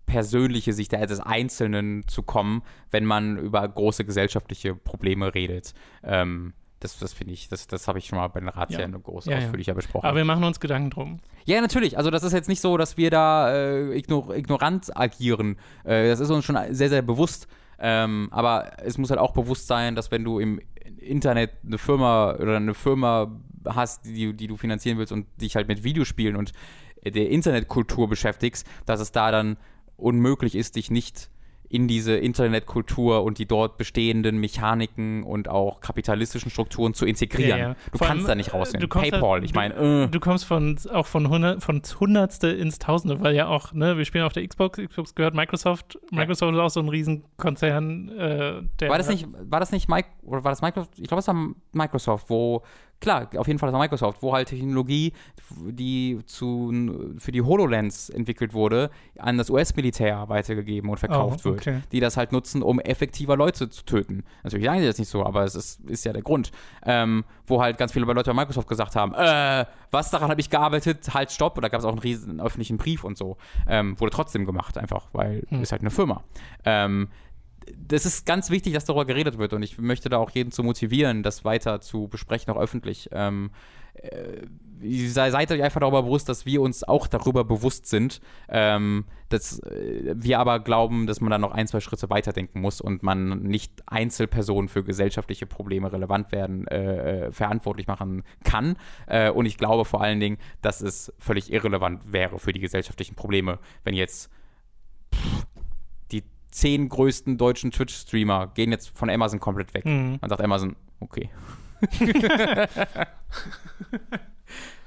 persönliche 0.07 0.75
Sicht 0.75 0.93
des 0.93 1.21
Einzelnen 1.21 2.07
zu 2.07 2.23
kommen, 2.23 2.63
wenn 2.91 3.07
man 3.07 3.39
über 3.39 3.67
große 3.67 4.05
gesellschaftliche 4.05 4.75
Probleme 4.75 5.35
redet. 5.35 5.73
Ähm, 6.03 6.53
das, 6.85 6.99
das 6.99 7.15
finde 7.15 7.33
ich, 7.33 7.49
das, 7.49 7.67
das 7.67 7.89
habe 7.89 7.99
ich 7.99 8.07
schon 8.07 8.19
mal 8.19 8.29
bei 8.29 8.41
den 8.41 8.51
Razzien 8.51 8.93
ja. 8.93 8.99
groß 8.99 9.25
ja, 9.25 9.39
ausführlicher 9.39 9.73
ja. 9.73 9.77
besprochen. 9.77 10.07
Aber 10.07 10.17
wir 10.19 10.25
machen 10.25 10.45
uns 10.45 10.61
Gedanken 10.61 10.91
drum. 10.91 11.21
Ja, 11.47 11.61
natürlich. 11.61 11.97
Also 11.97 12.11
das 12.11 12.23
ist 12.23 12.33
jetzt 12.35 12.49
nicht 12.49 12.61
so, 12.61 12.77
dass 12.77 12.97
wir 12.99 13.11
da 13.11 13.53
äh, 13.53 13.97
ignor 13.97 14.35
ignorant 14.35 14.95
agieren. 14.97 15.57
Äh, 15.85 16.09
das 16.09 16.21
ist 16.21 16.31
uns 16.31 16.45
schon 16.45 16.59
sehr, 16.71 16.91
sehr 16.91 17.03
bewusst. 17.03 17.49
Ähm, 17.79 18.29
aber 18.31 18.73
es 18.85 18.99
muss 18.99 19.11
halt 19.11 19.19
auch 19.19 19.33
bewusst 19.33 19.67
sein, 19.67 19.97
dass 19.97 20.11
wenn 20.11 20.25
du 20.25 20.39
im 20.39 20.61
Internet 20.99 21.53
eine 21.65 21.79
Firma 21.79 22.35
oder 22.35 22.57
eine 22.57 22.75
Firma 22.75 23.41
hast, 23.67 24.05
die, 24.05 24.35
die 24.35 24.47
du 24.47 24.57
finanzieren 24.57 24.99
willst 24.99 25.13
und 25.13 25.27
dich 25.41 25.57
halt 25.57 25.69
mit 25.69 25.85
Videospielen 25.85 26.37
und 26.37 26.53
der 27.03 27.31
Internetkultur 27.31 28.09
beschäftigst, 28.09 28.67
dass 28.87 29.01
es 29.01 29.11
da 29.11 29.31
dann 29.31 29.57
unmöglich 29.97 30.55
ist, 30.55 30.77
dich 30.77 30.91
nicht 30.91 31.31
in 31.75 31.89
diese 31.89 32.15
Internetkultur 32.17 33.25
und 33.25 33.39
die 33.39 33.47
dort 33.47 33.79
bestehenden 33.79 34.39
Mechaniken 34.39 35.25
und 35.25 35.49
auch 35.49 35.81
kapitalistischen 35.81 36.49
Strukturen 36.49 36.95
zu 36.95 37.05
integrieren. 37.05 37.59
Ja, 37.59 37.69
ja. 37.71 37.77
Du 37.91 37.99
Vor 37.99 38.07
kannst 38.07 38.21
allem, 38.21 38.29
da 38.29 38.35
nicht 38.37 38.55
rausgehen. 38.55 38.81
Du 38.81 38.87
PayPal, 38.87 39.23
halt, 39.23 39.45
ich 39.45 39.55
meine. 39.55 40.05
Äh. 40.05 40.09
Du 40.09 40.21
kommst 40.21 40.45
von, 40.45 40.79
auch 40.93 41.07
von, 41.07 41.29
hundert, 41.29 41.65
von 41.65 41.83
Hundertste 41.99 42.49
ins 42.49 42.79
Tausende, 42.79 43.21
weil 43.21 43.35
ja 43.35 43.49
auch, 43.49 43.73
ne, 43.73 43.99
wir 43.99 44.05
spielen 44.05 44.23
auf 44.23 44.33
der 44.33 44.47
Xbox, 44.47 44.79
Xbox 44.79 45.17
gehört 45.17 45.35
Microsoft. 45.35 45.99
Microsoft 46.13 46.53
ja. 46.53 46.59
ist 46.59 46.65
auch 46.65 46.71
so 46.71 46.81
ein 46.81 46.89
Riesenkonzern. 46.89 48.09
Äh, 48.11 48.63
der 48.79 48.89
war 48.89 48.99
das 48.99 49.09
nicht, 49.09 49.27
war 49.33 49.59
das 49.59 49.73
nicht 49.73 49.89
Mike, 49.89 50.11
oder 50.23 50.45
war 50.45 50.53
das 50.53 50.63
Microsoft? 50.63 50.97
Ich 50.97 51.09
glaube, 51.09 51.21
es 51.21 51.27
war 51.27 51.37
Microsoft, 51.73 52.31
wo 52.31 52.63
klar, 53.01 53.29
auf 53.37 53.47
jeden 53.47 53.59
Fall 53.59 53.69
das 53.69 53.73
war 53.75 53.81
Microsoft, 53.81 54.23
wo 54.23 54.33
halt 54.33 54.49
Technologie, 54.49 55.13
die 55.51 56.21
zu, 56.27 56.73
für 57.19 57.33
die 57.33 57.43
HoloLens 57.43 58.11
entwickelt 58.11 58.55
wurde, 58.55 58.91
an 59.19 59.39
das 59.39 59.51
US-Militär 59.51 60.29
weitergegeben 60.29 60.91
und 60.91 60.99
verkauft 60.99 61.41
oh, 61.45 61.51
okay. 61.51 61.75
wird. 61.75 61.93
Die 61.93 62.01
das 62.01 62.17
halt 62.17 62.33
nutzen, 62.33 62.63
um 62.63 62.81
effektiver 62.81 63.37
Leute 63.37 63.69
zu 63.69 63.85
töten. 63.85 64.25
Natürlich 64.43 64.67
sagen 64.67 64.81
die 64.81 64.87
das 64.87 64.99
nicht 64.99 65.11
so, 65.11 65.25
aber 65.25 65.45
es 65.45 65.55
ist, 65.55 65.81
ist 65.89 66.05
ja 66.05 66.13
der 66.13 66.23
Grund. 66.23 66.51
Ähm, 66.85 67.25
wo 67.47 67.61
halt 67.61 67.77
ganz 67.79 67.93
viele 67.93 68.07
Leute 68.07 68.33
bei 68.33 68.35
Microsoft 68.35 68.69
gesagt 68.69 68.97
haben, 68.97 69.15
äh, 69.15 69.67
was 69.91 70.11
daran 70.11 70.31
habe 70.31 70.41
ich 70.41 70.51
gearbeitet, 70.51 71.13
halt 71.13 71.31
stopp. 71.31 71.57
Und 71.57 71.63
da 71.63 71.69
gab 71.69 71.81
es 71.81 71.85
auch 71.85 71.91
einen 71.91 71.99
riesen 71.99 72.41
öffentlichen 72.41 72.79
Brief 72.79 73.05
und 73.05 73.17
so. 73.17 73.37
Ähm, 73.69 73.99
wurde 74.01 74.11
trotzdem 74.11 74.47
gemacht, 74.47 74.79
einfach, 74.79 75.09
weil 75.13 75.45
hm. 75.49 75.63
ist 75.63 75.73
halt 75.73 75.83
eine 75.83 75.91
Firma. 75.91 76.25
Ähm, 76.65 77.09
das 77.77 78.07
ist 78.07 78.27
ganz 78.27 78.51
wichtig, 78.51 78.75
dass 78.75 78.85
darüber 78.85 79.05
geredet 79.05 79.39
wird 79.39 79.53
und 79.53 79.63
ich 79.63 79.79
möchte 79.79 80.09
da 80.09 80.19
auch 80.19 80.31
jeden 80.31 80.53
zu 80.53 80.63
motivieren, 80.63 81.23
das 81.23 81.45
weiter 81.45 81.81
zu 81.81 82.09
besprechen, 82.09 82.53
auch 82.53 82.61
öffentlich. 82.61 83.09
Ähm, 83.13 83.51
äh, 83.95 84.47
seid 85.09 85.51
euch 85.51 85.63
einfach 85.63 85.81
darüber 85.81 86.03
bewusst, 86.03 86.29
dass 86.29 86.45
wir 86.45 86.61
uns 86.61 86.85
auch 86.85 87.07
darüber 87.07 87.45
bewusst 87.45 87.87
sind, 87.87 88.21
ähm, 88.49 89.05
dass 89.29 89.61
äh, 89.61 90.15
wir 90.17 90.39
aber 90.41 90.61
glauben, 90.61 91.07
dass 91.07 91.21
man 91.21 91.31
da 91.31 91.39
noch 91.39 91.53
ein, 91.53 91.67
zwei 91.67 91.81
Schritte 91.81 92.11
weiterdenken 92.11 92.61
muss 92.61 92.81
und 92.81 93.03
man 93.03 93.43
nicht 93.43 93.83
Einzelpersonen 93.87 94.69
für 94.69 94.85
gesellschaftliche 94.85 95.47
Probleme 95.47 95.93
relevant 95.93 96.33
werden, 96.33 96.67
äh, 96.67 97.27
äh 97.27 97.33
verantwortlich 97.33 97.87
machen 97.87 98.25
kann. 98.43 98.77
Äh, 99.07 99.31
und 99.31 99.47
ich 99.47 99.57
glaube 99.57 99.85
vor 99.85 100.03
allen 100.03 100.21
Dingen, 100.21 100.39
dass 100.61 100.81
es 100.81 101.13
völlig 101.19 101.53
irrelevant 101.53 102.13
wäre 102.13 102.39
für 102.39 102.53
die 102.53 102.61
gesellschaftlichen 102.61 103.15
Probleme, 103.15 103.59
wenn 103.85 103.95
jetzt 103.95 104.31
zehn 106.55 106.89
größten 106.89 107.37
deutschen 107.37 107.71
Twitch-Streamer 107.73 108.49
gehen 108.49 108.71
jetzt 108.71 108.97
von 108.97 109.11
Amazon 109.11 109.41
komplett 109.41 109.75
weg. 109.75 109.85
Mhm. 109.85 110.19
Dann 110.21 110.31
sagt 110.31 110.41
Amazon, 110.41 110.77
okay. 111.01 111.29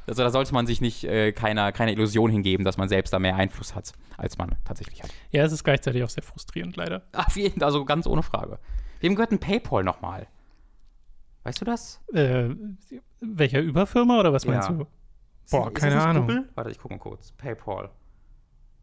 Also 0.10 0.24
da 0.24 0.30
sollte 0.30 0.54
man 0.54 0.66
sich 0.66 0.80
nicht 0.80 1.04
äh, 1.04 1.34
keiner, 1.34 1.74
keiner 1.74 1.92
Illusion 1.92 2.32
hingeben, 2.32 2.64
dass 2.64 2.78
man 2.78 2.88
selbst 2.88 3.12
da 3.12 3.20
mehr 3.20 3.36
Einfluss 3.36 3.76
hat, 3.76 3.92
als 4.16 4.38
man 4.38 4.56
tatsächlich 4.64 5.04
hat. 5.04 5.10
Ja, 5.32 5.44
es 5.44 5.52
ist 5.52 5.66
gleichzeitig 5.66 6.02
auch 6.02 6.10
sehr 6.10 6.24
frustrierend, 6.24 6.78
leider. 6.78 7.02
Auf 7.12 7.36
jeden 7.36 7.60
Fall, 7.60 7.66
also 7.66 7.84
ganz 7.84 8.08
ohne 8.08 8.24
Frage. 8.24 8.58
Wem 9.02 9.16
gehört 9.16 9.34
ein 9.34 9.40
PayPal 9.40 9.84
nochmal? 9.84 10.28
Weißt 11.44 11.60
du 11.60 11.66
das? 11.66 12.02
Äh, 12.14 12.52
welcher 13.20 13.60
Überfirma 13.60 14.18
oder 14.18 14.32
was 14.32 14.46
meinst 14.46 14.70
ja. 14.70 14.76
du? 14.76 14.88
Boah, 15.52 15.68
ist, 15.68 15.76
keine 15.76 15.98
ist 15.98 16.02
Ahnung. 16.02 16.28
Google? 16.28 16.50
Warte, 16.56 16.72
ich 16.72 16.78
gucke 16.80 16.94
mal 16.94 17.00
kurz. 17.02 17.34
PayPal. 17.34 17.90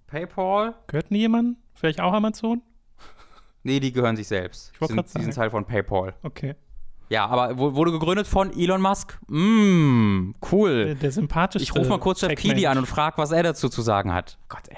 PayPal. 0.06 0.74
Gehört 0.88 1.10
nie 1.10 1.20
jemand? 1.20 1.56
Vielleicht 1.72 2.02
auch 2.02 2.12
Amazon? 2.12 2.60
Nee, 3.64 3.80
die 3.80 3.92
gehören 3.92 4.14
sich 4.14 4.28
selbst. 4.28 4.70
Ich 4.74 4.80
wollte 4.80 4.94
gerade 4.94 5.08
sagen. 5.08 5.20
Die 5.20 5.24
sind 5.24 5.34
Teil 5.34 5.50
von 5.50 5.64
PayPal. 5.64 6.14
Okay. 6.22 6.54
Ja, 7.08 7.26
aber 7.26 7.58
wurde 7.58 7.92
gegründet 7.92 8.26
von 8.26 8.52
Elon 8.56 8.80
Musk. 8.80 9.18
Mm, 9.28 10.32
cool. 10.52 10.84
Der, 10.86 10.94
der 10.94 11.12
sympathischste. 11.12 11.70
Ich 11.70 11.78
rufe 11.78 11.88
mal 11.90 11.98
kurz 11.98 12.20
Jeff 12.22 12.34
Keighley 12.34 12.66
an 12.66 12.78
und 12.78 12.86
frage, 12.86 13.18
was 13.18 13.30
er 13.30 13.42
dazu 13.42 13.68
zu 13.68 13.82
sagen 13.82 14.12
hat. 14.12 14.38
Gott, 14.48 14.68
ey. 14.68 14.76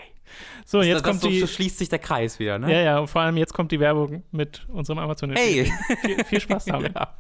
So, 0.65 0.83
jetzt 0.83 0.97
das, 0.97 1.03
kommt 1.03 1.23
das, 1.23 1.31
die. 1.31 1.41
So 1.41 1.47
schließt 1.47 1.79
sich 1.79 1.89
der 1.89 2.01
Kreis 2.01 2.39
wieder, 2.39 2.59
ne? 2.59 2.73
Ja, 2.73 2.81
ja, 2.81 2.99
und 2.99 3.07
vor 3.07 3.23
allem 3.23 3.37
jetzt 3.37 3.55
kommt 3.55 3.71
die 3.71 3.79
Werbung 3.79 4.25
mit 4.33 4.67
unserem 4.69 4.99
Amazon. 4.99 5.33
Hey! 5.33 5.73
Viel, 6.03 6.25
viel 6.25 6.41
Spaß 6.41 6.65
damit. 6.67 6.95
ja. 6.95 7.15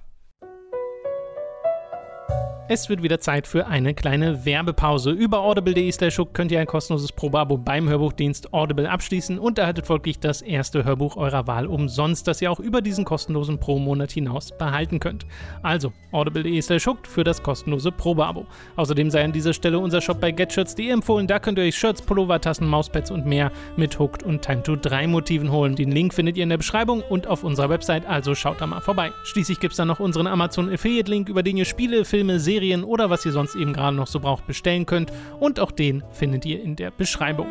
Es 2.68 2.88
wird 2.88 3.00
wieder 3.00 3.20
Zeit 3.20 3.46
für 3.46 3.68
eine 3.68 3.94
kleine 3.94 4.44
Werbepause. 4.44 5.12
Über 5.12 5.38
audible.de 5.38 5.92
könnt 6.32 6.50
ihr 6.50 6.58
ein 6.58 6.66
kostenloses 6.66 7.12
Probeabo 7.12 7.58
beim 7.58 7.88
Hörbuchdienst 7.88 8.52
Audible 8.52 8.90
abschließen 8.90 9.38
und 9.38 9.60
erhaltet 9.60 9.86
folglich 9.86 10.18
das 10.18 10.42
erste 10.42 10.84
Hörbuch 10.84 11.16
eurer 11.16 11.46
Wahl 11.46 11.68
umsonst, 11.68 12.26
das 12.26 12.42
ihr 12.42 12.50
auch 12.50 12.58
über 12.58 12.82
diesen 12.82 13.04
kostenlosen 13.04 13.60
Pro-Monat 13.60 14.10
hinaus 14.10 14.50
behalten 14.50 14.98
könnt. 14.98 15.26
Also 15.62 15.92
audible.de 16.10 16.60
für 17.04 17.22
das 17.22 17.40
kostenlose 17.40 17.92
Probeabo. 17.92 18.46
Außerdem 18.74 19.10
sei 19.10 19.22
an 19.22 19.30
dieser 19.30 19.52
Stelle 19.52 19.78
unser 19.78 20.00
Shop 20.00 20.20
bei 20.20 20.32
getshirts.de 20.32 20.88
empfohlen. 20.88 21.28
Da 21.28 21.38
könnt 21.38 21.58
ihr 21.58 21.64
euch 21.64 21.76
Shirts, 21.76 22.02
Pullover, 22.02 22.40
Tassen, 22.40 22.66
Mauspads 22.66 23.12
und 23.12 23.26
mehr 23.26 23.52
mit 23.76 23.96
Hooked 23.96 24.24
und 24.24 24.42
Time 24.42 24.64
to 24.64 24.74
3 24.74 25.06
Motiven 25.06 25.52
holen. 25.52 25.76
Den 25.76 25.92
Link 25.92 26.12
findet 26.12 26.36
ihr 26.36 26.42
in 26.42 26.48
der 26.48 26.56
Beschreibung 26.56 27.04
und 27.08 27.28
auf 27.28 27.44
unserer 27.44 27.68
Website, 27.68 28.04
also 28.06 28.34
schaut 28.34 28.60
da 28.60 28.66
mal 28.66 28.80
vorbei. 28.80 29.12
Schließlich 29.22 29.60
gibt 29.60 29.74
es 29.74 29.76
dann 29.76 29.86
noch 29.86 30.00
unseren 30.00 30.26
Amazon 30.26 30.68
Affiliate 30.68 31.08
Link, 31.08 31.28
über 31.28 31.44
den 31.44 31.56
ihr 31.56 31.64
Spiele, 31.64 32.04
Filme, 32.04 32.40
Serien 32.40 32.55
Serien 32.56 32.84
oder 32.84 33.10
was 33.10 33.26
ihr 33.26 33.32
sonst 33.32 33.54
eben 33.54 33.74
gerade 33.74 33.94
noch 33.94 34.06
so 34.06 34.18
braucht 34.18 34.46
bestellen 34.46 34.86
könnt. 34.86 35.12
Und 35.38 35.60
auch 35.60 35.70
den 35.70 36.02
findet 36.10 36.46
ihr 36.46 36.62
in 36.62 36.74
der 36.74 36.90
Beschreibung. 36.90 37.48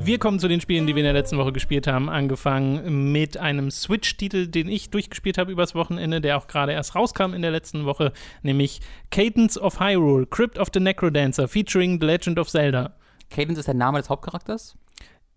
Wir 0.00 0.18
kommen 0.18 0.40
zu 0.40 0.48
den 0.48 0.60
Spielen, 0.60 0.86
die 0.86 0.96
wir 0.96 1.02
in 1.02 1.04
der 1.04 1.12
letzten 1.12 1.38
Woche 1.38 1.52
gespielt 1.52 1.86
haben. 1.86 2.08
Angefangen 2.08 3.12
mit 3.12 3.36
einem 3.36 3.70
Switch-Titel, 3.70 4.48
den 4.48 4.68
ich 4.68 4.90
durchgespielt 4.90 5.38
habe 5.38 5.52
übers 5.52 5.76
Wochenende, 5.76 6.20
der 6.20 6.36
auch 6.36 6.48
gerade 6.48 6.72
erst 6.72 6.96
rauskam 6.96 7.32
in 7.32 7.42
der 7.42 7.52
letzten 7.52 7.84
Woche, 7.84 8.12
nämlich 8.42 8.80
Cadence 9.12 9.56
of 9.56 9.78
Hyrule, 9.78 10.26
Crypt 10.26 10.58
of 10.58 10.68
the 10.74 10.80
Necrodancer, 10.80 11.46
featuring 11.46 12.00
The 12.00 12.06
Legend 12.06 12.38
of 12.40 12.48
Zelda. 12.48 12.94
Cadence 13.30 13.60
ist 13.60 13.68
der 13.68 13.74
Name 13.74 13.98
des 13.98 14.10
Hauptcharakters? 14.10 14.76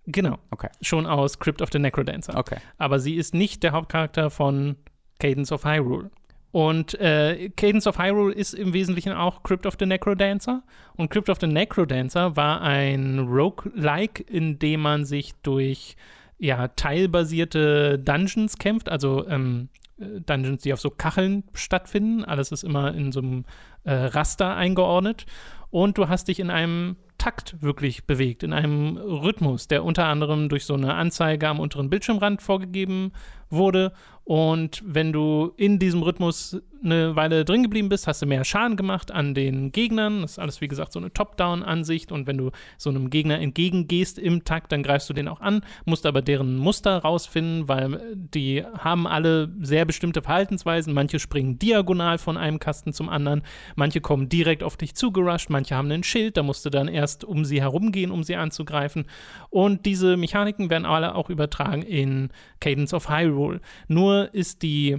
Genau. 0.07 0.39
Okay. 0.49 0.69
Schon 0.81 1.05
aus 1.05 1.37
Crypt 1.37 1.61
of 1.61 1.69
the 1.71 1.79
Necrodancer. 1.79 2.35
Okay. 2.35 2.57
Aber 2.79 2.99
sie 2.99 3.15
ist 3.15 3.35
nicht 3.35 3.61
der 3.61 3.73
Hauptcharakter 3.73 4.31
von 4.31 4.77
Cadence 5.19 5.51
of 5.51 5.65
Hyrule. 5.65 6.09
Und 6.51 6.99
äh, 6.99 7.49
Cadence 7.55 7.87
of 7.87 7.97
Hyrule 7.97 8.33
ist 8.33 8.53
im 8.53 8.73
Wesentlichen 8.73 9.13
auch 9.13 9.43
Crypt 9.43 9.65
of 9.65 9.75
the 9.79 9.85
Necrodancer. 9.85 10.63
Und 10.95 11.09
Crypt 11.09 11.29
of 11.29 11.39
the 11.39 11.47
Necrodancer 11.47 12.35
war 12.35 12.61
ein 12.61 13.19
Roguelike, 13.19 14.23
in 14.23 14.59
dem 14.59 14.81
man 14.81 15.05
sich 15.05 15.33
durch 15.43 15.95
ja, 16.37 16.67
teilbasierte 16.69 17.99
Dungeons 17.99 18.57
kämpft, 18.57 18.89
also 18.89 19.27
ähm, 19.27 19.69
äh, 19.99 20.19
Dungeons, 20.25 20.63
die 20.63 20.73
auf 20.73 20.81
so 20.81 20.89
Kacheln 20.89 21.43
stattfinden. 21.53 22.25
Alles 22.25 22.51
ist 22.51 22.63
immer 22.63 22.93
in 22.93 23.11
so 23.11 23.21
einem 23.21 23.45
äh, 23.83 23.93
Raster 23.93 24.55
eingeordnet. 24.55 25.25
Und 25.69 25.97
du 25.97 26.09
hast 26.09 26.27
dich 26.27 26.39
in 26.39 26.49
einem 26.49 26.97
Takt 27.21 27.61
wirklich 27.61 28.05
bewegt, 28.07 28.41
in 28.41 28.51
einem 28.51 28.97
Rhythmus, 28.97 29.67
der 29.67 29.83
unter 29.83 30.07
anderem 30.07 30.49
durch 30.49 30.65
so 30.65 30.73
eine 30.73 30.95
Anzeige 30.95 31.47
am 31.47 31.59
unteren 31.59 31.91
Bildschirmrand 31.91 32.41
vorgegeben 32.41 33.11
wurde 33.51 33.93
und 34.31 34.81
wenn 34.85 35.11
du 35.11 35.51
in 35.57 35.77
diesem 35.77 36.03
Rhythmus 36.03 36.61
eine 36.81 37.17
Weile 37.17 37.43
drin 37.43 37.63
geblieben 37.63 37.89
bist, 37.89 38.07
hast 38.07 38.21
du 38.21 38.25
mehr 38.25 38.45
Schaden 38.45 38.77
gemacht 38.77 39.11
an 39.11 39.33
den 39.33 39.73
Gegnern. 39.73 40.21
Das 40.21 40.31
ist 40.31 40.39
alles, 40.39 40.61
wie 40.61 40.69
gesagt, 40.69 40.93
so 40.93 40.99
eine 40.99 41.11
Top-Down-Ansicht. 41.11 42.13
Und 42.13 42.27
wenn 42.27 42.37
du 42.37 42.51
so 42.77 42.89
einem 42.89 43.09
Gegner 43.09 43.39
entgegengehst 43.39 44.17
im 44.17 44.45
Takt, 44.45 44.71
dann 44.71 44.83
greifst 44.83 45.09
du 45.09 45.13
den 45.13 45.27
auch 45.27 45.41
an, 45.41 45.65
musst 45.83 46.05
aber 46.05 46.21
deren 46.21 46.55
Muster 46.55 46.99
rausfinden, 46.99 47.67
weil 47.67 48.15
die 48.15 48.63
haben 48.77 49.05
alle 49.05 49.51
sehr 49.59 49.83
bestimmte 49.83 50.21
Verhaltensweisen. 50.21 50.93
Manche 50.93 51.19
springen 51.19 51.59
diagonal 51.59 52.17
von 52.17 52.37
einem 52.37 52.59
Kasten 52.59 52.93
zum 52.93 53.09
anderen, 53.09 53.41
manche 53.75 53.99
kommen 53.99 54.29
direkt 54.29 54.63
auf 54.63 54.77
dich 54.77 54.95
zugerusht, 54.95 55.49
manche 55.49 55.75
haben 55.75 55.91
ein 55.91 56.03
Schild, 56.03 56.37
da 56.37 56.43
musst 56.43 56.65
du 56.65 56.69
dann 56.69 56.87
erst 56.87 57.10
um 57.23 57.45
sie 57.45 57.61
herumgehen, 57.61 58.11
um 58.11 58.23
sie 58.23 58.35
anzugreifen. 58.35 59.05
Und 59.49 59.85
diese 59.85 60.17
Mechaniken 60.17 60.69
werden 60.69 60.85
alle 60.85 61.15
auch 61.15 61.29
übertragen 61.29 61.81
in 61.81 62.29
Cadence 62.59 62.93
of 62.93 63.09
Hyrule. 63.09 63.61
Nur 63.87 64.33
ist 64.33 64.61
die 64.61 64.97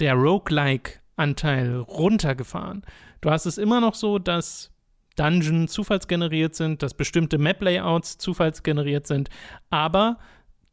der 0.00 0.14
Roguelike-Anteil 0.14 1.76
runtergefahren. 1.76 2.82
Du 3.20 3.30
hast 3.30 3.46
es 3.46 3.58
immer 3.58 3.80
noch 3.80 3.94
so, 3.94 4.18
dass 4.18 4.70
Dungeons 5.16 5.72
zufallsgeneriert 5.72 6.54
sind, 6.54 6.82
dass 6.82 6.94
bestimmte 6.94 7.38
Map-Layouts 7.38 8.18
zufallsgeneriert 8.18 9.06
sind, 9.06 9.30
aber 9.70 10.18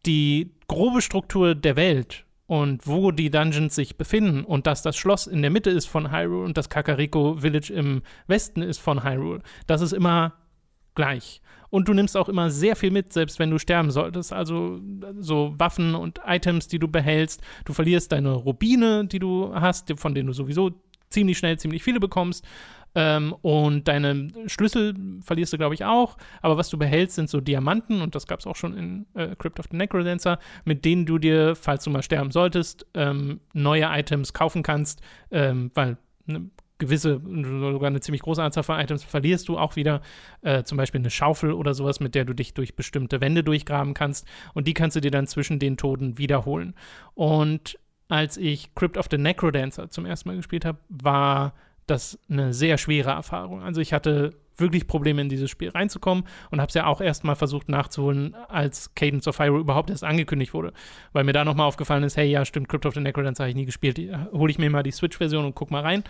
die 0.05 0.51
grobe 0.67 1.01
Struktur 1.01 1.55
der 1.55 1.75
Welt 1.77 2.25
und 2.45 2.85
wo 2.85 3.11
die 3.11 3.29
Dungeons 3.29 3.73
sich 3.73 3.97
befinden 3.97 4.43
und 4.43 4.67
dass 4.67 4.81
das 4.81 4.97
Schloss 4.97 5.27
in 5.27 5.41
der 5.41 5.51
Mitte 5.51 5.69
ist 5.69 5.85
von 5.85 6.11
Hyrule 6.11 6.43
und 6.43 6.57
das 6.57 6.69
Kakariko 6.69 7.37
Village 7.39 7.71
im 7.73 8.01
Westen 8.27 8.61
ist 8.61 8.79
von 8.79 9.03
Hyrule, 9.03 9.41
das 9.65 9.81
ist 9.81 9.93
immer 9.93 10.33
gleich. 10.95 11.41
Und 11.69 11.87
du 11.87 11.93
nimmst 11.93 12.15
auch 12.15 12.29
immer 12.29 12.51
sehr 12.51 12.75
viel 12.75 12.91
mit, 12.91 13.13
selbst 13.13 13.39
wenn 13.39 13.49
du 13.49 13.57
sterben 13.57 13.89
solltest. 13.89 14.31
Also 14.31 14.79
so 15.19 15.55
Waffen 15.57 15.95
und 15.95 16.21
Items, 16.25 16.67
die 16.67 16.77
du 16.77 16.87
behältst. 16.87 17.41
Du 17.65 17.73
verlierst 17.73 18.11
deine 18.11 18.33
Rubine, 18.33 19.05
die 19.05 19.19
du 19.19 19.53
hast, 19.55 19.91
von 19.99 20.13
denen 20.13 20.27
du 20.27 20.33
sowieso 20.33 20.71
ziemlich 21.09 21.37
schnell 21.37 21.57
ziemlich 21.57 21.83
viele 21.83 21.99
bekommst. 21.99 22.45
Ähm, 22.95 23.33
und 23.41 23.87
deine 23.87 24.27
Schlüssel 24.45 24.93
verlierst 25.21 25.53
du, 25.53 25.57
glaube 25.57 25.73
ich, 25.73 25.83
auch. 25.83 26.17
Aber 26.41 26.57
was 26.57 26.69
du 26.69 26.77
behältst, 26.77 27.15
sind 27.15 27.29
so 27.29 27.41
Diamanten, 27.41 28.01
und 28.01 28.13
das 28.13 28.27
gab 28.27 28.39
es 28.39 28.45
auch 28.45 28.55
schon 28.55 28.77
in 28.77 29.05
äh, 29.15 29.35
Crypt 29.35 29.59
of 29.59 29.65
the 29.71 29.77
Necrodancer, 29.77 30.37
mit 30.65 30.85
denen 30.85 31.05
du 31.05 31.17
dir, 31.17 31.55
falls 31.55 31.83
du 31.83 31.89
mal 31.89 32.03
sterben 32.03 32.31
solltest, 32.31 32.85
ähm, 32.93 33.39
neue 33.53 33.85
Items 33.85 34.33
kaufen 34.33 34.61
kannst, 34.61 35.01
ähm, 35.31 35.71
weil 35.73 35.97
ne, 36.27 36.49
gewisse, 36.83 37.21
sogar 37.23 37.87
eine 37.87 37.99
ziemlich 37.99 38.21
große 38.21 38.41
Anzahl 38.41 38.63
von 38.63 38.79
Items 38.79 39.03
verlierst 39.03 39.47
du 39.47 39.57
auch 39.57 39.75
wieder. 39.75 40.01
Äh, 40.41 40.63
zum 40.63 40.77
Beispiel 40.77 41.01
eine 41.01 41.09
Schaufel 41.09 41.51
oder 41.51 41.73
sowas, 41.73 41.99
mit 41.99 42.15
der 42.15 42.25
du 42.25 42.33
dich 42.33 42.53
durch 42.53 42.75
bestimmte 42.75 43.21
Wände 43.21 43.43
durchgraben 43.43 43.93
kannst. 43.93 44.27
Und 44.53 44.67
die 44.67 44.73
kannst 44.73 44.95
du 44.95 45.01
dir 45.01 45.11
dann 45.11 45.27
zwischen 45.27 45.59
den 45.59 45.77
Toten 45.77 46.17
wiederholen. 46.17 46.73
Und 47.13 47.79
als 48.07 48.37
ich 48.37 48.75
Crypt 48.75 48.97
of 48.97 49.07
the 49.09 49.17
Necrodancer 49.17 49.89
zum 49.89 50.05
ersten 50.05 50.29
Mal 50.29 50.35
gespielt 50.35 50.65
habe, 50.65 50.77
war 50.89 51.53
das 51.87 52.19
eine 52.29 52.53
sehr 52.53 52.77
schwere 52.77 53.11
Erfahrung. 53.11 53.61
Also 53.61 53.81
ich 53.81 53.93
hatte 53.93 54.35
wirklich 54.57 54.87
Probleme 54.87 55.21
in 55.21 55.29
dieses 55.29 55.49
Spiel 55.49 55.69
reinzukommen 55.69 56.25
und 56.51 56.59
habe 56.59 56.69
es 56.69 56.73
ja 56.73 56.85
auch 56.85 57.01
erstmal 57.01 57.35
versucht 57.35 57.69
nachzuholen, 57.69 58.35
als 58.35 58.93
Cadence 58.95 59.27
of 59.27 59.39
Hyrule 59.39 59.61
überhaupt 59.61 59.89
erst 59.89 60.03
angekündigt 60.03 60.53
wurde, 60.53 60.73
weil 61.11 61.23
mir 61.23 61.33
da 61.33 61.43
nochmal 61.45 61.67
aufgefallen 61.67 62.03
ist, 62.03 62.17
hey, 62.17 62.29
ja, 62.29 62.45
stimmt, 62.45 62.69
Crypt 62.69 62.85
of 62.85 62.93
the 62.93 62.99
Necrodancer 62.99 63.43
habe 63.43 63.49
ich 63.49 63.55
nie 63.55 63.65
gespielt, 63.65 63.99
hole 64.31 64.51
ich 64.51 64.59
mir 64.59 64.69
mal 64.69 64.83
die 64.83 64.91
Switch-Version 64.91 65.45
und 65.45 65.55
guck 65.55 65.71
mal 65.71 65.81
rein. 65.81 66.03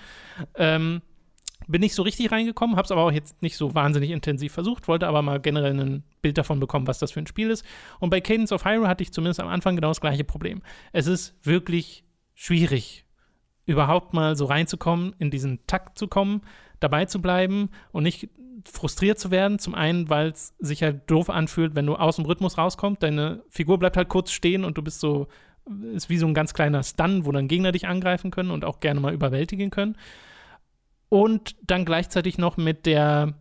Ähm, 0.56 1.02
bin 1.68 1.82
nicht 1.82 1.96
so 1.96 2.04
richtig 2.04 2.32
reingekommen, 2.32 2.76
habe 2.76 2.86
es 2.86 2.92
aber 2.92 3.02
auch 3.02 3.12
jetzt 3.12 3.42
nicht 3.42 3.56
so 3.56 3.74
wahnsinnig 3.74 4.12
intensiv 4.12 4.54
versucht, 4.54 4.88
wollte 4.88 5.08
aber 5.08 5.22
mal 5.22 5.40
generell 5.40 5.80
ein 5.80 6.04
Bild 6.22 6.38
davon 6.38 6.60
bekommen, 6.60 6.88
was 6.88 7.00
das 7.00 7.12
für 7.12 7.20
ein 7.20 7.28
Spiel 7.28 7.50
ist. 7.50 7.66
Und 8.00 8.10
bei 8.10 8.22
Cadence 8.22 8.52
of 8.52 8.66
Hyrule 8.66 8.88
hatte 8.88 9.04
ich 9.04 9.14
zumindest 9.14 9.40
am 9.40 9.48
Anfang 9.48 9.76
genau 9.76 9.90
das 9.90 10.02
gleiche 10.02 10.24
Problem. 10.24 10.62
Es 10.92 11.08
ist 11.08 11.36
wirklich 11.44 12.04
schwierig, 12.34 13.03
überhaupt 13.66 14.14
mal 14.14 14.36
so 14.36 14.46
reinzukommen, 14.46 15.16
in 15.20 15.32
diesen 15.32 15.66
Takt 15.68 15.98
zu 15.98 16.08
kommen, 16.08 16.42
dabei 16.80 17.06
zu 17.06 17.22
bleiben 17.22 17.70
und 17.92 18.04
nicht 18.04 18.30
frustriert 18.66 19.20
zu 19.20 19.32
werden. 19.32 19.60
Zum 19.60 19.76
einen, 19.76 20.10
weil 20.10 20.30
es 20.30 20.54
sich 20.60 20.84
halt 20.84 21.10
doof 21.10 21.30
anfühlt, 21.30 21.76
wenn 21.76 21.86
du 21.86 21.96
aus 21.96 22.18
dem 22.18 22.26
Rhythmus 22.26 22.58
rauskommst. 22.58 23.04
Deine 23.04 23.44
Figur 23.50 23.80
bleibt 23.80 23.98
halt 23.98 24.10
kurz 24.10 24.32
stehen 24.32 24.66
und 24.66 24.78
du 24.78 24.82
bist 24.82 25.00
so, 25.00 25.28
ist 25.94 26.10
wie 26.10 26.18
so 26.18 26.28
ein 26.28 26.34
ganz 26.34 26.54
kleiner 26.54 26.84
Stun, 26.84 27.26
wo 27.26 27.32
dann 27.32 27.48
Gegner 27.48 27.72
dich 27.72 27.88
angreifen 27.88 28.32
können 28.32 28.52
und 28.52 28.66
auch 28.66 28.80
gerne 28.80 29.00
mal 29.00 29.14
überwältigen 29.14 29.70
können. 29.70 29.98
Und 31.10 31.56
dann 31.62 31.86
gleichzeitig 31.86 32.38
noch 32.38 32.58
mit 32.58 32.86
der 32.86 33.36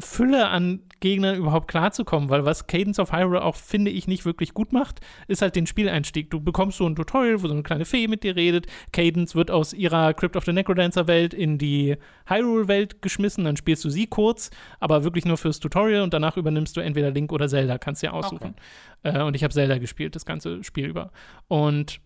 Fülle 0.00 0.48
an 0.48 0.80
Gegnern 1.00 1.36
überhaupt 1.36 1.68
klarzukommen, 1.68 2.28
weil 2.28 2.44
was 2.44 2.66
Cadence 2.66 2.98
of 2.98 3.12
Hyrule 3.12 3.42
auch, 3.42 3.56
finde 3.56 3.90
ich, 3.90 4.06
nicht 4.06 4.26
wirklich 4.26 4.52
gut 4.52 4.72
macht, 4.72 5.00
ist 5.28 5.42
halt 5.42 5.56
den 5.56 5.66
Spieleinstieg. 5.66 6.30
Du 6.30 6.40
bekommst 6.40 6.78
so 6.78 6.86
ein 6.86 6.94
Tutorial, 6.94 7.42
wo 7.42 7.46
so 7.46 7.54
eine 7.54 7.62
kleine 7.62 7.86
Fee 7.86 8.06
mit 8.06 8.22
dir 8.22 8.36
redet. 8.36 8.66
Cadence 8.92 9.34
wird 9.34 9.50
aus 9.50 9.72
ihrer 9.72 10.12
Crypt 10.12 10.36
of 10.36 10.44
the 10.44 10.52
Necrodancer-Welt 10.52 11.32
in 11.32 11.56
die 11.56 11.96
Hyrule-Welt 12.26 13.00
geschmissen, 13.00 13.44
dann 13.44 13.56
spielst 13.56 13.84
du 13.84 13.90
sie 13.90 14.06
kurz, 14.06 14.50
aber 14.78 15.04
wirklich 15.04 15.24
nur 15.24 15.38
fürs 15.38 15.58
Tutorial 15.58 16.02
und 16.02 16.12
danach 16.12 16.36
übernimmst 16.36 16.76
du 16.76 16.80
entweder 16.80 17.10
Link 17.10 17.32
oder 17.32 17.48
Zelda, 17.48 17.78
kannst 17.78 18.02
dir 18.02 18.12
aussuchen. 18.12 18.54
Okay. 19.02 19.18
Äh, 19.18 19.22
und 19.22 19.34
ich 19.34 19.42
habe 19.42 19.54
Zelda 19.54 19.78
gespielt, 19.78 20.14
das 20.14 20.26
ganze 20.26 20.62
Spiel 20.64 20.86
über. 20.86 21.12
Und 21.48 22.00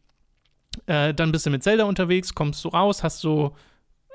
äh, 0.86 1.12
dann 1.12 1.32
bist 1.32 1.47
du 1.47 1.51
mit 1.51 1.62
Zelda 1.62 1.84
unterwegs, 1.84 2.34
kommst 2.34 2.64
du 2.64 2.68
raus, 2.68 3.03
hast 3.03 3.20
so 3.20 3.55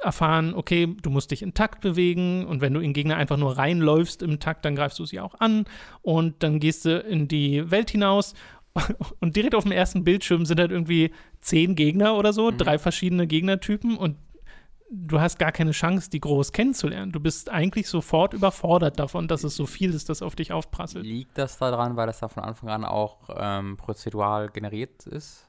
erfahren, 0.01 0.53
okay, 0.53 0.95
du 1.01 1.09
musst 1.09 1.31
dich 1.31 1.41
in 1.41 1.53
Takt 1.53 1.81
bewegen 1.81 2.45
und 2.45 2.61
wenn 2.61 2.73
du 2.73 2.79
in 2.79 2.93
Gegner 2.93 3.17
einfach 3.17 3.37
nur 3.37 3.57
reinläufst 3.57 4.21
im 4.21 4.39
Takt, 4.39 4.65
dann 4.65 4.75
greifst 4.75 4.99
du 4.99 5.05
sie 5.05 5.19
auch 5.19 5.35
an 5.39 5.65
und 6.01 6.41
dann 6.43 6.59
gehst 6.59 6.85
du 6.85 6.99
in 6.99 7.27
die 7.27 7.69
Welt 7.69 7.89
hinaus 7.89 8.33
und 9.19 9.35
direkt 9.35 9.55
auf 9.55 9.63
dem 9.63 9.71
ersten 9.71 10.03
Bildschirm 10.03 10.45
sind 10.45 10.59
halt 10.59 10.71
irgendwie 10.71 11.11
zehn 11.41 11.75
Gegner 11.75 12.15
oder 12.15 12.33
so, 12.33 12.51
mhm. 12.51 12.57
drei 12.57 12.77
verschiedene 12.77 13.27
Gegnertypen 13.27 13.97
und 13.97 14.17
du 14.91 15.19
hast 15.19 15.37
gar 15.37 15.51
keine 15.51 15.71
Chance, 15.71 16.09
die 16.09 16.19
groß 16.19 16.51
kennenzulernen. 16.51 17.11
Du 17.11 17.19
bist 17.19 17.49
eigentlich 17.49 17.87
sofort 17.87 18.33
überfordert 18.33 18.99
davon, 18.99 19.27
dass 19.27 19.43
es 19.43 19.55
so 19.55 19.65
viel 19.65 19.93
ist, 19.93 20.09
das 20.09 20.21
auf 20.21 20.35
dich 20.35 20.51
aufprasselt. 20.51 21.05
Liegt 21.05 21.37
das 21.37 21.57
daran, 21.57 21.95
weil 21.95 22.07
das 22.07 22.19
da 22.19 22.27
von 22.27 22.43
Anfang 22.43 22.69
an 22.69 22.85
auch 22.85 23.29
ähm, 23.35 23.77
prozedural 23.77 24.49
generiert 24.49 25.05
ist? 25.07 25.48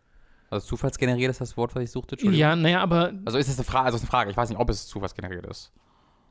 Also 0.50 0.66
zufallsgeneriert 0.66 1.30
ist 1.30 1.40
das 1.40 1.56
Wort, 1.56 1.74
was 1.74 1.84
ich 1.84 1.90
suchte? 1.92 2.16
Ja, 2.28 2.56
naja, 2.56 2.80
aber. 2.80 3.12
Also 3.24 3.38
ist 3.38 3.48
das 3.48 3.56
eine 3.56 3.64
Frage, 3.64 3.86
also 3.86 3.96
ist 3.96 4.02
eine 4.02 4.10
Frage, 4.10 4.30
ich 4.30 4.36
weiß 4.36 4.48
nicht, 4.48 4.58
ob 4.58 4.68
es 4.68 4.86
zufallsgeneriert 4.88 5.46
ist. 5.46 5.72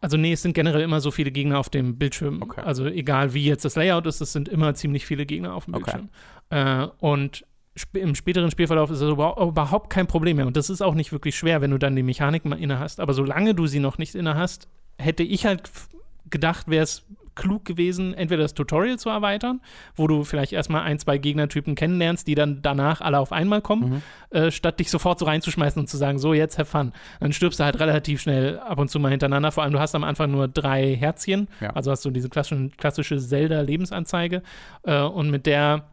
Also 0.02 0.18
nee, 0.18 0.34
es 0.34 0.42
sind 0.42 0.54
generell 0.54 0.82
immer 0.82 1.02
so 1.02 1.12
viele 1.12 1.32
Gegner 1.32 1.60
auf 1.60 1.70
dem 1.70 1.98
Bildschirm. 1.98 2.42
Okay. 2.42 2.62
Also 2.62 2.86
egal 2.86 3.34
wie 3.34 3.46
jetzt 3.46 3.66
das 3.66 3.76
Layout 3.76 4.06
ist, 4.06 4.22
es 4.22 4.32
sind 4.32 4.48
immer 4.48 4.74
ziemlich 4.74 5.06
viele 5.06 5.26
Gegner 5.26 5.54
auf 5.54 5.66
dem 5.66 5.74
Bildschirm. 5.74 6.10
Okay. 6.50 6.84
Äh, 6.84 6.88
und 7.00 7.46
sp 7.80 8.00
im 8.00 8.16
späteren 8.16 8.52
Spielverlauf 8.52 8.92
ist 8.92 9.02
das 9.02 9.10
überhaupt 9.10 9.90
kein 9.90 10.08
Problem 10.08 10.38
mehr. 10.38 10.48
Und 10.48 10.58
das 10.58 10.70
ist 10.70 10.82
auch 10.82 10.96
nicht 10.96 11.12
wirklich 11.12 11.36
schwer, 11.38 11.62
wenn 11.62 11.72
du 11.72 11.78
dann 11.78 11.96
die 11.96 12.04
Mechanik 12.04 12.46
mal 12.46 12.60
inne 12.60 12.80
hast. 12.80 13.00
Aber 13.00 13.14
solange 13.14 13.56
du 13.56 13.68
sie 13.68 13.80
noch 13.80 13.98
nicht 13.98 14.16
inne 14.16 14.36
hast, 14.36 14.68
hätte 14.98 15.24
ich 15.24 15.46
halt 15.46 15.70
gedacht, 16.30 16.68
wäre 16.68 16.84
es 16.84 17.06
klug 17.36 17.66
gewesen, 17.66 18.14
entweder 18.14 18.44
das 18.44 18.54
Tutorial 18.54 19.00
zu 19.00 19.10
erweitern, 19.10 19.62
wo 19.96 20.08
du 20.08 20.24
vielleicht 20.24 20.54
erstmal 20.54 20.84
ein, 20.84 21.00
zwei 21.00 21.18
Gegnertypen 21.18 21.76
kennenlernst, 21.76 22.28
die 22.28 22.36
dann 22.36 22.62
danach 22.62 23.02
alle 23.02 23.20
auf 23.20 23.32
einmal 23.32 23.62
kommen, 23.62 24.02
mhm. 24.32 24.38
äh, 24.38 24.52
statt 24.52 24.80
dich 24.80 24.90
sofort 24.90 25.20
so 25.20 25.26
reinzuschmeißen 25.26 25.80
und 25.80 25.88
zu 25.88 25.98
sagen, 25.98 26.20
so, 26.20 26.34
jetzt 26.34 26.58
have 26.58 26.70
fun. 26.70 26.94
Dann 27.20 27.34
stirbst 27.34 27.60
du 27.60 27.64
halt 27.64 27.80
relativ 27.80 28.22
schnell 28.22 28.60
ab 28.60 28.80
und 28.80 28.90
zu 28.90 29.00
mal 29.00 29.10
hintereinander. 29.10 29.52
Vor 29.52 29.64
allem, 29.64 29.74
du 29.74 29.80
hast 29.80 29.96
am 29.96 30.04
Anfang 30.04 30.32
nur 30.32 30.48
drei 30.48 30.96
Herzchen, 30.96 31.48
ja. 31.62 31.72
also 31.72 31.92
hast 31.92 32.06
du 32.06 32.12
diese 32.12 32.30
klassische, 32.30 32.70
klassische 32.78 33.20
Zelda-Lebensanzeige 33.20 34.44
äh, 34.84 35.02
und 35.02 35.30
mit 35.30 35.46
der 35.46 35.86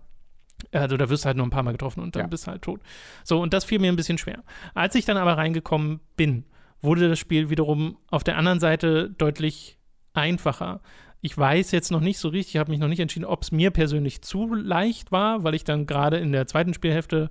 also 0.73 0.97
da 0.97 1.11
wirst 1.11 1.25
du 1.25 1.27
halt 1.27 1.37
nur 1.37 1.47
ein 1.47 1.51
paar 1.51 1.63
Mal 1.63 1.73
getroffen 1.73 2.03
und 2.03 2.17
dann 2.17 2.23
ja. 2.23 2.29
bist 2.29 2.47
du 2.47 2.51
halt 2.51 2.63
tot. 2.63 2.81
So, 3.25 3.41
und 3.41 3.53
das 3.53 3.65
fiel 3.65 3.79
mir 3.79 3.93
ein 3.93 3.97
bisschen 3.97 4.19
schwer. 4.19 4.43
Als 4.75 4.95
ich 4.95 5.05
dann 5.05 5.17
aber 5.17 5.37
reingekommen 5.37 6.01
bin, 6.17 6.45
wurde 6.81 7.09
das 7.09 7.19
Spiel 7.19 7.51
wiederum 7.51 7.99
auf 8.11 8.25
der 8.25 8.39
anderen 8.39 8.61
Seite 8.61 9.11
deutlich 9.11 9.79
einfacher 10.15 10.81
ich 11.21 11.37
weiß 11.37 11.71
jetzt 11.73 11.91
noch 11.91 12.01
nicht 12.01 12.19
so 12.19 12.29
richtig, 12.29 12.55
ich 12.55 12.59
habe 12.59 12.71
mich 12.71 12.81
noch 12.81 12.89
nicht 12.89 13.01
entschieden, 13.01 13.25
ob 13.25 13.43
es 13.43 13.53
mir 13.53 13.71
persönlich 13.71 14.23
zu 14.23 14.55
leicht 14.55 15.13
war, 15.13 15.45
weil 15.45 15.55
ich 15.55 15.65
dann 15.65 15.87
gerade 15.87 16.19
in 16.19 16.33
der 16.33 16.47
zweiten 16.47 16.75
Spielhälfte 16.75 17.31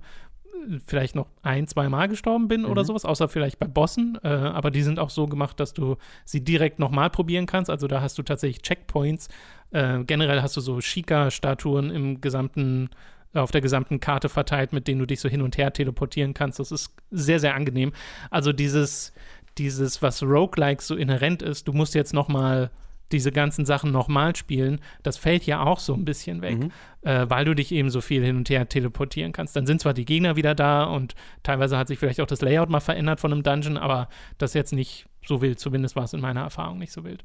äh, 0.68 0.78
vielleicht 0.84 1.14
noch 1.14 1.28
ein, 1.42 1.66
zwei 1.66 1.88
Mal 1.88 2.08
gestorben 2.08 2.48
bin 2.48 2.62
mhm. 2.62 2.70
oder 2.70 2.84
sowas, 2.84 3.04
außer 3.04 3.28
vielleicht 3.28 3.58
bei 3.58 3.66
Bossen. 3.66 4.18
Äh, 4.22 4.28
aber 4.28 4.70
die 4.70 4.82
sind 4.82 4.98
auch 4.98 5.10
so 5.10 5.26
gemacht, 5.26 5.60
dass 5.60 5.72
du 5.72 5.96
sie 6.24 6.42
direkt 6.42 6.78
nochmal 6.78 7.10
probieren 7.10 7.46
kannst. 7.46 7.70
Also 7.70 7.86
da 7.86 8.00
hast 8.00 8.18
du 8.18 8.22
tatsächlich 8.22 8.62
Checkpoints. 8.62 9.28
Äh, 9.70 10.04
generell 10.04 10.42
hast 10.42 10.56
du 10.56 10.60
so 10.60 10.80
Shika-Statuen 10.80 11.90
im 11.90 12.20
gesamten 12.20 12.90
auf 13.34 13.50
der 13.50 13.60
gesamten 13.60 14.00
Karte 14.00 14.28
verteilt, 14.28 14.72
mit 14.72 14.88
denen 14.88 15.00
du 15.00 15.06
dich 15.06 15.20
so 15.20 15.28
hin 15.28 15.42
und 15.42 15.58
her 15.58 15.72
teleportieren 15.72 16.32
kannst. 16.32 16.58
Das 16.58 16.72
ist 16.72 16.94
sehr, 17.10 17.38
sehr 17.38 17.54
angenehm. 17.54 17.92
Also 18.30 18.52
dieses, 18.52 19.12
dieses, 19.58 20.00
was 20.00 20.22
Roguelike 20.22 20.82
so 20.82 20.96
inhärent 20.96 21.42
ist, 21.42 21.68
du 21.68 21.72
musst 21.72 21.94
jetzt 21.94 22.14
noch 22.14 22.28
mal 22.28 22.70
diese 23.12 23.30
ganzen 23.32 23.64
Sachen 23.64 23.92
nochmal 23.92 24.34
spielen, 24.34 24.80
das 25.02 25.16
fällt 25.16 25.46
ja 25.46 25.62
auch 25.62 25.78
so 25.78 25.94
ein 25.94 26.04
bisschen 26.04 26.42
weg, 26.42 26.58
mhm. 26.58 26.72
äh, 27.02 27.28
weil 27.30 27.44
du 27.44 27.54
dich 27.54 27.72
eben 27.72 27.90
so 27.90 28.00
viel 28.00 28.24
hin 28.24 28.36
und 28.36 28.50
her 28.50 28.68
teleportieren 28.68 29.32
kannst. 29.32 29.54
Dann 29.54 29.66
sind 29.66 29.80
zwar 29.80 29.94
die 29.94 30.04
Gegner 30.04 30.36
wieder 30.36 30.54
da 30.54 30.84
und 30.84 31.14
teilweise 31.42 31.78
hat 31.78 31.88
sich 31.88 31.98
vielleicht 31.98 32.20
auch 32.20 32.26
das 32.26 32.40
Layout 32.40 32.68
mal 32.68 32.80
verändert 32.80 33.20
von 33.20 33.32
einem 33.32 33.42
Dungeon, 33.42 33.76
aber 33.76 34.08
das 34.38 34.54
jetzt 34.54 34.72
nicht 34.72 35.06
so 35.24 35.40
wild, 35.40 35.60
zumindest 35.60 35.96
war 35.96 36.04
es 36.04 36.12
in 36.12 36.20
meiner 36.20 36.42
Erfahrung 36.42 36.78
nicht 36.78 36.92
so 36.92 37.04
wild. 37.04 37.22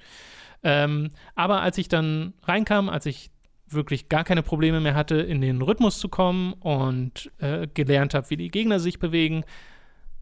Ähm, 0.64 1.10
aber 1.36 1.62
als 1.62 1.78
ich 1.78 1.88
dann 1.88 2.34
reinkam, 2.44 2.90
als 2.90 3.06
ich 3.06 3.32
wirklich 3.68 4.10
gar 4.10 4.24
keine 4.24 4.44
Probleme 4.44 4.80
mehr 4.82 4.96
hatte, 4.96 5.16
in 5.16 5.42
den 5.42 5.62
Rhythmus 5.62 6.00
zu 6.00 6.10
kommen 6.10 6.54
und 6.54 7.32
äh, 7.40 7.68
gelernt 7.74 8.14
habe, 8.14 8.30
wie 8.30 8.38
die 8.38 8.50
Gegner 8.50 8.80
sich 8.80 9.00
bewegen, 9.00 9.44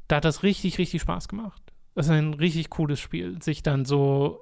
da 0.08 0.18
hat 0.18 0.26
das 0.26 0.44
richtig, 0.44 0.78
richtig 0.78 1.02
Spaß 1.02 1.28
gemacht. 1.28 1.62
Das 1.96 2.06
ist 2.06 2.12
ein 2.12 2.34
richtig 2.36 2.70
cooles 2.70 3.00
Spiel, 3.00 3.42
sich 3.42 3.64
dann 3.64 3.86
so 3.86 4.40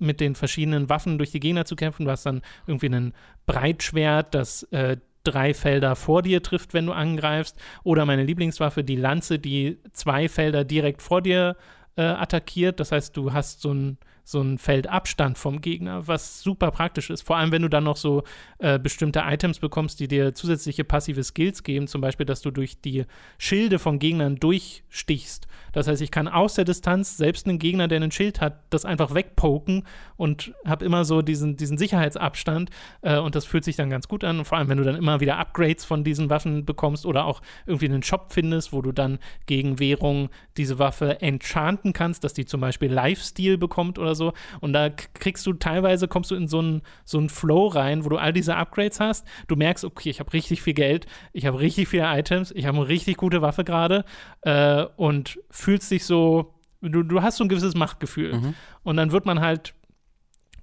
mit 0.00 0.20
den 0.20 0.34
verschiedenen 0.34 0.88
Waffen 0.88 1.18
durch 1.18 1.30
die 1.30 1.40
Gegner 1.40 1.64
zu 1.64 1.76
kämpfen. 1.76 2.04
Du 2.04 2.10
hast 2.10 2.26
dann 2.26 2.42
irgendwie 2.66 2.88
ein 2.88 3.14
Breitschwert, 3.46 4.34
das 4.34 4.64
äh, 4.64 4.96
drei 5.24 5.54
Felder 5.54 5.96
vor 5.96 6.22
dir 6.22 6.42
trifft, 6.42 6.74
wenn 6.74 6.86
du 6.86 6.92
angreifst. 6.92 7.56
Oder 7.84 8.06
meine 8.06 8.24
Lieblingswaffe, 8.24 8.84
die 8.84 8.96
Lanze, 8.96 9.38
die 9.38 9.78
zwei 9.92 10.28
Felder 10.28 10.64
direkt 10.64 11.02
vor 11.02 11.22
dir 11.22 11.56
äh, 11.96 12.02
attackiert. 12.02 12.80
Das 12.80 12.92
heißt, 12.92 13.16
du 13.16 13.32
hast 13.32 13.60
so 13.60 13.72
ein 13.72 13.98
so 14.30 14.40
ein 14.40 14.58
Feldabstand 14.58 15.38
vom 15.38 15.60
Gegner, 15.60 16.06
was 16.06 16.40
super 16.40 16.70
praktisch 16.70 17.10
ist. 17.10 17.22
Vor 17.22 17.36
allem, 17.36 17.50
wenn 17.50 17.62
du 17.62 17.68
dann 17.68 17.84
noch 17.84 17.96
so 17.96 18.22
äh, 18.58 18.78
bestimmte 18.78 19.24
Items 19.26 19.58
bekommst, 19.58 19.98
die 19.98 20.06
dir 20.06 20.34
zusätzliche 20.34 20.84
passive 20.84 21.24
Skills 21.24 21.64
geben, 21.64 21.88
zum 21.88 22.00
Beispiel, 22.00 22.26
dass 22.26 22.40
du 22.40 22.52
durch 22.52 22.80
die 22.80 23.06
Schilde 23.38 23.80
von 23.80 23.98
Gegnern 23.98 24.36
durchstichst 24.36 25.48
das 25.72 25.86
heißt, 25.86 26.02
ich 26.02 26.10
kann 26.10 26.28
aus 26.28 26.54
der 26.54 26.64
Distanz 26.64 27.16
selbst 27.16 27.46
einen 27.46 27.58
Gegner, 27.58 27.88
der 27.88 27.96
einen 27.96 28.10
Schild 28.10 28.40
hat, 28.40 28.60
das 28.70 28.84
einfach 28.84 29.14
wegpoken 29.14 29.84
und 30.16 30.52
habe 30.66 30.84
immer 30.84 31.04
so 31.04 31.22
diesen, 31.22 31.56
diesen 31.56 31.78
Sicherheitsabstand 31.78 32.70
äh, 33.02 33.18
und 33.18 33.34
das 33.34 33.44
fühlt 33.44 33.64
sich 33.64 33.76
dann 33.76 33.90
ganz 33.90 34.08
gut 34.08 34.24
an. 34.24 34.38
Und 34.38 34.44
vor 34.44 34.58
allem, 34.58 34.68
wenn 34.68 34.78
du 34.78 34.84
dann 34.84 34.96
immer 34.96 35.20
wieder 35.20 35.38
Upgrades 35.38 35.84
von 35.84 36.04
diesen 36.04 36.30
Waffen 36.30 36.64
bekommst 36.64 37.06
oder 37.06 37.24
auch 37.24 37.42
irgendwie 37.66 37.86
einen 37.86 38.02
Shop 38.02 38.32
findest, 38.32 38.72
wo 38.72 38.82
du 38.82 38.92
dann 38.92 39.18
gegen 39.46 39.78
Währung 39.78 40.30
diese 40.56 40.78
Waffe 40.78 41.20
enchanten 41.20 41.92
kannst, 41.92 42.24
dass 42.24 42.34
die 42.34 42.44
zum 42.44 42.60
Beispiel 42.60 42.92
Lifesteal 42.92 43.58
bekommt 43.58 43.98
oder 43.98 44.14
so. 44.14 44.32
Und 44.60 44.72
da 44.72 44.90
kriegst 44.90 45.46
du 45.46 45.52
teilweise, 45.54 46.08
kommst 46.08 46.30
du 46.30 46.34
in 46.34 46.48
so 46.48 46.58
einen 46.58 46.82
so 47.04 47.20
Flow 47.28 47.68
rein, 47.68 48.04
wo 48.04 48.08
du 48.08 48.16
all 48.16 48.32
diese 48.32 48.56
Upgrades 48.56 49.00
hast. 49.00 49.26
Du 49.48 49.56
merkst, 49.56 49.84
okay, 49.84 50.10
ich 50.10 50.20
habe 50.20 50.32
richtig 50.32 50.62
viel 50.62 50.74
Geld, 50.74 51.06
ich 51.32 51.46
habe 51.46 51.60
richtig 51.60 51.88
viele 51.88 52.04
Items, 52.04 52.50
ich 52.52 52.66
habe 52.66 52.78
eine 52.78 52.88
richtig 52.88 53.16
gute 53.16 53.42
Waffe 53.42 53.64
gerade 53.64 54.04
äh, 54.42 54.84
und 54.96 55.38
fühlst 55.60 55.90
dich 55.90 56.04
so, 56.04 56.54
du, 56.80 57.02
du 57.02 57.22
hast 57.22 57.36
so 57.36 57.44
ein 57.44 57.48
gewisses 57.48 57.74
Machtgefühl. 57.74 58.34
Mhm. 58.34 58.54
Und 58.82 58.96
dann 58.96 59.12
wird 59.12 59.26
man 59.26 59.40
halt 59.40 59.74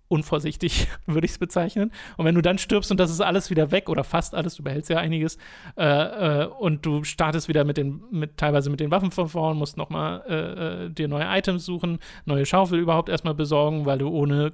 unvorsichtig, 0.08 0.88
würde 1.06 1.26
ich 1.26 1.32
es 1.32 1.38
bezeichnen. 1.38 1.92
Und 2.16 2.26
wenn 2.26 2.36
du 2.36 2.42
dann 2.42 2.58
stirbst 2.58 2.92
und 2.92 3.00
das 3.00 3.12
ist 3.12 3.22
alles 3.22 3.50
wieder 3.50 3.72
weg 3.72 3.90
oder 3.90 4.04
fast 4.04 4.36
alles, 4.36 4.56
du 4.56 4.64
behältst 4.64 4.90
ja 4.90 4.98
einiges, 4.98 5.38
äh, 5.78 6.44
äh, 6.44 6.46
und 6.46 6.86
du 6.86 7.04
startest 7.04 7.48
wieder 7.48 7.64
mit 7.64 7.78
den, 7.78 8.02
mit, 8.12 8.38
teilweise 8.38 8.70
mit 8.70 8.80
den 8.80 8.92
Waffen 8.92 9.12
von 9.12 9.28
vorn, 9.30 9.58
musst 9.58 9.78
nochmal 9.78 10.24
äh, 10.28 10.86
äh, 10.86 10.90
dir 10.90 11.08
neue 11.08 11.26
Items 11.26 11.66
suchen, 11.66 12.00
neue 12.26 12.46
Schaufel 12.46 12.80
überhaupt 12.80 13.10
erstmal 13.10 13.36
besorgen, 13.36 13.86
weil 13.86 13.98
du 13.98 14.10
ohne 14.10 14.54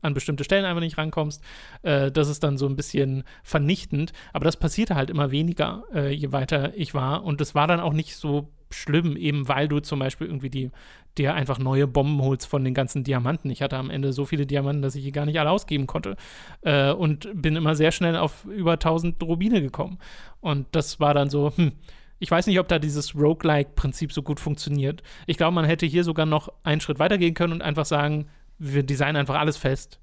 an 0.00 0.14
bestimmte 0.14 0.44
Stellen 0.44 0.66
einfach 0.66 0.80
nicht 0.80 0.98
rankommst. 0.98 1.42
Äh, 1.82 2.12
das 2.12 2.28
ist 2.28 2.44
dann 2.44 2.58
so 2.58 2.66
ein 2.66 2.76
bisschen 2.76 3.24
vernichtend. 3.42 4.12
Aber 4.34 4.44
das 4.44 4.58
passierte 4.58 4.96
halt 4.96 5.08
immer 5.08 5.30
weniger, 5.30 5.84
äh, 5.94 6.12
je 6.12 6.30
weiter 6.30 6.72
ich 6.76 6.92
war. 6.92 7.24
Und 7.24 7.40
das 7.40 7.54
war 7.54 7.66
dann 7.66 7.80
auch 7.80 7.94
nicht 7.94 8.14
so 8.16 8.52
schlimm, 8.74 9.16
eben 9.16 9.48
weil 9.48 9.68
du 9.68 9.80
zum 9.80 9.98
Beispiel 9.98 10.26
irgendwie 10.26 10.50
die, 10.50 10.70
dir 11.16 11.34
einfach 11.34 11.58
neue 11.58 11.86
Bomben 11.86 12.20
holst 12.22 12.46
von 12.46 12.64
den 12.64 12.74
ganzen 12.74 13.04
Diamanten. 13.04 13.50
Ich 13.50 13.62
hatte 13.62 13.76
am 13.76 13.90
Ende 13.90 14.12
so 14.12 14.24
viele 14.24 14.46
Diamanten, 14.46 14.82
dass 14.82 14.94
ich 14.94 15.04
die 15.04 15.12
gar 15.12 15.26
nicht 15.26 15.38
alle 15.38 15.50
ausgeben 15.50 15.86
konnte. 15.86 16.16
Äh, 16.62 16.92
und 16.92 17.28
bin 17.34 17.56
immer 17.56 17.74
sehr 17.74 17.92
schnell 17.92 18.16
auf 18.16 18.44
über 18.44 18.72
1000 18.72 19.22
Rubine 19.22 19.62
gekommen. 19.62 19.98
Und 20.40 20.66
das 20.72 21.00
war 21.00 21.14
dann 21.14 21.30
so, 21.30 21.52
hm, 21.54 21.72
ich 22.18 22.30
weiß 22.30 22.46
nicht, 22.46 22.58
ob 22.58 22.68
da 22.68 22.78
dieses 22.78 23.14
Roguelike-Prinzip 23.14 24.12
so 24.12 24.22
gut 24.22 24.40
funktioniert. 24.40 25.02
Ich 25.26 25.36
glaube, 25.36 25.54
man 25.54 25.64
hätte 25.64 25.86
hier 25.86 26.04
sogar 26.04 26.26
noch 26.26 26.48
einen 26.62 26.80
Schritt 26.80 26.98
weiter 26.98 27.18
gehen 27.18 27.34
können 27.34 27.52
und 27.52 27.62
einfach 27.62 27.84
sagen, 27.84 28.28
wir 28.58 28.82
designen 28.82 29.16
einfach 29.16 29.38
alles 29.38 29.56
fest 29.56 30.00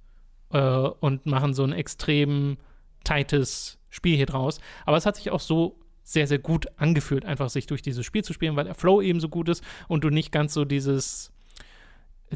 äh, 0.52 0.60
und 0.60 1.26
machen 1.26 1.54
so 1.54 1.64
ein 1.64 1.74
extrem 1.74 2.58
tightes 3.04 3.80
Spiel 3.90 4.16
hier 4.16 4.26
draus. 4.26 4.60
Aber 4.86 4.98
es 4.98 5.06
hat 5.06 5.16
sich 5.16 5.32
auch 5.32 5.40
so 5.40 5.81
sehr, 6.04 6.28
sehr 6.28 6.40
gut 6.40 6.68
angefühlt, 6.78 7.26
einfach 7.26 7.50
sich 7.50 7.68
durch 7.68 7.82
dieses 7.82 8.06
Spiel 8.06 8.24
zu 8.24 8.34
spielen, 8.34 8.56
weil 8.56 8.66
der 8.66 8.76
Flow 8.76 9.02
eben 9.02 9.20
so 9.20 9.30
gut 9.30 9.50
ist 9.50 9.64
und 9.88 10.04
du 10.04 10.10
nicht 10.10 10.32
ganz 10.32 10.54
so 10.54 10.66
dieses 10.66 11.32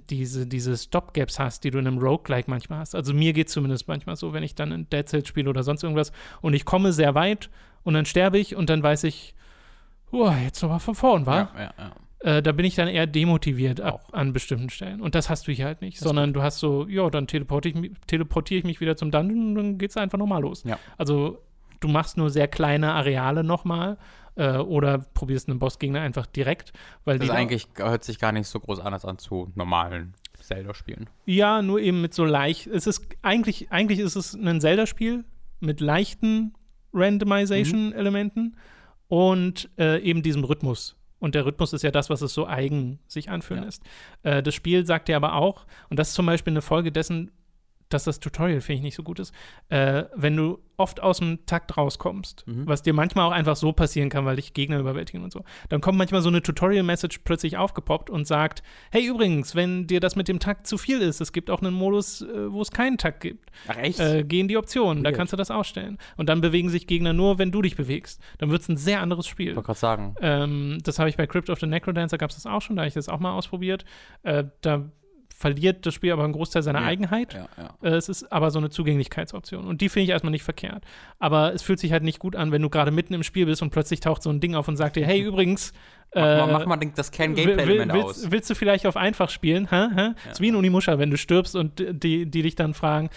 diese, 0.09 0.45
diese 0.45 0.77
Stopgaps 0.77 1.39
hast, 1.39 1.63
die 1.63 1.71
du 1.71 1.79
in 1.79 1.87
einem 1.87 1.97
Roguelike 1.97 2.49
manchmal 2.49 2.79
hast. 2.79 2.95
Also 2.95 3.13
mir 3.13 3.33
geht 3.33 3.47
es 3.47 3.53
zumindest 3.53 3.87
manchmal 3.87 4.15
so, 4.15 4.33
wenn 4.33 4.43
ich 4.43 4.55
dann 4.55 4.71
in 4.71 4.89
Dead 4.89 5.07
Cells 5.07 5.27
spiele 5.27 5.49
oder 5.49 5.63
sonst 5.63 5.83
irgendwas 5.83 6.11
und 6.41 6.53
ich 6.53 6.65
komme 6.65 6.91
sehr 6.91 7.15
weit 7.15 7.49
und 7.83 7.93
dann 7.93 8.05
sterbe 8.05 8.37
ich 8.37 8.55
und 8.55 8.69
dann 8.69 8.83
weiß 8.83 9.05
ich, 9.05 9.35
oh, 10.11 10.31
jetzt 10.43 10.61
nochmal 10.61 10.79
von 10.79 10.95
vorn, 10.95 11.25
war. 11.25 11.53
Ja, 11.55 11.61
ja, 11.61 11.73
ja. 11.77 11.91
Äh, 12.37 12.41
da 12.41 12.51
bin 12.51 12.65
ich 12.65 12.75
dann 12.75 12.87
eher 12.87 13.07
demotiviert 13.07 13.81
ab, 13.81 14.05
Auch. 14.07 14.13
an 14.13 14.33
bestimmten 14.33 14.69
Stellen. 14.69 15.01
Und 15.01 15.15
das 15.15 15.29
hast 15.29 15.47
du 15.47 15.51
hier 15.51 15.65
halt 15.65 15.81
nicht, 15.81 15.97
Das 15.97 16.07
sondern 16.07 16.33
du 16.33 16.41
hast 16.41 16.59
so, 16.59 16.87
ja, 16.87 17.09
dann 17.09 17.27
teleportiere 17.27 17.85
ich, 17.85 17.91
teleportiere 18.07 18.59
ich 18.59 18.65
mich 18.65 18.81
wieder 18.81 18.95
zum 18.95 19.11
Dungeon 19.11 19.49
und 19.49 19.55
dann 19.55 19.77
geht 19.77 19.91
es 19.91 19.97
einfach 19.97 20.17
normal 20.17 20.41
los. 20.41 20.63
Also 20.97 21.44
du 21.79 21.87
machst 21.87 22.17
nur 22.17 22.29
sehr 22.29 22.47
kleine 22.47 22.93
Areale 22.93 23.43
nochmal 23.43 23.97
äh, 24.35 24.57
oder 24.57 24.97
probierst 24.99 25.49
einen 25.49 25.59
Bossgegner 25.59 26.01
einfach 26.01 26.25
direkt, 26.25 26.73
weil 27.05 27.17
Das 27.17 27.27
die 27.27 27.31
da- 27.33 27.37
eigentlich 27.37 27.67
hört 27.77 28.03
sich 28.03 28.19
gar 28.19 28.31
nicht 28.31 28.47
so 28.47 28.59
groß 28.59 28.79
anders 28.79 29.05
an 29.05 29.17
zu 29.17 29.51
normalen 29.55 30.13
Zelda-Spielen. 30.41 31.09
Ja, 31.25 31.61
nur 31.61 31.79
eben 31.79 32.01
mit 32.01 32.13
so 32.13 32.23
leicht. 32.25 32.67
Es 32.67 32.85
ist 32.87 33.07
eigentlich, 33.21 33.71
eigentlich 33.71 33.99
ist 33.99 34.15
es 34.15 34.33
ein 34.35 34.61
Zelda-Spiel 34.61 35.23
mit 35.59 35.79
leichten 35.81 36.53
Randomization-Elementen 36.93 38.55
und 39.07 39.69
äh, 39.77 39.99
eben 40.01 40.21
diesem 40.23 40.43
Rhythmus. 40.43 40.95
Und 41.19 41.35
der 41.35 41.45
Rhythmus 41.45 41.73
ist 41.73 41.81
ja 41.83 41.91
das, 41.91 42.09
was 42.09 42.21
es 42.21 42.33
so 42.33 42.45
eigen 42.47 42.99
sich 43.07 43.29
anfühlen 43.29 43.61
Ja. 43.63 43.65
lässt. 43.65 43.83
Äh, 44.23 44.43
das 44.43 44.53
Spiel 44.53 44.85
sagt 44.85 45.07
dir 45.07 45.15
aber 45.15 45.33
auch, 45.35 45.65
und 45.89 45.97
das 45.97 46.09
ist 46.09 46.15
zum 46.15 46.25
Beispiel 46.25 46.51
eine 46.53 46.61
Folge 46.61 46.91
dessen, 46.91 47.31
dass 47.95 48.03
das 48.03 48.19
Tutorial, 48.19 48.61
finde 48.61 48.77
ich, 48.77 48.83
nicht 48.83 48.95
so 48.95 49.03
gut 49.03 49.19
ist, 49.19 49.33
äh, 49.69 50.03
wenn 50.15 50.35
du 50.35 50.59
oft 50.77 51.01
aus 51.01 51.19
dem 51.19 51.45
Takt 51.45 51.77
rauskommst, 51.77 52.43
Mhm. 52.47 52.67
was 52.67 52.81
dir 52.83 52.93
manchmal 52.93 53.25
auch 53.27 53.31
einfach 53.31 53.55
so 53.55 53.71
passieren 53.71 54.09
kann, 54.09 54.25
weil 54.25 54.35
dich 54.35 54.53
Gegner 54.53 54.77
überwältigen 54.77 55.23
und 55.23 55.31
so, 55.31 55.43
dann 55.69 55.79
kommt 55.79 55.97
manchmal 55.97 56.21
so 56.21 56.27
eine 56.27 56.41
Tutorial-Message 56.41 57.19
plötzlich 57.23 57.55
aufgepoppt 57.55 58.09
und 58.09 58.27
sagt, 58.27 58.61
hey, 58.91 59.05
übrigens, 59.07 59.55
wenn 59.55 59.87
dir 59.87 60.01
das 60.01 60.17
mit 60.17 60.27
dem 60.27 60.39
Takt 60.39 60.67
zu 60.67 60.77
viel 60.77 61.01
ist, 61.01 61.21
es 61.21 61.31
gibt 61.31 61.49
auch 61.49 61.61
einen 61.61 61.73
Modus, 61.73 62.21
äh, 62.21 62.51
wo 62.51 62.61
es 62.61 62.71
keinen 62.71 62.97
Takt 62.97 63.21
gibt. 63.21 63.49
Ach 63.69 63.77
echt? 63.77 63.99
Äh, 64.01 64.25
geh 64.27 64.41
in 64.41 64.49
die 64.49 64.57
Optionen, 64.57 65.03
da 65.03 65.09
Weird. 65.11 65.17
kannst 65.17 65.31
du 65.33 65.37
das 65.37 65.49
ausstellen. 65.49 65.97
Und 66.17 66.27
dann 66.27 66.41
bewegen 66.41 66.69
sich 66.69 66.87
Gegner 66.87 67.13
nur, 67.13 67.37
wenn 67.39 67.51
du 67.51 67.61
dich 67.61 67.77
bewegst. 67.77 68.21
Dann 68.39 68.51
wird 68.51 68.61
es 68.61 68.67
ein 68.69 68.75
sehr 68.77 68.99
anderes 69.01 69.27
Spiel. 69.27 69.51
ich 69.51 69.55
wollte 69.55 69.67
gerade 69.67 69.79
sagen. 69.79 70.15
Ähm, 70.21 70.79
das 70.83 70.99
habe 70.99 71.07
ich 71.07 71.15
bei 71.15 71.25
Crypt 71.25 71.49
of 71.49 71.59
the 71.61 71.67
Necrodancer, 71.67 72.17
gab 72.17 72.31
es 72.31 72.35
das 72.35 72.45
auch 72.45 72.61
schon, 72.61 72.75
da 72.75 72.81
habe 72.81 72.89
ich 72.89 72.93
das 72.95 73.07
auch 73.07 73.19
mal 73.19 73.31
ausprobiert. 73.33 73.85
Äh, 74.23 74.43
da 74.61 74.83
verliert 75.37 75.85
das 75.85 75.93
Spiel 75.93 76.11
aber 76.13 76.23
einen 76.23 76.33
Großteil 76.33 76.63
seiner 76.63 76.79
Ja. 76.81 76.85
Eigenheit. 76.87 77.33
Ja, 77.33 77.47
ja. 77.57 77.69
Äh, 77.83 77.95
Es 77.95 78.07
ist 78.09 78.31
aber 78.31 78.51
so 78.51 78.59
eine 78.59 78.69
Zugänglichkeitsoption. 78.69 79.65
Und 79.65 79.81
die 79.81 79.89
finde 79.89 80.05
ich 80.05 80.09
erstmal 80.11 80.31
nicht 80.31 80.43
verkehrt. 80.43 80.83
Aber 81.19 81.53
es 81.53 81.61
fühlt 81.61 81.79
sich 81.79 81.91
halt 81.91 82.03
nicht 82.03 82.19
gut 82.19 82.35
an, 82.35 82.51
wenn 82.51 82.61
du 82.61 82.69
gerade 82.69 82.91
mitten 82.91 83.13
im 83.13 83.23
Spiel 83.23 83.45
bist 83.45 83.61
und 83.61 83.69
plötzlich 83.69 83.99
taucht 83.99 84.23
so 84.23 84.29
ein 84.29 84.39
Ding 84.39 84.55
auf 84.55 84.67
und 84.67 84.77
sagt 84.77 84.95
dir, 84.95 85.05
hey, 85.05 85.21
übrigens, 85.21 85.73
Mach, 86.13 86.21
äh, 86.23 86.37
mal, 86.37 86.53
mach 86.53 86.65
mal 86.65 86.77
das 86.95 87.11
will- 87.11 87.17
Kern-Gameplay-Element 87.17 87.93
will- 87.93 88.01
aus. 88.03 88.17
willst, 88.21 88.31
willst 88.31 88.49
du 88.49 88.55
vielleicht 88.55 88.85
auf 88.85 88.95
einfach 88.95 89.29
spielen? 89.29 89.69
Hä? 89.69 89.87
Hä? 89.93 90.09
Ist 90.31 90.39
wie 90.39 90.49
ein 90.51 90.55
Unimusha, 90.55 90.97
wenn 90.99 91.11
du 91.11 91.17
stirbst 91.17 91.55
und 91.57 91.79
die, 91.79 92.25
die 92.25 92.41
dich 92.41 92.55
dann 92.55 92.73
fragen, 92.73 93.09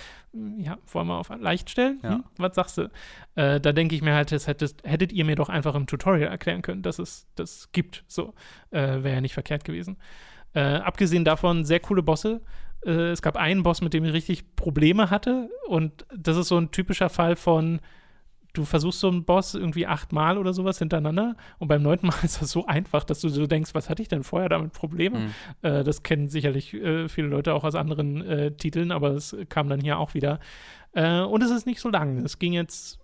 ja, 0.59 0.77
wollen 0.93 1.07
wir 1.07 1.19
auf 1.19 1.31
leicht 1.39 1.71
stellen? 1.71 2.01
Ja. 2.03 2.11
Hm? 2.17 2.25
Was 2.39 2.55
sagst 2.57 2.79
du? 2.79 2.91
Äh, 3.37 3.61
da 3.61 3.73
denke 3.73 3.95
ich 3.95 4.03
mir 4.03 4.15
halt, 4.15 4.33
das 4.33 4.47
hättest, 4.49 4.83
hättet 4.85 5.13
ihr 5.13 5.25
mir 5.25 5.37
doch 5.37 5.49
einfach 5.49 5.75
im 5.77 5.87
Tutorial 5.87 6.29
erklären 6.31 6.63
können, 6.63 6.83
dass 6.83 6.99
es 6.99 7.29
das 7.37 7.71
gibt. 7.73 8.05
So, 8.09 8.35
äh, 8.71 8.79
wäre 9.03 9.15
ja 9.15 9.21
nicht 9.21 9.35
verkehrt 9.35 9.65
gewesen. 9.65 9.97
Äh, 10.55 10.61
abgesehen 10.61 11.25
davon, 11.25 11.65
sehr 11.65 11.81
coole 11.81 12.03
Bosse. 12.03 12.41
Äh, 12.85 13.11
es 13.11 13.23
gab 13.23 13.37
einen 13.37 13.63
Boss, 13.63 13.81
mit 13.81 13.95
dem 13.95 14.05
ich 14.05 14.13
richtig 14.13 14.57
Probleme 14.57 15.11
hatte. 15.11 15.51
Und 15.67 16.07
das 16.15 16.37
ist 16.37 16.49
so 16.49 16.59
ein 16.59 16.71
typischer 16.71 17.09
Fall 17.09 17.37
von, 17.37 17.81
du 18.53 18.65
versuchst 18.65 19.01
so 19.01 19.09
einen 19.09 19.25
Boss 19.25 19.55
irgendwie 19.55 19.87
achtmal 19.87 20.39
oder 20.39 20.53
sowas 20.53 20.79
hintereinander. 20.79 21.37
Und 21.59 21.69
beim 21.69 21.83
neunten 21.83 22.07
Mal 22.07 22.17
ist 22.23 22.41
das 22.43 22.51
so 22.51 22.67
einfach, 22.67 23.05
dass 23.05 23.21
du 23.21 23.29
so 23.29 23.47
denkst, 23.47 23.75
was 23.75 23.89
hatte 23.89 24.03
ich 24.03 24.09
denn 24.09 24.25
vorher 24.25 24.49
damit 24.49 24.73
Probleme? 24.73 25.19
Mhm. 25.19 25.33
Äh, 25.63 25.85
das 25.85 26.03
kennen 26.03 26.29
sicherlich 26.29 26.75
äh, 26.75 27.09
viele 27.09 27.29
Leute 27.29 27.55
auch 27.55 27.65
aus 27.65 27.75
anderen 27.75 28.23
äh, 28.23 28.53
Titeln, 28.53 28.93
aber 28.93 29.11
es 29.11 29.37
kam 29.49 29.69
dann 29.69 29.81
hier 29.81 29.99
auch 29.99 30.15
wieder. 30.15 30.41
Äh, 30.93 31.21
und 31.21 31.43
es 31.43 31.51
ist 31.51 31.67
nicht 31.67 31.81
so 31.81 31.89
lang. 31.89 32.25
Es 32.25 32.39
ging 32.39 32.53
jetzt 32.53 32.99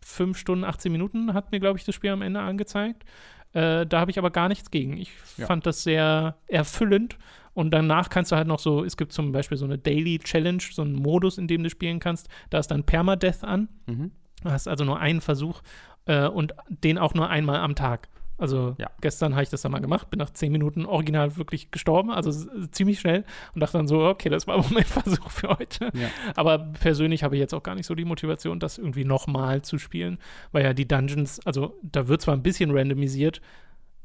fünf 0.00 0.38
Stunden, 0.38 0.64
18 0.64 0.92
Minuten, 0.92 1.34
hat 1.34 1.50
mir, 1.50 1.58
glaube 1.58 1.78
ich, 1.78 1.84
das 1.84 1.94
Spiel 1.94 2.10
am 2.10 2.22
Ende 2.22 2.40
angezeigt. 2.40 3.04
Äh, 3.56 3.86
da 3.86 4.00
habe 4.00 4.10
ich 4.10 4.18
aber 4.18 4.30
gar 4.30 4.48
nichts 4.48 4.70
gegen. 4.70 4.98
Ich 4.98 5.10
Ja. 5.38 5.46
fand 5.46 5.64
das 5.66 5.82
sehr 5.82 6.36
erfüllend. 6.46 7.16
Und 7.54 7.70
danach 7.70 8.10
kannst 8.10 8.32
du 8.32 8.36
halt 8.36 8.46
noch 8.46 8.58
so, 8.58 8.84
es 8.84 8.98
gibt 8.98 9.12
zum 9.12 9.32
Beispiel 9.32 9.56
so 9.56 9.64
eine 9.64 9.78
Daily 9.78 10.18
Challenge, 10.18 10.62
so 10.70 10.82
einen 10.82 10.92
Modus, 10.92 11.38
in 11.38 11.48
dem 11.48 11.62
du 11.62 11.70
spielen 11.70 12.00
kannst. 12.00 12.28
Da 12.50 12.58
ist 12.58 12.70
dann 12.70 12.84
Permadeath 12.84 13.42
an. 13.44 13.68
Mhm. 13.86 14.10
Du 14.42 14.50
hast 14.50 14.68
also 14.68 14.84
nur 14.84 15.00
einen 15.00 15.22
Versuch 15.22 15.62
äh, 16.04 16.26
und 16.28 16.54
den 16.68 16.98
auch 16.98 17.14
nur 17.14 17.30
einmal 17.30 17.60
am 17.60 17.74
Tag. 17.74 18.08
Also 18.38 18.74
Ja. 18.78 18.90
gestern 19.00 19.32
habe 19.34 19.42
ich 19.44 19.48
das 19.48 19.62
dann 19.62 19.72
mal 19.72 19.80
gemacht, 19.80 20.10
bin 20.10 20.18
nach 20.18 20.30
zehn 20.30 20.52
Minuten 20.52 20.84
original 20.84 21.36
wirklich 21.36 21.70
gestorben, 21.70 22.10
also 22.10 22.30
ziemlich 22.70 23.00
schnell 23.00 23.24
und 23.54 23.60
dachte 23.60 23.78
dann 23.78 23.88
so, 23.88 24.04
okay, 24.06 24.28
das 24.28 24.46
war 24.46 24.58
wohl 24.58 24.70
mein 24.74 24.84
Versuch 24.84 25.30
für 25.30 25.48
heute. 25.56 25.86
Ja. 25.94 26.08
Aber 26.34 26.58
persönlich 26.58 27.22
habe 27.22 27.36
ich 27.36 27.40
jetzt 27.40 27.54
auch 27.54 27.62
gar 27.62 27.74
nicht 27.74 27.86
so 27.86 27.94
die 27.94 28.04
Motivation, 28.04 28.60
das 28.60 28.76
irgendwie 28.78 29.04
nochmal 29.04 29.62
zu 29.62 29.78
spielen, 29.78 30.18
weil 30.52 30.64
ja 30.64 30.74
die 30.74 30.86
Dungeons, 30.86 31.40
also 31.46 31.78
da 31.82 32.08
wird 32.08 32.20
zwar 32.22 32.34
ein 32.34 32.42
bisschen 32.42 32.70
randomisiert, 32.70 33.40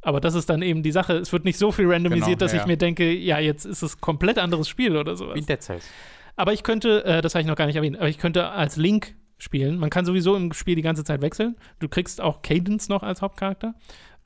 aber 0.02 0.20
das 0.20 0.34
ist 0.34 0.50
dann 0.50 0.62
eben 0.62 0.82
die 0.82 0.92
Sache. 0.92 1.14
Es 1.18 1.32
wird 1.32 1.46
nicht 1.46 1.58
so 1.60 1.72
viel 1.72 1.86
randomisiert, 1.92 2.26
Genau, 2.28 2.40
dass 2.40 2.54
ja, 2.54 2.62
ich 2.62 2.66
mir 2.66 2.78
denke, 2.78 3.12
ja, 3.14 3.38
jetzt 3.40 3.66
ist 3.66 3.82
es 3.84 4.02
komplett 4.02 4.40
anderes 4.40 4.68
Spiel 4.68 4.98
oder 4.98 5.16
sowas. 5.16 5.36
Wie 5.36 5.42
Dead 5.42 5.62
Cells. 5.62 5.88
Aber 6.36 6.54
ich 6.54 6.64
könnte, 6.64 7.04
äh, 7.06 7.22
das 7.22 7.36
habe 7.36 7.42
ich 7.42 7.48
noch 7.48 7.56
gar 7.56 7.68
nicht 7.68 7.76
erwähnt, 7.76 7.98
aber 7.98 8.08
ich 8.10 8.18
könnte 8.18 8.50
als 8.50 8.78
Link 8.78 9.14
spielen. 9.38 9.78
Man 9.78 9.90
kann 9.90 10.06
sowieso 10.06 10.36
im 10.36 10.54
Spiel 10.54 10.76
die 10.76 10.82
ganze 10.82 11.04
Zeit 11.04 11.22
wechseln. 11.22 11.56
Du 11.80 11.88
kriegst 11.90 12.22
auch 12.22 12.42
Cadence 12.42 12.90
noch 12.90 13.04
als 13.04 13.22
Hauptcharakter. 13.22 13.76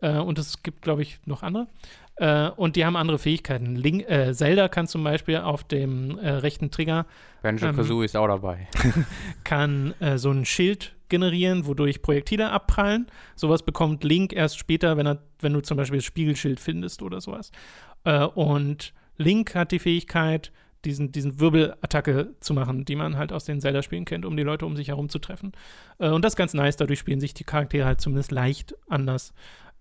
Äh, 0.06 0.20
und 0.20 0.38
es 0.38 0.62
gibt, 0.62 0.82
glaube 0.84 1.02
ich, 1.02 1.20
noch 1.26 1.42
andere. 1.42 1.68
Äh, 2.18 2.50
und 2.50 2.76
die 2.76 2.86
haben 2.86 2.96
andere 2.96 3.18
Fähigkeiten. 3.18 3.76
Link, 3.76 4.10
äh, 4.10 4.34
Zelda 4.34 4.68
kann 4.68 4.88
zum 4.88 5.04
Beispiel 5.04 5.38
auf 5.38 5.64
dem 5.64 6.18
äh, 6.20 6.30
rechten 6.30 6.72
Trigger 6.72 7.06
Banjo 7.42 7.68
Ähm, 7.68 7.76
Kazooie 7.76 8.06
ist 8.06 8.16
auch 8.16 8.28
dabei. 8.28 8.68
kann 9.44 9.94
äh, 10.00 10.18
so 10.18 10.32
ein 10.32 10.46
Schild 10.46 10.96
generieren, 11.10 11.66
wodurch 11.66 12.02
Projektile 12.02 12.52
abprallen. 12.52 13.08
Sowas 13.36 13.64
bekommt 13.64 14.04
Link 14.04 14.34
erst 14.34 14.58
später, 14.58 14.98
wenn, 14.98 15.08
er, 15.08 15.20
wenn 15.40 15.54
du 15.54 15.62
zum 15.62 15.78
Beispiel 15.78 16.00
das 16.00 16.06
Spiegelschild 16.06 16.60
findest 16.60 17.02
oder 17.02 17.20
sowas. 17.20 17.52
Äh, 18.04 18.26
und 18.26 18.94
Link 19.18 19.56
hat 19.56 19.72
die 19.72 19.80
Fähigkeit, 19.80 20.52
diesen, 20.86 21.12
diesen 21.12 21.40
Wirbelattacke 21.40 22.36
zu 22.40 22.54
machen, 22.54 22.86
die 22.86 22.96
man 22.96 23.18
halt 23.18 23.34
aus 23.34 23.44
den 23.44 23.60
Zelda-Spielen 23.60 24.06
kennt, 24.06 24.26
um 24.26 24.38
die 24.38 24.44
Leute 24.44 24.66
um 24.66 24.76
sich 24.76 24.90
herum 24.90 25.10
zu 25.10 25.20
treffen. 25.20 25.52
Äh, 26.00 26.10
und 26.10 26.24
das 26.24 26.34
ist 26.34 26.38
ganz 26.38 26.54
nice, 26.54 26.78
dadurch 26.78 27.00
spielen 27.00 27.20
sich 27.20 27.34
die 27.34 27.44
Charaktere 27.44 27.86
halt 27.86 28.02
zumindest 28.02 28.32
leicht 28.32 28.76
anders. 28.88 29.34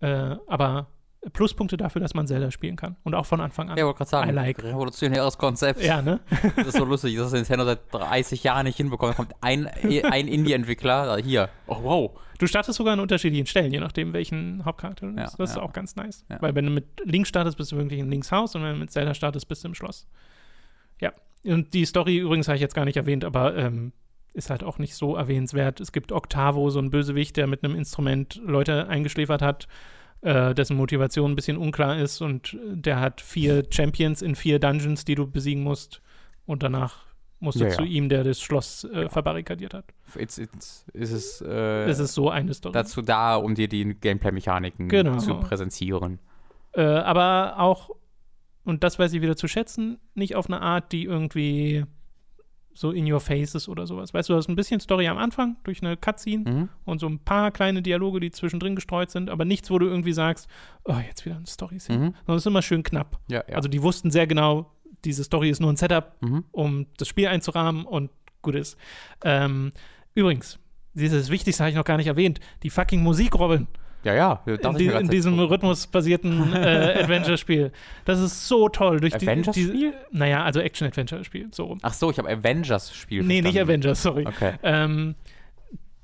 Äh, 0.04 0.36
aber 0.48 0.88
Pluspunkte 1.32 1.76
dafür, 1.76 2.00
dass 2.02 2.12
man 2.14 2.26
Zelda 2.26 2.50
spielen 2.50 2.76
kann. 2.76 2.96
Und 3.02 3.14
auch 3.14 3.24
von 3.24 3.40
Anfang 3.40 3.70
an. 3.70 3.78
Ja, 3.78 3.84
wollte 3.86 3.98
gerade 3.98 4.10
sagen, 4.10 4.30
I 4.30 4.32
like. 4.34 4.62
revolutionäres 4.62 5.38
Konzept. 5.38 5.82
Ja, 5.82 6.02
ne? 6.02 6.20
Das 6.56 6.66
ist 6.66 6.76
so 6.76 6.84
lustig, 6.84 7.16
dass 7.16 7.32
Nintendo 7.32 7.64
seit 7.64 7.80
30 7.92 8.44
Jahren 8.44 8.66
nicht 8.66 8.76
hinbekommt. 8.76 9.12
Da 9.12 9.16
kommt 9.16 9.32
ein, 9.40 9.66
ein 9.66 10.28
Indie-Entwickler, 10.28 11.18
äh, 11.18 11.22
hier. 11.22 11.48
Oh, 11.66 11.78
wow. 11.82 12.20
Du 12.38 12.46
startest 12.46 12.76
sogar 12.76 12.92
an 12.92 13.00
unterschiedlichen 13.00 13.46
Stellen, 13.46 13.72
je 13.72 13.80
nachdem, 13.80 14.12
welchen 14.12 14.64
Hauptcharakter 14.64 15.06
du 15.06 15.12
Ja, 15.12 15.20
nimmst. 15.20 15.40
Das 15.40 15.50
ist 15.50 15.56
ja. 15.56 15.62
auch 15.62 15.72
ganz 15.72 15.96
nice. 15.96 16.24
Ja. 16.28 16.42
Weil 16.42 16.54
wenn 16.54 16.66
du 16.66 16.70
mit 16.70 17.00
Link 17.04 17.26
startest, 17.26 17.56
bist 17.56 17.72
du 17.72 17.76
wirklich 17.76 18.00
in 18.00 18.10
Links 18.10 18.30
Haus 18.30 18.54
und 18.54 18.62
wenn 18.62 18.74
du 18.74 18.78
mit 18.80 18.90
Zelda 18.90 19.14
startest, 19.14 19.48
bist 19.48 19.64
du 19.64 19.68
im 19.68 19.74
Schloss. 19.74 20.06
Ja. 21.00 21.12
Und 21.46 21.72
die 21.72 21.86
Story 21.86 22.18
übrigens 22.18 22.48
habe 22.48 22.56
ich 22.56 22.62
jetzt 22.62 22.74
gar 22.74 22.84
nicht 22.84 22.96
erwähnt, 22.96 23.24
aber 23.24 23.56
ähm, 23.56 23.92
ist 24.34 24.50
halt 24.50 24.62
auch 24.62 24.78
nicht 24.78 24.94
so 24.94 25.16
erwähnenswert. 25.16 25.80
Es 25.80 25.92
gibt 25.92 26.12
Octavo, 26.12 26.68
so 26.70 26.78
ein 26.80 26.90
Bösewicht, 26.90 27.36
der 27.36 27.46
mit 27.46 27.64
einem 27.64 27.74
Instrument 27.74 28.40
Leute 28.44 28.88
eingeschläfert 28.88 29.40
hat, 29.42 29.66
äh, 30.22 30.54
dessen 30.54 30.76
Motivation 30.76 31.32
ein 31.32 31.36
bisschen 31.36 31.56
unklar 31.56 31.96
ist 31.98 32.20
und 32.20 32.56
der 32.62 33.00
hat 33.00 33.20
vier 33.20 33.64
Champions 33.70 34.22
in 34.22 34.34
vier 34.34 34.58
Dungeons, 34.58 35.04
die 35.04 35.14
du 35.14 35.26
besiegen 35.30 35.62
musst 35.62 36.02
und 36.46 36.62
danach 36.62 37.04
musst 37.40 37.60
du 37.60 37.64
Ja, 37.64 37.70
ja. 37.70 37.76
zu 37.76 37.82
ihm, 37.84 38.08
der 38.08 38.24
das 38.24 38.40
Schloss 38.40 38.84
äh, 38.84 39.08
verbarrikadiert 39.08 39.74
hat. 39.74 39.84
Jetzt, 40.18 40.38
jetzt 40.38 40.88
ist 40.94 41.12
es, 41.12 41.40
äh, 41.42 41.84
Es 41.84 41.98
ist 41.98 42.14
so 42.14 42.30
eine 42.30 42.54
Story. 42.54 42.72
dazu 42.72 43.02
da, 43.02 43.36
um 43.36 43.54
dir 43.54 43.68
die 43.68 43.94
Gameplay-Mechaniken 43.94 44.88
Genau. 44.88 45.18
zu 45.18 45.34
präsentieren. 45.40 46.18
Äh, 46.72 46.82
aber 46.82 47.56
auch, 47.58 47.90
und 48.64 48.82
das 48.82 48.98
weiß 48.98 49.12
ich 49.12 49.20
wieder 49.20 49.36
zu 49.36 49.46
schätzen, 49.46 49.98
nicht 50.14 50.34
auf 50.36 50.46
eine 50.48 50.60
Art, 50.62 50.90
die 50.92 51.04
irgendwie 51.04 51.84
so 52.74 52.90
in 52.90 53.10
your 53.10 53.20
face 53.20 53.54
ist 53.54 53.68
oder 53.68 53.86
sowas. 53.86 54.12
Weißt 54.12 54.28
du, 54.28 54.32
du 54.32 54.36
hast 54.36 54.48
ein 54.48 54.56
bisschen 54.56 54.80
Story 54.80 55.06
am 55.06 55.16
Anfang 55.16 55.56
durch 55.64 55.80
eine 55.82 55.96
Cutscene 55.96 56.50
Mhm. 56.50 56.68
und 56.84 56.98
so 56.98 57.06
ein 57.06 57.20
paar 57.20 57.50
kleine 57.52 57.82
Dialoge, 57.82 58.18
die 58.20 58.30
zwischendrin 58.32 58.74
gestreut 58.74 59.10
sind, 59.10 59.30
aber 59.30 59.44
nichts, 59.44 59.70
wo 59.70 59.78
du 59.78 59.86
irgendwie 59.86 60.12
sagst, 60.12 60.48
oh, 60.84 60.96
jetzt 61.06 61.24
wieder 61.24 61.36
eine 61.36 61.46
Story. 61.46 61.76
Mhm. 61.76 61.78
Sondern 61.88 62.14
es 62.28 62.36
ist 62.42 62.46
immer 62.46 62.62
schön 62.62 62.82
knapp. 62.82 63.20
Ja, 63.28 63.44
ja. 63.48 63.54
Also 63.56 63.68
die 63.68 63.80
wussten 63.82 64.10
sehr 64.10 64.26
genau, 64.26 64.72
diese 65.04 65.22
Story 65.24 65.50
ist 65.50 65.60
nur 65.60 65.72
ein 65.72 65.76
Setup, 65.76 66.16
mhm. 66.20 66.44
um 66.50 66.86
das 66.96 67.08
Spiel 67.08 67.28
einzurahmen 67.28 67.84
und 67.84 68.10
gut 68.42 68.54
ist. 68.56 68.76
Ähm, 69.22 69.72
übrigens, 70.14 70.58
dieses 70.94 71.30
Wichtigste 71.30 71.62
habe 71.62 71.70
ich 71.70 71.76
noch 71.76 71.84
gar 71.84 71.96
nicht 71.96 72.06
erwähnt, 72.08 72.40
die 72.62 72.70
fucking 72.70 73.02
Musik, 73.02 73.34
Robin. 73.36 73.68
Ja, 74.04 74.14
ja. 74.14 74.42
in, 74.46 74.76
die, 74.76 74.86
in 74.86 75.08
diesem 75.08 75.38
rhythmusbasierten 75.38 76.52
äh, 76.52 76.98
Adventure-Spiel. 77.02 77.72
Das 78.04 78.20
ist 78.20 78.46
so 78.48 78.68
toll. 78.68 79.00
Durch 79.00 79.14
Avengers-Spiel? 79.14 79.72
die, 79.72 79.92
naja, 80.16 80.44
also 80.44 80.60
Action-Adventure-Spiel. 80.60 81.48
So. 81.52 81.78
Ach 81.82 81.92
so, 81.92 82.10
ich 82.10 82.18
habe 82.18 82.28
Avengers-Spiel 82.28 83.22
Nee, 83.22 83.42
nicht. 83.42 83.60
Avengers, 83.60 84.02
sorry. 84.02 84.26
Okay. 84.26 84.54
Ähm, 84.62 85.14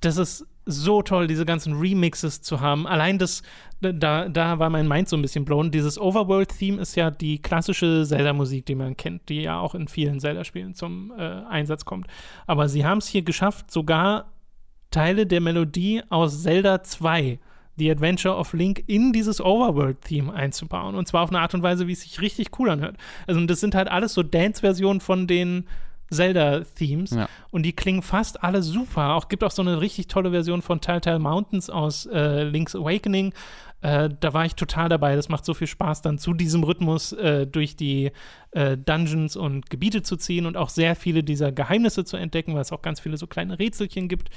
das 0.00 0.16
ist 0.16 0.46
so 0.66 1.02
toll, 1.02 1.26
diese 1.26 1.44
ganzen 1.44 1.74
Remixes 1.74 2.42
zu 2.42 2.60
haben. 2.60 2.86
Allein 2.86 3.18
das, 3.18 3.42
da, 3.80 4.28
da 4.28 4.58
war 4.58 4.70
mein 4.70 4.88
Mind 4.88 5.08
so 5.08 5.16
ein 5.16 5.22
bisschen 5.22 5.44
blown. 5.44 5.70
Dieses 5.70 5.98
Overworld-Theme 5.98 6.80
ist 6.80 6.94
ja 6.96 7.10
die 7.10 7.40
klassische 7.40 8.04
Zelda-Musik, 8.06 8.66
die 8.66 8.74
man 8.74 8.96
kennt, 8.96 9.28
die 9.28 9.42
ja 9.42 9.58
auch 9.58 9.74
in 9.74 9.88
vielen 9.88 10.20
Zelda-Spielen 10.20 10.74
zum 10.74 11.12
äh, 11.16 11.22
Einsatz 11.48 11.84
kommt. 11.84 12.06
Aber 12.46 12.68
sie 12.68 12.84
haben 12.84 12.98
es 12.98 13.08
hier 13.08 13.22
geschafft, 13.22 13.70
sogar 13.70 14.32
Teile 14.90 15.26
der 15.26 15.40
Melodie 15.40 16.02
aus 16.08 16.42
Zelda 16.42 16.82
2 16.82 17.38
The 17.80 17.90
Adventure 17.90 18.36
of 18.36 18.52
Link 18.52 18.84
in 18.86 19.12
dieses 19.12 19.40
Overworld-Theme 19.40 20.32
einzubauen. 20.32 20.94
Und 20.94 21.08
zwar 21.08 21.22
auf 21.22 21.30
eine 21.30 21.40
Art 21.40 21.54
und 21.54 21.62
Weise, 21.62 21.86
wie 21.86 21.92
es 21.92 22.02
sich 22.02 22.20
richtig 22.20 22.58
cool 22.58 22.70
anhört. 22.70 22.96
Also, 23.26 23.44
das 23.46 23.58
sind 23.60 23.74
halt 23.74 23.88
alles 23.88 24.14
so 24.14 24.22
Dance-Versionen 24.22 25.00
von 25.00 25.26
den 25.26 25.66
Zelda-Themes. 26.10 27.10
Ja. 27.12 27.28
Und 27.50 27.62
die 27.64 27.72
klingen 27.72 28.02
fast 28.02 28.42
alle 28.42 28.62
super. 28.62 29.14
Auch 29.14 29.28
gibt 29.28 29.44
auch 29.44 29.50
so 29.50 29.62
eine 29.62 29.80
richtig 29.80 30.08
tolle 30.08 30.30
Version 30.30 30.62
von 30.62 30.80
Telltale 30.80 31.18
Mountains 31.18 31.70
aus 31.70 32.06
äh, 32.06 32.42
Link's 32.42 32.76
Awakening. 32.76 33.32
Äh, 33.82 34.10
da 34.20 34.34
war 34.34 34.44
ich 34.44 34.54
total 34.54 34.88
dabei. 34.88 35.16
Das 35.16 35.28
macht 35.28 35.44
so 35.44 35.54
viel 35.54 35.66
Spaß, 35.66 36.02
dann 36.02 36.18
zu 36.18 36.34
diesem 36.34 36.64
Rhythmus 36.64 37.12
äh, 37.12 37.46
durch 37.46 37.76
die 37.76 38.10
äh, 38.50 38.76
Dungeons 38.76 39.36
und 39.36 39.70
Gebiete 39.70 40.02
zu 40.02 40.16
ziehen 40.16 40.46
und 40.46 40.56
auch 40.56 40.68
sehr 40.68 40.96
viele 40.96 41.22
dieser 41.22 41.52
Geheimnisse 41.52 42.04
zu 42.04 42.16
entdecken, 42.16 42.54
weil 42.54 42.62
es 42.62 42.72
auch 42.72 42.82
ganz 42.82 43.00
viele 43.00 43.16
so 43.16 43.26
kleine 43.26 43.58
Rätselchen 43.58 44.08
gibt. 44.08 44.28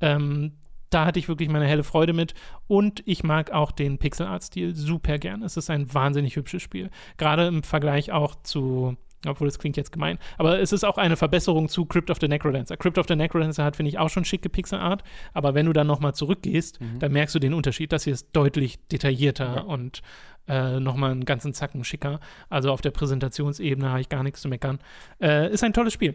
Ähm, 0.00 0.52
da 0.90 1.04
hatte 1.04 1.18
ich 1.18 1.28
wirklich 1.28 1.48
meine 1.48 1.66
helle 1.66 1.84
Freude 1.84 2.12
mit. 2.12 2.34
Und 2.66 3.02
ich 3.06 3.22
mag 3.24 3.50
auch 3.52 3.70
den 3.72 3.98
Pixel-Art-Stil 3.98 4.74
super 4.74 5.18
gern. 5.18 5.42
Es 5.42 5.56
ist 5.56 5.70
ein 5.70 5.92
wahnsinnig 5.92 6.36
hübsches 6.36 6.62
Spiel. 6.62 6.90
Gerade 7.16 7.46
im 7.46 7.62
Vergleich 7.62 8.12
auch 8.12 8.34
zu 8.42 8.96
obwohl 9.26 9.48
das 9.48 9.58
klingt 9.58 9.76
jetzt 9.76 9.90
gemein. 9.90 10.16
Aber 10.36 10.60
es 10.60 10.70
ist 10.72 10.84
auch 10.84 10.96
eine 10.96 11.16
Verbesserung 11.16 11.68
zu 11.68 11.86
Crypt 11.86 12.08
of 12.08 12.18
the 12.20 12.28
Necrodancer. 12.28 12.76
Crypt 12.76 12.98
of 12.98 13.06
the 13.08 13.16
Necrodancer 13.16 13.64
hat, 13.64 13.74
finde 13.74 13.88
ich, 13.88 13.98
auch 13.98 14.10
schon 14.10 14.24
schicke 14.24 14.48
Pixelart. 14.48 15.02
Aber 15.34 15.54
wenn 15.54 15.66
du 15.66 15.72
dann 15.72 15.88
nochmal 15.88 16.14
zurückgehst, 16.14 16.80
Mhm. 16.80 17.00
dann 17.00 17.10
merkst 17.10 17.34
du 17.34 17.40
den 17.40 17.52
Unterschied. 17.52 17.90
Das 17.90 18.04
hier 18.04 18.12
ist 18.12 18.28
deutlich 18.32 18.78
detaillierter 18.86 19.56
Ja. 19.56 19.60
und 19.62 20.02
äh, 20.46 20.78
nochmal 20.78 21.10
einen 21.10 21.24
ganzen 21.24 21.52
Zacken 21.52 21.82
schicker. 21.82 22.20
Also 22.48 22.70
auf 22.70 22.80
der 22.80 22.92
Präsentationsebene 22.92 23.88
habe 23.90 24.00
ich 24.00 24.08
gar 24.08 24.22
nichts 24.22 24.40
zu 24.40 24.48
meckern. 24.48 24.78
Äh, 25.20 25.50
ist 25.52 25.64
ein 25.64 25.72
tolles 25.72 25.92
Spiel. 25.94 26.14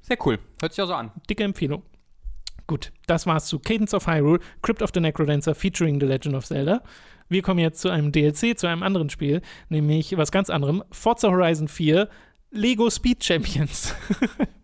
Sehr 0.00 0.18
cool. 0.26 0.40
Hört 0.60 0.72
sich 0.72 0.82
auch 0.82 0.88
so 0.88 0.94
an. 0.94 1.12
Dicke 1.30 1.44
Empfehlung. 1.44 1.84
Gut, 2.70 2.92
das 3.08 3.26
war's 3.26 3.46
zu 3.46 3.58
Cadence 3.58 3.94
of 3.94 4.06
Hyrule, 4.06 4.38
Crypt 4.62 4.80
of 4.80 4.90
the 4.94 5.00
Necrodancer 5.00 5.56
featuring 5.56 5.98
The 5.98 6.06
Legend 6.06 6.36
of 6.36 6.46
Zelda. 6.46 6.84
Wir 7.28 7.42
kommen 7.42 7.58
jetzt 7.58 7.80
zu 7.80 7.88
einem 7.88 8.12
DLC, 8.12 8.56
zu 8.56 8.68
einem 8.68 8.84
anderen 8.84 9.10
Spiel, 9.10 9.42
nämlich 9.70 10.16
was 10.16 10.30
ganz 10.30 10.50
anderem: 10.50 10.84
Forza 10.92 11.30
Horizon 11.30 11.66
4 11.66 12.08
Lego 12.52 12.88
Speed 12.88 13.24
Champions. 13.24 13.92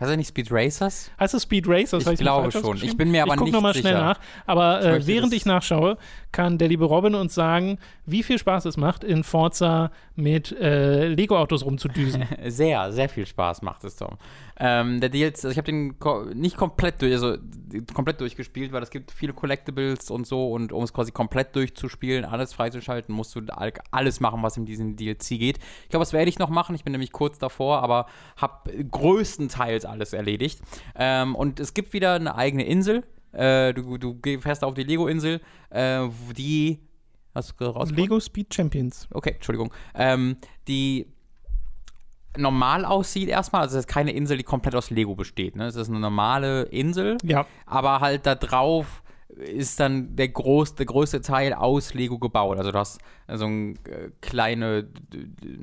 Hast 0.00 0.10
du 0.10 0.16
nicht 0.16 0.28
Speed 0.28 0.50
Racers? 0.50 1.10
heißt 1.20 1.34
es 1.34 1.42
Speed 1.42 1.68
Race? 1.68 1.90
Das 1.90 2.06
Ich 2.06 2.18
glaube 2.18 2.50
schon. 2.50 2.78
Ich 2.82 2.96
bin 2.96 3.10
mir 3.10 3.22
aber 3.22 3.34
ich 3.34 3.36
guck 3.36 3.44
nicht 3.44 3.52
noch 3.52 3.60
mal 3.60 3.74
schnell 3.74 3.92
sicher. 3.92 4.02
nach. 4.02 4.20
Aber 4.46 4.80
Ich 4.80 4.86
äh, 4.86 5.06
während 5.06 5.34
ich 5.34 5.44
nachschaue, 5.44 5.98
kann 6.32 6.56
der 6.56 6.68
liebe 6.68 6.86
Robin 6.86 7.14
uns 7.14 7.34
sagen, 7.34 7.78
wie 8.06 8.22
viel 8.22 8.38
Spaß 8.38 8.64
es 8.64 8.78
macht, 8.78 9.04
in 9.04 9.24
Forza 9.24 9.92
mit 10.16 10.52
äh, 10.52 11.06
Lego-Autos 11.06 11.66
rumzudüsen. 11.66 12.24
Sehr, 12.46 12.90
sehr 12.92 13.10
viel 13.10 13.26
Spaß 13.26 13.60
macht 13.60 13.84
es, 13.84 13.96
Tom. 13.96 14.16
Ähm, 14.62 15.00
der 15.00 15.08
DLC, 15.08 15.36
also 15.36 15.48
ich 15.50 15.56
habe 15.56 15.64
den 15.66 15.98
ko 15.98 16.24
nicht 16.34 16.56
komplett 16.56 17.00
durch, 17.00 17.12
also 17.12 17.38
komplett 17.94 18.20
durchgespielt, 18.20 18.72
weil 18.72 18.82
es 18.82 18.90
gibt 18.90 19.10
viele 19.10 19.32
Collectibles 19.32 20.10
und 20.10 20.26
so 20.26 20.52
und 20.52 20.70
um 20.72 20.82
es 20.84 20.92
quasi 20.92 21.12
komplett 21.12 21.56
durchzuspielen, 21.56 22.26
alles 22.26 22.52
freizuschalten, 22.52 23.14
musst 23.14 23.34
du 23.34 23.40
all- 23.48 23.72
alles 23.90 24.20
machen, 24.20 24.42
was 24.42 24.56
in 24.58 24.66
diesem 24.66 24.96
DLC 24.96 25.38
geht. 25.38 25.58
Ich 25.84 25.88
glaube, 25.88 26.02
das 26.02 26.12
werde 26.12 26.28
ich 26.28 26.38
noch 26.38 26.50
machen. 26.50 26.74
Ich 26.74 26.84
bin 26.84 26.92
nämlich 26.92 27.10
kurz 27.12 27.38
davor, 27.38 27.82
aber 27.82 28.06
habe 28.36 28.84
größtenteils 28.84 29.84
alles 29.86 30.12
erledigt. 30.12 30.60
Ähm, 30.94 31.34
und 31.34 31.58
es 31.58 31.72
gibt 31.74 31.92
wieder 31.92 32.14
eine 32.14 32.34
eigene 32.34 32.64
Insel. 32.66 33.04
Äh, 33.32 33.72
du, 33.72 33.96
du 33.96 34.18
fährst 34.40 34.62
auf 34.64 34.74
die 34.74 34.82
Lego-Insel, 34.84 35.40
äh, 35.70 36.06
die 36.36 36.80
Hast 37.34 37.54
du 37.60 37.64
rausgefunden? 37.64 37.96
Lego 37.96 38.20
Speed 38.20 38.52
Champions. 38.52 39.06
Okay, 39.12 39.30
Entschuldigung. 39.36 39.72
Ähm, 39.94 40.36
die 40.66 41.06
normal 42.36 42.84
aussieht 42.84 43.28
erstmal, 43.28 43.62
also 43.62 43.76
es 43.78 43.84
ist 43.84 43.88
keine 43.88 44.12
Insel, 44.12 44.36
die 44.36 44.44
komplett 44.44 44.74
aus 44.74 44.90
Lego 44.90 45.14
besteht. 45.14 45.56
Ne? 45.56 45.66
Es 45.66 45.76
ist 45.76 45.88
eine 45.88 45.98
normale 46.00 46.62
Insel, 46.64 47.16
Ja. 47.22 47.46
aber 47.66 48.00
halt 48.00 48.26
da 48.26 48.34
drauf 48.34 49.02
ist 49.36 49.78
dann 49.80 50.16
der, 50.16 50.28
groß, 50.28 50.74
der 50.74 50.86
größte 50.86 51.20
Teil 51.20 51.54
aus 51.54 51.94
Lego 51.94 52.18
gebaut. 52.18 52.58
Also 52.58 52.72
du 52.72 52.78
hast 52.78 53.00
so 53.28 53.46
ein 53.46 53.76
äh, 53.86 54.10
kleine, 54.20 54.88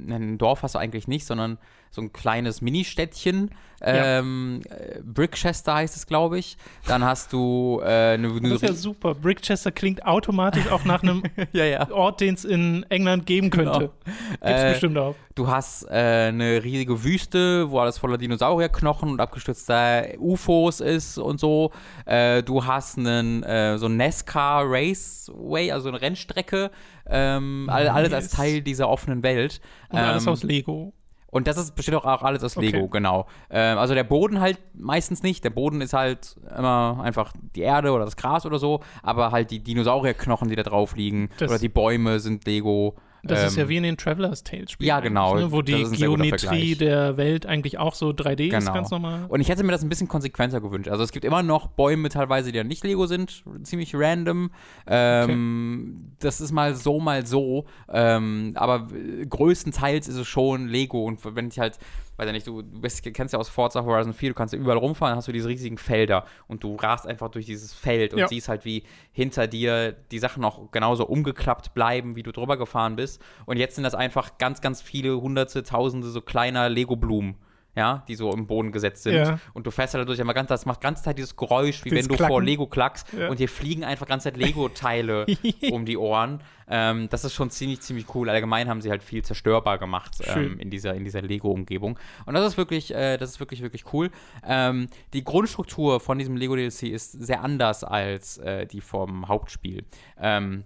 ein 0.09 0.38
Dorf 0.38 0.63
hast 0.63 0.76
du 0.76 0.80
eigentlich 0.80 1.07
nicht, 1.07 1.26
sondern 1.26 1.57
so 1.91 2.01
ein 2.01 2.13
kleines 2.13 2.61
Ministädtchen. 2.61 3.51
Ja. 3.79 4.19
Ähm, 4.19 4.61
äh, 4.69 4.99
Brickchester 5.03 5.75
heißt 5.75 5.95
es, 5.95 6.07
glaube 6.07 6.39
ich. 6.39 6.57
Dann 6.88 7.03
hast 7.03 7.31
du 7.31 7.79
äh, 7.83 8.13
eine, 8.15 8.29
Das 8.41 8.51
ist 8.53 8.61
ja 8.63 8.73
super. 8.73 9.13
Brickchester 9.13 9.71
klingt 9.71 10.03
automatisch 10.03 10.67
auch 10.71 10.83
nach 10.83 11.03
einem 11.03 11.21
ja, 11.53 11.65
ja. 11.65 11.91
Ort, 11.91 12.21
den 12.21 12.33
es 12.33 12.43
in 12.43 12.88
England 12.89 13.27
geben 13.27 13.51
könnte. 13.51 13.91
Gibt's 14.05 14.41
Äh, 14.41 14.71
bestimmt 14.71 14.97
auch. 14.97 15.13
Du 15.35 15.47
hast 15.47 15.83
äh, 15.83 16.29
eine 16.29 16.63
riesige 16.63 17.03
Wüste, 17.03 17.69
wo 17.69 17.77
alles 17.79 17.99
voller 17.99 18.17
Dinosaurierknochen 18.17 19.11
und 19.11 19.21
abgestürzter 19.21 20.05
UFOs 20.17 20.79
ist 20.79 21.19
und 21.19 21.39
so. 21.39 21.71
Äh, 22.07 22.41
du 22.41 22.65
hast 22.65 22.97
einen, 22.97 23.43
äh, 23.43 23.77
so 23.77 23.85
ein 23.85 23.97
NASCAR 23.97 24.63
Raceway, 24.67 25.71
also 25.71 25.89
eine 25.89 26.01
Rennstrecke. 26.01 26.71
Ähm, 27.05 27.69
all, 27.71 27.88
alles 27.89 28.11
als 28.11 28.25
Nice. 28.25 28.31
Teil 28.33 28.61
dieser 28.61 28.89
offenen 28.89 29.21
Welt. 29.21 29.61
Und 29.89 29.99
alles 29.99 30.25
Ähm, 30.25 30.33
aus 30.33 30.41
Lego. 30.43 30.93
Und 31.38 31.47
das 31.47 31.57
ist, 31.57 31.75
besteht 31.75 31.95
auch, 31.95 32.05
auch 32.05 32.23
alles 32.23 32.43
aus 32.43 32.57
Okay. 32.57 32.71
Lego, 32.71 32.88
genau. 32.89 33.27
Ähm, 33.49 33.77
also 33.77 33.93
der 33.93 34.03
Boden 34.03 34.41
halt 34.41 34.59
meistens 34.73 35.23
nicht. 35.23 35.43
Der 35.43 35.49
Boden 35.51 35.79
ist 35.81 35.93
halt 35.93 36.35
immer 36.57 36.99
einfach 37.01 37.31
die 37.55 37.61
Erde 37.61 37.91
oder 37.91 38.03
das 38.05 38.17
Gras 38.17 38.45
oder 38.45 38.59
so. 38.59 38.81
Aber 39.03 39.31
halt 39.31 39.51
die 39.51 39.59
Dinosaurierknochen, 39.63 40.49
die 40.49 40.55
da 40.55 40.63
drauf 40.63 40.95
liegen. 40.95 41.29
Das- 41.38 41.49
oder 41.49 41.59
die 41.59 41.69
Bäume 41.69 42.19
sind 42.19 42.45
Lego. 42.45 42.95
Das 43.28 43.45
ist 43.45 43.57
Ähm, 43.57 43.63
ja 43.63 43.69
wie 43.69 43.78
in 43.78 43.84
den 43.84 43.97
Traveler's 43.97 44.43
Tales 44.43 44.71
Spielen. 44.71 44.88
ja, 44.88 44.99
genau. 44.99 45.36
Ne? 45.36 45.51
Wo 45.51 45.61
die 45.61 45.82
ist 45.82 45.95
Geometrie 45.95 46.75
der 46.75 47.17
Welt 47.17 47.45
eigentlich 47.45 47.78
auch 47.78 47.93
so 47.93 48.09
3D 48.09 48.45
ist, 48.47 48.51
Genau. 48.59 48.73
ganz 48.73 48.89
normal. 48.89 49.25
Und 49.28 49.41
ich 49.41 49.49
hätte 49.49 49.63
mir 49.63 49.71
das 49.71 49.84
ein 49.84 49.89
bisschen 49.89 50.07
konsequenter 50.07 50.61
gewünscht. 50.61 50.89
Also 50.89 51.03
es 51.03 51.11
gibt 51.11 51.25
immer 51.25 51.43
noch 51.43 51.67
Bäume 51.67 52.09
teilweise, 52.09 52.51
die 52.51 52.57
ja 52.57 52.63
nicht 52.63 52.84
Lego 52.84 53.05
sind, 53.05 53.43
ziemlich 53.63 53.93
random. 53.95 54.49
Ähm, 54.88 56.11
Das 56.19 56.41
ist 56.41 56.51
mal 56.51 56.75
so, 56.75 56.99
mal 56.99 57.25
so. 57.25 57.65
Ähm, 57.89 58.53
aber 58.55 58.88
größtenteils 59.30 60.07
ist 60.07 60.15
es 60.15 60.28
schon 60.28 60.67
Lego. 60.67 61.03
Und 61.05 61.19
wenn 61.36 61.47
ich 61.47 61.59
halt, 61.59 61.78
weiß 62.18 62.26
ja 62.26 62.32
nicht, 62.32 62.45
du, 62.47 62.63
bist, 62.63 63.03
kennst 63.13 63.34
ja 63.34 63.39
aus 63.39 63.49
Forza 63.49 63.84
Horizon 63.84 64.13
4, 64.13 64.30
du 64.30 64.36
kannst 64.36 64.53
ja 64.53 64.59
überall 64.59 64.78
rumfahren, 64.78 65.15
hast 65.15 65.28
du 65.28 65.32
diese 65.32 65.47
riesigen 65.47 65.78
Felder 65.78 66.26
und 66.47 66.63
du 66.63 66.76
rast 66.76 67.07
einfach 67.07 67.30
durch 67.30 67.45
dieses 67.45 67.74
Feld 67.74 68.13
und 68.13 68.20
Ja. 68.20 68.28
siehst 68.28 68.49
halt, 68.49 68.65
wie 68.65 68.84
hinter 69.11 69.47
dir 69.47 69.91
die 69.91 70.20
Sachen 70.20 70.43
auch 70.43 70.72
genauso 70.72 71.05
umgeklappt 71.05 71.74
bleiben, 71.74 72.15
wie 72.15 72.24
du 72.24 72.32
drüber 72.32 72.57
gefahren 72.57 72.95
bist. 72.95 73.22
Und 73.45 73.57
jetzt 73.57 73.76
sind 73.76 73.84
das 73.84 73.95
einfach 73.95 74.38
ganz, 74.38 74.61
ganz 74.61 74.82
viele 74.82 75.22
hunderte, 75.22 75.63
tausende 75.63 76.07
so 76.09 76.22
kleiner 76.22 76.70
Lego-Blumen. 76.70 77.36
Ja, 77.78 78.03
die 78.07 78.15
so 78.15 78.34
im 78.34 78.47
Boden 78.47 78.71
gesetzt 78.71 79.03
sind. 79.03 79.13
Ja. 79.13 79.39
Und 79.53 79.67
du 79.67 79.71
fährst 79.71 79.93
halt 79.93 80.01
dadurch 80.01 80.17
immer 80.19 80.34
ganz, 80.34 80.49
das 80.49 80.65
macht 80.65 80.82
ganz 80.82 81.03
Zeit 81.03 81.17
dieses 81.19 81.36
Geräusch, 81.36 81.86
wie 81.86 81.91
Dieses 81.91 82.09
wenn 82.09 82.17
du 82.17 82.17
vor 82.17 82.28
Klacken. 82.28 82.45
Lego 82.45 82.65
klackst 82.65 83.07
Ja. 83.13 83.30
und 83.30 83.39
dir 83.39 83.47
fliegen 83.47 83.84
einfach 83.84 84.07
ganz 84.07 84.23
Zeit 84.23 84.36
Lego-Teile 84.36 85.28
um 85.71 85.86
die 85.86 85.95
Ohren. 85.95 86.41
Ähm, 86.69 87.07
das 87.09 87.23
ist 87.23 87.34
schon 87.36 87.49
ziemlich, 87.51 87.82
ziemlich 87.82 88.13
cool. 88.15 88.30
Allgemein 88.30 88.67
haben 88.67 88.82
sie 88.82 88.89
halt 88.89 89.03
viel 89.03 89.23
zerstörbar 89.23 89.78
gemacht 89.78 90.15
ähm, 90.25 90.59
in 90.59 90.69
dieser, 90.71 90.95
in 90.95 91.03
dieser 91.03 91.21
Lego-Umgebung. 91.21 91.99
Und 92.25 92.34
das 92.34 92.45
ist 92.45 92.57
wirklich, 92.57 92.93
äh, 92.93 93.17
das 93.17 93.30
ist 93.30 93.39
wirklich, 93.39 93.61
wirklich 93.61 93.93
cool. 93.93 94.09
Ähm, 94.43 94.88
die 95.13 95.23
Grundstruktur 95.23 95.99
von 95.99 96.17
diesem 96.17 96.36
Lego-DLC 96.36 96.84
ist 96.84 97.11
sehr 97.11 97.43
anders 97.43 97.84
als 97.84 98.38
äh, 98.39 98.65
die 98.65 98.82
vom 98.82 99.28
Hauptspiel. 99.28 99.86
Ähm, 100.19 100.63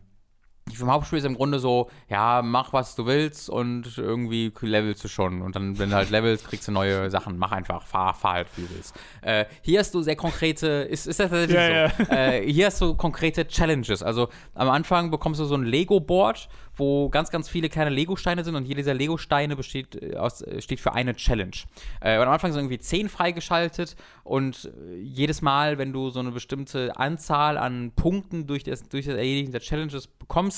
die 0.70 0.76
vom 0.76 0.92
Hauptspiel 0.92 1.20
ist 1.20 1.26
im 1.26 1.36
Grunde 1.36 1.60
so, 1.60 1.90
ja, 2.08 2.42
mach 2.44 2.72
was 2.72 2.96
du 2.96 3.06
willst 3.06 3.50
und 3.50 3.98
irgendwie 3.98 4.52
levelst 4.62 5.04
du 5.04 5.08
schon. 5.08 5.42
Und 5.42 5.56
dann, 5.56 5.80
wenn 5.80 5.90
du 5.90 5.96
halt 5.96 6.10
levelst, 6.12 6.48
kriegst 6.48 6.68
du 6.68 6.72
neue 6.72 7.10
Sachen. 7.10 7.38
Mach 7.38 7.52
einfach, 7.52 7.86
fahr, 7.86 8.14
fahr 8.14 8.34
halt, 8.34 8.48
wie 8.56 8.62
du 8.62 8.70
willst. 8.76 8.96
Äh, 9.22 9.46
hier 9.62 9.80
hast 9.80 9.94
du 9.94 10.02
sehr 10.02 10.16
konkrete, 10.16 10.68
ist, 10.68 11.08
ist 11.08 11.20
das 11.20 11.30
tatsächlich 11.30 11.56
Ja, 11.58 11.90
so? 11.90 12.04
Äh, 12.12 12.52
hier 12.52 12.68
hast 12.68 12.80
du 12.80 12.96
konkrete 12.96 13.48
Challenges. 13.48 14.04
Also 14.04 14.30
am 14.54 14.70
Anfang 14.70 15.12
bekommst 15.12 15.40
du 15.40 15.46
so 15.46 15.56
ein 15.56 15.64
Lego-Board, 15.64 16.48
wo 16.76 17.10
ganz, 17.10 17.32
ganz 17.32 17.50
viele 17.50 17.68
kleine 17.68 17.90
Lego-Steine 17.90 18.44
sind 18.44 18.56
und 18.56 18.66
jeder 18.66 18.78
dieser 18.78 18.94
Lego-Steine 18.94 19.56
besteht, 19.56 19.96
äh, 20.02 20.16
aus, 20.16 20.42
äh, 20.42 20.62
steht 20.62 20.80
für 20.80 20.94
eine 20.94 21.16
Challenge. 21.16 21.56
Äh, 22.00 22.18
und 22.18 22.24
am 22.24 22.34
Anfang 22.34 22.52
sind 22.52 22.62
irgendwie 22.62 22.80
zehn 22.80 23.10
freigeschaltet 23.10 23.96
und 24.24 24.72
jedes 24.96 25.42
Mal, 25.42 25.78
wenn 25.78 25.92
du 25.92 26.10
so 26.10 26.20
eine 26.20 26.32
bestimmte 26.32 26.98
Anzahl 26.98 27.58
an 27.58 27.92
Punkten 27.96 28.48
durch 28.48 28.64
das, 28.64 28.88
durch 28.88 29.06
das 29.06 29.16
Erledigen 29.16 29.52
der 29.52 29.62
Challenges 29.62 30.08
bekommst, 30.08 30.51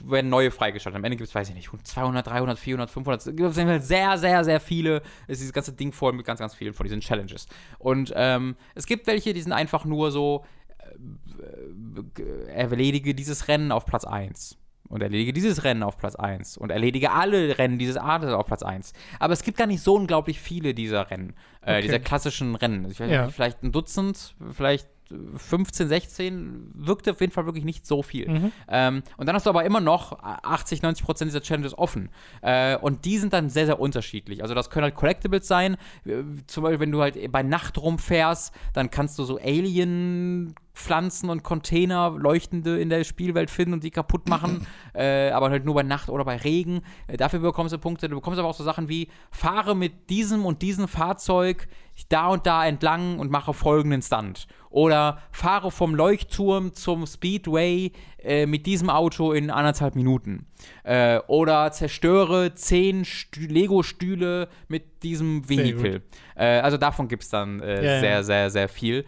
werden 0.00 0.30
neue 0.30 0.50
freigeschaltet. 0.52 0.96
Am 0.96 1.04
Ende 1.04 1.16
gibt 1.16 1.28
es, 1.28 1.34
weiß 1.34 1.48
ich 1.48 1.54
nicht, 1.56 1.70
200, 1.82 2.26
300, 2.26 2.58
400, 2.58 2.90
500. 2.90 3.26
Es 3.26 3.36
gibt 3.36 3.52
sehr, 3.84 4.16
sehr, 4.18 4.44
sehr 4.44 4.60
viele. 4.60 5.02
Es 5.26 5.34
ist 5.34 5.40
dieses 5.40 5.52
ganze 5.52 5.72
Ding 5.72 5.92
voll 5.92 6.12
mit 6.12 6.24
ganz, 6.24 6.38
ganz 6.38 6.54
vielen 6.54 6.72
von 6.72 6.84
diesen 6.84 7.00
Challenges. 7.00 7.46
Und 7.78 8.12
ähm, 8.14 8.56
es 8.76 8.86
gibt 8.86 9.06
welche, 9.08 9.32
die 9.34 9.42
sind 9.42 9.52
einfach 9.52 9.84
nur 9.84 10.12
so, 10.12 10.44
äh, 10.78 12.22
äh, 12.22 12.46
erledige 12.52 13.14
dieses 13.14 13.48
Rennen 13.48 13.72
auf 13.72 13.86
Platz 13.86 14.04
1. 14.04 14.56
Und 14.88 15.02
erledige 15.02 15.34
dieses 15.34 15.64
Rennen 15.64 15.82
auf 15.82 15.98
Platz 15.98 16.14
1. 16.14 16.56
Und 16.56 16.70
erledige 16.70 17.10
alle 17.10 17.58
Rennen 17.58 17.78
dieses 17.78 17.96
Artes 17.98 18.30
auf 18.32 18.46
Platz 18.46 18.62
1. 18.62 18.92
Aber 19.18 19.34
es 19.34 19.42
gibt 19.42 19.58
gar 19.58 19.66
nicht 19.66 19.82
so 19.82 19.94
unglaublich 19.96 20.40
viele 20.40 20.74
dieser 20.74 21.10
Rennen. 21.10 21.34
Äh, 21.60 21.72
Okay. 21.72 21.82
Dieser 21.82 21.98
klassischen 21.98 22.54
Rennen. 22.54 22.88
Ich 22.90 22.98
weiß 22.98 23.10
Ja. 23.10 23.26
nicht, 23.26 23.34
vielleicht 23.34 23.62
ein 23.62 23.72
Dutzend, 23.72 24.34
vielleicht 24.52 24.88
15, 25.36 25.88
16 25.88 26.70
wirkte 26.74 27.12
auf 27.12 27.20
jeden 27.20 27.32
Fall 27.32 27.46
wirklich 27.46 27.64
nicht 27.64 27.86
so 27.86 28.02
viel. 28.02 28.28
Mhm. 28.28 28.52
Ähm, 28.68 29.02
und 29.16 29.26
dann 29.26 29.34
hast 29.34 29.46
du 29.46 29.50
aber 29.50 29.64
immer 29.64 29.80
noch 29.80 30.22
80, 30.22 30.82
90 30.82 31.04
Prozent 31.04 31.30
dieser 31.30 31.42
Challenges 31.42 31.76
offen. 31.76 32.10
Äh, 32.42 32.76
und 32.76 33.04
die 33.04 33.18
sind 33.18 33.32
dann 33.32 33.50
sehr, 33.50 33.66
sehr 33.66 33.80
unterschiedlich. 33.80 34.42
Also 34.42 34.54
das 34.54 34.70
können 34.70 34.84
halt 34.84 34.94
Collectibles 34.94 35.46
sein. 35.46 35.76
Äh, 36.04 36.22
zum 36.46 36.64
Beispiel, 36.64 36.80
wenn 36.80 36.92
du 36.92 37.00
halt 37.00 37.32
bei 37.32 37.42
Nacht 37.42 37.78
rumfährst, 37.78 38.52
dann 38.72 38.90
kannst 38.90 39.18
du 39.18 39.24
so 39.24 39.38
Alien 39.38 40.54
Pflanzen 40.78 41.28
und 41.28 41.42
Container 41.42 42.14
leuchtende 42.16 42.80
in 42.80 42.88
der 42.88 43.02
Spielwelt 43.02 43.50
finden 43.50 43.74
und 43.74 43.84
die 43.84 43.90
kaputt 43.90 44.28
machen, 44.28 44.66
äh, 44.94 45.30
aber 45.30 45.50
halt 45.50 45.64
nur 45.64 45.74
bei 45.74 45.82
Nacht 45.82 46.08
oder 46.08 46.24
bei 46.24 46.36
Regen. 46.36 46.82
Äh, 47.08 47.16
dafür 47.16 47.40
bekommst 47.40 47.74
du 47.74 47.78
Punkte. 47.78 48.08
Du 48.08 48.14
bekommst 48.14 48.38
aber 48.38 48.48
auch 48.48 48.54
so 48.54 48.64
Sachen 48.64 48.88
wie, 48.88 49.08
fahre 49.32 49.74
mit 49.74 50.08
diesem 50.08 50.46
und 50.46 50.62
diesem 50.62 50.86
Fahrzeug 50.86 51.68
da 52.08 52.28
und 52.28 52.46
da 52.46 52.64
entlang 52.64 53.18
und 53.18 53.30
mache 53.30 53.52
folgenden 53.52 54.02
Stunt. 54.02 54.46
Oder 54.70 55.18
fahre 55.32 55.70
vom 55.70 55.94
Leuchtturm 55.94 56.74
zum 56.74 57.06
Speedway 57.06 57.92
äh, 58.20 58.46
mit 58.46 58.66
diesem 58.66 58.90
Auto 58.90 59.32
in 59.32 59.48
anderthalb 59.48 59.94
Minuten. 59.94 60.46
Äh, 60.82 61.20
oder 61.28 61.70
zerstöre 61.70 62.52
zehn 62.54 63.06
Lego-Stühle 63.36 64.48
mit 64.66 65.04
diesem 65.04 65.48
Vehikel. 65.48 66.02
Äh, 66.34 66.58
also 66.58 66.78
davon 66.78 67.06
gibt 67.06 67.22
es 67.22 67.28
dann 67.28 67.60
äh, 67.60 67.76
ja, 67.76 68.00
sehr, 68.00 68.10
ja. 68.10 68.22
sehr, 68.24 68.50
sehr 68.50 68.68
viel. 68.68 69.04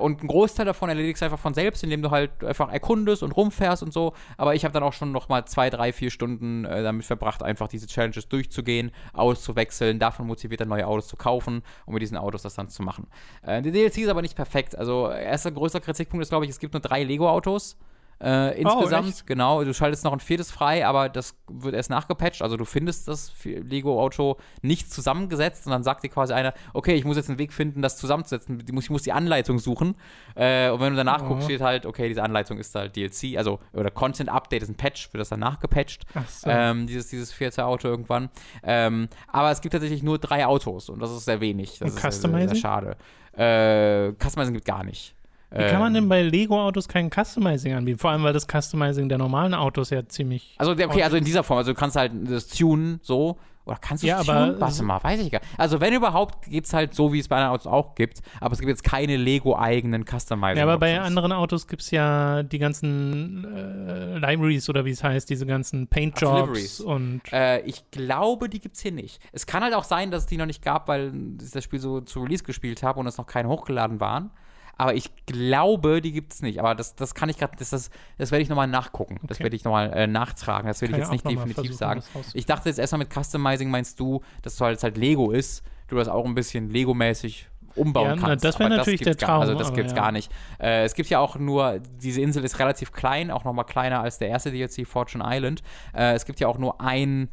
Und 0.00 0.22
ein 0.22 0.28
Großteil 0.28 0.64
davon 0.64 0.88
erledigst 0.88 1.20
du 1.20 1.26
einfach 1.26 1.38
von 1.38 1.52
selbst, 1.52 1.84
indem 1.84 2.00
du 2.00 2.10
halt 2.10 2.42
einfach 2.42 2.72
erkundest 2.72 3.22
und 3.22 3.32
rumfährst 3.32 3.82
und 3.82 3.92
so. 3.92 4.14
Aber 4.38 4.54
ich 4.54 4.64
habe 4.64 4.72
dann 4.72 4.82
auch 4.82 4.94
schon 4.94 5.12
noch 5.12 5.28
mal 5.28 5.44
zwei, 5.44 5.68
drei, 5.68 5.92
vier 5.92 6.10
Stunden 6.10 6.62
damit 6.62 7.04
verbracht, 7.04 7.42
einfach 7.42 7.68
diese 7.68 7.86
Challenges 7.86 8.30
durchzugehen, 8.30 8.92
auszuwechseln, 9.12 9.98
davon 9.98 10.26
motiviert 10.26 10.62
dann 10.62 10.68
neue 10.68 10.86
Autos 10.86 11.08
zu 11.08 11.18
kaufen 11.18 11.62
und 11.84 11.92
mit 11.92 12.00
diesen 12.00 12.16
Autos 12.16 12.40
das 12.40 12.54
dann 12.54 12.70
zu 12.70 12.82
machen. 12.82 13.08
Die 13.46 13.70
DLC 13.70 13.98
ist 13.98 14.08
aber 14.08 14.22
nicht 14.22 14.36
perfekt. 14.36 14.74
Also 14.74 15.10
erster 15.10 15.50
größer 15.50 15.80
Kritikpunkt 15.80 16.22
ist, 16.22 16.30
glaube 16.30 16.46
ich, 16.46 16.50
es 16.50 16.58
gibt 16.58 16.72
nur 16.72 16.80
drei 16.80 17.04
Lego-Autos. 17.04 17.76
Äh, 18.20 18.60
insgesamt, 18.60 19.14
oh, 19.20 19.22
genau. 19.26 19.62
Du 19.62 19.72
schaltest 19.72 20.04
noch 20.04 20.12
ein 20.12 20.20
viertes 20.20 20.50
frei, 20.50 20.86
aber 20.86 21.08
das 21.08 21.36
wird 21.48 21.74
erst 21.74 21.90
nachgepatcht. 21.90 22.42
Also 22.42 22.56
du 22.56 22.64
findest 22.64 23.06
das 23.06 23.32
Lego-Auto 23.44 24.38
nicht 24.62 24.92
zusammengesetzt 24.92 25.66
und 25.66 25.72
dann 25.72 25.84
sagt 25.84 26.02
dir 26.02 26.08
quasi 26.08 26.32
einer, 26.32 26.52
okay, 26.74 26.94
ich 26.94 27.04
muss 27.04 27.16
jetzt 27.16 27.28
einen 27.28 27.38
Weg 27.38 27.52
finden, 27.52 27.80
das 27.80 27.96
zusammenzusetzen. 27.96 28.62
Ich 28.66 28.72
muss, 28.72 28.84
ich 28.84 28.90
muss 28.90 29.02
die 29.02 29.12
Anleitung 29.12 29.58
suchen. 29.58 29.94
Äh, 30.34 30.70
und 30.70 30.80
wenn 30.80 30.90
du 30.90 30.96
danach 30.96 31.22
oh. 31.22 31.28
guckst, 31.28 31.44
steht 31.44 31.60
halt, 31.60 31.86
okay, 31.86 32.08
diese 32.08 32.22
Anleitung 32.22 32.58
ist 32.58 32.74
halt 32.74 32.96
DLC, 32.96 33.36
also 33.36 33.60
oder 33.72 33.90
Content 33.90 34.30
Update 34.30 34.62
ist 34.62 34.68
ein 34.68 34.76
Patch, 34.76 35.12
wird 35.12 35.20
das 35.20 35.28
dann 35.28 35.40
nachgepatcht. 35.40 36.04
So. 36.28 36.50
Ähm, 36.50 36.86
dieses, 36.86 37.08
dieses 37.08 37.32
vierte 37.32 37.64
Auto 37.64 37.88
irgendwann. 37.88 38.30
Ähm, 38.62 39.08
aber 39.28 39.50
es 39.50 39.60
gibt 39.60 39.72
tatsächlich 39.72 40.02
nur 40.02 40.18
drei 40.18 40.46
Autos 40.46 40.88
und 40.88 41.00
das 41.00 41.10
ist 41.12 41.24
sehr 41.24 41.40
wenig. 41.40 41.78
Das 41.78 41.92
und 41.92 42.04
ist 42.04 42.20
sehr, 42.22 42.30
sehr, 42.30 42.48
sehr 42.48 42.56
schade. 42.56 42.96
Äh, 43.36 44.12
Customizing 44.20 44.54
gibt 44.54 44.66
gar 44.66 44.82
nicht. 44.82 45.14
Wie 45.50 45.70
kann 45.70 45.80
man 45.80 45.94
denn 45.94 46.04
ähm. 46.04 46.08
bei 46.08 46.22
Lego-Autos 46.22 46.88
kein 46.88 47.10
Customizing 47.10 47.72
anbieten? 47.72 47.98
Vor 47.98 48.10
allem, 48.10 48.22
weil 48.22 48.34
das 48.34 48.46
Customizing 48.46 49.08
der 49.08 49.18
normalen 49.18 49.54
Autos 49.54 49.90
ja 49.90 50.06
ziemlich. 50.06 50.54
Also, 50.58 50.72
okay, 50.72 51.02
also 51.02 51.16
in 51.16 51.24
dieser 51.24 51.42
Form. 51.42 51.58
Also, 51.58 51.72
du 51.72 51.78
kannst 51.78 51.96
halt 51.96 52.12
das 52.24 52.48
tunen 52.48 53.00
so. 53.02 53.38
Oder 53.64 53.76
kannst 53.76 54.02
du 54.02 54.06
es 54.06 54.08
ja, 54.08 54.22
tunen? 54.22 54.58
Warte 54.60 54.82
mal, 54.82 55.02
weiß 55.02 55.20
ich 55.20 55.30
gar 55.30 55.40
nicht. 55.40 55.58
Also, 55.58 55.80
wenn 55.80 55.92
überhaupt, 55.92 56.46
gibt 56.46 56.66
es 56.66 56.72
halt 56.72 56.94
so, 56.94 57.12
wie 57.12 57.18
es 57.18 57.28
bei 57.28 57.36
anderen 57.36 57.54
Autos 57.54 57.66
auch 57.66 57.94
gibt. 57.94 58.20
Aber 58.40 58.52
es 58.52 58.60
gibt 58.60 58.68
jetzt 58.68 58.82
keine 58.84 59.16
Lego-eigenen 59.16 60.04
Customizing. 60.04 60.58
Ja, 60.58 60.62
aber 60.64 60.78
bei 60.78 61.00
anderen 61.00 61.32
Autos 61.32 61.66
gibt 61.66 61.82
es 61.82 61.90
ja 61.90 62.42
die 62.42 62.58
ganzen 62.58 63.44
äh, 63.44 64.18
Libraries 64.18 64.68
oder 64.68 64.84
wie 64.84 64.90
es 64.90 65.02
heißt, 65.04 65.28
diese 65.28 65.46
ganzen 65.46 65.86
Paint-Jobs 65.86 66.80
und. 66.80 67.22
Äh, 67.32 67.60
ich 67.60 67.90
glaube, 67.90 68.48
die 68.48 68.60
gibt 68.60 68.76
es 68.76 68.82
hier 68.82 68.92
nicht. 68.92 69.20
Es 69.32 69.46
kann 69.46 69.62
halt 69.62 69.74
auch 69.74 69.84
sein, 69.84 70.10
dass 70.10 70.22
es 70.22 70.26
die 70.26 70.36
noch 70.36 70.46
nicht 70.46 70.62
gab, 70.62 70.88
weil 70.88 71.12
ich 71.42 71.50
das 71.50 71.64
Spiel 71.64 71.78
so 71.78 72.00
zu 72.00 72.20
Release 72.20 72.44
gespielt 72.44 72.82
habe 72.82 73.00
und 73.00 73.06
es 73.06 73.18
noch 73.18 73.26
keine 73.26 73.48
hochgeladen 73.48 74.00
waren. 74.00 74.30
Aber 74.78 74.94
ich 74.94 75.10
glaube, 75.26 76.00
die 76.00 76.12
gibt 76.12 76.32
es 76.32 76.40
nicht. 76.40 76.60
Aber 76.60 76.74
das, 76.76 76.94
das 76.94 77.14
kann 77.14 77.28
ich 77.28 77.36
gerade, 77.36 77.56
das, 77.58 77.70
das, 77.70 77.90
das 78.16 78.30
werde 78.30 78.42
ich 78.42 78.48
nochmal 78.48 78.68
nachgucken. 78.68 79.16
Okay. 79.16 79.26
Das 79.26 79.40
werde 79.40 79.56
ich 79.56 79.64
nochmal 79.64 79.92
äh, 79.92 80.06
nachtragen. 80.06 80.68
Das 80.68 80.80
werde 80.80 80.94
ich 80.94 81.00
jetzt 81.00 81.10
nicht 81.10 81.28
definitiv 81.28 81.74
sagen. 81.74 82.02
Ich 82.32 82.46
dachte 82.46 82.68
jetzt 82.68 82.78
erstmal 82.78 83.00
mit 83.00 83.12
Customizing 83.12 83.70
meinst 83.70 83.98
du, 83.98 84.22
dass 84.42 84.56
du 84.56 84.64
halt, 84.64 84.80
halt 84.82 84.96
Lego 84.96 85.32
ist, 85.32 85.64
du 85.88 85.96
das 85.96 86.08
auch 86.08 86.24
ein 86.24 86.36
bisschen 86.36 86.70
Lego-mäßig 86.70 87.48
umbauen 87.74 88.06
ja, 88.06 88.10
kannst. 88.12 88.44
Na, 88.44 88.50
das 88.50 88.58
wäre 88.60 88.70
natürlich 88.70 89.00
der 89.00 89.16
Traum. 89.16 89.40
also 89.40 89.54
das 89.54 89.74
gibt 89.74 89.88
es 89.88 89.92
ja. 89.92 90.00
gar 90.00 90.12
nicht. 90.12 90.30
Äh, 90.60 90.84
es 90.84 90.94
gibt 90.94 91.10
ja 91.10 91.18
auch 91.18 91.36
nur, 91.36 91.80
diese 91.80 92.20
Insel 92.20 92.44
ist 92.44 92.60
relativ 92.60 92.92
klein, 92.92 93.32
auch 93.32 93.44
nochmal 93.44 93.64
kleiner 93.64 94.00
als 94.00 94.18
der 94.18 94.28
erste 94.28 94.52
DLC, 94.52 94.86
Fortune 94.86 95.24
Island. 95.26 95.62
Äh, 95.92 96.14
es 96.14 96.24
gibt 96.24 96.38
ja 96.38 96.46
auch 96.46 96.58
nur 96.58 96.80
ein 96.80 97.30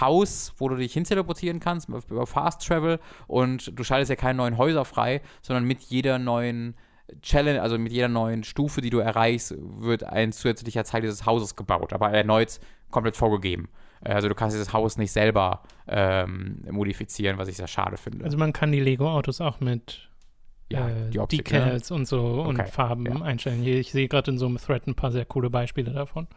Haus, 0.00 0.52
wo 0.58 0.68
du 0.68 0.76
dich 0.76 0.92
hin 0.92 1.04
teleportieren 1.04 1.60
kannst 1.60 1.88
über 1.88 2.26
Fast 2.26 2.66
Travel 2.66 2.98
und 3.26 3.78
du 3.78 3.84
schaltest 3.84 4.10
ja 4.10 4.16
keine 4.16 4.36
neuen 4.36 4.58
Häuser 4.58 4.84
frei, 4.84 5.22
sondern 5.42 5.64
mit 5.64 5.80
jeder 5.82 6.18
neuen 6.18 6.74
Challenge, 7.22 7.60
also 7.60 7.78
mit 7.78 7.92
jeder 7.92 8.08
neuen 8.08 8.44
Stufe, 8.44 8.80
die 8.80 8.90
du 8.90 8.98
erreichst, 8.98 9.54
wird 9.58 10.04
ein 10.04 10.32
zusätzlicher 10.32 10.84
Teil 10.84 11.02
dieses 11.02 11.26
Hauses 11.26 11.56
gebaut, 11.56 11.92
aber 11.92 12.10
erneut 12.10 12.60
komplett 12.90 13.16
vorgegeben. 13.16 13.68
Äh, 14.04 14.12
also 14.12 14.28
du 14.28 14.34
kannst 14.34 14.54
dieses 14.54 14.72
Haus 14.72 14.96
nicht 14.96 15.12
selber 15.12 15.62
ähm, 15.86 16.64
modifizieren, 16.70 17.38
was 17.38 17.48
ich 17.48 17.56
sehr 17.56 17.66
schade 17.66 17.96
finde. 17.96 18.24
Also 18.24 18.36
man 18.36 18.52
kann 18.52 18.72
die 18.72 18.80
Lego-Autos 18.80 19.40
auch 19.40 19.60
mit 19.60 20.08
ja, 20.70 20.88
äh, 20.88 21.18
Optik, 21.18 21.46
Decals 21.46 21.90
ne? 21.90 21.96
und 21.96 22.06
so 22.06 22.44
okay, 22.46 22.48
und 22.48 22.68
Farben 22.68 23.06
ja. 23.06 23.22
einstellen. 23.22 23.62
Hier, 23.62 23.78
ich 23.78 23.90
sehe 23.90 24.08
gerade 24.08 24.30
in 24.30 24.38
so 24.38 24.46
einem 24.46 24.58
Thread 24.58 24.86
ein 24.86 24.94
paar 24.94 25.10
sehr 25.10 25.24
coole 25.24 25.50
Beispiele 25.50 25.92
davon. 25.92 26.28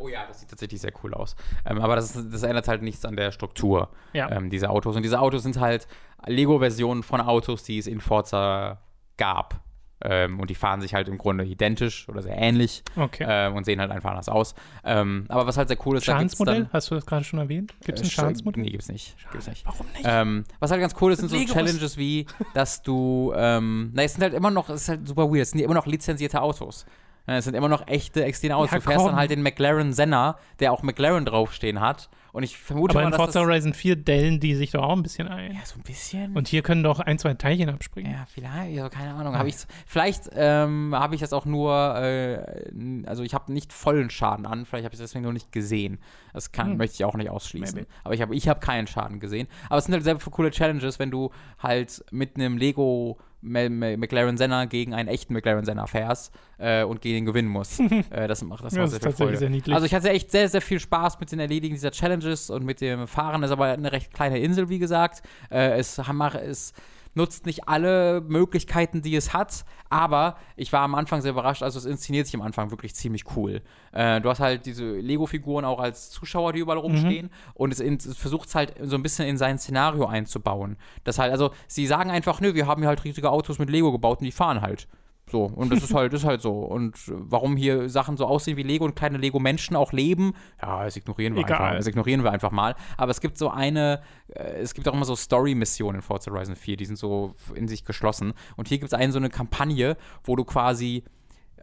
Oh 0.00 0.08
ja, 0.08 0.24
das 0.28 0.40
sieht 0.40 0.48
tatsächlich 0.48 0.80
sehr 0.80 0.92
cool 1.02 1.12
aus. 1.12 1.34
Ähm, 1.66 1.80
aber 1.80 1.96
das, 1.96 2.12
das, 2.12 2.42
ändert 2.44 2.68
halt 2.68 2.82
nichts 2.82 3.04
an 3.04 3.16
der 3.16 3.32
Struktur 3.32 3.88
ja. 4.12 4.30
ähm, 4.30 4.48
dieser 4.48 4.70
Autos. 4.70 4.94
Und 4.94 5.02
diese 5.02 5.20
Autos 5.20 5.42
sind 5.42 5.58
halt 5.58 5.88
Lego-Versionen 6.24 7.02
von 7.02 7.20
Autos, 7.20 7.64
die 7.64 7.78
es 7.78 7.88
in 7.88 8.00
Forza 8.00 8.80
gab. 9.16 9.60
Ähm, 10.00 10.38
und 10.38 10.48
die 10.48 10.54
fahren 10.54 10.80
sich 10.80 10.94
halt 10.94 11.08
im 11.08 11.18
Grunde 11.18 11.44
identisch 11.44 12.08
oder 12.08 12.22
sehr 12.22 12.36
ähnlich 12.38 12.84
okay. 12.96 13.26
ähm, 13.28 13.56
und 13.56 13.64
sehen 13.64 13.80
halt 13.80 13.90
einfach 13.90 14.10
anders 14.10 14.28
aus. 14.28 14.54
Ähm, 14.84 15.24
aber 15.28 15.46
was 15.46 15.56
halt 15.56 15.68
sehr 15.68 15.78
cool 15.86 15.96
ist, 15.96 16.04
Schadensmodell, 16.04 16.64
da 16.64 16.70
hast 16.72 16.90
du 16.90 16.94
das 16.94 17.04
gerade 17.04 17.24
schon 17.24 17.40
erwähnt? 17.40 17.74
Gibt 17.84 17.98
es 17.98 18.04
ein 18.04 18.08
äh, 18.08 18.10
Schadensmodell? 18.10 18.62
Nee, 18.62 18.70
gibt's 18.70 18.88
nicht. 18.88 19.16
Gibt's 19.32 19.48
nicht. 19.48 19.66
Warum 19.66 19.86
nicht? 19.92 20.04
Ähm, 20.04 20.44
was 20.60 20.70
halt 20.70 20.80
ganz 20.80 20.94
cool 21.00 21.12
ist, 21.12 21.18
sind 21.18 21.30
so 21.30 21.36
Legos. 21.36 21.52
Challenges 21.52 21.96
wie, 21.96 22.26
dass 22.54 22.82
du, 22.82 23.32
ähm, 23.36 23.90
na, 23.92 24.04
es 24.04 24.14
sind 24.14 24.22
halt 24.22 24.34
immer 24.34 24.50
noch, 24.50 24.68
es 24.68 24.82
ist 24.82 24.88
halt 24.88 25.08
super 25.08 25.28
weird, 25.28 25.42
es 25.42 25.50
sind 25.50 25.60
immer 25.60 25.74
noch 25.74 25.86
lizenzierte 25.86 26.40
Autos. 26.42 26.86
Es 27.30 27.44
sind 27.44 27.54
immer 27.54 27.68
noch 27.68 27.86
echte 27.86 28.24
externe 28.24 28.56
Autos. 28.56 28.70
Ja, 28.70 28.78
du 28.78 28.84
fährst 28.84 28.98
komm. 28.98 29.08
dann 29.08 29.16
halt 29.16 29.30
den 29.30 29.42
McLaren 29.42 29.92
Senna, 29.92 30.38
der 30.60 30.72
auch 30.72 30.82
McLaren 30.82 31.26
draufstehen 31.26 31.80
hat. 31.80 32.08
Und 32.32 32.42
ich 32.42 32.58
vermute 32.58 32.94
Aber 32.94 33.02
mal, 33.02 33.12
in 33.12 33.14
Forza 33.14 33.40
Horizon 33.40 33.72
4 33.72 33.96
dellen 33.96 34.40
die 34.40 34.54
sich 34.54 34.70
doch 34.72 34.82
auch 34.82 34.96
ein 34.96 35.02
bisschen 35.02 35.28
ein. 35.28 35.54
Ja, 35.54 35.64
so 35.64 35.76
ein 35.76 35.82
bisschen. 35.82 36.36
Und 36.36 36.48
hier 36.48 36.62
können 36.62 36.82
doch 36.82 37.00
ein, 37.00 37.18
zwei 37.18 37.34
Teilchen 37.34 37.68
abspringen. 37.70 38.12
Ja, 38.12 38.26
vielleicht, 38.32 38.74
ja, 38.74 38.88
keine 38.88 39.14
Ahnung. 39.14 39.32
Ja. 39.32 39.40
Hab 39.40 39.46
ich's, 39.46 39.66
vielleicht 39.86 40.30
ähm, 40.34 40.94
habe 40.94 41.14
ich 41.14 41.20
das 41.20 41.32
auch 41.32 41.46
nur, 41.46 41.96
äh, 41.96 43.04
also 43.06 43.22
ich 43.22 43.34
habe 43.34 43.52
nicht 43.52 43.72
vollen 43.72 44.10
Schaden 44.10 44.46
an, 44.46 44.66
vielleicht 44.66 44.84
habe 44.84 44.94
ich 44.94 45.00
das 45.00 45.10
deswegen 45.10 45.24
nur 45.24 45.32
nicht 45.32 45.52
gesehen. 45.52 45.98
Das 46.32 46.52
kann, 46.52 46.72
hm. 46.72 46.76
möchte 46.76 46.94
ich 46.94 47.04
auch 47.04 47.16
nicht 47.16 47.30
ausschließen. 47.30 47.74
Maybe. 47.76 47.88
Aber 48.04 48.14
ich 48.14 48.22
habe 48.22 48.34
ich 48.34 48.48
hab 48.48 48.60
keinen 48.60 48.86
Schaden 48.86 49.20
gesehen. 49.20 49.48
Aber 49.68 49.78
es 49.78 49.84
sind 49.84 49.94
halt 49.94 50.04
sehr 50.04 50.16
coole 50.16 50.50
Challenges, 50.50 50.98
wenn 50.98 51.10
du 51.10 51.30
halt 51.58 52.04
mit 52.10 52.36
einem 52.36 52.58
Lego 52.58 53.18
McLaren 53.40 54.36
Senna 54.36 54.64
gegen 54.64 54.94
einen 54.94 55.08
echten 55.08 55.32
McLaren 55.32 55.64
Senna 55.64 55.86
fährst 55.86 56.32
äh, 56.58 56.82
und 56.82 57.00
gegen 57.00 57.18
ihn 57.18 57.26
gewinnen 57.26 57.48
musst. 57.48 57.80
äh, 58.10 58.26
das 58.26 58.42
macht 58.42 58.64
das, 58.64 58.74
das 58.74 58.90
sehr 58.90 59.00
viel 59.00 59.12
Freude. 59.12 59.36
Sehr 59.36 59.74
also 59.74 59.86
ich 59.86 59.94
hatte 59.94 60.10
echt 60.10 60.30
sehr, 60.30 60.48
sehr 60.48 60.60
viel 60.60 60.80
Spaß 60.80 61.20
mit 61.20 61.30
den 61.30 61.38
Erledigen 61.38 61.74
dieser 61.74 61.90
Challenges 61.90 62.50
und 62.50 62.64
mit 62.64 62.80
dem 62.80 63.06
Fahren. 63.06 63.42
Das 63.42 63.50
ist 63.50 63.52
aber 63.52 63.66
eine 63.66 63.92
recht 63.92 64.12
kleine 64.12 64.38
Insel, 64.38 64.68
wie 64.68 64.78
gesagt. 64.78 65.22
Äh, 65.50 65.78
es, 65.78 65.98
es 65.98 66.72
nutzt 67.18 67.44
nicht 67.44 67.68
alle 67.68 68.22
Möglichkeiten, 68.22 69.02
die 69.02 69.14
es 69.14 69.34
hat, 69.34 69.66
aber 69.90 70.36
ich 70.56 70.72
war 70.72 70.80
am 70.80 70.94
Anfang 70.94 71.20
sehr 71.20 71.32
überrascht, 71.32 71.62
also 71.62 71.78
es 71.78 71.84
inszeniert 71.84 72.26
sich 72.26 72.34
am 72.34 72.42
Anfang 72.42 72.70
wirklich 72.70 72.94
ziemlich 72.94 73.24
cool. 73.36 73.60
Äh, 73.92 74.22
du 74.22 74.30
hast 74.30 74.40
halt 74.40 74.64
diese 74.64 74.96
Lego-Figuren 74.98 75.66
auch 75.66 75.80
als 75.80 76.10
Zuschauer, 76.10 76.54
die 76.54 76.60
überall 76.60 76.78
rumstehen 76.78 77.26
mhm. 77.26 77.52
und 77.54 77.72
es, 77.72 77.80
es 77.80 78.16
versucht 78.16 78.48
es 78.48 78.54
halt 78.54 78.74
so 78.80 78.96
ein 78.96 79.02
bisschen 79.02 79.26
in 79.26 79.36
sein 79.36 79.58
Szenario 79.58 80.06
einzubauen. 80.06 80.78
Das 81.04 81.18
halt, 81.18 81.32
also 81.32 81.50
sie 81.66 81.86
sagen 81.86 82.10
einfach, 82.10 82.40
nö, 82.40 82.54
wir 82.54 82.66
haben 82.66 82.80
hier 82.80 82.88
halt 82.88 83.04
riesige 83.04 83.30
Autos 83.30 83.58
mit 83.58 83.68
Lego 83.68 83.92
gebaut 83.92 84.20
und 84.20 84.24
die 84.24 84.32
fahren 84.32 84.62
halt. 84.62 84.88
So, 85.30 85.44
und 85.44 85.72
das 85.72 85.82
ist 85.82 85.94
halt, 85.94 86.12
ist 86.12 86.24
halt 86.24 86.40
so. 86.40 86.52
Und 86.52 86.96
warum 87.06 87.56
hier 87.56 87.88
Sachen 87.88 88.16
so 88.16 88.26
aussehen 88.26 88.56
wie 88.56 88.62
Lego 88.62 88.84
und 88.84 88.96
kleine 88.96 89.18
Lego-Menschen 89.18 89.76
auch 89.76 89.92
leben, 89.92 90.34
ja, 90.60 90.84
das 90.84 90.96
ignorieren 90.96 91.34
wir 91.34 91.42
Egal. 91.42 91.60
einfach. 91.60 91.76
Das 91.76 91.86
ignorieren 91.86 92.24
wir 92.24 92.32
einfach 92.32 92.50
mal. 92.50 92.74
Aber 92.96 93.10
es 93.10 93.20
gibt 93.20 93.38
so 93.38 93.50
eine, 93.50 94.00
äh, 94.28 94.60
es 94.60 94.74
gibt 94.74 94.88
auch 94.88 94.94
immer 94.94 95.04
so 95.04 95.16
Story-Missionen 95.16 95.96
in 95.96 96.02
Forza 96.02 96.30
Horizon 96.30 96.56
4, 96.56 96.76
die 96.76 96.84
sind 96.84 96.96
so 96.96 97.34
in 97.54 97.68
sich 97.68 97.84
geschlossen. 97.84 98.34
Und 98.56 98.68
hier 98.68 98.78
gibt 98.78 98.92
es 98.92 98.98
eine 98.98 99.12
so 99.12 99.18
eine 99.18 99.30
Kampagne, 99.30 99.96
wo 100.24 100.36
du 100.36 100.44
quasi 100.44 101.04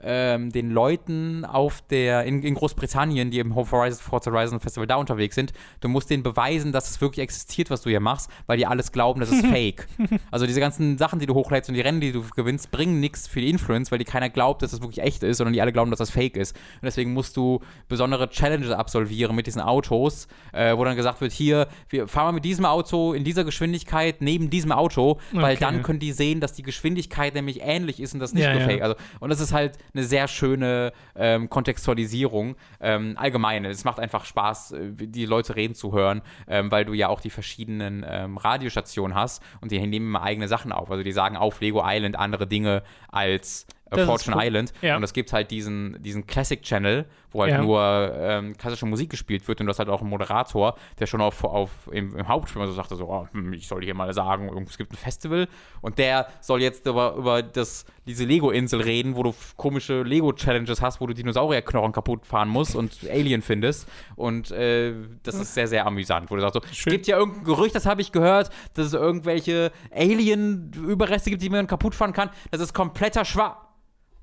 ähm, 0.06 0.52
den 0.52 0.70
Leuten 0.72 1.44
auf 1.46 1.82
der, 1.90 2.24
in, 2.26 2.44
in 2.44 2.54
Großbritannien, 2.54 3.32
die 3.32 3.40
im 3.40 3.56
Horizon, 3.56 4.00
Forza 4.02 4.32
Horizon 4.32 4.60
Festival 4.60 4.86
da 4.88 4.96
unterwegs 4.98 5.36
sind, 5.36 5.52
du 5.82 5.88
musst 5.90 6.10
denen 6.10 6.22
beweisen, 6.24 6.72
dass 6.72 6.90
es 6.90 7.02
wirklich 7.02 7.24
existiert, 7.24 7.70
was 7.70 7.82
du 7.82 7.90
hier 7.90 8.00
machst, 8.00 8.30
weil 8.46 8.58
die 8.58 8.66
alles 8.68 8.92
glauben, 8.92 9.20
das 9.20 9.32
ist 9.32 9.46
fake. 9.48 9.88
Also 10.32 10.46
diese 10.46 10.60
ganzen 10.60 10.98
Sachen, 10.98 11.20
die 11.20 11.26
du 11.26 11.34
hochlädst 11.34 11.70
und 11.70 11.76
die 11.76 11.82
Rennen, 11.82 12.02
die 12.02 12.12
du 12.12 12.24
gewinnst, 12.36 12.72
bringen 12.72 13.00
nichts 13.00 13.28
für 13.28 13.42
die 13.42 13.50
Influence, 13.50 13.92
weil 13.92 13.98
die 14.00 14.06
keiner 14.06 14.30
glaubt, 14.30 14.62
dass 14.62 14.72
das 14.72 14.82
wirklich 14.82 15.00
echt 15.04 15.24
ist, 15.24 15.38
sondern 15.38 15.54
die 15.54 15.62
alle 15.62 15.72
glauben, 15.74 15.90
dass 15.92 15.98
das 16.00 16.12
fake 16.12 16.38
ist. 16.38 16.56
Und 16.56 16.84
deswegen 16.86 17.14
musst 17.14 17.36
du 17.36 17.60
besondere 17.88 18.30
Challenges 18.30 18.70
absolvieren 18.72 19.36
mit 19.36 19.48
diesen 19.48 19.62
Autos, 19.62 20.28
äh, 20.54 20.78
wo 20.78 20.84
dann 20.86 20.96
gesagt 20.96 21.22
wird, 21.22 21.32
hier, 21.32 21.68
wir 21.90 22.08
fahren 22.08 22.26
mal 22.28 22.32
mit 22.34 22.46
diesem 22.46 22.66
Auto 22.66 23.14
in 23.14 23.24
dieser 23.24 23.44
Geschwindigkeit 23.44 24.22
neben 24.22 24.50
diesem 24.50 24.72
Auto, 24.72 25.20
weil 25.32 25.56
Okay. 25.56 25.58
dann 25.60 25.84
können 25.84 26.00
die 26.00 26.12
sehen, 26.12 26.40
dass 26.42 26.54
die 26.54 26.64
Geschwindigkeit 26.64 27.34
nämlich 27.34 27.62
ähnlich 27.62 28.00
ist 28.00 28.14
und 28.14 28.20
das 28.20 28.34
nicht 28.34 28.44
Ja, 28.44 28.52
nur 28.52 28.62
ja. 28.62 28.68
fake. 28.68 28.82
Also, 28.82 28.96
und 29.20 29.30
das 29.30 29.40
ist 29.40 29.54
halt 29.54 29.78
eine 29.96 30.06
sehr 30.06 30.28
schöne 30.28 30.94
ähm, 31.16 31.50
Kontextualisierung. 31.50 32.56
Ähm, 32.80 33.16
allgemein, 33.18 33.66
es 33.66 33.84
macht 33.84 34.00
einfach 34.00 34.26
Spaß, 34.26 34.72
äh, 34.72 34.92
die 34.94 35.26
Leute 35.26 35.56
reden 35.56 35.76
zu 35.76 35.94
hören, 35.94 36.22
ähm, 36.48 36.72
weil 36.72 36.86
du 36.86 36.94
ja 36.94 37.08
auch 37.08 37.22
die 37.22 37.30
verschiedenen 37.30 38.06
ähm, 38.08 38.38
Radiostationen 38.38 39.16
hast 39.16 39.42
und 39.62 39.72
die 39.72 39.80
nehmen 39.80 40.08
immer 40.08 40.24
eigene 40.24 40.48
Sachen 40.48 40.72
auf. 40.72 40.92
Also 40.92 41.04
die 41.04 41.12
sagen 41.12 41.38
auf 41.38 41.62
Lego 41.62 41.82
Island 41.86 42.18
andere 42.18 42.48
Dinge 42.48 42.84
als 43.10 43.68
Das 43.98 44.06
Fortune 44.06 44.36
cool. 44.36 44.44
Island. 44.46 44.74
Ja. 44.82 44.98
Und 44.98 45.04
es 45.04 45.14
gibt 45.14 45.32
halt 45.34 45.52
diesen, 45.52 46.02
diesen 46.02 46.26
Classic 46.28 46.62
Channel, 46.62 47.06
wo 47.32 47.42
halt 47.42 47.52
Ja. 47.52 47.62
nur 47.62 48.12
ähm, 48.18 48.56
klassische 48.58 48.86
Musik 48.86 49.10
gespielt 49.10 49.48
wird 49.48 49.60
und 49.60 49.66
du 49.68 49.70
hast 49.70 49.80
halt 49.80 49.90
auch 49.90 50.02
einen 50.02 50.10
Moderator, 50.10 50.76
der 51.00 51.06
schon 51.06 51.22
auf, 51.22 51.44
auf 51.44 51.70
im, 51.92 52.16
im 52.16 52.28
Hauptspiel 52.28 52.66
so 52.66 52.72
sagte 52.74 52.96
so, 52.96 53.08
oh, 53.10 53.28
hm, 53.32 53.54
ich 53.54 53.68
soll 53.68 53.84
hier 53.84 53.94
mal 53.94 54.14
sagen, 54.14 54.50
es 54.68 54.78
gibt 54.78 54.94
ein 54.94 54.96
Festival 54.98 55.48
und 55.82 55.98
der 55.98 56.28
soll 56.40 56.62
jetzt 56.62 56.86
über, 56.86 57.16
über 57.16 57.44
das, 57.44 57.86
diese 58.08 58.24
Lego-Insel 58.24 58.82
reden, 58.82 59.16
wo 59.16 59.24
du 59.24 59.34
komische 59.58 60.04
Lego-Challenges 60.04 60.82
hast, 60.82 61.02
wo 61.02 61.08
du 61.08 61.14
Dinosaurierknochen 61.14 61.92
kaputt 61.92 62.26
fahren 62.26 62.48
musst 62.50 62.76
und 62.76 62.98
Alien 63.10 63.42
findest 63.42 63.88
und 64.16 64.52
äh, 64.52 64.94
das 65.24 65.36
ist 65.36 65.54
sehr, 65.54 65.68
sehr 65.68 65.86
amüsant, 65.86 66.32
wo 66.32 66.36
du 66.36 66.42
sagst 66.42 66.54
so, 66.54 66.62
es 66.72 66.86
gibt 66.86 67.08
ja 67.08 67.18
irgendein 67.18 67.44
Gerücht, 67.44 67.76
das 67.76 67.86
habe 67.86 68.02
ich 68.02 68.12
gehört, 68.14 68.50
dass 68.76 68.88
es 68.88 68.94
irgendwelche 68.94 69.72
Alien-Überreste 69.94 71.30
gibt, 71.30 71.42
die 71.42 71.50
man 71.50 71.68
kaputt 71.68 71.96
fahren 71.96 72.14
kann, 72.14 72.30
das 72.52 72.62
ist 72.62 72.74
kompletter 72.74 73.26
Schwach. 73.26 73.58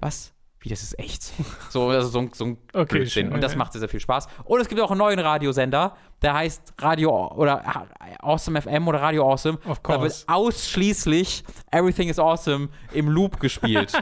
Was? 0.02 0.34
Wie, 0.60 0.68
das 0.68 0.82
ist 0.82 0.98
echt? 0.98 1.32
So, 1.70 1.88
also 1.88 2.08
so, 2.08 2.18
ein- 2.20 2.30
so 2.34 2.44
ein 2.44 2.58
Okay, 2.74 2.84
Blödsinn. 2.98 3.26
schön, 3.26 3.32
Und 3.32 3.40
das 3.40 3.52
ja. 3.52 3.58
macht 3.58 3.72
sehr, 3.72 3.80
sehr 3.80 3.88
viel 3.88 3.98
Spaß. 4.00 4.26
Und 4.44 4.60
es 4.60 4.68
gibt 4.68 4.80
auch 4.80 4.90
einen 4.90 4.98
neuen 4.98 5.18
Radiosender, 5.18 5.96
der 6.22 6.34
heißt 6.34 6.74
Radio 6.78 7.32
oder 7.34 7.86
Awesome 8.20 8.60
FM 8.62 8.88
oder 8.88 9.00
Radio 9.00 9.30
Awesome. 9.30 9.58
Of 9.66 9.80
Da 9.80 10.00
wird 10.00 10.00
course. 10.00 10.24
ausschließlich 10.28 11.44
Everything 11.70 12.08
is 12.08 12.18
Awesome 12.18 12.68
im 12.92 13.08
Loop 13.08 13.40
gespielt. 13.40 13.92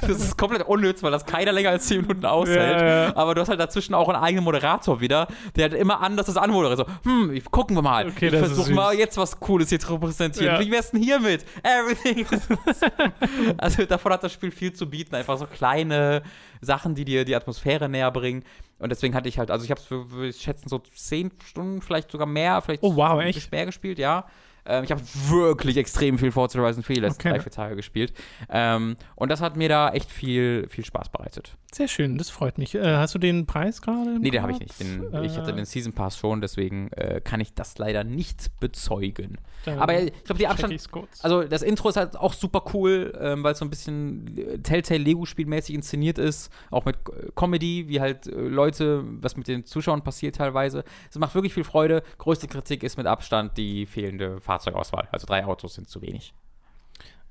das 0.00 0.10
ist 0.10 0.36
komplett 0.36 0.66
unnütz, 0.66 1.02
weil 1.02 1.10
das 1.10 1.24
keiner 1.24 1.52
länger 1.52 1.70
als 1.70 1.86
10 1.86 2.02
Minuten 2.02 2.26
aushält. 2.26 2.80
Ja, 2.80 3.06
ja. 3.06 3.16
Aber 3.16 3.34
du 3.34 3.40
hast 3.40 3.48
halt 3.48 3.60
dazwischen 3.60 3.94
auch 3.94 4.08
einen 4.08 4.22
eigenen 4.22 4.44
Moderator 4.44 5.00
wieder, 5.00 5.28
der 5.56 5.70
halt 5.70 5.80
immer 5.80 6.00
anders 6.00 6.26
das 6.26 6.36
anmoderiert. 6.36 6.78
So, 6.78 6.86
hm, 7.08 7.42
gucken 7.50 7.76
wir 7.76 7.82
mal. 7.82 8.08
Okay, 8.08 8.26
ich 8.26 8.32
das 8.32 8.42
ist 8.42 8.54
versuche 8.54 8.74
mal 8.74 8.94
jetzt 8.94 9.16
was 9.16 9.38
Cooles 9.40 9.68
hier 9.68 9.80
zu 9.80 9.92
repräsentieren. 9.92 10.54
Ja. 10.56 10.60
Wie 10.60 10.70
wär's 10.70 10.90
denn 10.90 11.02
hiermit? 11.02 11.44
Everything 11.62 12.26
is 12.30 12.48
also 13.58 13.84
davon 13.84 14.12
hat 14.12 14.24
das 14.24 14.32
Spiel 14.32 14.50
viel 14.50 14.72
zu 14.72 14.88
bieten. 14.88 15.14
Einfach 15.14 15.38
so 15.38 15.46
kleine 15.46 16.22
Sachen, 16.60 16.94
die 16.94 17.04
dir 17.04 17.24
die 17.24 17.34
Atmosphäre 17.34 17.88
näher 17.88 18.10
bringen. 18.10 18.44
Und 18.78 18.90
deswegen 18.90 19.14
hatte 19.14 19.28
ich 19.28 19.38
halt, 19.38 19.50
also 19.50 19.64
ich 19.64 19.70
habe 19.70 19.80
es 19.80 19.86
für, 19.86 20.24
ich 20.26 20.40
schätzen, 20.40 20.68
so 20.68 20.78
zehn 20.78 21.30
Stunden, 21.44 21.82
vielleicht 21.82 22.10
sogar 22.10 22.26
mehr, 22.26 22.60
vielleicht 22.62 22.82
Oh, 22.82 22.94
wow, 22.96 23.20
echt? 23.20 23.50
mehr 23.50 23.66
gespielt, 23.66 23.98
ja. 23.98 24.26
Ähm, 24.64 24.84
ich 24.84 24.90
habe 24.90 25.00
wirklich 25.28 25.76
extrem 25.78 26.18
viel 26.18 26.30
Forza 26.30 26.58
Horizon 26.60 26.82
4 26.82 26.94
die 26.96 27.00
letzten 27.00 27.22
Okay. 27.22 27.30
drei, 27.30 27.40
vier 27.40 27.52
Tage 27.52 27.76
gespielt. 27.76 28.12
Ähm, 28.50 28.96
und 29.16 29.30
das 29.30 29.40
hat 29.40 29.56
mir 29.56 29.68
da 29.68 29.90
echt 29.90 30.10
viel, 30.10 30.68
viel 30.68 30.84
Spaß 30.84 31.08
bereitet. 31.08 31.56
Sehr 31.70 31.86
schön, 31.86 32.16
das 32.16 32.30
freut 32.30 32.56
mich. 32.56 32.74
Äh, 32.74 32.96
hast 32.96 33.14
du 33.14 33.18
den 33.18 33.44
Preis 33.44 33.82
gerade? 33.82 34.18
Nee, 34.18 34.30
den 34.30 34.40
habe 34.40 34.52
ich 34.52 34.58
nicht. 34.58 34.80
Den, 34.80 35.02
ich 35.22 35.36
hatte 35.36 35.50
Äh, 35.50 35.56
den 35.56 35.66
Season 35.66 35.92
Pass 35.92 36.16
schon, 36.16 36.40
deswegen 36.40 36.90
äh, 36.92 37.20
kann 37.22 37.40
ich 37.40 37.52
das 37.52 37.76
leider 37.76 38.04
nicht 38.04 38.58
bezeugen. 38.58 39.36
Aber 39.66 40.00
ich 40.02 40.24
glaube, 40.24 40.38
die 40.38 40.46
Abstand, 40.46 40.74
also 41.20 41.44
das 41.44 41.60
Intro 41.62 41.90
ist 41.90 41.96
halt 41.96 42.16
auch 42.16 42.32
super 42.32 42.64
cool, 42.72 43.12
ähm, 43.20 43.44
weil 43.44 43.52
es 43.52 43.58
so 43.58 43.66
ein 43.66 43.70
bisschen 43.70 44.38
äh, 44.38 44.58
Telltale 44.58 45.00
Lego-Spielmäßig 45.00 45.74
inszeniert 45.74 46.16
ist, 46.16 46.50
auch 46.70 46.86
mit 46.86 46.96
äh, 46.96 47.28
Comedy, 47.36 47.86
wie 47.88 48.00
halt 48.00 48.26
äh, 48.26 48.30
Leute, 48.30 49.04
was 49.20 49.36
mit 49.36 49.46
den 49.46 49.66
Zuschauern 49.66 50.02
passiert 50.02 50.36
teilweise. 50.36 50.84
Es 51.10 51.18
macht 51.18 51.34
wirklich 51.34 51.52
viel 51.52 51.64
Freude. 51.64 52.02
Größte 52.16 52.48
Kritik 52.48 52.82
ist 52.82 52.96
mit 52.96 53.06
Abstand 53.06 53.58
die 53.58 53.84
fehlende 53.84 54.40
Fahrzeugauswahl. 54.40 55.08
Also 55.12 55.26
drei 55.26 55.44
Autos 55.44 55.74
sind 55.74 55.88
zu 55.90 56.00
wenig. 56.00 56.32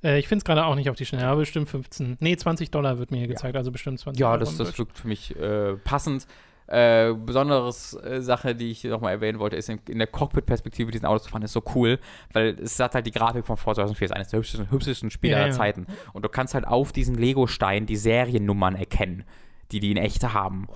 Äh, 0.04 0.20
ich 0.20 0.28
finde 0.28 0.40
es 0.40 0.46
gerade 0.46 0.66
auch 0.66 0.76
nicht 0.76 0.90
auf 0.90 0.96
die 0.96 1.06
Schnelle, 1.06 1.28
aber 1.28 1.40
bestimmt 1.40 1.70
15. 1.70 2.18
Nee, 2.20 2.36
20 2.36 2.72
Dollar 2.72 3.00
wird 3.00 3.12
mir 3.12 3.18
hier 3.18 3.28
gezeigt, 3.28 3.56
also 3.56 3.72
bestimmt 3.72 4.00
20 4.00 4.20
Ja, 4.20 4.32
Euro 4.32 4.40
das, 4.40 4.58
das 4.58 4.78
wirkt 4.78 5.00
für 5.00 5.08
mich 5.08 5.36
äh, 5.36 5.74
passend. 5.78 6.28
Äh, 6.70 7.14
besonderes 7.14 7.94
äh, 7.94 8.22
Sache, 8.22 8.54
die 8.54 8.72
ich 8.72 8.84
nochmal 8.84 9.14
erwähnen 9.14 9.40
wollte, 9.40 9.56
ist 9.56 9.70
in, 9.70 9.80
in 9.88 10.00
der 10.00 10.08
Cockpit-Perspektive 10.08 10.92
diesen 10.92 11.06
Auto 11.06 11.24
zu 11.24 11.30
fahren, 11.30 11.42
ist 11.42 11.54
so 11.54 11.64
cool, 11.76 11.98
weil 12.34 12.60
es 12.62 12.78
hat 12.78 12.94
halt 12.94 13.06
die 13.08 13.12
Grafik 13.12 13.46
von 13.46 13.56
Forza 13.56 13.84
Horizon 13.84 13.96
4, 13.96 14.06
ist 14.08 14.12
eines 14.12 14.28
der 14.28 14.40
hübschesten, 14.40 14.70
hübschesten 14.70 15.10
Spiele 15.10 15.32
Ja, 15.32 15.40
aller 15.40 15.48
ja. 15.48 15.54
Zeiten. 15.54 15.88
Und 16.12 16.26
du 16.26 16.30
kannst 16.30 16.56
halt 16.56 16.68
auf 16.68 16.92
diesen 16.92 17.16
Lego-Stein 17.16 17.86
die 17.86 17.96
Seriennummern 17.96 18.76
erkennen, 18.76 19.24
die 19.72 19.80
die 19.80 19.92
in 19.92 19.98
echte 19.98 20.34
haben. 20.34 20.68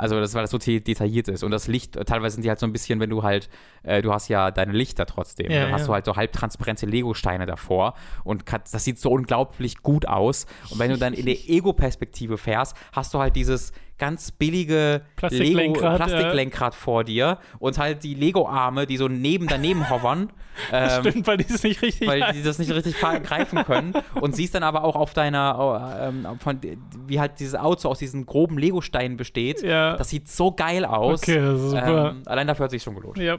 Also 0.00 0.18
das, 0.18 0.32
weil 0.34 0.42
das 0.42 0.50
so 0.50 0.56
de- 0.58 0.80
detailliert 0.80 1.28
ist. 1.28 1.42
Und 1.44 1.50
das 1.50 1.68
Licht, 1.68 1.96
äh, 1.96 2.04
teilweise 2.06 2.34
sind 2.34 2.42
die 2.44 2.48
halt 2.48 2.58
so 2.58 2.66
ein 2.66 2.72
bisschen, 2.72 3.00
wenn 3.00 3.10
du 3.10 3.22
halt, 3.22 3.50
äh, 3.82 4.00
du 4.00 4.12
hast 4.12 4.28
ja 4.28 4.50
deine 4.50 4.72
Lichter 4.72 5.04
trotzdem. 5.04 5.50
Ja, 5.50 5.64
dann 5.64 5.72
hast 5.72 5.82
ja. 5.82 5.86
du 5.88 5.92
halt 5.92 6.04
so 6.06 6.16
halbtransparente 6.16 6.86
Lego-Steine 6.86 7.44
davor 7.44 7.94
und 8.24 8.46
kann, 8.46 8.62
das 8.72 8.82
sieht 8.82 8.98
so 8.98 9.10
unglaublich 9.10 9.82
gut 9.82 10.08
aus. 10.08 10.46
Und 10.70 10.78
wenn 10.78 10.90
du 10.90 10.96
dann 10.96 11.12
in 11.12 11.26
der 11.26 11.36
Ego-Perspektive 11.48 12.38
fährst, 12.38 12.74
hast 12.92 13.12
du 13.12 13.18
halt 13.18 13.36
dieses 13.36 13.72
ganz 14.00 14.32
billige 14.32 15.02
Plastiklenkrad, 15.14 16.00
Lego- 16.00 16.04
Plastiklenkrad 16.04 16.74
vor 16.74 17.04
dir 17.04 17.38
und 17.60 17.78
halt 17.78 18.02
die 18.02 18.14
Lego-Arme, 18.14 18.86
die 18.86 18.96
so 18.96 19.06
neben 19.06 19.46
daneben 19.46 19.88
hovern. 19.90 20.32
ähm, 20.72 21.04
Stimmt, 21.06 21.26
weil 21.26 21.36
die 21.36 21.52
es 21.52 21.62
nicht 21.62 21.80
richtig 21.82 22.08
weil 22.08 22.32
die 22.32 22.42
das 22.42 22.58
nicht 22.58 22.72
richtig 22.72 22.98
greifen 22.98 23.62
können 23.64 23.92
und 24.20 24.34
siehst 24.34 24.54
dann 24.54 24.62
aber 24.64 24.82
auch 24.84 24.96
auf 24.96 25.12
deiner, 25.14 26.00
äh, 26.02 26.08
ähm, 26.08 26.26
von, 26.40 26.58
wie 27.06 27.20
halt 27.20 27.38
dieses 27.38 27.54
Auto 27.54 27.88
aus 27.88 27.98
diesen 28.00 28.26
groben 28.26 28.58
Lego-Steinen 28.58 29.16
besteht. 29.16 29.62
Ja. 29.62 29.96
Das 29.96 30.08
sieht 30.08 30.28
so 30.28 30.50
geil 30.50 30.84
aus. 30.84 31.22
Okay, 31.22 31.56
super. 31.56 32.10
Ähm, 32.10 32.22
allein 32.26 32.46
dafür 32.46 32.64
hat 32.64 32.70
sich 32.70 32.82
schon 32.82 32.94
gelohnt. 32.96 33.18
Ja. 33.18 33.38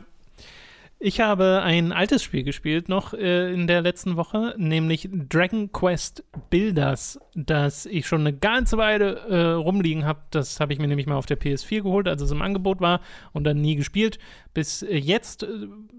Ich 1.04 1.20
habe 1.20 1.64
ein 1.64 1.92
altes 1.94 2.22
Spiel 2.22 2.44
gespielt 2.44 2.88
noch 2.88 3.16
äh, 3.16 3.52
in 3.52 3.66
der 3.66 3.82
letzten 3.82 4.18
Woche, 4.18 4.54
nämlich 4.58 5.10
Dragon 5.12 5.72
Quest 5.72 6.24
Builders, 6.52 7.20
das 7.34 7.88
ich 7.88 8.06
schon 8.06 8.22
eine 8.22 8.38
ganze 8.38 8.78
Weile 8.78 9.16
äh, 9.28 9.52
rumliegen 9.54 10.06
habe. 10.06 10.20
Das 10.30 10.60
habe 10.60 10.74
ich 10.74 10.80
mir 10.80 10.88
nämlich 10.88 11.08
mal 11.08 11.16
auf 11.16 11.26
der 11.26 11.40
PS4 11.42 11.82
geholt, 11.82 12.08
als 12.08 12.22
es 12.22 12.30
im 12.30 12.44
Angebot 12.44 12.82
war 12.82 13.02
und 13.34 13.46
dann 13.46 13.60
nie 13.62 13.76
gespielt. 13.76 14.20
Bis 14.54 14.84
äh, 14.84 14.96
jetzt, 14.96 15.42
äh, 15.42 15.48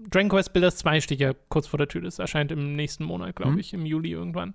Dragon 0.09 0.29
Quest 0.29 0.53
Builders 0.53 0.77
2 0.77 1.01
steht 1.01 1.19
ja 1.19 1.33
kurz 1.49 1.67
vor 1.67 1.79
der 1.79 1.89
Tür. 1.89 2.01
Das 2.03 2.19
erscheint 2.19 2.53
im 2.53 2.77
nächsten 2.77 3.03
Monat, 3.03 3.35
glaube 3.35 3.51
Mhm. 3.53 3.59
ich, 3.59 3.73
im 3.73 3.85
Juli 3.85 4.11
irgendwann. 4.11 4.53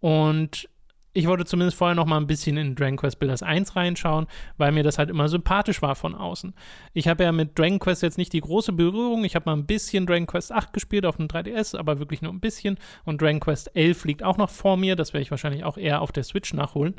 Und 0.00 0.68
ich 1.16 1.26
wollte 1.26 1.46
zumindest 1.46 1.78
vorher 1.78 1.94
noch 1.94 2.04
mal 2.04 2.18
ein 2.18 2.26
bisschen 2.26 2.58
in 2.58 2.74
Dragon 2.74 2.98
Quest 2.98 3.18
Builders 3.18 3.42
1 3.42 3.74
reinschauen, 3.74 4.26
weil 4.58 4.70
mir 4.70 4.82
das 4.82 4.98
halt 4.98 5.08
immer 5.08 5.30
sympathisch 5.30 5.80
war 5.80 5.94
von 5.94 6.14
außen. 6.14 6.52
Ich 6.92 7.08
habe 7.08 7.24
ja 7.24 7.32
mit 7.32 7.58
Dragon 7.58 7.78
Quest 7.78 8.02
jetzt 8.02 8.18
nicht 8.18 8.34
die 8.34 8.42
große 8.42 8.72
Berührung. 8.74 9.24
Ich 9.24 9.34
habe 9.34 9.46
mal 9.46 9.56
ein 9.56 9.64
bisschen 9.64 10.04
Dragon 10.04 10.26
Quest 10.26 10.52
8 10.52 10.74
gespielt 10.74 11.06
auf 11.06 11.16
dem 11.16 11.26
3DS, 11.26 11.74
aber 11.74 11.98
wirklich 12.00 12.20
nur 12.20 12.32
ein 12.34 12.40
bisschen. 12.40 12.76
Und 13.04 13.22
Dragon 13.22 13.40
Quest 13.40 13.74
11 13.74 14.04
liegt 14.04 14.22
auch 14.22 14.36
noch 14.36 14.50
vor 14.50 14.76
mir. 14.76 14.94
Das 14.94 15.14
werde 15.14 15.22
ich 15.22 15.30
wahrscheinlich 15.30 15.64
auch 15.64 15.78
eher 15.78 16.02
auf 16.02 16.12
der 16.12 16.22
Switch 16.22 16.52
nachholen. 16.52 16.94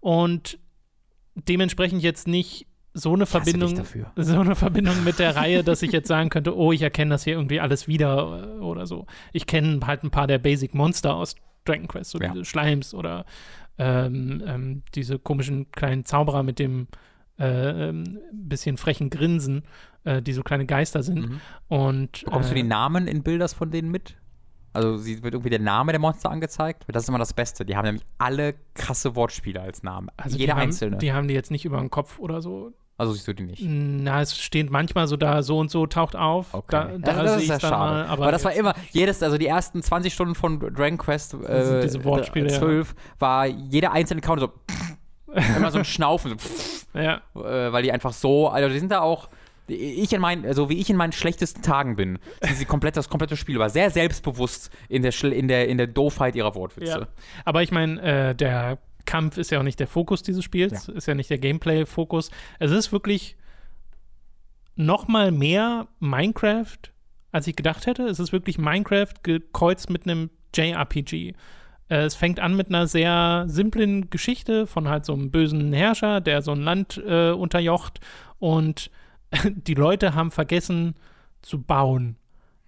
Und 0.00 0.58
dementsprechend 1.34 2.02
jetzt 2.02 2.28
nicht 2.28 2.66
so 2.92 3.14
eine 3.14 3.24
Verbindung, 3.24 3.76
dafür. 3.76 4.12
so 4.16 4.40
eine 4.40 4.56
Verbindung 4.56 5.04
mit 5.04 5.18
der 5.18 5.36
Reihe, 5.36 5.64
dass 5.64 5.80
ich 5.80 5.90
jetzt 5.90 6.08
sagen 6.08 6.28
könnte, 6.28 6.54
oh, 6.54 6.70
ich 6.70 6.82
erkenne 6.82 7.12
das 7.12 7.24
hier 7.24 7.32
irgendwie 7.32 7.60
alles 7.60 7.88
wieder 7.88 8.60
oder 8.60 8.86
so. 8.86 9.06
Ich 9.32 9.46
kenne 9.46 9.80
halt 9.86 10.04
ein 10.04 10.10
paar 10.10 10.26
der 10.26 10.38
Basic 10.38 10.74
Monster 10.74 11.14
aus 11.14 11.34
Dragon 11.64 11.88
Quest, 11.88 12.10
so 12.10 12.18
Ja. 12.18 12.32
diese 12.32 12.44
Schleims 12.44 12.94
oder 12.94 13.24
ähm, 13.78 14.42
ähm, 14.46 14.82
diese 14.94 15.18
komischen 15.18 15.70
kleinen 15.72 16.04
Zauberer 16.04 16.42
mit 16.42 16.58
dem 16.58 16.88
äh, 17.38 17.88
ähm, 17.88 18.18
bisschen 18.32 18.76
frechen 18.76 19.10
Grinsen, 19.10 19.62
äh, 20.04 20.22
die 20.22 20.32
so 20.32 20.42
kleine 20.44 20.66
Geister 20.66 21.02
sind. 21.02 21.28
Mhm. 21.30 21.40
Und 21.68 22.24
Bekommst 22.24 22.50
du 22.50 22.54
äh, 22.54 22.56
die 22.58 22.62
Namen 22.62 23.08
in 23.08 23.22
Bilders 23.24 23.54
von 23.54 23.70
denen 23.70 23.90
mit? 23.90 24.16
Also 24.72 24.96
sie 24.96 25.22
wird 25.22 25.34
irgendwie 25.34 25.50
der 25.50 25.60
Name 25.60 25.92
der 25.92 26.00
Monster 26.00 26.30
angezeigt. 26.30 26.84
Das 26.88 27.04
ist 27.04 27.08
immer 27.08 27.18
das 27.18 27.32
Beste. 27.32 27.64
Die 27.64 27.76
haben 27.76 27.84
nämlich 27.86 28.04
alle 28.18 28.54
krasse 28.74 29.14
Wortspiele 29.16 29.60
als 29.60 29.82
Namen. 29.82 30.08
also 30.16 30.36
Jeder 30.36 30.54
die 30.54 30.60
haben, 30.60 30.66
einzelne. 30.66 30.98
Die 30.98 31.12
haben 31.12 31.28
die 31.28 31.34
jetzt 31.34 31.50
nicht 31.50 31.64
über 31.64 31.78
den 31.78 31.90
Kopf 31.90 32.18
oder 32.18 32.40
so. 32.42 32.72
Also 32.96 33.12
siehst 33.12 33.26
du 33.26 33.32
die 33.32 33.42
nicht. 33.42 33.62
Na, 33.66 34.20
es 34.20 34.38
steht 34.38 34.70
manchmal 34.70 35.08
so 35.08 35.16
da, 35.16 35.42
so 35.42 35.58
und 35.58 35.70
so 35.70 35.86
taucht 35.86 36.14
auf. 36.14 36.54
Okay. 36.54 36.66
Da, 36.68 36.98
da 36.98 37.12
also, 37.12 37.34
das 37.34 37.42
ist 37.42 37.48
ja 37.48 37.60
schade. 37.60 37.76
mal, 37.76 38.06
aber, 38.06 38.30
das 38.30 38.44
war 38.44 38.52
immer, 38.52 38.74
jedes, 38.92 39.22
also 39.22 39.36
die 39.36 39.48
ersten 39.48 39.82
20 39.82 40.14
Stunden 40.14 40.34
von 40.36 40.60
Dragon 40.60 40.96
Quest 40.96 41.34
äh, 41.34 41.80
diese 41.82 42.04
Wortspiele, 42.04 42.50
ja. 42.50 42.58
12 42.58 42.94
war 43.18 43.46
jeder 43.46 43.92
einzelne 43.92 44.20
Count 44.20 44.40
so 44.40 44.52
immer 45.56 45.72
so 45.72 45.78
ein 45.78 45.84
Schnaufen, 45.84 46.38
so, 46.38 46.98
Ja, 46.98 47.20
äh, 47.34 47.72
weil 47.72 47.82
die 47.82 47.90
einfach 47.90 48.12
so, 48.12 48.48
also 48.48 48.68
die 48.68 48.78
sind 48.78 48.92
da 48.92 49.00
auch, 49.00 49.28
ich 49.66 50.12
in 50.12 50.20
meinen, 50.20 50.46
also 50.46 50.68
wie 50.68 50.78
ich 50.78 50.88
in 50.88 50.96
meinen 50.96 51.12
schlechtesten 51.12 51.62
Tagen 51.62 51.96
bin, 51.96 52.20
sind 52.42 52.56
sie 52.58 52.64
komplett, 52.64 52.96
das 52.96 53.08
komplette 53.08 53.36
Spiel 53.36 53.58
war 53.58 53.70
sehr 53.70 53.90
selbstbewusst 53.90 54.70
in 54.88 55.02
der, 55.02 55.12
in 55.24 55.48
der, 55.48 55.68
in 55.68 55.78
der 55.78 55.88
Doofheit 55.88 56.36
ihrer 56.36 56.54
Wortwitze. 56.54 56.98
Ja. 57.00 57.08
Aber 57.44 57.62
ich 57.64 57.72
meine, 57.72 58.00
äh, 58.02 58.34
der 58.36 58.78
Kampf 59.04 59.36
ist 59.38 59.50
ja 59.50 59.58
auch 59.58 59.62
nicht 59.64 59.80
der 59.80 59.86
Fokus 59.88 60.22
dieses 60.22 60.44
Spiels, 60.44 60.86
Ja. 60.86 60.94
ist 60.94 61.06
ja 61.06 61.14
nicht 61.14 61.30
der 61.30 61.38
Gameplay-Fokus. 61.38 62.30
Es 62.58 62.70
ist 62.70 62.92
wirklich 62.92 63.36
noch 64.76 65.06
mal 65.08 65.30
mehr 65.30 65.86
Minecraft, 66.00 66.78
als 67.32 67.46
ich 67.46 67.56
gedacht 67.56 67.86
hätte. 67.86 68.04
Es 68.04 68.18
ist 68.18 68.32
wirklich 68.32 68.58
Minecraft 68.58 69.12
gekreuzt 69.22 69.90
mit 69.90 70.04
einem 70.06 70.30
JRPG. 70.54 71.34
Äh, 71.88 71.96
Es 72.04 72.14
fängt 72.14 72.40
an 72.40 72.56
mit 72.56 72.68
einer 72.68 72.86
sehr 72.86 73.44
simplen 73.46 74.10
Geschichte 74.10 74.66
von 74.66 74.88
halt 74.88 75.04
so 75.04 75.12
einem 75.12 75.30
bösen 75.30 75.72
Herrscher, 75.72 76.20
der 76.20 76.42
so 76.42 76.52
ein 76.52 76.62
Land 76.62 77.00
äh, 77.06 77.30
unterjocht 77.30 78.00
und 78.38 78.90
die 79.44 79.74
Leute 79.74 80.14
haben 80.14 80.30
vergessen 80.30 80.94
zu 81.42 81.60
bauen. 81.62 82.16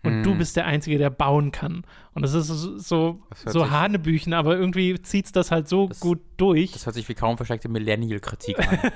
Und 0.03 0.23
du 0.23 0.31
Hm. 0.33 0.39
bist 0.39 0.55
der 0.57 0.67
Einzige, 0.67 0.99
der 0.99 1.11
bauen 1.11 1.51
kann. 1.51 1.83
Und 2.15 2.23
das 2.23 2.33
ist 2.33 2.47
so, 2.47 2.79
so, 2.79 3.21
Das 3.45 3.53
so 3.53 3.71
Hanebüchen, 3.71 4.35
aber 4.35 4.57
irgendwie 4.57 4.95
zieht's 5.03 5.33
das 5.33 5.51
halt 5.51 5.67
so 5.69 5.89
Das- 5.89 5.99
gut 5.99 6.21
durch. 6.37 6.71
Das 6.73 6.87
hört 6.87 6.95
sich 6.95 7.09
wie 7.09 7.15
kaum 7.15 7.37
versteckte 7.37 7.69
Millennial-Kritik 7.69 8.57
an. 8.59 8.79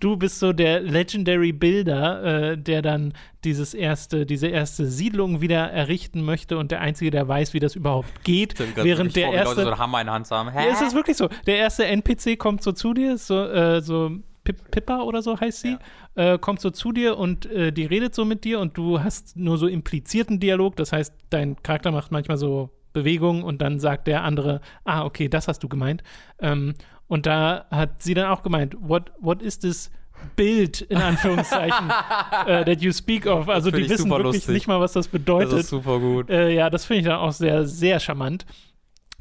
Du 0.00 0.16
bist 0.16 0.38
so 0.40 0.52
der 0.52 0.80
Legendary 0.80 1.52
Builder, 1.52 2.52
äh, 2.52 2.58
der 2.58 2.82
dann 2.82 3.12
dieses 3.44 3.72
erste, 3.74 4.26
diese 4.26 4.48
erste 4.48 4.86
Siedlung 4.86 5.40
wieder 5.40 5.70
errichten 5.70 6.22
möchte 6.24 6.58
und 6.58 6.70
der 6.70 6.80
Einzige, 6.80 7.10
der 7.10 7.28
weiß, 7.28 7.54
wie 7.54 7.60
das 7.60 7.76
überhaupt 7.76 8.24
geht. 8.24 8.54
während 8.76 9.14
der 9.16 9.26
vor, 9.26 9.32
wie 9.34 9.38
Leute 9.38 9.50
so 9.54 9.60
erste. 9.60 9.66
einen 9.72 9.78
Hammer 9.78 10.00
in 10.00 10.06
der 10.06 10.14
Hand 10.14 10.30
haben. 10.30 10.50
Hä? 10.50 10.66
Ja, 10.66 10.72
es 10.72 10.80
ist 10.80 10.94
wirklich 10.94 11.16
so. 11.16 11.28
Der 11.46 11.58
erste 11.58 11.86
NPC 11.86 12.36
kommt 12.38 12.62
so 12.62 12.72
zu 12.72 12.94
dir, 12.94 13.16
so, 13.18 13.44
äh, 13.44 13.80
so 13.80 14.10
Pip 14.46 14.70
Pippa 14.70 15.00
oder 15.02 15.22
so 15.22 15.38
heißt 15.38 15.60
sie, 15.60 15.76
äh, 16.14 16.38
kommt 16.38 16.60
so 16.60 16.70
zu 16.70 16.92
dir 16.92 17.18
und 17.18 17.46
äh, 17.46 17.72
die 17.72 17.84
redet 17.84 18.14
so 18.14 18.24
mit 18.24 18.44
dir 18.44 18.60
und 18.60 18.78
du 18.78 19.02
hast 19.02 19.36
nur 19.36 19.58
so 19.58 19.66
implizierten 19.66 20.38
Dialog. 20.38 20.76
Das 20.76 20.92
heißt, 20.92 21.12
dein 21.30 21.60
Charakter 21.62 21.90
macht 21.90 22.12
manchmal 22.12 22.36
so 22.38 22.70
Bewegungen 22.92 23.42
und 23.42 23.60
dann 23.60 23.80
sagt 23.80 24.06
der 24.06 24.22
andere, 24.22 24.60
ah, 24.84 25.04
okay, 25.04 25.28
das 25.28 25.48
hast 25.48 25.62
du 25.62 25.68
gemeint. 25.68 26.02
Ähm, 26.38 26.74
und 27.08 27.26
da 27.26 27.66
hat 27.70 28.02
sie 28.02 28.14
dann 28.14 28.28
auch 28.28 28.42
gemeint, 28.42 28.76
what, 28.80 29.12
what 29.20 29.42
is 29.42 29.58
this 29.58 29.90
Bild 30.34 30.80
in 30.80 30.96
Anführungszeichen 30.96 31.90
äh, 32.46 32.64
that 32.64 32.80
you 32.80 32.92
speak 32.92 33.26
of? 33.26 33.48
Also 33.48 33.70
die 33.70 33.88
wissen 33.88 34.08
wirklich 34.08 34.34
lustig. 34.34 34.54
nicht 34.54 34.66
mal, 34.68 34.80
was 34.80 34.92
das 34.92 35.06
das 35.06 35.12
bedeutet. 35.12 35.58
ist 35.58 35.68
super 35.68 35.98
gut. 35.98 36.30
Äh, 36.30 36.54
ja, 36.54 36.70
das 36.70 36.84
finde 36.84 37.00
ich 37.00 37.06
dann 37.06 37.18
auch 37.18 37.32
sehr, 37.32 37.66
sehr 37.66 38.00
charmant. 38.00 38.46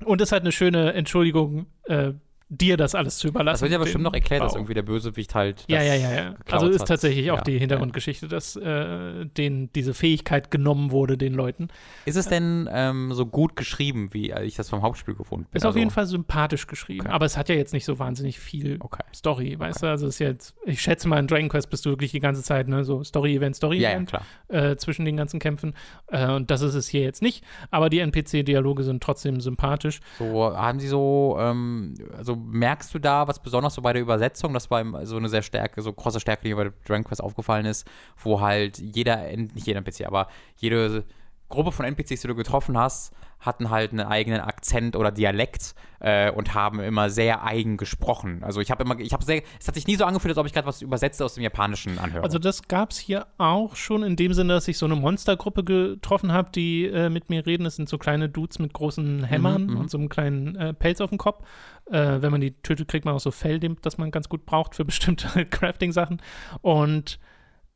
Und 0.03 0.22
es 0.22 0.31
hat 0.31 0.41
eine 0.41 0.52
schöne 0.52 0.93
Entschuldigung, 0.93 1.65
äh, 1.85 2.14
dir 2.49 2.77
das 2.77 2.93
alles 2.93 3.17
zu 3.17 3.27
überlassen. 3.27 3.55
Das 3.55 3.61
wird 3.61 3.72
ja 3.72 3.77
bestimmt 3.80 4.03
noch 4.03 4.13
erklärt, 4.13 4.43
dass 4.43 4.53
Bau. 4.53 4.59
irgendwie 4.59 4.76
der 4.76 4.84
Bösewicht 4.84 5.34
halt. 5.34 5.65
Ja, 5.67 5.81
ja, 5.81 5.95
ja, 5.95 6.13
ja. 6.13 6.35
Also 6.51 6.67
ist 6.69 6.81
hat. 6.81 6.88
tatsächlich 6.89 7.31
auch 7.31 7.38
Ja, 7.38 7.43
die 7.43 7.57
Hintergrundgeschichte, 7.57 8.27
dass 8.27 8.55
äh, 8.55 9.26
denen 9.26 9.72
diese 9.73 9.93
Fähigkeit 9.95 10.51
genommen 10.51 10.91
wurde, 10.91 11.17
den 11.17 11.34
Leuten. 11.34 11.69
Ist 12.05 12.17
es 12.17 12.27
denn 12.27 12.69
ähm, 12.72 13.13
so 13.13 13.26
gut 13.26 13.55
geschrieben, 13.55 14.09
wie 14.13 14.31
ich 14.43 14.55
das 14.55 14.69
vom 14.69 14.84
Hauptspiel 14.84 15.15
gefunden 15.15 15.47
bin? 15.51 15.57
Ist 15.57 15.63
auf 15.65 15.69
Also- 15.69 15.80
jeden 15.80 15.89
Fall 15.91 16.05
sympathisch 16.05 16.67
geschrieben, 16.67 17.07
Okay. 17.07 17.11
aber 17.15 17.26
es 17.26 17.35
hat 17.35 17.49
ja 17.49 17.55
jetzt 17.55 17.73
nicht 17.73 17.85
so 17.85 17.97
wahnsinnig 17.97 18.39
viel 18.39 18.77
Okay. 18.80 19.03
Story, 19.13 19.57
weißt 19.57 19.81
du? 19.81 19.88
Also 19.88 20.05
es 20.07 20.15
ist 20.15 20.19
jetzt, 20.19 20.55
ich 20.65 20.81
schätze 20.81 21.07
mal, 21.07 21.17
in 21.19 21.27
Dragon 21.27 21.49
Quest 21.49 21.69
bist 21.72 21.85
du 21.85 21.89
wirklich 21.89 22.11
die 22.11 22.19
ganze 22.19 22.43
Zeit, 22.43 22.67
ne, 22.67 22.84
so 22.85 23.03
Story-Event, 23.03 23.41
Ja, 23.41 23.47
ja, 23.49 23.55
Story-Event 23.55 24.09
klar. 24.09 24.26
äh, 24.49 24.76
zwischen 24.77 25.03
den 25.05 25.17
ganzen 25.17 25.39
Kämpfen. 25.39 25.73
Äh, 26.07 26.30
und 26.31 26.51
das 26.51 26.61
ist 26.61 26.76
es 26.76 26.88
hier 26.88 27.01
jetzt 27.01 27.22
nicht, 27.23 27.43
aber 27.72 27.89
die 27.89 27.99
NPC-Dialoge 27.99 28.84
sind 28.84 29.01
trotzdem 29.01 29.41
sympathisch. 29.41 29.99
So, 30.19 30.55
haben 30.55 30.80
sie 30.80 30.88
so, 30.88 31.38
ähm, 31.39 31.95
merkst 32.36 32.94
du 32.94 32.99
da 32.99 33.28
was 33.28 33.41
besonders 33.41 33.76
so 33.76 33.82
bei 33.82 33.94
der 33.94 34.02
Übersetzung? 34.02 34.53
Das 34.53 34.70
war 34.72 35.06
so 35.06 35.18
eine 35.18 35.30
sehr 35.30 35.41
Stärke, 35.41 35.82
so 35.82 35.91
große 35.94 36.20
Stärke, 36.20 36.48
die 36.48 36.53
bei 36.53 36.72
Dragon 36.86 37.03
Quest 37.03 37.24
aufgefallen 37.24 37.66
ist, 37.66 37.88
wo 38.18 38.41
halt 38.41 38.78
jeder, 38.78 39.18
nicht 39.36 39.68
jeder 39.68 39.80
NPC, 39.80 40.06
aber 40.06 40.28
jede 40.57 41.06
Gruppe 41.56 41.72
von 41.72 41.86
NPCs, 41.86 42.22
die 42.22 42.27
du 42.27 42.36
getroffen 42.36 42.77
hast, 42.77 43.14
hatten 43.40 43.69
halt 43.69 43.91
einen 43.91 44.06
eigenen 44.06 44.41
Akzent 44.41 44.95
oder 44.95 45.11
Dialekt 45.11 45.76
äh, 45.99 46.32
und 46.32 46.53
haben 46.53 46.80
immer 46.80 47.10
sehr 47.10 47.44
eigen 47.44 47.77
gesprochen. 47.77 48.44
Also 48.44 48.61
ich 48.61 48.72
habe 48.72 48.84
immer, 48.84 48.99
ich 48.99 49.14
habe 49.14 49.23
sehr, 49.23 49.41
es 49.60 49.68
hat 49.68 49.76
sich 49.76 49.88
nie 49.88 49.95
so 49.95 50.06
angefühlt, 50.06 50.32
als 50.32 50.38
ob 50.38 50.45
ich 50.45 50.53
gerade 50.53 50.68
was 50.68 50.82
übersetze 50.82 51.23
aus 51.23 51.36
dem 51.36 51.44
Japanischen 51.44 51.99
anhöre. 51.99 52.23
Also 52.23 52.40
das 52.40 52.68
gab 52.68 52.91
es 52.91 52.98
hier 52.98 53.27
auch 53.38 53.76
schon 53.76 54.03
in 54.03 54.15
dem 54.15 54.34
Sinne, 54.34 54.53
dass 54.53 54.68
ich 54.68 54.77
so 54.77 54.86
eine 54.86 54.95
Monstergruppe 54.95 55.64
getroffen 55.64 56.32
habe, 56.32 56.49
die 56.53 56.86
äh, 56.86 57.10
mit 57.10 57.30
mir 57.30 57.45
reden. 57.45 57.64
Das 57.64 57.76
sind 57.76 57.90
so 57.90 57.98
kleine 57.98 58.30
Dudes 58.30 58.60
mit 58.60 58.73
großen 58.73 59.23
Hämmern 59.23 59.68
mhm. 59.68 59.77
und 59.77 59.91
so 59.91 59.98
einem 59.98 60.10
kleinen 60.10 60.56
äh, 60.56 60.73
Pelz 60.73 61.02
auf 61.02 61.10
dem 61.10 61.19
Kopf. 61.19 61.44
Äh, 61.86 62.22
wenn 62.22 62.32
man 62.32 62.41
die 62.41 62.52
tötet, 62.52 62.88
kriegt 62.88 63.06
man 63.06 63.15
auch 63.15 63.19
so 63.19 63.32
Fell, 63.32 63.60
das 63.60 63.98
man 63.98 64.11
ganz 64.11 64.30
gut 64.30 64.45
braucht 64.45 64.76
für 64.76 64.86
bestimmte 64.86 65.45
Crafting-Sachen. 65.49 66.22
Und 66.61 67.19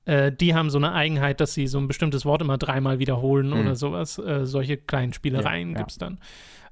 äh, 0.10 0.32
die 0.32 0.56
haben 0.56 0.70
so 0.70 0.78
eine 0.78 0.94
Eigenheit, 0.94 1.40
dass 1.40 1.54
sie 1.54 1.68
so 1.68 1.78
ein 1.78 1.88
bestimmtes 1.88 2.26
Wort 2.26 2.42
immer 2.42 2.58
dreimal 2.58 3.00
wiederholen 3.00 3.50
Mhm. 3.50 3.60
oder 3.60 3.76
sowas. 3.76 4.18
Äh, 4.18 4.46
solche 4.46 4.78
kleinen 4.78 5.14
Spielereien 5.14 5.70
Ja, 5.70 5.74
ja. 5.74 5.78
gibt 5.80 5.92
es 5.92 5.98
dann. 5.98 6.20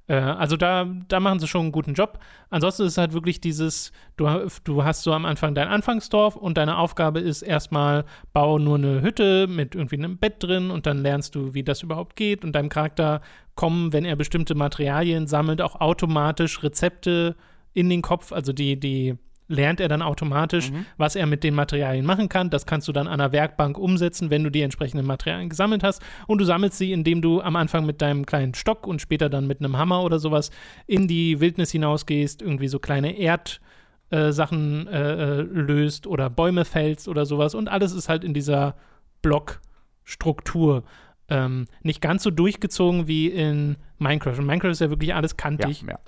Äh, 0.08 0.16
also 0.16 0.56
da, 0.58 0.86
da 1.10 1.20
machen 1.20 1.40
sie 1.40 1.48
schon 1.48 1.62
einen 1.64 1.72
guten 1.72 1.94
Job. 1.94 2.20
Ansonsten 2.50 2.84
ist 2.84 2.94
es 2.94 2.98
halt 2.98 3.14
wirklich 3.14 3.42
dieses, 3.42 3.92
du, 4.16 4.28
du 4.64 4.84
hast 4.86 5.04
so 5.04 5.12
am 5.14 5.26
Anfang 5.26 5.54
dein 5.54 5.68
Anfangsdorf 5.68 6.36
und 6.38 6.58
deine 6.58 6.78
Aufgabe 6.78 7.20
ist 7.20 7.42
erstmal, 7.42 8.06
bau 8.34 8.58
nur 8.58 8.78
eine 8.78 9.02
Hütte 9.02 9.48
mit 9.48 9.76
irgendwie 9.76 9.98
einem 9.98 10.18
Bett 10.18 10.36
drin 10.42 10.72
und 10.72 10.86
dann 10.86 11.00
lernst 11.00 11.36
du, 11.36 11.54
wie 11.54 11.64
das 11.64 11.84
überhaupt 11.84 12.16
geht 12.16 12.44
und 12.46 12.54
deinem 12.54 12.70
Charakter 12.70 13.22
kommen, 13.56 13.92
wenn 13.92 14.06
er 14.06 14.16
bestimmte 14.16 14.56
Materialien 14.56 15.28
sammelt, 15.28 15.62
auch 15.62 15.80
automatisch 15.82 16.64
Rezepte 16.64 17.36
in 17.74 17.90
den 17.90 18.02
Kopf, 18.02 18.32
also 18.32 18.54
die, 18.54 18.80
die 18.80 19.18
lernt 19.48 19.80
er 19.80 19.88
dann 19.88 20.02
automatisch, 20.02 20.72
was 20.98 21.16
er 21.16 21.26
mit 21.26 21.44
den 21.44 21.56
Materialien 21.56 22.06
machen 22.06 22.30
kann. 22.30 22.50
Das 22.50 22.66
kannst 22.66 22.88
du 22.88 22.92
dann 22.92 23.08
an 23.08 23.20
der 23.20 23.32
Werkbank 23.32 23.78
umsetzen, 23.78 24.30
wenn 24.30 24.44
du 24.44 24.50
die 24.50 24.62
entsprechenden 24.62 25.06
Materialien 25.06 25.50
gesammelt 25.50 25.84
hast. 25.84 26.02
Und 26.28 26.40
du 26.40 26.46
sammelst 26.46 26.78
sie, 26.78 26.92
indem 26.92 27.22
du 27.22 27.42
am 27.42 27.56
Anfang 27.56 27.86
mit 27.86 28.02
deinem 28.02 28.26
kleinen 28.26 28.54
Stock 28.54 28.86
und 28.86 29.02
später 29.02 29.30
dann 29.30 29.48
mit 29.48 29.60
einem 29.60 29.78
Hammer 29.78 30.04
oder 30.04 30.20
sowas 30.20 30.52
in 30.86 31.08
die 31.08 31.40
Wildnis 31.40 31.72
hinausgehst, 31.72 32.42
irgendwie 32.42 32.68
so 32.68 32.80
kleine 32.80 33.18
Erd- 33.18 33.62
äh, 34.10 34.32
Sachen 34.32 34.88
äh, 34.88 35.40
äh, 35.40 35.42
löst 35.42 36.08
oder 36.08 36.30
Bäume 36.30 36.64
fällst 36.64 37.10
oder 37.10 37.26
sowas. 37.26 37.54
Und 37.54 37.68
alles 37.68 37.92
ist 37.92 38.08
halt 38.08 38.24
in 38.24 38.34
dieser 38.34 38.76
Blockstruktur. 39.22 40.84
Ähm, 41.28 41.68
nicht 41.84 42.00
ganz 42.00 42.24
so 42.24 42.32
durchgezogen 42.32 43.08
wie 43.08 43.28
in 43.28 43.76
Minecraft. 43.98 44.38
In 44.38 44.46
Minecraft 44.46 44.72
ist 44.72 44.80
ja 44.80 44.90
wirklich 44.90 45.14
alles 45.14 45.32
ja, 45.32 45.38
kantig. 45.38 45.84
ja. 45.86 46.00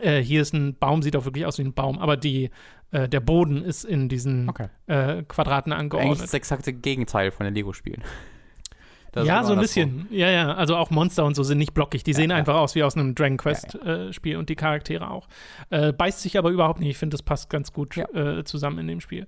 Äh, 0.00 0.20
hier 0.20 0.42
ist 0.42 0.52
ein 0.54 0.76
Baum, 0.76 1.02
sieht 1.02 1.16
auch 1.16 1.24
wirklich 1.24 1.46
aus 1.46 1.58
wie 1.58 1.62
ein 1.62 1.72
Baum, 1.74 1.98
aber 1.98 2.16
die, 2.16 2.50
äh, 2.92 3.08
der 3.08 3.20
Boden 3.20 3.64
ist 3.64 3.84
in 3.84 4.08
diesen 4.08 4.48
Okay. 4.48 4.68
äh, 4.86 5.22
Quadraten 5.24 5.72
Eigentlich 5.72 5.80
angeordnet. 6.00 6.22
das 6.22 6.34
exakte 6.34 6.72
Gegenteil 6.72 7.30
von 7.30 7.44
den 7.44 7.54
Lego-Spielen. 7.54 8.02
Ja, 9.24 9.42
so 9.42 9.54
ein 9.54 9.58
bisschen. 9.58 10.06
Ja, 10.10 10.30
ja. 10.30 10.54
Also 10.54 10.76
auch 10.76 10.90
Monster 10.90 11.24
und 11.24 11.34
so 11.34 11.42
sind 11.42 11.58
nicht 11.58 11.74
blockig. 11.74 12.04
Die 12.04 12.12
sehen 12.12 12.30
ja. 12.30 12.36
einfach 12.36 12.54
aus 12.54 12.76
wie 12.76 12.84
aus 12.84 12.96
einem 12.96 13.16
Dragon 13.16 13.38
Quest-Spiel 13.38 14.36
und 14.36 14.48
die 14.48 14.54
Charaktere 14.54 15.10
auch. 15.10 15.26
Äh, 15.70 15.92
beißt 15.92 16.20
sich 16.20 16.38
aber 16.38 16.50
überhaupt 16.50 16.78
nicht. 16.78 16.90
Ich 16.90 16.96
finde, 16.98 17.14
das 17.14 17.22
passt 17.24 17.50
ganz 17.50 17.72
gut 17.72 17.96
Ja. 17.96 18.08
äh, 18.14 18.44
zusammen 18.44 18.78
in 18.78 18.86
dem 18.86 19.00
Spiel. 19.00 19.26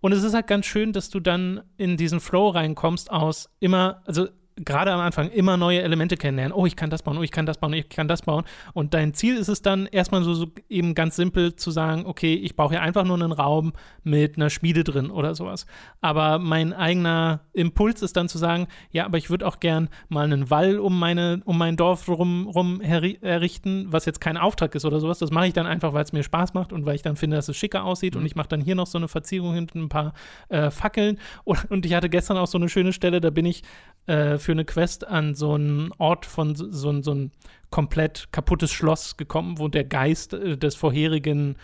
Und 0.00 0.10
es 0.10 0.24
ist 0.24 0.34
halt 0.34 0.48
ganz 0.48 0.66
schön, 0.66 0.92
dass 0.92 1.10
du 1.10 1.20
dann 1.20 1.60
in 1.76 1.96
diesen 1.96 2.18
Flow 2.18 2.48
reinkommst 2.48 3.08
aus 3.12 3.48
immer, 3.60 4.02
also 4.04 4.26
gerade 4.56 4.92
am 4.92 5.00
Anfang 5.00 5.30
immer 5.30 5.56
neue 5.56 5.82
Elemente 5.82 6.16
kennenlernen. 6.16 6.52
Oh, 6.56 6.66
ich 6.66 6.76
kann 6.76 6.90
das 6.90 7.02
bauen, 7.02 7.18
oh, 7.18 7.22
ich 7.22 7.32
kann 7.32 7.46
das 7.46 7.58
bauen, 7.58 7.72
ich 7.72 7.88
kann 7.88 8.06
das 8.06 8.22
bauen. 8.22 8.44
Und 8.72 8.94
dein 8.94 9.12
Ziel 9.12 9.36
ist 9.36 9.48
es 9.48 9.62
dann 9.62 9.86
erstmal 9.86 10.22
so, 10.22 10.34
so 10.34 10.46
eben 10.68 10.94
ganz 10.94 11.16
simpel 11.16 11.56
zu 11.56 11.70
sagen, 11.70 12.06
okay, 12.06 12.34
ich 12.34 12.54
brauche 12.54 12.74
hier 12.74 12.82
einfach 12.82 13.04
nur 13.04 13.16
einen 13.16 13.32
Raum 13.32 13.72
mit 14.04 14.36
einer 14.36 14.50
Schmiede 14.50 14.84
drin 14.84 15.10
oder 15.10 15.34
sowas. 15.34 15.66
Aber 16.00 16.38
mein 16.38 16.72
eigener 16.72 17.40
Impuls 17.52 18.02
ist 18.02 18.16
dann 18.16 18.28
zu 18.28 18.38
sagen, 18.38 18.68
ja, 18.92 19.06
aber 19.06 19.18
ich 19.18 19.28
würde 19.28 19.46
auch 19.46 19.58
gern 19.58 19.88
mal 20.08 20.24
einen 20.24 20.50
Wall 20.50 20.78
um 20.78 20.98
meine, 20.98 21.42
um 21.44 21.58
mein 21.58 21.76
Dorf 21.76 22.08
rum, 22.08 22.46
rum 22.46 22.80
errichten, 22.80 23.86
was 23.90 24.04
jetzt 24.04 24.20
kein 24.20 24.36
Auftrag 24.36 24.74
ist 24.74 24.84
oder 24.84 25.00
sowas. 25.00 25.18
Das 25.18 25.32
mache 25.32 25.48
ich 25.48 25.52
dann 25.52 25.66
einfach, 25.66 25.94
weil 25.94 26.04
es 26.04 26.12
mir 26.12 26.22
Spaß 26.22 26.54
macht 26.54 26.72
und 26.72 26.86
weil 26.86 26.94
ich 26.94 27.02
dann 27.02 27.16
finde, 27.16 27.36
dass 27.36 27.48
es 27.48 27.56
schicker 27.56 27.84
aussieht. 27.84 28.14
Und 28.14 28.24
ich 28.24 28.36
mache 28.36 28.48
dann 28.48 28.60
hier 28.60 28.76
noch 28.76 28.86
so 28.86 28.98
eine 28.98 29.08
Verzierung 29.08 29.52
hinten, 29.54 29.84
ein 29.84 29.88
paar 29.88 30.14
äh, 30.48 30.70
Fackeln. 30.70 31.18
Und, 31.42 31.64
und 31.70 31.84
ich 31.86 31.94
hatte 31.94 32.08
gestern 32.08 32.36
auch 32.36 32.46
so 32.46 32.58
eine 32.58 32.68
schöne 32.68 32.92
Stelle, 32.92 33.20
da 33.20 33.30
bin 33.30 33.46
ich 33.46 33.64
äh, 34.06 34.38
für 34.44 34.52
eine 34.52 34.64
Quest 34.64 35.06
an 35.06 35.34
so 35.34 35.54
einen 35.54 35.92
Ort 35.98 36.26
von 36.26 36.54
so, 36.54 36.70
so, 36.70 37.02
so 37.02 37.14
ein 37.14 37.32
komplett 37.70 38.28
kaputtes 38.30 38.70
Schloss 38.70 39.16
gekommen, 39.16 39.58
wo 39.58 39.68
der 39.68 39.84
Geist 39.84 40.34
äh, 40.34 40.56
des 40.56 40.76
vorherigen 40.76 41.56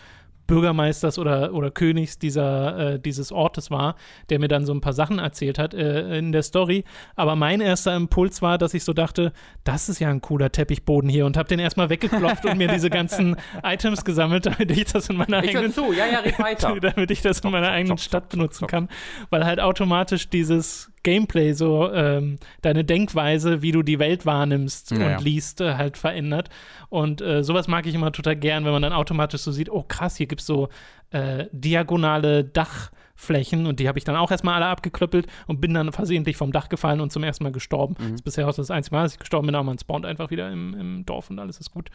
Bürgermeisters 0.51 1.17
oder, 1.17 1.53
oder 1.53 1.71
Königs 1.71 2.19
dieser, 2.19 2.95
äh, 2.95 2.99
dieses 2.99 3.31
Ortes 3.31 3.71
war, 3.71 3.95
der 4.29 4.37
mir 4.37 4.49
dann 4.49 4.65
so 4.65 4.73
ein 4.73 4.81
paar 4.81 4.91
Sachen 4.91 5.17
erzählt 5.17 5.57
hat 5.57 5.73
äh, 5.73 6.17
in 6.17 6.33
der 6.33 6.43
Story. 6.43 6.83
Aber 7.15 7.37
mein 7.37 7.61
erster 7.61 7.95
Impuls 7.95 8.41
war, 8.41 8.57
dass 8.57 8.73
ich 8.73 8.83
so 8.83 8.91
dachte, 8.91 9.31
das 9.63 9.87
ist 9.87 9.99
ja 9.99 10.09
ein 10.09 10.19
cooler 10.19 10.51
Teppichboden 10.51 11.09
hier 11.09 11.25
und 11.25 11.37
habe 11.37 11.47
den 11.47 11.59
erstmal 11.59 11.89
weggeklopft 11.89 12.45
und 12.45 12.57
mir 12.57 12.67
diese 12.67 12.89
ganzen 12.89 13.37
Items 13.63 14.03
gesammelt, 14.03 14.45
damit 14.45 14.71
ich 14.71 14.83
das 14.91 15.07
in 15.07 15.15
meiner 15.15 15.41
Ich 15.41 15.51
eigenen 15.51 15.71
zu, 15.71 15.93
ja, 15.93 16.05
ja, 16.07 16.19
red 16.19 16.37
weiter. 16.37 16.77
damit 16.81 17.11
ich 17.11 17.21
das 17.21 17.39
in 17.39 17.51
meiner 17.51 17.69
eigenen 17.69 17.97
Stadt 17.97 18.27
benutzen 18.27 18.67
kann, 18.67 18.89
weil 19.29 19.45
halt 19.45 19.61
automatisch 19.61 20.29
dieses 20.29 20.90
Gameplay 21.03 21.53
so 21.53 21.91
ähm, 21.91 22.37
deine 22.61 22.83
Denkweise, 22.83 23.61
wie 23.61 23.71
du 23.71 23.83
die 23.83 23.99
Welt 23.99 24.25
wahrnimmst 24.25 24.91
Ja, 24.91 25.17
und 25.17 25.23
liest, 25.23 25.61
äh, 25.61 25.75
halt 25.75 25.97
verändert. 25.97 26.49
Und 26.89 27.21
äh, 27.21 27.43
sowas 27.43 27.67
mag 27.67 27.85
ich 27.85 27.95
immer 27.95 28.11
total 28.11 28.35
gern, 28.35 28.65
wenn 28.65 28.71
man 28.71 28.81
dann 28.81 28.93
automatisch 28.93 29.41
so 29.41 29.51
sieht, 29.51 29.69
oh 29.69 29.83
krass, 29.87 30.15
hier 30.17 30.27
gibt 30.27 30.41
es 30.41 30.47
so 30.47 30.69
äh, 31.11 31.45
diagonale 31.51 32.43
Dachflächen 32.43 33.65
und 33.65 33.79
die 33.79 33.87
habe 33.87 33.97
ich 33.97 34.05
dann 34.05 34.15
auch 34.15 34.31
erstmal 34.31 34.55
alle 34.55 34.67
abgeklöppelt 34.67 35.27
und 35.47 35.61
bin 35.61 35.73
dann 35.73 35.91
versehentlich 35.91 36.37
vom 36.37 36.51
Dach 36.51 36.69
gefallen 36.69 37.01
und 37.01 37.11
zum 37.11 37.23
ersten 37.23 37.43
Mal 37.43 37.51
gestorben. 37.51 37.95
Mhm. 37.97 38.03
Das 38.03 38.11
ist 38.13 38.23
bisher 38.23 38.47
auch 38.47 38.53
das 38.53 38.71
einzige 38.71 38.95
Mal, 38.95 39.03
dass 39.03 39.13
ich 39.13 39.19
gestorben 39.19 39.47
bin, 39.47 39.55
aber 39.55 39.65
man 39.65 39.79
spawnt 39.79 40.05
einfach 40.05 40.31
wieder 40.31 40.51
im, 40.51 40.73
im 40.73 41.05
Dorf 41.05 41.29
und 41.29 41.39
alles 41.39 41.59
ist 41.59 41.71
gut. 41.71 41.89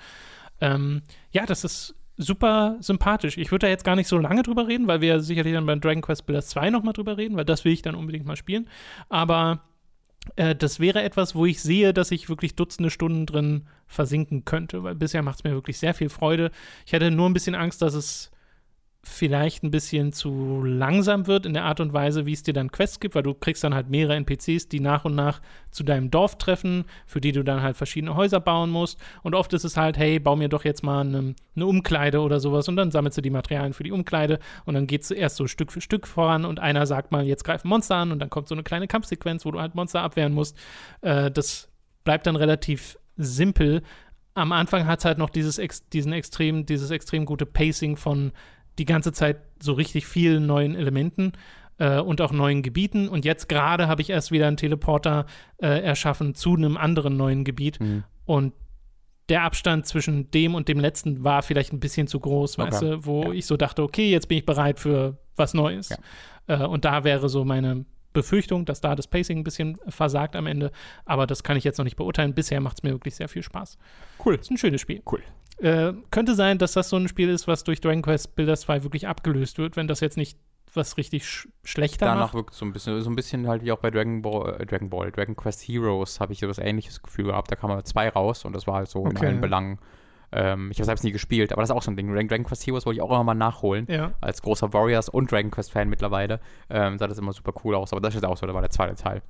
Ähm, 0.61 1.03
ja, 1.31 1.47
das 1.47 1.65
ist 1.65 1.95
super 2.17 2.77
sympathisch. 2.81 3.39
Ich 3.39 3.51
würde 3.51 3.67
da 3.67 3.71
jetzt 3.71 3.85
gar 3.85 3.97
nicht 3.97 4.09
so 4.09 4.19
lange 4.19 4.43
drüber 4.43 4.69
reden, 4.69 4.87
weil 4.87 5.01
wir 5.01 5.21
sicherlich 5.21 5.53
dann 5.53 5.67
beim 5.67 5.81
Dragon 5.81 6.03
Quest 6.03 6.27
Builders 6.27 6.49
2 6.49 6.71
nochmal 6.71 6.95
drüber 6.95 7.17
reden, 7.17 7.37
weil 7.37 7.45
das 7.45 7.65
will 7.65 7.73
ich 7.73 7.83
dann 7.83 7.95
unbedingt 7.95 8.27
mal 8.27 8.37
spielen. 8.37 8.69
Aber 9.09 9.61
äh, 10.37 10.55
das 10.55 10.81
wäre 10.81 11.03
etwas, 11.03 11.35
wo 11.35 11.47
ich 11.47 11.63
sehe, 11.63 11.93
dass 11.93 12.11
ich 12.11 12.29
wirklich 12.29 12.57
Dutzende 12.57 12.91
Stunden 12.91 13.27
drin 13.27 13.67
versinken 13.87 14.45
könnte, 14.45 14.83
weil 14.83 14.95
bisher 14.95 15.23
macht 15.23 15.39
es 15.39 15.45
mir 15.45 15.53
wirklich 15.53 15.79
sehr 15.79 15.95
viel 15.95 16.09
Freude. 16.09 16.51
Ich 16.87 16.95
hatte 16.95 17.11
nur 17.11 17.29
ein 17.29 17.35
bisschen 17.35 17.55
Angst, 17.55 17.83
dass 17.83 17.95
es 17.95 18.31
vielleicht 19.07 19.63
ein 19.63 19.71
bisschen 19.71 20.13
zu 20.13 20.63
langsam 20.65 21.27
wird 21.27 21.47
in 21.47 21.55
der 21.55 21.65
Art 21.65 21.81
und 21.81 21.93
Weise, 21.93 22.27
wie 22.27 22.33
es 22.33 22.43
dir 22.43 22.53
dann 22.53 22.73
Quests 22.73 23.01
gibt, 23.01 23.15
weil 23.15 23.23
du 23.23 23.35
kriegst 23.35 23.63
dann 23.63 23.75
halt 23.75 23.89
mehrere 23.89 24.17
NPCs, 24.17 24.69
die 24.69 24.81
nach 24.81 25.05
und 25.05 25.15
nach 25.15 25.41
zu 25.71 25.85
deinem 25.85 26.11
Dorf 26.11 26.37
treffen, 26.39 26.85
für 27.07 27.21
die 27.21 27.33
du 27.33 27.43
dann 27.43 27.63
halt 27.63 27.77
verschiedene 27.77 28.17
Häuser 28.17 28.41
bauen 28.41 28.69
musst. 28.69 28.99
Und 29.23 29.35
oft 29.35 29.53
ist 29.53 29.65
es 29.65 29.77
halt, 29.77 29.97
hey, 29.97 30.19
bau 30.19 30.35
mir 30.35 30.49
doch 30.49 30.65
jetzt 30.65 30.83
mal 30.83 31.01
eine, 31.01 31.35
eine 31.55 31.67
Umkleide 31.67 32.21
oder 32.21 32.41
sowas 32.41 32.69
und 32.69 32.77
dann 32.77 32.91
sammelst 32.91 33.17
du 33.17 33.23
die 33.23 33.31
Materialien 33.31 33.73
für 33.73 33.85
die 33.85 33.93
Umkleide 33.93 34.41
und 34.65 34.75
dann 34.75 34.87
geht 34.87 35.03
es 35.03 35.11
erst 35.11 35.37
so 35.37 35.47
Stück 35.47 35.73
für 35.73 35.81
Stück 35.81 36.07
voran 36.07 36.45
und 36.45 36.59
einer 36.59 36.85
sagt 36.85 37.13
mal, 37.13 37.27
jetzt 37.27 37.45
greifen 37.45 37.69
Monster 37.69 37.97
an 37.97 38.13
und 38.13 38.19
dann 38.19 38.29
kommt 38.29 38.49
so 38.49 38.55
eine 38.55 38.65
kleine 38.65 38.89
Kampfsequenz, 38.89 39.47
wo 39.47 39.53
du 39.53 39.61
halt 39.61 39.75
Monster 39.75 40.03
abwehren 40.03 40.35
musst. 40.35 40.59
Äh, 41.01 41.31
das 41.31 41.69
bleibt 42.05 42.27
dann 42.27 42.37
relativ 42.37 42.99
simpel. 43.17 43.83
Am 44.35 44.53
Anfang 44.53 44.87
hat 44.87 44.99
es 44.99 45.05
halt 45.05 45.17
noch 45.17 45.31
dieses, 45.31 45.61
diesen 45.93 46.13
extrem, 46.13 46.67
dieses 46.67 46.91
extrem 46.91 47.25
gute 47.25 47.47
Pacing 47.47 47.97
von 47.97 48.33
die 48.79 48.85
ganze 48.85 49.13
Zeit 49.13 49.39
so 49.61 49.73
richtig 49.73 50.07
vielen 50.07 50.47
neuen 50.47 50.75
Elementen 50.75 51.33
äh, 51.79 51.99
und 52.01 52.21
auch 52.21 52.33
neuen 52.33 52.63
Gebieten. 52.63 53.09
Und 53.09 53.25
jetzt 53.25 53.49
gerade 53.49 53.89
habe 53.89 54.03
ich 54.03 54.11
erst 54.11 54.33
wieder 54.33 54.47
einen 54.47 54.57
Teleporter 54.57 55.27
äh, 55.59 55.83
erschaffen 55.83 56.35
zu 56.35 56.55
einem 56.55 56.77
anderen 56.77 57.17
neuen 57.17 57.45
Gebiet. 57.45 57.81
Mhm. 57.81 58.05
Und 58.25 58.53
der 59.29 59.43
Abstand 59.43 59.87
zwischen 59.87 60.31
dem 60.31 60.55
und 60.55 60.69
dem 60.69 60.79
letzten 60.79 61.25
war 61.25 61.43
vielleicht 61.43 61.73
ein 61.73 61.81
bisschen 61.81 62.07
zu 62.07 62.21
groß, 62.21 62.59
okay. 62.59 62.71
weißt 62.71 62.83
du, 62.83 63.07
wo 63.07 63.25
ja. 63.25 63.33
ich 63.33 63.47
so 63.47 63.57
dachte, 63.57 63.83
okay, 63.83 64.11
jetzt 64.11 64.29
bin 64.29 64.39
ich 64.39 64.47
bereit 64.47 64.79
für 64.79 65.19
was 65.35 65.53
Neues. 65.53 65.89
Ja. 65.89 65.97
Äh, 66.47 66.67
und 66.67 66.85
da 66.85 67.05
wäre 67.05 67.29
so 67.29 67.45
meine 67.45 67.85
Befürchtung, 68.13 68.65
dass 68.65 68.81
da 68.81 68.95
das 68.95 69.09
Pacing 69.09 69.39
ein 69.39 69.45
bisschen 69.45 69.79
versagt 69.89 70.37
am 70.37 70.47
Ende. 70.47 70.71
Aber 71.05 71.27
das 71.27 71.43
kann 71.43 71.57
ich 71.57 71.65
jetzt 71.65 71.79
noch 71.79 71.85
nicht 71.85 71.97
beurteilen. 71.97 72.35
Bisher 72.35 72.61
macht 72.61 72.79
es 72.79 72.83
mir 72.83 72.93
wirklich 72.93 73.17
sehr 73.17 73.29
viel 73.29 73.43
Spaß. 73.43 73.79
Cool. 74.25 74.37
Ist 74.37 74.51
ein 74.51 74.57
schönes 74.57 74.81
Spiel. 74.81 75.03
Cool. 75.11 75.23
Äh, 75.59 75.93
könnte 76.11 76.35
sein, 76.35 76.59
dass 76.59 76.73
das 76.73 76.89
so 76.89 76.97
ein 76.97 77.09
Spiel 77.09 77.29
ist, 77.29 77.49
was 77.49 77.65
durch 77.65 77.81
Dragon 77.81 78.03
Quest 78.03 78.37
Builders 78.37 78.63
2 78.63 78.83
wirklich 78.83 79.09
abgelöst 79.09 79.59
wird, 79.59 79.77
wenn 79.77 79.89
das 79.89 80.01
jetzt 80.01 80.17
nicht 80.17 80.39
was 80.75 80.97
richtig 80.99 81.27
sch 81.27 81.49
schlechter 81.65 82.07
Danach 82.07 82.27
macht. 82.27 82.35
wirkt 82.35 82.55
so 82.55 82.67
ein 82.67 82.73
bisschen, 82.73 83.01
so 83.01 83.11
ein 83.11 83.17
bisschen 83.17 83.49
halt 83.49 83.65
wie 83.65 83.73
auch 83.73 83.79
bei 83.79 83.91
Dragon 83.91 84.23
Ball, 84.23 84.61
äh, 84.61 84.67
Dragon 84.67 84.91
Ball, 84.91 85.11
Dragon 85.11 85.35
Quest 85.35 85.63
Heroes 85.63 86.21
habe 86.21 86.33
ich 86.33 86.41
so 86.41 86.49
was 86.49 86.59
ähnliches 86.59 87.03
Gefühl 87.03 87.27
gehabt. 87.27 87.51
Da 87.51 87.57
kamen 87.57 87.83
zwei 87.85 88.09
raus 88.11 88.45
und 88.45 88.53
das 88.53 88.67
war 88.67 88.75
halt 88.75 88.89
so 88.89 89.01
okay. 89.01 89.11
in 89.11 89.17
allen 89.17 89.41
Belangen. 89.41 89.79
Ähm, 90.33 90.71
ich 90.71 90.79
habe 90.79 90.87
selbst 90.87 91.05
nie 91.05 91.13
gespielt, 91.13 91.53
aber 91.53 91.63
das 91.63 91.71
ist 91.71 91.77
auch 91.77 91.83
so 91.83 91.91
ein 91.91 91.97
Ding. 91.97 92.13
Dragon 92.13 92.45
Quest 92.45 92.67
Heroes 92.67 92.85
wollte 92.85 92.97
ich 92.99 93.03
auch 93.03 93.11
immer 93.11 93.25
mal 93.25 93.35
nachholen. 93.35 93.87
Ja. 93.89 94.13
Als 94.21 94.43
großer 94.43 94.73
Warriors 94.73 95.09
und 95.09 95.31
Dragon 95.33 95.51
Quest 95.51 95.73
Fan 95.73 95.89
mittlerweile. 95.89 96.41
Ähm, 96.69 96.99
sah 96.99 97.07
das 97.07 97.19
immer 97.19 97.33
super 97.33 97.53
cool 97.65 97.75
aus, 97.75 97.93
aber 97.93 98.01
das 98.01 98.15
ist 98.15 98.25
auch 98.25 98.37
so, 98.37 98.47
da 98.47 98.55
war 98.55 98.61
der 98.61 98.71
zweite 98.71 98.97
Teil. 98.97 99.23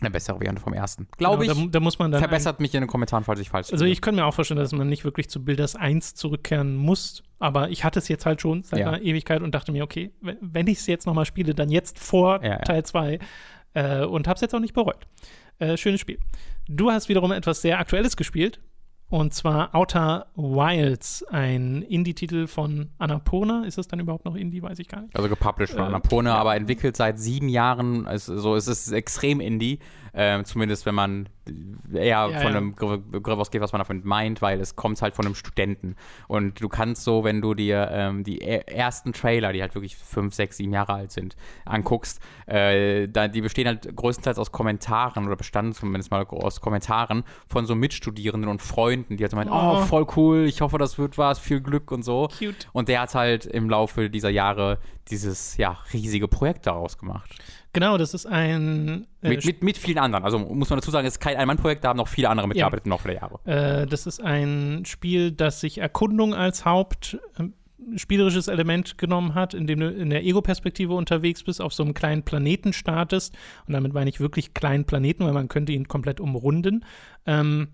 Eine 0.00 0.10
bessere 0.10 0.36
Variante 0.36 0.62
vom 0.62 0.72
ersten. 0.72 1.08
Glaube 1.18 1.46
genau, 1.46 1.58
ich. 1.58 1.64
Da, 1.66 1.70
da, 1.72 1.80
muss 1.80 1.98
man 1.98 2.10
dann 2.10 2.20
verbessert 2.20 2.58
mich 2.58 2.74
in 2.74 2.80
den 2.80 2.88
Kommentaren, 2.88 3.22
falls 3.22 3.38
ich 3.38 3.50
falsch 3.50 3.68
bin. 3.68 3.74
Also 3.74 3.84
ich 3.84 4.00
könnte 4.00 4.22
mir 4.22 4.26
auch 4.26 4.32
vorstellen, 4.32 4.58
dass 4.58 4.72
man 4.72 4.88
nicht 4.88 5.04
wirklich 5.04 5.28
zu 5.28 5.44
Builders 5.44 5.76
1 5.76 6.14
zurückkehren 6.14 6.74
muss. 6.76 7.22
Aber 7.38 7.68
ich 7.68 7.84
hatte 7.84 7.98
es 7.98 8.08
jetzt 8.08 8.24
halt 8.24 8.40
schon 8.40 8.62
seit 8.62 8.80
ja. 8.80 8.88
einer 8.88 9.02
Ewigkeit 9.02 9.42
und 9.42 9.54
dachte 9.54 9.72
mir, 9.72 9.84
okay, 9.84 10.12
wenn 10.20 10.66
ich 10.68 10.78
es 10.78 10.86
jetzt 10.86 11.06
nochmal 11.06 11.26
spiele, 11.26 11.54
dann 11.54 11.68
jetzt 11.68 11.98
vor 11.98 12.42
ja, 12.42 12.56
Teil 12.58 12.82
2. 12.82 13.18
Äh, 13.74 14.04
und 14.04 14.26
habe 14.26 14.36
es 14.36 14.40
jetzt 14.40 14.54
auch 14.54 14.60
nicht 14.60 14.72
bereut. 14.72 15.06
Äh, 15.58 15.76
schönes 15.76 16.00
Spiel. 16.00 16.18
Du 16.66 16.90
hast 16.90 17.10
wiederum 17.10 17.32
etwas 17.32 17.60
sehr 17.60 17.78
Aktuelles 17.78 18.16
gespielt. 18.16 18.60
Und 19.10 19.34
zwar 19.34 19.74
Outer 19.74 20.28
Wilds, 20.36 21.24
ein 21.30 21.82
Indie-Titel 21.82 22.46
von 22.46 22.90
Annapurna. 22.98 23.64
Ist 23.64 23.76
das 23.76 23.88
dann 23.88 23.98
überhaupt 23.98 24.24
noch 24.24 24.36
Indie? 24.36 24.62
Weiß 24.62 24.78
ich 24.78 24.86
gar 24.86 25.02
nicht. 25.02 25.16
Also 25.16 25.28
gepublished 25.28 25.74
von 25.74 25.82
äh, 25.82 25.86
Annapurna, 25.86 26.30
ja. 26.30 26.36
aber 26.36 26.54
entwickelt 26.54 26.96
seit 26.96 27.18
sieben 27.18 27.48
Jahren. 27.48 28.06
Also, 28.06 28.38
so 28.38 28.54
ist 28.54 28.68
es 28.68 28.92
extrem 28.92 29.40
Indie. 29.40 29.80
Äh, 30.12 30.44
zumindest 30.44 30.86
wenn 30.86 30.94
man 30.94 31.28
eher 31.92 32.02
ja, 32.02 32.40
von 32.40 32.52
ja. 32.52 32.58
einem 32.58 32.74
ausgeht, 33.26 33.60
was 33.60 33.72
man 33.72 33.80
davon 33.80 34.02
meint, 34.04 34.42
weil 34.42 34.60
es 34.60 34.76
kommt 34.76 35.00
halt 35.02 35.14
von 35.14 35.26
einem 35.26 35.34
Studenten. 35.34 35.96
Und 36.28 36.60
du 36.60 36.68
kannst 36.68 37.04
so, 37.04 37.24
wenn 37.24 37.40
du 37.40 37.54
dir 37.54 37.88
ähm, 37.92 38.24
die 38.24 38.40
ersten 38.40 39.12
Trailer, 39.12 39.52
die 39.52 39.62
halt 39.62 39.74
wirklich 39.74 39.96
fünf, 39.96 40.34
sechs, 40.34 40.56
sieben 40.56 40.72
Jahre 40.72 40.94
alt 40.94 41.12
sind, 41.12 41.36
anguckst, 41.64 42.20
äh, 42.46 43.08
da, 43.08 43.28
die 43.28 43.40
bestehen 43.40 43.66
halt 43.66 43.94
größtenteils 43.94 44.38
aus 44.38 44.52
Kommentaren 44.52 45.26
oder 45.26 45.36
bestanden 45.36 45.74
zumindest 45.74 46.10
mal 46.10 46.24
aus 46.24 46.60
Kommentaren 46.60 47.24
von 47.48 47.66
so 47.66 47.74
Mitstudierenden 47.74 48.50
und 48.50 48.62
Freunden, 48.62 49.16
die 49.16 49.24
halt 49.24 49.30
so 49.30 49.36
meinen, 49.36 49.50
oh. 49.50 49.78
oh, 49.78 49.82
voll 49.82 50.06
cool, 50.16 50.44
ich 50.46 50.60
hoffe, 50.60 50.78
das 50.78 50.98
wird 50.98 51.18
was, 51.18 51.38
viel 51.38 51.60
Glück 51.60 51.90
und 51.90 52.02
so. 52.02 52.28
Cute. 52.38 52.68
Und 52.72 52.88
der 52.88 53.00
hat 53.00 53.14
halt 53.14 53.46
im 53.46 53.68
Laufe 53.70 54.10
dieser 54.10 54.30
Jahre 54.30 54.78
dieses, 55.10 55.56
ja, 55.56 55.78
riesige 55.92 56.28
Projekt 56.28 56.66
daraus 56.66 56.98
gemacht. 56.98 57.30
Genau, 57.72 57.98
das 57.98 58.14
ist 58.14 58.26
ein. 58.26 59.06
Äh, 59.22 59.28
mit, 59.28 59.44
mit, 59.44 59.62
mit, 59.62 59.78
vielen 59.78 59.98
anderen. 59.98 60.24
Also 60.24 60.38
muss 60.38 60.70
man 60.70 60.78
dazu 60.78 60.90
sagen, 60.90 61.06
es 61.06 61.14
ist 61.14 61.20
kein 61.20 61.36
Ein-Mann-Projekt, 61.36 61.84
da 61.84 61.90
haben 61.90 61.98
noch 61.98 62.08
viele 62.08 62.28
andere 62.28 62.48
mitgearbeitet 62.48 62.86
ja. 62.86 62.90
Laufe 62.90 63.08
der 63.08 63.16
Jahre. 63.16 63.40
Äh, 63.44 63.86
das 63.86 64.06
ist 64.06 64.20
ein 64.20 64.82
Spiel, 64.86 65.30
das 65.30 65.60
sich 65.60 65.78
Erkundung 65.78 66.34
als 66.34 66.64
Haupt. 66.64 67.18
Äh, 67.38 67.44
spielerisches 67.96 68.48
Element 68.48 68.98
genommen 68.98 69.34
hat, 69.34 69.54
in 69.54 69.66
dem 69.66 69.80
du 69.80 69.90
in 69.90 70.10
der 70.10 70.24
Ego-Perspektive 70.24 70.94
unterwegs 70.94 71.42
bist, 71.42 71.62
auf 71.62 71.72
so 71.72 71.82
einem 71.82 71.94
kleinen 71.94 72.24
Planeten 72.24 72.72
startest. 72.72 73.34
Und 73.66 73.72
damit 73.72 73.94
meine 73.94 74.10
ich 74.10 74.20
wirklich 74.20 74.52
kleinen 74.52 74.84
Planeten, 74.84 75.24
weil 75.24 75.32
man 75.32 75.48
könnte 75.48 75.72
ihn 75.72 75.88
komplett 75.88 76.20
umrunden. 76.20 76.84
Ähm, 77.26 77.68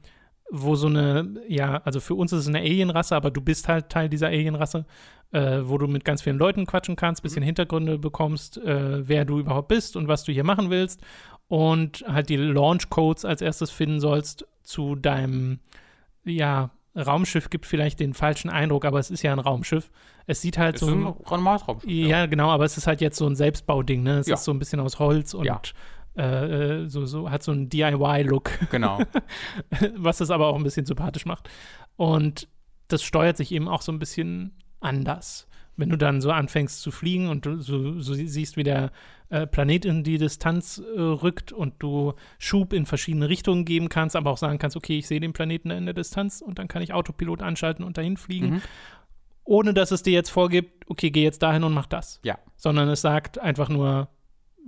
wo 0.50 0.76
so 0.76 0.86
eine, 0.86 1.40
ja, 1.48 1.78
also 1.78 1.98
für 2.00 2.14
uns 2.14 2.32
ist 2.32 2.40
es 2.42 2.48
eine 2.48 2.60
Alienrasse, 2.60 3.16
aber 3.16 3.30
du 3.30 3.40
bist 3.40 3.66
halt 3.66 3.88
Teil 3.88 4.08
dieser 4.08 4.28
Alienrasse 4.28 4.86
äh, 5.32 5.60
wo 5.64 5.78
du 5.78 5.86
mit 5.86 6.04
ganz 6.04 6.22
vielen 6.22 6.38
Leuten 6.38 6.66
quatschen 6.66 6.96
kannst, 6.96 7.22
bisschen 7.22 7.42
mhm. 7.42 7.46
Hintergründe 7.46 7.98
bekommst, 7.98 8.58
äh, 8.58 9.06
wer 9.06 9.24
du 9.24 9.38
überhaupt 9.38 9.68
bist 9.68 9.96
und 9.96 10.08
was 10.08 10.24
du 10.24 10.32
hier 10.32 10.44
machen 10.44 10.70
willst 10.70 11.02
und 11.48 12.04
halt 12.08 12.28
die 12.28 12.36
Launch 12.36 12.90
Codes 12.90 13.24
als 13.24 13.40
erstes 13.40 13.70
finden 13.70 14.00
sollst 14.00 14.46
zu 14.62 14.96
deinem, 14.96 15.60
ja, 16.24 16.70
Raumschiff 16.96 17.50
gibt 17.50 17.66
vielleicht 17.66 18.00
den 18.00 18.14
falschen 18.14 18.48
Eindruck, 18.48 18.84
aber 18.84 18.98
es 18.98 19.10
ist 19.10 19.22
ja 19.22 19.32
ein 19.32 19.38
Raumschiff. 19.38 19.90
Es 20.26 20.40
sieht 20.40 20.56
halt 20.56 20.76
ist 20.76 20.80
so. 20.80 20.86
Ein, 20.86 21.06
ein 21.06 21.46
Raumschiff. 21.46 21.84
Ja, 21.90 22.06
ja, 22.06 22.26
genau, 22.26 22.48
aber 22.50 22.64
es 22.64 22.78
ist 22.78 22.86
halt 22.86 23.00
jetzt 23.00 23.18
so 23.18 23.26
ein 23.26 23.36
Selbstbauding, 23.36 24.02
ne? 24.02 24.18
Es 24.18 24.26
ja. 24.26 24.34
ist 24.34 24.44
so 24.44 24.52
ein 24.52 24.58
bisschen 24.58 24.80
aus 24.80 24.98
Holz 24.98 25.34
und 25.34 25.44
ja. 25.44 25.60
äh, 26.16 26.84
äh 26.84 26.88
so, 26.88 27.04
so, 27.04 27.30
hat 27.30 27.42
so 27.42 27.52
einen 27.52 27.68
DIY-Look. 27.68 28.50
Genau. 28.70 29.00
Was 29.96 30.20
es 30.20 30.30
aber 30.30 30.46
auch 30.46 30.56
ein 30.56 30.62
bisschen 30.62 30.86
sympathisch 30.86 31.26
macht. 31.26 31.50
Und 31.96 32.48
das 32.88 33.02
steuert 33.02 33.36
sich 33.36 33.52
eben 33.52 33.68
auch 33.68 33.82
so 33.82 33.92
ein 33.92 33.98
bisschen 33.98 34.56
anders. 34.80 35.48
Wenn 35.78 35.90
du 35.90 35.98
dann 35.98 36.22
so 36.22 36.30
anfängst 36.30 36.80
zu 36.80 36.90
fliegen 36.90 37.28
und 37.28 37.44
du 37.44 37.60
so, 37.60 38.00
so 38.00 38.14
siehst, 38.14 38.56
wie 38.56 38.62
der 38.62 38.92
äh, 39.28 39.46
Planet 39.46 39.84
in 39.84 40.04
die 40.04 40.16
Distanz 40.16 40.78
äh, 40.78 41.00
rückt 41.00 41.52
und 41.52 41.74
du 41.80 42.14
Schub 42.38 42.72
in 42.72 42.86
verschiedene 42.86 43.28
Richtungen 43.28 43.66
geben 43.66 43.90
kannst, 43.90 44.16
aber 44.16 44.30
auch 44.30 44.38
sagen 44.38 44.58
kannst, 44.58 44.76
okay, 44.76 44.98
ich 44.98 45.06
sehe 45.06 45.20
den 45.20 45.34
Planeten 45.34 45.70
in 45.70 45.84
der 45.84 45.94
Distanz 45.94 46.40
und 46.40 46.58
dann 46.58 46.68
kann 46.68 46.80
ich 46.80 46.94
Autopilot 46.94 47.42
anschalten 47.42 47.84
und 47.84 47.98
dahin 47.98 48.16
fliegen. 48.16 48.50
Mhm. 48.50 48.62
Ohne 49.44 49.74
dass 49.74 49.90
es 49.90 50.02
dir 50.02 50.12
jetzt 50.12 50.30
vorgibt, 50.30 50.88
okay, 50.88 51.10
geh 51.10 51.22
jetzt 51.22 51.42
dahin 51.42 51.62
und 51.62 51.74
mach 51.74 51.86
das. 51.86 52.20
Ja. 52.24 52.38
Sondern 52.56 52.88
es 52.88 53.02
sagt 53.02 53.38
einfach 53.38 53.68
nur, 53.68 54.08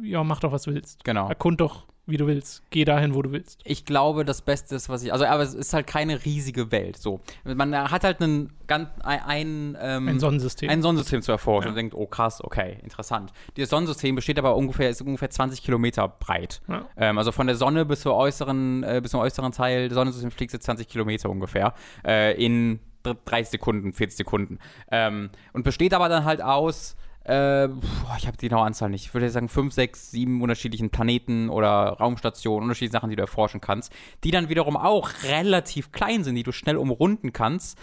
ja, 0.02 0.22
mach 0.24 0.40
doch, 0.40 0.52
was 0.52 0.62
du 0.62 0.74
willst. 0.74 1.05
Genau. 1.05 1.28
Erkund 1.28 1.60
doch 1.60 1.86
wie 2.09 2.16
du 2.16 2.26
willst. 2.26 2.62
Geh 2.70 2.85
dahin, 2.85 3.14
wo 3.14 3.22
du 3.22 3.32
willst. 3.32 3.60
Ich 3.64 3.85
glaube, 3.85 4.24
das 4.24 4.43
Beste 4.43 4.74
ist, 4.74 4.89
was 4.89 5.02
ich. 5.02 5.12
Also, 5.12 5.26
aber 5.26 5.43
es 5.43 5.55
ist 5.55 5.74
halt 5.74 5.86
keine 5.86 6.24
riesige 6.24 6.72
Welt. 6.72 6.97
So. 6.97 7.20
Man 7.44 7.76
hat 7.76 8.02
halt 8.02 8.20
einen, 8.20 8.51
ganz, 8.66 8.89
ein, 9.02 9.76
ähm, 9.80 10.09
ein 10.09 10.18
Sonnensystem. 10.18 10.70
Ein 10.70 10.82
Sonnensystem 10.82 11.22
zu 11.22 11.32
erforschen. 11.32 11.68
Ja. 11.68 11.70
Und 11.70 11.76
denkt, 11.76 11.94
oh 11.94 12.06
krass, 12.06 12.43
okay, 12.43 12.78
interessant. 12.82 13.32
Dieses 13.56 13.70
Sonnensystem 13.70 14.14
besteht 14.14 14.39
aber 14.39 14.56
ungefähr, 14.56 14.89
ist 14.89 15.02
ungefähr 15.02 15.30
20 15.30 15.62
Kilometer 15.62 16.09
breit. 16.09 16.62
Ja. 16.68 16.86
Ähm, 16.97 17.18
also 17.18 17.30
von 17.30 17.47
der 17.47 17.56
Sonne 17.56 17.85
bis, 17.85 18.01
zur 18.01 18.14
äußeren, 18.14 18.82
äh, 18.85 19.01
bis 19.02 19.10
zum 19.10 19.20
äußeren 19.20 19.52
Teil 19.52 19.89
des 19.89 19.94
Sonnensystems 19.94 20.35
fliegt 20.35 20.55
es 20.55 20.60
20 20.60 20.89
Kilometer 20.89 21.28
ungefähr. 21.28 21.74
Äh, 22.06 22.43
in 22.43 22.80
30 23.02 23.51
Sekunden, 23.51 23.93
40 23.93 24.16
Sekunden. 24.16 24.59
Ähm, 24.90 25.30
und 25.52 25.62
besteht 25.62 25.94
aber 25.94 26.09
dann 26.09 26.24
halt 26.24 26.43
aus 26.43 26.97
äh, 27.28 27.66
ich 28.16 28.26
habe 28.26 28.36
die 28.36 28.48
genaue 28.48 28.64
Anzahl 28.64 28.90
nicht. 28.90 29.06
Ich 29.06 29.14
würde 29.14 29.28
sagen, 29.30 29.48
fünf, 29.48 29.74
sechs, 29.74 30.10
sieben 30.10 30.40
unterschiedlichen 30.42 30.90
Planeten 30.90 31.50
oder 31.50 31.70
Raumstationen, 31.70 32.64
unterschiedliche 32.64 32.92
Sachen, 32.92 33.10
die 33.10 33.16
du 33.16 33.22
erforschen 33.22 33.60
kannst, 33.60 33.92
die 34.24 34.30
dann 34.30 34.48
wiederum 34.48 34.76
auch 34.76 35.10
relativ 35.24 35.92
klein 35.92 36.24
sind, 36.24 36.34
die 36.34 36.42
du 36.42 36.52
schnell 36.52 36.76
umrunden 36.76 37.32
kannst, 37.32 37.78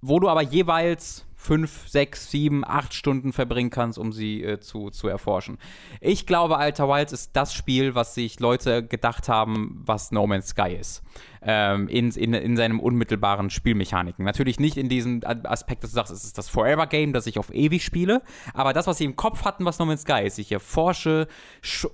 wo 0.00 0.20
du 0.20 0.28
aber 0.28 0.42
jeweils 0.42 1.26
fünf, 1.46 1.88
sechs, 1.88 2.30
sieben, 2.30 2.64
acht 2.64 2.92
Stunden 2.92 3.32
verbringen 3.32 3.70
kannst, 3.70 3.98
um 3.98 4.12
sie 4.12 4.42
äh, 4.42 4.58
zu, 4.58 4.90
zu 4.90 5.06
erforschen. 5.06 5.58
Ich 6.00 6.26
glaube, 6.26 6.56
Alter 6.56 6.88
Wilds 6.88 7.12
ist 7.12 7.30
das 7.34 7.54
Spiel, 7.54 7.94
was 7.94 8.14
sich 8.14 8.40
Leute 8.40 8.84
gedacht 8.84 9.28
haben, 9.28 9.80
was 9.86 10.10
No 10.10 10.26
Man's 10.26 10.48
Sky 10.48 10.76
ist. 10.78 11.02
ähm, 11.46 11.86
in, 11.88 12.10
in, 12.10 12.34
in 12.34 12.56
seinem 12.56 12.80
unmittelbaren 12.80 13.50
Spielmechaniken. 13.50 14.24
Natürlich 14.24 14.58
nicht 14.58 14.76
in 14.76 14.88
diesem 14.88 15.20
Aspekt, 15.24 15.84
dass 15.84 15.90
du 15.90 15.94
sagst, 15.94 16.12
es 16.12 16.24
ist 16.24 16.36
das 16.36 16.48
Forever-Game, 16.48 17.12
das 17.12 17.26
ich 17.26 17.38
auf 17.38 17.54
ewig 17.54 17.84
spiele, 17.84 18.22
aber 18.52 18.72
das, 18.72 18.88
was 18.88 18.98
sie 18.98 19.04
im 19.04 19.14
Kopf 19.14 19.44
hatten, 19.44 19.64
was 19.64 19.78
No 19.78 19.86
Man's 19.86 20.02
Sky 20.02 20.24
ist. 20.24 20.38
Ich 20.38 20.50
erforsche 20.50 21.28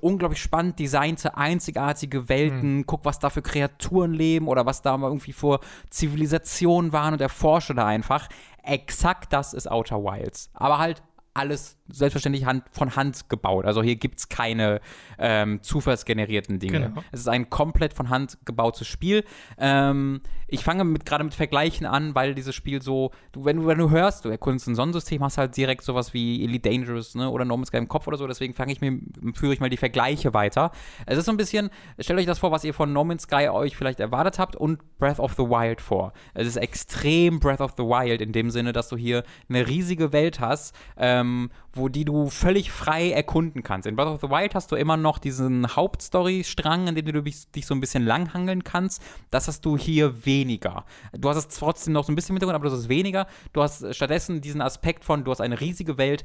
unglaublich 0.00 0.40
spannend 0.40 0.78
designte, 0.78 1.36
einzigartige 1.36 2.28
Welten, 2.30 2.78
mhm. 2.78 2.86
guck, 2.86 3.04
was 3.04 3.18
da 3.18 3.28
für 3.28 3.42
Kreaturen 3.42 4.14
leben 4.14 4.48
oder 4.48 4.64
was 4.64 4.80
da 4.80 4.96
mal 4.96 5.08
irgendwie 5.08 5.32
vor 5.32 5.60
Zivilisationen 5.90 6.92
waren 6.92 7.12
und 7.12 7.20
erforsche 7.20 7.74
da 7.74 7.86
einfach. 7.86 8.28
Exakt 8.62 9.32
das 9.32 9.54
ist 9.54 9.70
Outer 9.70 10.02
Wilds. 10.02 10.50
Aber 10.54 10.78
halt 10.78 11.02
alles 11.34 11.78
selbstverständlich 11.88 12.44
Hand, 12.44 12.64
von 12.72 12.94
Hand 12.96 13.28
gebaut. 13.28 13.64
Also 13.64 13.82
hier 13.82 13.96
gibt 13.96 14.18
es 14.18 14.28
keine 14.28 14.80
ähm, 15.18 15.62
zufallsgenerierten 15.62 16.58
Dinge. 16.58 16.80
Genau. 16.88 17.02
Es 17.10 17.20
ist 17.20 17.28
ein 17.28 17.50
komplett 17.50 17.94
von 17.94 18.10
Hand 18.10 18.38
gebautes 18.44 18.86
Spiel. 18.86 19.24
Ähm, 19.58 20.20
ich 20.46 20.64
fange 20.64 20.84
mit, 20.84 21.06
gerade 21.06 21.24
mit 21.24 21.34
Vergleichen 21.34 21.86
an, 21.86 22.14
weil 22.14 22.34
dieses 22.34 22.54
Spiel 22.54 22.82
so, 22.82 23.10
du, 23.32 23.44
wenn, 23.44 23.56
du, 23.56 23.66
wenn 23.66 23.78
du 23.78 23.90
hörst, 23.90 24.24
du 24.24 24.28
erkundest 24.28 24.68
ein 24.68 24.74
Sonnensystem, 24.74 25.22
hast 25.22 25.38
halt 25.38 25.56
direkt 25.56 25.82
sowas 25.82 26.12
wie 26.12 26.44
Elite 26.44 26.68
Dangerous 26.68 27.14
ne, 27.14 27.30
oder 27.30 27.46
No 27.46 27.56
Man's 27.56 27.68
Sky 27.68 27.78
im 27.78 27.88
Kopf 27.88 28.06
oder 28.06 28.18
so, 28.18 28.26
deswegen 28.26 28.52
fange 28.52 28.72
ich 28.72 28.80
mir, 28.82 28.98
führe 29.34 29.54
ich 29.54 29.60
mal 29.60 29.70
die 29.70 29.78
Vergleiche 29.78 30.34
weiter. 30.34 30.70
Es 31.06 31.16
ist 31.16 31.24
so 31.24 31.32
ein 31.32 31.38
bisschen, 31.38 31.70
stellt 31.98 32.18
euch 32.18 32.26
das 32.26 32.38
vor, 32.38 32.50
was 32.50 32.64
ihr 32.64 32.74
von 32.74 32.92
No 32.92 33.04
Man's 33.04 33.22
Sky 33.22 33.48
euch 33.48 33.76
vielleicht 33.76 34.00
erwartet 34.00 34.38
habt 34.38 34.56
und 34.56 34.98
Breath 34.98 35.18
of 35.18 35.32
the 35.32 35.44
Wild 35.44 35.80
vor. 35.80 36.12
Es 36.34 36.46
ist 36.46 36.56
extrem 36.56 37.40
Breath 37.40 37.60
of 37.60 37.72
the 37.78 37.84
Wild 37.84 38.20
in 38.20 38.32
dem 38.32 38.50
Sinne, 38.50 38.72
dass 38.72 38.88
du 38.88 38.96
hier 38.96 39.24
eine 39.48 39.66
riesige 39.66 40.12
Welt 40.12 40.38
hast, 40.40 40.74
ähm, 40.96 41.21
wo 41.72 41.88
die 41.88 42.04
du 42.04 42.28
völlig 42.28 42.70
frei 42.70 43.10
erkunden 43.10 43.62
kannst. 43.62 43.86
In 43.86 43.96
Breath 43.96 44.08
of 44.08 44.20
the 44.20 44.28
Wild 44.28 44.54
hast 44.54 44.70
du 44.72 44.76
immer 44.76 44.96
noch 44.96 45.18
diesen 45.18 45.74
Hauptstory-Strang, 45.74 46.88
in 46.88 46.94
dem 46.94 47.06
du 47.06 47.22
dich, 47.22 47.66
so 47.66 47.74
ein 47.74 47.80
bisschen 47.80 48.04
langhangeln 48.04 48.64
kannst. 48.64 49.02
Das 49.30 49.48
hast 49.48 49.64
du 49.64 49.76
hier 49.76 50.26
weniger. 50.26 50.84
Du 51.12 51.28
hast 51.28 51.36
es 51.36 51.48
trotzdem 51.58 51.94
noch 51.94 52.04
so 52.04 52.12
ein 52.12 52.16
bisschen 52.16 52.36
Hintergrund, 52.36 52.56
aber 52.56 52.66
du 52.66 52.72
hast 52.72 52.80
es 52.80 52.88
weniger. 52.88 53.26
Du 53.52 53.62
hast 53.62 53.94
stattdessen 53.94 54.40
diesen 54.40 54.60
Aspekt 54.60 55.04
von, 55.04 55.24
du 55.24 55.30
hast 55.30 55.40
eine 55.40 55.60
riesige 55.60 55.98
Welt. 55.98 56.24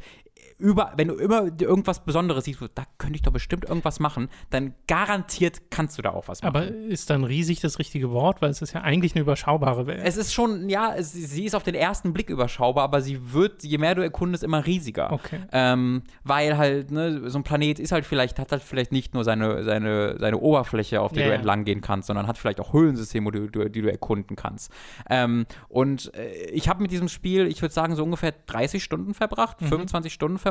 Über, 0.58 0.94
wenn 0.98 1.10
du 1.10 1.16
immer 1.16 1.46
irgendwas 1.60 2.04
Besonderes 2.04 2.46
siehst, 2.46 2.62
da 2.74 2.84
könnte 2.98 3.16
ich 3.16 3.22
doch 3.22 3.32
bestimmt 3.32 3.66
irgendwas 3.66 4.00
machen, 4.00 4.30
dann 4.50 4.74
garantiert 4.88 5.70
kannst 5.70 5.98
du 5.98 6.02
da 6.02 6.12
auch 6.12 6.28
was 6.28 6.42
machen. 6.42 6.56
Aber 6.56 6.68
ist 6.68 7.10
dann 7.10 7.24
riesig 7.24 7.60
das 7.60 7.78
richtige 7.80 8.12
Wort? 8.12 8.42
Weil 8.42 8.50
es 8.50 8.62
ist 8.62 8.74
ja 8.74 8.82
eigentlich 8.82 9.14
eine 9.16 9.22
überschaubare 9.22 9.86
Welt. 9.86 10.02
Es 10.04 10.18
ist 10.18 10.34
schon, 10.34 10.70
ja, 10.70 10.94
es, 10.96 11.14
sie 11.14 11.46
ist 11.46 11.56
auf 11.56 11.64
den 11.64 11.76
ersten 11.76 12.14
Blick 12.14 12.30
überschaubar, 12.30 12.84
aber 12.84 13.02
sie 13.02 13.34
wird, 13.34 13.64
je 13.64 13.78
mehr 13.78 13.96
du 13.96 14.02
erkundest, 14.02 14.44
immer 14.44 14.66
riesiger. 14.66 15.12
Okay. 15.12 15.40
Ähm, 15.52 16.04
weil 16.24 16.58
halt, 16.58 16.92
ne, 16.92 17.30
so 17.30 17.38
ein 17.40 17.44
Planet 17.44 17.80
ist 17.80 17.92
halt 17.92 18.06
vielleicht, 18.06 18.40
hat 18.40 18.52
halt 18.52 18.64
vielleicht 18.64 18.92
nicht 18.92 19.14
nur 19.14 19.24
seine, 19.24 19.64
seine, 19.64 20.18
seine 20.20 20.40
Oberfläche, 20.40 21.02
auf 21.02 21.12
der 21.12 21.24
ja, 21.24 21.30
du 21.30 21.36
entlang 21.36 21.66
gehen 21.66 21.82
kannst, 21.82 22.08
sondern 22.08 22.28
hat 22.28 22.38
vielleicht 22.38 22.60
auch 22.60 22.74
Höhlensysteme, 22.74 23.32
die, 23.32 23.52
die, 23.52 23.72
die 23.72 23.82
du 23.82 23.92
erkunden 23.92 24.36
kannst. 24.36 24.72
Ähm, 25.10 25.46
und 25.70 26.14
äh, 26.16 26.50
ich 26.52 26.68
habe 26.68 26.82
mit 26.82 26.92
diesem 26.92 27.10
Spiel, 27.10 27.48
ich 27.48 27.62
würde 27.62 27.74
sagen, 27.74 27.96
so 27.96 28.04
ungefähr 28.04 28.34
30 28.48 28.84
Stunden 28.84 29.14
verbracht, 29.14 29.62
mhm. 29.62 29.68
25 29.68 30.14
Stunden 30.14 30.38
verbracht, 30.38 30.47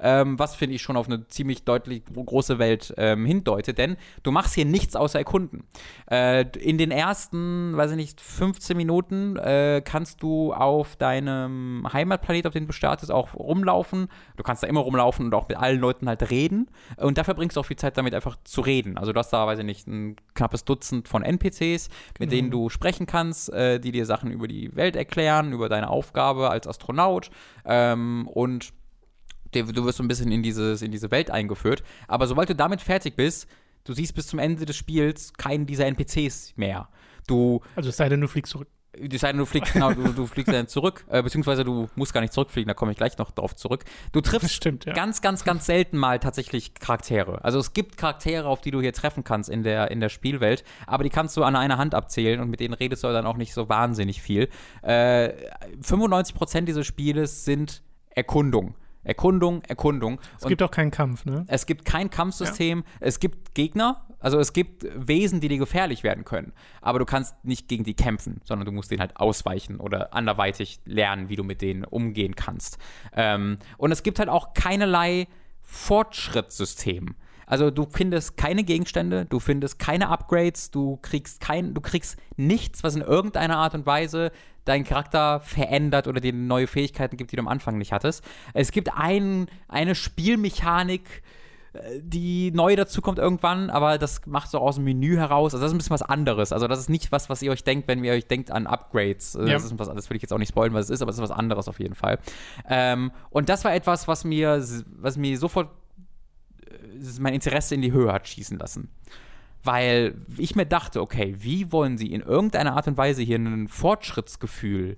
ähm, 0.00 0.38
was 0.38 0.54
finde 0.54 0.76
ich 0.76 0.82
schon 0.82 0.96
auf 0.96 1.06
eine 1.06 1.26
ziemlich 1.28 1.64
deutlich 1.64 2.02
große 2.12 2.58
Welt 2.58 2.94
ähm, 2.96 3.24
hindeutet, 3.24 3.78
denn 3.78 3.96
du 4.22 4.30
machst 4.30 4.54
hier 4.54 4.64
nichts 4.64 4.96
außer 4.96 5.18
erkunden. 5.18 5.64
Äh, 6.10 6.46
in 6.58 6.78
den 6.78 6.90
ersten, 6.90 7.76
weiß 7.76 7.92
ich 7.92 7.96
nicht, 7.96 8.20
15 8.20 8.76
Minuten 8.76 9.36
äh, 9.36 9.82
kannst 9.84 10.22
du 10.22 10.52
auf 10.52 10.96
deinem 10.96 11.86
Heimatplanet, 11.92 12.46
auf 12.46 12.52
den 12.52 12.66
du 12.66 12.72
startest, 12.72 13.10
auch 13.10 13.34
rumlaufen. 13.34 14.08
Du 14.36 14.42
kannst 14.42 14.62
da 14.62 14.66
immer 14.66 14.80
rumlaufen 14.80 15.26
und 15.26 15.34
auch 15.34 15.48
mit 15.48 15.58
allen 15.58 15.80
Leuten 15.80 16.08
halt 16.08 16.30
reden. 16.30 16.70
Und 16.96 17.18
dafür 17.18 17.34
bringst 17.34 17.56
du 17.56 17.60
auch 17.60 17.66
viel 17.66 17.76
Zeit 17.76 17.96
damit, 17.96 18.14
einfach 18.14 18.36
zu 18.44 18.60
reden. 18.60 18.98
Also 18.98 19.12
du 19.12 19.18
hast 19.18 19.30
da, 19.30 19.46
weiß 19.46 19.58
ich 19.58 19.64
nicht, 19.64 19.86
ein 19.86 20.16
knappes 20.34 20.64
Dutzend 20.64 21.08
von 21.08 21.22
NPCs, 21.22 21.88
genau. 21.88 21.90
mit 22.18 22.32
denen 22.32 22.50
du 22.50 22.68
sprechen 22.68 23.06
kannst, 23.06 23.52
äh, 23.52 23.78
die 23.78 23.92
dir 23.92 24.06
Sachen 24.06 24.30
über 24.30 24.48
die 24.48 24.74
Welt 24.76 24.96
erklären, 24.96 25.52
über 25.52 25.68
deine 25.68 25.90
Aufgabe 25.90 26.50
als 26.50 26.66
Astronaut. 26.66 27.30
Ähm, 27.64 28.28
und 28.28 28.72
du 29.52 29.84
wirst 29.84 29.98
so 29.98 30.04
ein 30.04 30.08
bisschen 30.08 30.30
in, 30.32 30.42
dieses, 30.42 30.82
in 30.82 30.90
diese 30.90 31.10
Welt 31.10 31.30
eingeführt. 31.30 31.82
Aber 32.08 32.26
sobald 32.26 32.48
du 32.48 32.54
damit 32.54 32.80
fertig 32.80 33.16
bist, 33.16 33.48
du 33.84 33.92
siehst 33.92 34.14
bis 34.14 34.26
zum 34.26 34.38
Ende 34.38 34.64
des 34.64 34.76
Spiels 34.76 35.32
keinen 35.34 35.66
dieser 35.66 35.86
NPCs 35.86 36.54
mehr. 36.56 36.88
Du, 37.26 37.60
also 37.76 37.88
es 37.88 37.96
sei 37.96 38.08
denn, 38.08 38.20
du 38.20 38.28
fliegst 38.28 38.52
zurück. 38.52 38.68
Es 38.92 39.20
sei 39.20 39.28
denn, 39.28 39.38
du 39.38 39.46
fliegst, 39.46 39.72
genau, 39.72 39.92
du, 39.92 40.12
du 40.12 40.26
fliegst 40.26 40.52
dann 40.52 40.66
zurück, 40.66 41.04
äh, 41.08 41.22
beziehungsweise 41.22 41.62
du 41.62 41.88
musst 41.94 42.12
gar 42.12 42.20
nicht 42.22 42.32
zurückfliegen, 42.32 42.66
da 42.66 42.74
komme 42.74 42.90
ich 42.90 42.98
gleich 42.98 43.16
noch 43.18 43.30
drauf 43.30 43.54
zurück. 43.54 43.84
Du 44.10 44.20
triffst 44.20 44.52
stimmt, 44.52 44.84
ja. 44.84 44.92
ganz, 44.94 45.22
ganz, 45.22 45.44
ganz 45.44 45.66
selten 45.66 45.96
mal 45.96 46.18
tatsächlich 46.18 46.74
Charaktere. 46.74 47.44
Also 47.44 47.60
es 47.60 47.72
gibt 47.72 47.96
Charaktere, 47.96 48.48
auf 48.48 48.60
die 48.60 48.72
du 48.72 48.80
hier 48.80 48.92
treffen 48.92 49.22
kannst 49.22 49.48
in 49.48 49.62
der, 49.62 49.92
in 49.92 50.00
der 50.00 50.08
Spielwelt, 50.08 50.64
aber 50.88 51.04
die 51.04 51.10
kannst 51.10 51.36
du 51.36 51.44
an 51.44 51.54
einer 51.54 51.78
Hand 51.78 51.94
abzählen 51.94 52.40
und 52.40 52.50
mit 52.50 52.58
denen 52.58 52.74
redest 52.74 53.04
du 53.04 53.08
dann 53.12 53.26
auch 53.26 53.36
nicht 53.36 53.54
so 53.54 53.68
wahnsinnig 53.68 54.22
viel. 54.22 54.48
Äh, 54.82 55.34
95% 55.80 56.62
dieses 56.62 56.84
Spieles 56.84 57.44
sind 57.44 57.82
Erkundung. 58.10 58.74
Erkundung, 59.02 59.62
Erkundung. 59.64 60.20
Es 60.38 60.46
gibt 60.46 60.62
auch 60.62 60.70
keinen 60.70 60.90
Kampf, 60.90 61.24
ne? 61.24 61.44
Es 61.48 61.66
gibt 61.66 61.84
kein 61.84 62.10
Kampfsystem. 62.10 62.80
Ja. 62.80 62.84
Es 63.00 63.18
gibt 63.18 63.54
Gegner, 63.54 64.06
also 64.18 64.38
es 64.38 64.52
gibt 64.52 64.84
Wesen, 64.94 65.40
die 65.40 65.48
dir 65.48 65.58
gefährlich 65.58 66.02
werden 66.02 66.24
können. 66.24 66.52
Aber 66.82 66.98
du 66.98 67.06
kannst 67.06 67.42
nicht 67.44 67.68
gegen 67.68 67.84
die 67.84 67.94
kämpfen, 67.94 68.40
sondern 68.44 68.66
du 68.66 68.72
musst 68.72 68.90
denen 68.90 69.00
halt 69.00 69.16
ausweichen 69.16 69.80
oder 69.80 70.12
anderweitig 70.12 70.80
lernen, 70.84 71.28
wie 71.30 71.36
du 71.36 71.44
mit 71.44 71.62
denen 71.62 71.84
umgehen 71.84 72.36
kannst. 72.36 72.78
Ähm, 73.14 73.58
und 73.78 73.90
es 73.90 74.02
gibt 74.02 74.18
halt 74.18 74.28
auch 74.28 74.52
keinerlei 74.52 75.26
Fortschrittssystem. 75.62 77.14
Also 77.50 77.72
du 77.72 77.84
findest 77.90 78.36
keine 78.36 78.62
Gegenstände, 78.62 79.26
du 79.26 79.40
findest 79.40 79.80
keine 79.80 80.08
Upgrades, 80.08 80.70
du 80.70 81.00
kriegst 81.02 81.40
kein, 81.40 81.74
du 81.74 81.80
kriegst 81.80 82.16
nichts, 82.36 82.84
was 82.84 82.94
in 82.94 83.02
irgendeiner 83.02 83.56
Art 83.56 83.74
und 83.74 83.86
Weise 83.86 84.30
deinen 84.64 84.84
Charakter 84.84 85.40
verändert 85.40 86.06
oder 86.06 86.20
dir 86.20 86.32
neue 86.32 86.68
Fähigkeiten 86.68 87.16
gibt, 87.16 87.32
die 87.32 87.36
du 87.36 87.42
am 87.42 87.48
Anfang 87.48 87.76
nicht 87.76 87.90
hattest. 87.90 88.22
Es 88.54 88.70
gibt 88.70 88.92
ein, 88.94 89.48
eine 89.66 89.96
Spielmechanik, 89.96 91.24
äh, 91.72 92.00
die 92.00 92.52
neu 92.52 92.76
dazukommt 92.76 93.18
irgendwann, 93.18 93.68
aber 93.68 93.98
das 93.98 94.24
macht 94.26 94.48
so 94.48 94.58
aus 94.58 94.76
dem 94.76 94.84
Menü 94.84 95.16
heraus. 95.16 95.52
Also 95.52 95.64
das 95.64 95.72
ist 95.72 95.74
ein 95.74 95.78
bisschen 95.78 95.94
was 95.94 96.02
anderes. 96.02 96.52
Also 96.52 96.68
das 96.68 96.78
ist 96.78 96.88
nicht 96.88 97.10
was, 97.10 97.28
was 97.28 97.42
ihr 97.42 97.50
euch 97.50 97.64
denkt, 97.64 97.88
wenn 97.88 98.04
ihr 98.04 98.12
euch 98.12 98.28
denkt 98.28 98.52
an 98.52 98.68
Upgrades. 98.68 99.34
Also 99.34 99.48
ja. 99.48 99.54
Das 99.54 99.64
ist 99.64 99.76
was, 99.76 99.88
das 99.88 100.08
will 100.08 100.16
ich 100.16 100.22
jetzt 100.22 100.32
auch 100.32 100.38
nicht 100.38 100.50
spoilen, 100.50 100.72
was 100.72 100.84
es 100.84 100.90
ist, 100.90 101.02
aber 101.02 101.10
es 101.10 101.16
ist 101.16 101.22
was 101.22 101.32
anderes 101.32 101.66
auf 101.66 101.80
jeden 101.80 101.96
Fall. 101.96 102.20
Ähm, 102.68 103.10
und 103.30 103.48
das 103.48 103.64
war 103.64 103.74
etwas, 103.74 104.06
was 104.06 104.22
mir, 104.22 104.64
was 105.00 105.16
mir 105.16 105.36
sofort 105.36 105.68
mein 107.18 107.34
Interesse 107.34 107.74
in 107.74 107.82
die 107.82 107.92
Höhe 107.92 108.12
hat 108.12 108.28
schießen 108.28 108.58
lassen 108.58 108.90
weil 109.62 110.14
ich 110.38 110.56
mir 110.56 110.66
dachte, 110.66 111.00
okay, 111.00 111.34
wie 111.38 111.70
wollen 111.72 111.98
sie 111.98 112.12
in 112.12 112.22
irgendeiner 112.22 112.76
Art 112.76 112.88
und 112.88 112.96
Weise 112.96 113.22
hier 113.22 113.38
ein 113.38 113.68
Fortschrittsgefühl 113.68 114.96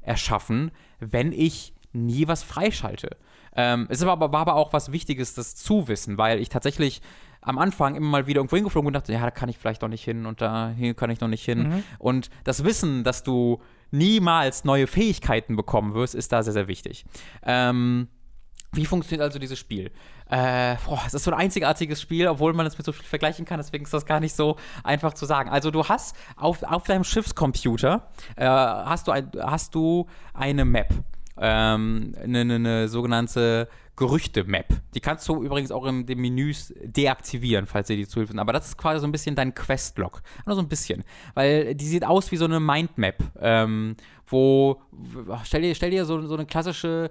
erschaffen, 0.00 0.72
wenn 0.98 1.32
ich 1.32 1.74
nie 1.92 2.26
was 2.26 2.42
freischalte? 2.42 3.16
Ähm, 3.56 3.86
es 3.88 4.04
war 4.04 4.12
aber, 4.12 4.32
war 4.32 4.40
aber 4.40 4.56
auch 4.56 4.72
was 4.72 4.90
Wichtiges, 4.90 5.34
das 5.34 5.54
zu 5.54 5.86
wissen, 5.86 6.18
weil 6.18 6.40
ich 6.40 6.48
tatsächlich 6.48 7.02
am 7.40 7.58
Anfang 7.58 7.94
immer 7.94 8.08
mal 8.08 8.26
wieder 8.26 8.38
irgendwo 8.38 8.56
hingeflogen 8.56 8.88
und 8.88 8.94
dachte, 8.94 9.12
ja, 9.12 9.20
da 9.20 9.30
kann 9.30 9.48
ich 9.48 9.58
vielleicht 9.58 9.82
noch 9.82 9.88
nicht 9.88 10.02
hin 10.02 10.26
und 10.26 10.40
da 10.40 10.72
hier 10.76 10.94
kann 10.94 11.10
ich 11.10 11.20
noch 11.20 11.28
nicht 11.28 11.44
hin. 11.44 11.68
Mhm. 11.68 11.84
Und 11.98 12.30
das 12.42 12.64
Wissen, 12.64 13.04
dass 13.04 13.22
du 13.22 13.60
niemals 13.90 14.64
neue 14.64 14.86
Fähigkeiten 14.86 15.54
bekommen 15.54 15.94
wirst, 15.94 16.14
ist 16.16 16.32
da 16.32 16.42
sehr, 16.42 16.54
sehr 16.54 16.68
wichtig. 16.68 17.04
Ähm, 17.44 18.08
wie 18.72 18.86
funktioniert 18.86 19.22
also 19.22 19.38
dieses 19.38 19.58
Spiel? 19.58 19.92
Äh, 20.34 20.78
boah, 20.84 21.00
es 21.06 21.14
ist 21.14 21.22
so 21.22 21.30
ein 21.30 21.38
einzigartiges 21.38 22.00
Spiel, 22.00 22.26
obwohl 22.26 22.54
man 22.54 22.66
es 22.66 22.76
mit 22.76 22.84
so 22.84 22.90
viel 22.90 23.04
vergleichen 23.04 23.44
kann, 23.44 23.58
deswegen 23.58 23.84
ist 23.84 23.94
das 23.94 24.04
gar 24.04 24.18
nicht 24.18 24.34
so 24.34 24.56
einfach 24.82 25.14
zu 25.14 25.26
sagen. 25.26 25.48
Also 25.48 25.70
du 25.70 25.84
hast 25.84 26.16
auf, 26.34 26.64
auf 26.64 26.82
deinem 26.82 27.04
Schiffscomputer 27.04 28.08
äh, 28.34 28.44
hast, 28.44 29.06
du 29.06 29.12
ein, 29.12 29.30
hast 29.38 29.76
du 29.76 30.08
eine 30.32 30.64
Map. 30.64 30.92
Ähm, 31.36 32.16
eine, 32.20 32.40
eine, 32.40 32.88
sogenannte 32.88 33.68
Gerüchte-Map. 33.94 34.66
Die 34.94 35.00
kannst 35.00 35.28
du 35.28 35.40
übrigens 35.40 35.70
auch 35.70 35.86
in 35.86 36.04
den 36.04 36.18
Menüs 36.18 36.74
deaktivieren, 36.82 37.66
falls 37.66 37.86
dir 37.86 37.96
die 37.96 38.08
zuhilfen. 38.08 38.40
Aber 38.40 38.52
das 38.52 38.68
ist 38.68 38.76
quasi 38.76 38.98
so 38.98 39.06
ein 39.06 39.12
bisschen 39.12 39.36
dein 39.36 39.54
Quest-Log. 39.54 40.20
Nur 40.46 40.56
so 40.56 40.62
ein 40.62 40.68
bisschen. 40.68 41.04
Weil 41.34 41.76
die 41.76 41.86
sieht 41.86 42.04
aus 42.04 42.32
wie 42.32 42.36
so 42.36 42.44
eine 42.44 42.58
Mindmap, 42.58 43.22
ähm, 43.40 43.96
wo, 44.26 44.82
stell 45.44 45.62
dir, 45.62 45.76
stell 45.76 45.90
dir 45.90 46.04
so, 46.04 46.20
so 46.22 46.34
eine 46.34 46.46
klassische 46.46 47.10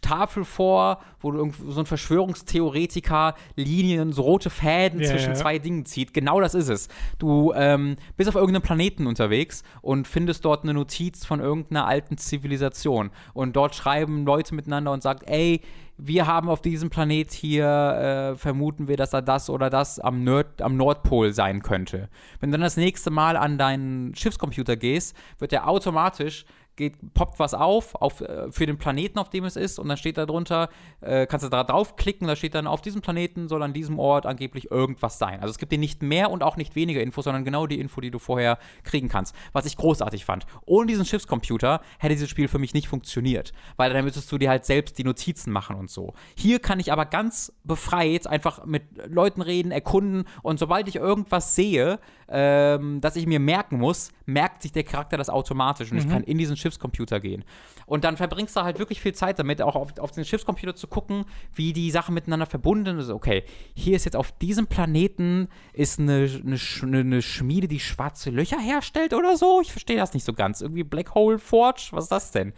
Tafel 0.00 0.44
vor, 0.44 1.00
wo 1.20 1.30
du 1.32 1.52
so 1.68 1.80
ein 1.80 1.86
Verschwörungstheoretiker 1.86 3.34
Linien, 3.56 4.12
so 4.12 4.22
rote 4.22 4.50
Fäden 4.50 5.00
ja, 5.00 5.08
zwischen 5.08 5.30
ja. 5.30 5.34
zwei 5.34 5.58
Dingen 5.58 5.84
zieht. 5.84 6.14
Genau 6.14 6.40
das 6.40 6.54
ist 6.54 6.68
es. 6.68 6.88
Du 7.18 7.52
ähm, 7.54 7.96
bist 8.16 8.28
auf 8.28 8.34
irgendeinem 8.34 8.62
Planeten 8.62 9.06
unterwegs 9.06 9.62
und 9.82 10.06
findest 10.06 10.44
dort 10.44 10.62
eine 10.62 10.74
Notiz 10.74 11.24
von 11.24 11.40
irgendeiner 11.40 11.86
alten 11.86 12.18
Zivilisation. 12.18 13.10
Und 13.34 13.56
dort 13.56 13.74
schreiben 13.74 14.24
Leute 14.24 14.54
miteinander 14.54 14.92
und 14.92 15.02
sagen, 15.02 15.20
ey, 15.26 15.60
wir 16.02 16.26
haben 16.26 16.48
auf 16.48 16.62
diesem 16.62 16.90
Planet 16.90 17.30
hier, 17.32 17.66
äh, 17.66 18.36
vermuten 18.36 18.88
wir, 18.88 18.96
dass 18.96 19.10
da 19.10 19.20
das 19.20 19.50
oder 19.50 19.70
das 19.70 19.98
am, 19.98 20.24
Nord 20.24 20.62
am 20.62 20.76
Nordpol 20.76 21.32
sein 21.32 21.62
könnte. 21.62 22.08
Wenn 22.40 22.50
du 22.50 22.54
dann 22.54 22.62
das 22.62 22.76
nächste 22.76 23.10
Mal 23.10 23.36
an 23.36 23.58
deinen 23.58 24.14
Schiffscomputer 24.14 24.76
gehst, 24.76 25.14
wird 25.38 25.52
er 25.52 25.68
automatisch 25.68 26.44
geht, 26.80 27.14
poppt 27.14 27.38
was 27.38 27.54
auf, 27.54 27.94
auf 27.94 28.20
äh, 28.20 28.50
für 28.50 28.66
den 28.66 28.78
Planeten, 28.78 29.18
auf 29.18 29.30
dem 29.30 29.44
es 29.44 29.54
ist, 29.54 29.78
und 29.78 29.88
dann 29.88 29.96
steht 29.96 30.18
da 30.18 30.26
drunter, 30.26 30.68
äh, 31.00 31.26
kannst 31.26 31.46
du 31.46 31.50
da 31.50 31.62
draufklicken, 31.62 32.26
da 32.26 32.34
steht 32.34 32.54
dann, 32.54 32.66
auf 32.66 32.80
diesem 32.82 33.02
Planeten 33.02 33.48
soll 33.48 33.62
an 33.62 33.72
diesem 33.72 33.98
Ort 33.98 34.26
angeblich 34.26 34.70
irgendwas 34.70 35.18
sein. 35.18 35.40
Also 35.40 35.52
es 35.52 35.58
gibt 35.58 35.70
dir 35.70 35.78
nicht 35.78 36.02
mehr 36.02 36.30
und 36.30 36.42
auch 36.42 36.56
nicht 36.56 36.74
weniger 36.74 37.02
Info, 37.02 37.22
sondern 37.22 37.44
genau 37.44 37.66
die 37.66 37.78
Info, 37.78 38.00
die 38.00 38.10
du 38.10 38.18
vorher 38.18 38.58
kriegen 38.82 39.08
kannst. 39.08 39.34
Was 39.52 39.66
ich 39.66 39.76
großartig 39.76 40.24
fand. 40.24 40.46
Ohne 40.66 40.86
diesen 40.86 41.04
Schiffscomputer 41.04 41.80
hätte 41.98 42.14
dieses 42.14 42.28
Spiel 42.28 42.48
für 42.48 42.58
mich 42.58 42.74
nicht 42.74 42.88
funktioniert, 42.88 43.52
weil 43.76 43.92
dann 43.92 44.04
müsstest 44.04 44.32
du 44.32 44.38
dir 44.38 44.50
halt 44.50 44.64
selbst 44.64 44.98
die 44.98 45.04
Notizen 45.04 45.52
machen 45.52 45.76
und 45.76 45.90
so. 45.90 46.14
Hier 46.34 46.58
kann 46.58 46.80
ich 46.80 46.92
aber 46.92 47.04
ganz 47.04 47.52
befreit 47.62 48.26
einfach 48.26 48.64
mit 48.64 48.82
Leuten 49.06 49.42
reden, 49.42 49.70
erkunden 49.70 50.24
und 50.42 50.58
sobald 50.58 50.88
ich 50.88 50.96
irgendwas 50.96 51.54
sehe, 51.54 52.00
ähm, 52.28 53.00
das 53.00 53.16
ich 53.16 53.26
mir 53.26 53.40
merken 53.40 53.78
muss, 53.78 54.12
merkt 54.24 54.62
sich 54.62 54.72
der 54.72 54.84
Charakter 54.84 55.16
das 55.16 55.28
automatisch 55.28 55.90
und 55.90 55.98
mhm. 55.98 56.04
ich 56.04 56.08
kann 56.08 56.22
in 56.22 56.38
diesen 56.38 56.56
Schiffscomputer 56.70 57.20
gehen. 57.20 57.44
Und 57.86 58.04
dann 58.04 58.16
verbringst 58.16 58.56
du 58.56 58.62
halt 58.62 58.78
wirklich 58.78 59.00
viel 59.00 59.14
Zeit 59.14 59.38
damit, 59.38 59.60
auch 59.60 59.74
auf, 59.74 59.98
auf 59.98 60.12
den 60.12 60.24
Schiffscomputer 60.24 60.74
zu 60.74 60.86
gucken, 60.86 61.24
wie 61.54 61.72
die 61.72 61.90
Sachen 61.90 62.14
miteinander 62.14 62.46
verbunden 62.46 63.00
sind. 63.00 63.14
Okay, 63.14 63.44
hier 63.74 63.96
ist 63.96 64.04
jetzt 64.04 64.16
auf 64.16 64.32
diesem 64.32 64.66
Planeten 64.66 65.48
ist 65.72 65.98
eine, 65.98 66.28
eine, 66.44 66.98
eine 66.98 67.22
Schmiede, 67.22 67.68
die 67.68 67.80
schwarze 67.80 68.30
Löcher 68.30 68.58
herstellt 68.58 69.14
oder 69.14 69.36
so. 69.36 69.60
Ich 69.60 69.72
verstehe 69.72 69.96
das 69.96 70.14
nicht 70.14 70.24
so 70.24 70.32
ganz. 70.32 70.60
Irgendwie 70.60 70.84
Black 70.84 71.14
Hole 71.14 71.38
Forge, 71.38 71.88
was 71.92 72.04
ist 72.04 72.12
das 72.12 72.30
denn? 72.32 72.52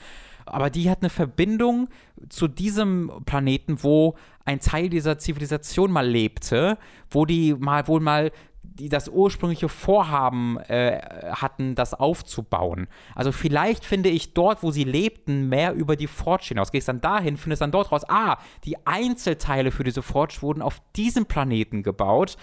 aber 0.47 0.71
die 0.71 0.91
hat 0.91 1.03
eine 1.03 1.11
Verbindung 1.11 1.89
zu 2.29 2.49
diesem 2.49 3.11
Planeten, 3.25 3.83
wo 3.83 4.17
ein 4.45 4.61
Teil 4.61 4.89
dieser 4.89 5.19
Zivilisation 5.19 5.91
mal 5.91 6.07
lebte, 6.07 6.79
wo 7.11 7.27
die 7.27 7.55
mal 7.55 7.87
wohl 7.89 8.01
mal 8.01 8.33
die 8.79 8.89
das 8.89 9.09
ursprüngliche 9.09 9.69
Vorhaben 9.69 10.59
äh, 10.59 11.01
hatten, 11.33 11.75
das 11.75 11.95
aufzubauen. 11.95 12.89
Also 13.15 13.33
vielleicht 13.33 13.85
finde 13.85 14.09
ich 14.09 14.35
dort, 14.35 14.63
wo 14.63 14.71
sie 14.71 14.85
lebten, 14.85 15.49
mehr 15.49 15.75
über 15.75 15.97
die 15.97 16.07
Forge 16.07 16.47
hinaus. 16.49 16.73
Gehst 16.73 16.89
dann 16.89 17.01
dahin, 17.01 17.37
findest 17.37 17.63
dann 17.63 17.73
dort 17.73 17.93
raus, 17.93 18.03
ah, 18.09 18.39
die 18.65 18.87
Einzelteile 18.87 19.71
für 19.71 19.85
diese 19.85 20.03
Forge 20.03 20.39
wurden 20.41 20.63
auf 20.63 20.81
diesem 20.97 21.27
Planeten 21.27 21.83
gebaut. 21.83 22.37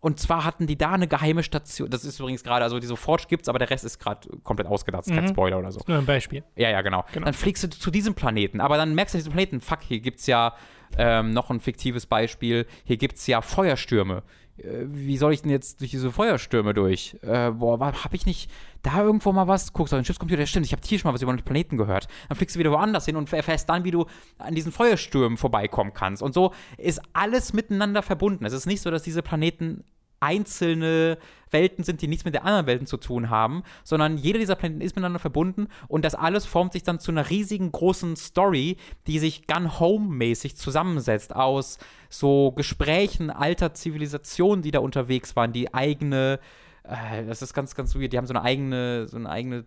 Und 0.00 0.18
zwar 0.18 0.44
hatten 0.44 0.66
die 0.66 0.76
da 0.76 0.92
eine 0.92 1.06
geheime 1.06 1.44
Station. 1.44 1.88
Das 1.88 2.04
ist 2.04 2.18
übrigens 2.18 2.42
gerade, 2.42 2.64
also 2.64 2.80
diese 2.80 2.96
Forge 2.96 3.26
gibt's, 3.28 3.48
aber 3.48 3.60
der 3.60 3.70
Rest 3.70 3.84
ist 3.84 4.00
gerade 4.00 4.28
komplett 4.42 4.66
ausgedacht. 4.66 5.06
Mhm. 5.06 5.14
Kein 5.14 5.28
Spoiler 5.28 5.58
oder 5.58 5.70
so. 5.70 5.80
Nur 5.86 5.98
ein 5.98 6.06
Beispiel. 6.06 6.42
Ja, 6.56 6.70
ja, 6.70 6.82
genau. 6.82 7.04
genau. 7.12 7.26
Dann 7.26 7.34
fliegst 7.34 7.62
du 7.62 7.70
zu 7.70 7.90
diesem 7.92 8.14
Planeten. 8.14 8.60
Aber 8.60 8.76
dann 8.76 8.96
merkst 8.96 9.14
du 9.14 9.18
diesen 9.18 9.32
Planeten, 9.32 9.60
fuck, 9.60 9.80
hier 9.82 10.00
gibt's 10.00 10.26
ja 10.26 10.54
ähm, 10.98 11.30
noch 11.30 11.50
ein 11.50 11.60
fiktives 11.60 12.06
Beispiel. 12.06 12.66
Hier 12.84 12.96
gibt's 12.96 13.26
ja 13.28 13.42
Feuerstürme. 13.42 14.24
Äh, 14.58 14.84
wie 14.86 15.16
soll 15.16 15.32
ich 15.32 15.42
denn 15.42 15.50
jetzt 15.50 15.80
durch 15.80 15.90
diese 15.90 16.10
Feuerstürme 16.10 16.74
durch? 16.74 17.16
Äh, 17.22 17.50
boah, 17.50 17.78
hab 17.80 18.14
ich 18.14 18.26
nicht 18.26 18.50
da 18.82 19.02
irgendwo 19.02 19.32
mal 19.32 19.48
was? 19.48 19.72
Guckst 19.72 19.92
du 19.92 19.96
auf 19.96 20.00
den 20.00 20.04
Schiffscomputer, 20.04 20.46
stimmt, 20.46 20.66
ich 20.66 20.72
habe 20.72 20.82
hier 20.84 20.98
schon 20.98 21.08
mal 21.08 21.14
was 21.14 21.22
über 21.22 21.32
den 21.32 21.44
Planeten 21.44 21.76
gehört. 21.76 22.08
Dann 22.28 22.36
fliegst 22.36 22.56
du 22.56 22.60
wieder 22.60 22.72
woanders 22.72 23.06
hin 23.06 23.16
und 23.16 23.32
erfährst 23.32 23.68
dann, 23.68 23.84
wie 23.84 23.90
du 23.90 24.06
an 24.38 24.54
diesen 24.54 24.72
Feuerstürmen 24.72 25.38
vorbeikommen 25.38 25.92
kannst. 25.94 26.22
Und 26.22 26.34
so 26.34 26.52
ist 26.78 27.00
alles 27.12 27.52
miteinander 27.52 28.02
verbunden. 28.02 28.44
Es 28.44 28.52
ist 28.52 28.66
nicht 28.66 28.82
so, 28.82 28.90
dass 28.90 29.02
diese 29.02 29.22
Planeten 29.22 29.84
einzelne 30.22 31.18
Welten 31.50 31.84
sind, 31.84 32.00
die 32.00 32.08
nichts 32.08 32.24
mit 32.24 32.34
den 32.34 32.42
anderen 32.42 32.66
Welten 32.66 32.86
zu 32.86 32.96
tun 32.96 33.30
haben, 33.30 33.62
sondern 33.84 34.16
jeder 34.16 34.38
dieser 34.38 34.56
Planeten 34.56 34.80
ist 34.80 34.96
miteinander 34.96 35.18
verbunden 35.18 35.68
und 35.88 36.04
das 36.04 36.14
alles 36.14 36.46
formt 36.46 36.72
sich 36.72 36.82
dann 36.82 36.98
zu 36.98 37.10
einer 37.10 37.28
riesigen 37.28 37.70
großen 37.72 38.16
Story, 38.16 38.76
die 39.06 39.18
sich 39.18 39.46
Gun 39.46 39.78
Home-mäßig 39.78 40.56
zusammensetzt 40.56 41.34
aus 41.34 41.78
so 42.08 42.52
Gesprächen 42.52 43.30
alter 43.30 43.74
Zivilisationen, 43.74 44.62
die 44.62 44.70
da 44.70 44.78
unterwegs 44.78 45.36
waren, 45.36 45.52
die 45.52 45.72
eigene, 45.74 46.40
äh, 46.84 47.24
das 47.26 47.42
ist 47.42 47.54
ganz, 47.54 47.74
ganz 47.74 47.94
weird, 47.94 48.12
die 48.12 48.18
haben 48.18 48.26
so 48.26 48.34
eine 48.34 48.42
eigene, 48.42 49.08
so 49.08 49.16
eine 49.16 49.28
eigene 49.28 49.64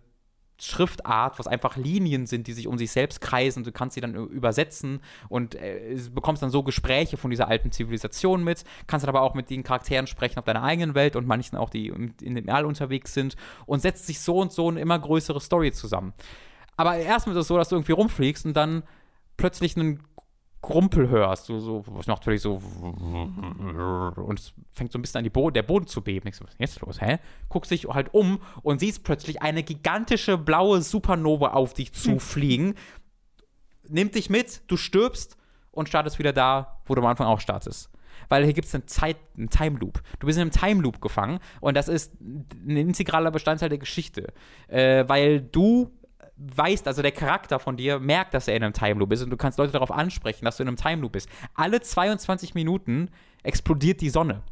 Schriftart, 0.58 1.38
was 1.38 1.46
einfach 1.46 1.76
Linien 1.76 2.26
sind, 2.26 2.46
die 2.46 2.52
sich 2.52 2.66
um 2.66 2.78
sich 2.78 2.90
selbst 2.90 3.20
kreisen. 3.20 3.64
Du 3.64 3.72
kannst 3.72 3.94
sie 3.94 4.00
dann 4.00 4.14
übersetzen 4.14 5.00
und 5.28 5.54
äh, 5.54 5.98
bekommst 6.12 6.42
dann 6.42 6.50
so 6.50 6.62
Gespräche 6.62 7.16
von 7.16 7.30
dieser 7.30 7.48
alten 7.48 7.72
Zivilisation 7.72 8.42
mit. 8.42 8.64
Kannst 8.86 9.04
dann 9.04 9.14
aber 9.14 9.22
auch 9.22 9.34
mit 9.34 9.50
den 9.50 9.62
Charakteren 9.62 10.06
sprechen 10.06 10.38
auf 10.38 10.44
deiner 10.44 10.62
eigenen 10.62 10.94
Welt 10.94 11.16
und 11.16 11.26
manchen 11.26 11.56
auch, 11.56 11.70
die 11.70 11.88
in 11.88 12.34
dem 12.34 12.48
All 12.48 12.64
unterwegs 12.64 13.12
sind 13.12 13.36
und 13.66 13.80
setzt 13.80 14.06
sich 14.06 14.20
so 14.20 14.38
und 14.38 14.52
so 14.52 14.68
eine 14.68 14.80
immer 14.80 14.98
größere 14.98 15.40
Story 15.40 15.72
zusammen. 15.72 16.14
Aber 16.76 16.96
erstmal 16.96 17.36
ist 17.36 17.42
es 17.42 17.48
so, 17.48 17.56
dass 17.56 17.68
du 17.68 17.76
irgendwie 17.76 17.92
rumfliegst 17.92 18.46
und 18.46 18.54
dann 18.54 18.82
plötzlich 19.36 19.76
einen 19.76 20.02
Grumpel 20.62 21.08
hörst, 21.08 21.46
so, 21.46 21.60
so, 21.60 21.84
was 21.86 22.06
macht 22.06 22.24
völlig 22.24 22.40
so 22.40 22.54
und 22.56 24.38
es 24.38 24.52
fängt 24.72 24.90
so 24.90 24.98
ein 24.98 25.02
bisschen 25.02 25.18
an 25.18 25.24
die 25.24 25.30
Bo 25.30 25.50
der 25.50 25.62
Boden 25.62 25.86
zu 25.86 26.00
beben. 26.02 26.28
Ich 26.28 26.36
so, 26.36 26.44
was 26.44 26.54
ist 26.54 26.60
jetzt 26.60 26.80
los, 26.80 27.00
hä? 27.00 27.18
Guckst 27.48 27.70
dich 27.70 27.86
halt 27.86 28.12
um 28.14 28.40
und 28.62 28.80
siehst 28.80 29.04
plötzlich 29.04 29.42
eine 29.42 29.62
gigantische 29.62 30.36
blaue 30.36 30.82
Supernova 30.82 31.48
auf 31.48 31.74
dich 31.74 31.92
zufliegen, 31.94 32.74
nimmt 33.88 34.14
dich 34.14 34.28
mit, 34.28 34.62
du 34.66 34.76
stirbst 34.76 35.36
und 35.70 35.88
startest 35.88 36.18
wieder 36.18 36.32
da, 36.32 36.80
wo 36.86 36.94
du 36.94 37.02
am 37.02 37.06
Anfang 37.06 37.26
auch 37.26 37.40
startest 37.40 37.90
weil 38.28 38.44
hier 38.44 38.54
gibt 38.54 38.66
es 38.66 38.74
einen, 38.74 38.86
Zeit, 38.86 39.16
einen 39.36 39.50
Time 39.50 39.78
Loop. 39.78 40.02
Du 40.18 40.26
bist 40.26 40.38
in 40.38 40.42
einem 40.42 40.50
Time 40.50 40.82
Loop 40.82 41.00
gefangen 41.00 41.38
und 41.60 41.76
das 41.76 41.88
ist 41.88 42.12
ein 42.20 42.76
integraler 42.76 43.30
Bestandteil 43.30 43.68
der 43.68 43.78
Geschichte, 43.78 44.32
äh, 44.68 45.04
weil 45.06 45.40
du 45.40 45.90
weißt, 46.36 46.86
also 46.86 47.02
der 47.02 47.12
Charakter 47.12 47.58
von 47.58 47.76
dir 47.76 47.98
merkt, 47.98 48.34
dass 48.34 48.48
er 48.48 48.56
in 48.56 48.62
einem 48.62 48.72
Time 48.72 49.00
Loop 49.00 49.12
ist 49.12 49.22
und 49.22 49.30
du 49.30 49.36
kannst 49.36 49.58
Leute 49.58 49.72
darauf 49.72 49.90
ansprechen, 49.90 50.44
dass 50.44 50.56
du 50.56 50.62
in 50.62 50.68
einem 50.68 50.76
Time 50.76 51.02
Loop 51.02 51.12
bist. 51.12 51.28
Alle 51.54 51.80
22 51.80 52.54
Minuten 52.54 53.10
explodiert 53.42 54.00
die 54.00 54.10
Sonne. 54.10 54.42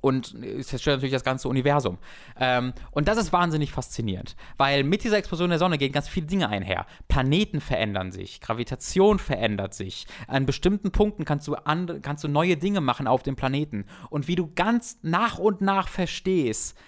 Und 0.00 0.34
es 0.34 0.68
zerstört 0.68 0.96
natürlich 0.96 1.12
das 1.12 1.24
ganze 1.24 1.48
Universum. 1.48 1.98
Ähm, 2.38 2.72
und 2.90 3.06
das 3.06 3.18
ist 3.18 3.32
wahnsinnig 3.32 3.70
faszinierend, 3.70 4.34
weil 4.56 4.82
mit 4.82 5.04
dieser 5.04 5.18
Explosion 5.18 5.50
der 5.50 5.58
Sonne 5.58 5.76
gehen 5.76 5.92
ganz 5.92 6.08
viele 6.08 6.26
Dinge 6.26 6.48
einher. 6.48 6.86
Planeten 7.08 7.60
verändern 7.60 8.10
sich, 8.10 8.40
Gravitation 8.40 9.18
verändert 9.18 9.74
sich. 9.74 10.06
An 10.26 10.46
bestimmten 10.46 10.90
Punkten 10.90 11.24
kannst 11.24 11.46
du, 11.48 11.54
andere, 11.54 12.00
kannst 12.00 12.24
du 12.24 12.28
neue 12.28 12.56
Dinge 12.56 12.80
machen 12.80 13.06
auf 13.06 13.22
dem 13.22 13.36
Planeten. 13.36 13.84
Und 14.08 14.26
wie 14.26 14.36
du 14.36 14.50
ganz 14.54 14.98
nach 15.02 15.38
und 15.38 15.60
nach 15.60 15.88
verstehst, 15.88 16.78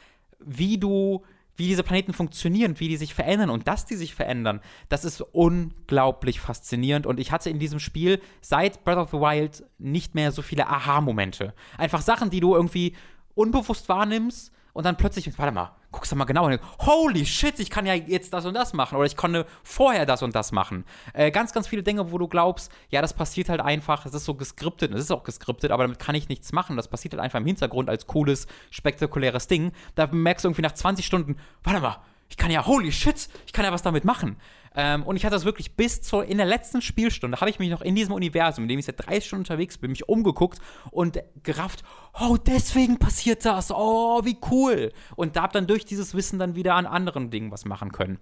wie 0.40 0.78
du 0.78 1.22
wie 1.56 1.66
diese 1.66 1.82
Planeten 1.82 2.12
funktionieren, 2.12 2.80
wie 2.80 2.88
die 2.88 2.96
sich 2.96 3.14
verändern 3.14 3.50
und 3.50 3.68
dass 3.68 3.84
die 3.84 3.96
sich 3.96 4.14
verändern, 4.14 4.60
das 4.88 5.04
ist 5.04 5.20
unglaublich 5.20 6.40
faszinierend. 6.40 7.06
Und 7.06 7.20
ich 7.20 7.30
hatte 7.32 7.50
in 7.50 7.58
diesem 7.58 7.78
Spiel 7.78 8.20
seit 8.40 8.84
Breath 8.84 8.98
of 8.98 9.10
the 9.10 9.18
Wild 9.18 9.64
nicht 9.78 10.14
mehr 10.14 10.32
so 10.32 10.42
viele 10.42 10.68
Aha-Momente. 10.68 11.54
Einfach 11.76 12.00
Sachen, 12.00 12.30
die 12.30 12.40
du 12.40 12.54
irgendwie 12.54 12.96
unbewusst 13.34 13.88
wahrnimmst 13.88 14.52
und 14.72 14.86
dann 14.86 14.96
plötzlich, 14.96 15.38
warte 15.38 15.52
mal, 15.52 15.76
guckst 15.92 16.10
du 16.10 16.16
mal 16.16 16.24
genau 16.24 16.48
hin. 16.48 16.58
Holy 16.80 17.24
shit, 17.24 17.60
ich 17.60 17.70
kann 17.70 17.86
ja 17.86 17.94
jetzt 17.94 18.32
das 18.32 18.44
und 18.44 18.54
das 18.54 18.72
machen 18.72 18.96
oder 18.96 19.06
ich 19.06 19.16
konnte 19.16 19.46
vorher 19.62 20.06
das 20.06 20.22
und 20.22 20.34
das 20.34 20.50
machen. 20.50 20.84
Äh, 21.12 21.30
ganz, 21.30 21.52
ganz 21.52 21.68
viele 21.68 21.82
Dinge, 21.82 22.10
wo 22.10 22.18
du 22.18 22.26
glaubst, 22.26 22.72
ja, 22.88 23.00
das 23.00 23.14
passiert 23.14 23.48
halt 23.48 23.60
einfach, 23.60 24.04
das 24.04 24.14
ist 24.14 24.24
so 24.24 24.34
geskriptet, 24.34 24.92
das 24.92 25.02
ist 25.02 25.12
auch 25.12 25.22
geskriptet, 25.22 25.70
aber 25.70 25.84
damit 25.84 25.98
kann 25.98 26.14
ich 26.14 26.28
nichts 26.28 26.52
machen. 26.52 26.76
Das 26.76 26.88
passiert 26.88 27.14
halt 27.14 27.22
einfach 27.22 27.38
im 27.38 27.46
Hintergrund 27.46 27.88
als 27.88 28.06
cooles, 28.06 28.46
spektakuläres 28.70 29.46
Ding. 29.46 29.72
Da 29.94 30.06
merkst 30.06 30.44
du 30.44 30.48
irgendwie 30.48 30.62
nach 30.62 30.72
20 30.72 31.04
Stunden, 31.04 31.36
warte 31.62 31.80
mal, 31.80 31.98
ich 32.32 32.38
kann 32.38 32.50
ja, 32.50 32.64
holy 32.64 32.90
shit, 32.90 33.28
ich 33.46 33.52
kann 33.52 33.66
ja 33.66 33.72
was 33.72 33.82
damit 33.82 34.06
machen. 34.06 34.38
Ähm, 34.74 35.02
und 35.02 35.16
ich 35.16 35.26
hatte 35.26 35.34
das 35.34 35.44
wirklich 35.44 35.76
bis 35.76 36.00
zur, 36.00 36.24
in 36.24 36.38
der 36.38 36.46
letzten 36.46 36.80
Spielstunde, 36.80 37.38
habe 37.38 37.50
ich 37.50 37.58
mich 37.58 37.68
noch 37.68 37.82
in 37.82 37.94
diesem 37.94 38.14
Universum, 38.14 38.64
in 38.64 38.68
dem 38.68 38.78
ich 38.78 38.86
seit 38.86 39.06
30 39.06 39.26
Stunden 39.26 39.42
unterwegs 39.42 39.76
bin, 39.76 39.90
mich 39.90 40.08
umgeguckt 40.08 40.58
und 40.90 41.22
gerafft, 41.42 41.84
oh, 42.18 42.38
deswegen 42.38 42.96
passiert 42.98 43.44
das, 43.44 43.70
oh, 43.70 44.24
wie 44.24 44.38
cool. 44.50 44.92
Und 45.14 45.36
da 45.36 45.42
habe 45.42 45.52
dann 45.52 45.66
durch 45.66 45.84
dieses 45.84 46.14
Wissen 46.14 46.38
dann 46.38 46.54
wieder 46.54 46.74
an 46.74 46.86
anderen 46.86 47.30
Dingen 47.30 47.50
was 47.50 47.66
machen 47.66 47.92
können 47.92 48.18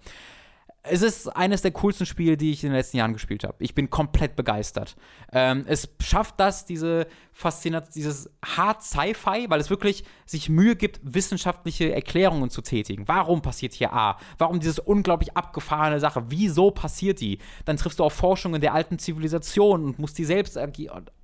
es 0.82 1.02
ist 1.02 1.28
eines 1.28 1.61
der 1.61 1.73
coolsten 1.73 2.07
Spiele, 2.07 2.36
die 2.39 2.52
ich 2.52 2.65
in 2.65 2.70
den 2.70 2.77
letzten 2.77 2.97
Jahren 2.97 3.12
gespielt 3.12 3.44
habe. 3.44 3.57
Ich 3.59 3.74
bin 3.74 3.90
komplett 3.90 4.35
begeistert. 4.35 4.97
Ähm, 5.31 5.65
es 5.66 5.90
schafft 6.01 6.40
das, 6.40 6.65
diese 6.65 7.07
Faszination, 7.32 7.93
dieses 7.94 8.31
Hard 8.44 8.82
Sci-Fi, 8.82 9.47
weil 9.48 9.61
es 9.61 9.69
wirklich 9.69 10.05
sich 10.24 10.48
Mühe 10.48 10.77
gibt, 10.77 11.01
wissenschaftliche 11.02 11.93
Erklärungen 11.93 12.48
zu 12.48 12.62
tätigen. 12.62 13.07
Warum 13.09 13.43
passiert 13.43 13.74
hier 13.74 13.93
A? 13.93 14.19
Warum 14.39 14.59
diese 14.59 14.81
unglaublich 14.81 15.36
abgefahrene 15.36 16.01
Sache? 16.01 16.24
Wieso 16.28 16.70
passiert 16.70 17.20
die? 17.20 17.39
Dann 17.66 17.77
triffst 17.77 17.98
du 17.98 18.05
auf 18.05 18.15
Forschungen 18.15 18.61
der 18.61 18.73
alten 18.73 18.98
Zivilisation 18.98 19.85
und 19.85 19.98
musst 19.98 20.16
die 20.16 20.24
selbst 20.24 20.57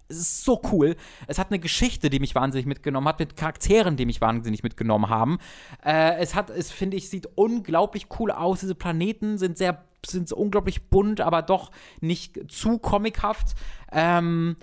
es 0.09 0.19
ist 0.19 0.45
so 0.45 0.61
cool. 0.73 0.97
Es 1.27 1.39
hat 1.39 1.51
eine 1.51 1.59
Geschichte, 1.59 2.11
die 2.11 2.21
mich 2.21 2.35
wahnsinnig 2.35 2.67
mitgenommen 2.67 3.09
hat, 3.09 3.19
mit 3.19 3.37
Charakteren, 3.37 3.97
die 3.97 4.07
mich 4.07 4.21
wahnsinnig 4.21 4.63
mitgenommen 4.63 5.09
haben. 5.09 5.39
Äh, 5.85 6.17
es 6.19 6.35
hat, 6.35 6.51
es 6.51 6.71
finde 6.71 6.97
ich, 6.97 7.11
sieht 7.11 7.29
unglaublich 7.35 8.07
cool 8.19 8.31
aus. 8.31 8.61
Diese 8.61 8.75
Planeten 8.75 9.39
sind 9.39 9.59
sehr, 9.59 9.85
sind 10.05 10.33
unglaublich 10.33 10.89
bunt, 10.89 11.21
aber 11.21 11.43
doch 11.43 11.71
nicht 12.01 12.51
zu 12.51 12.79
comichaft. 12.79 13.55
Ähm, 13.93 14.57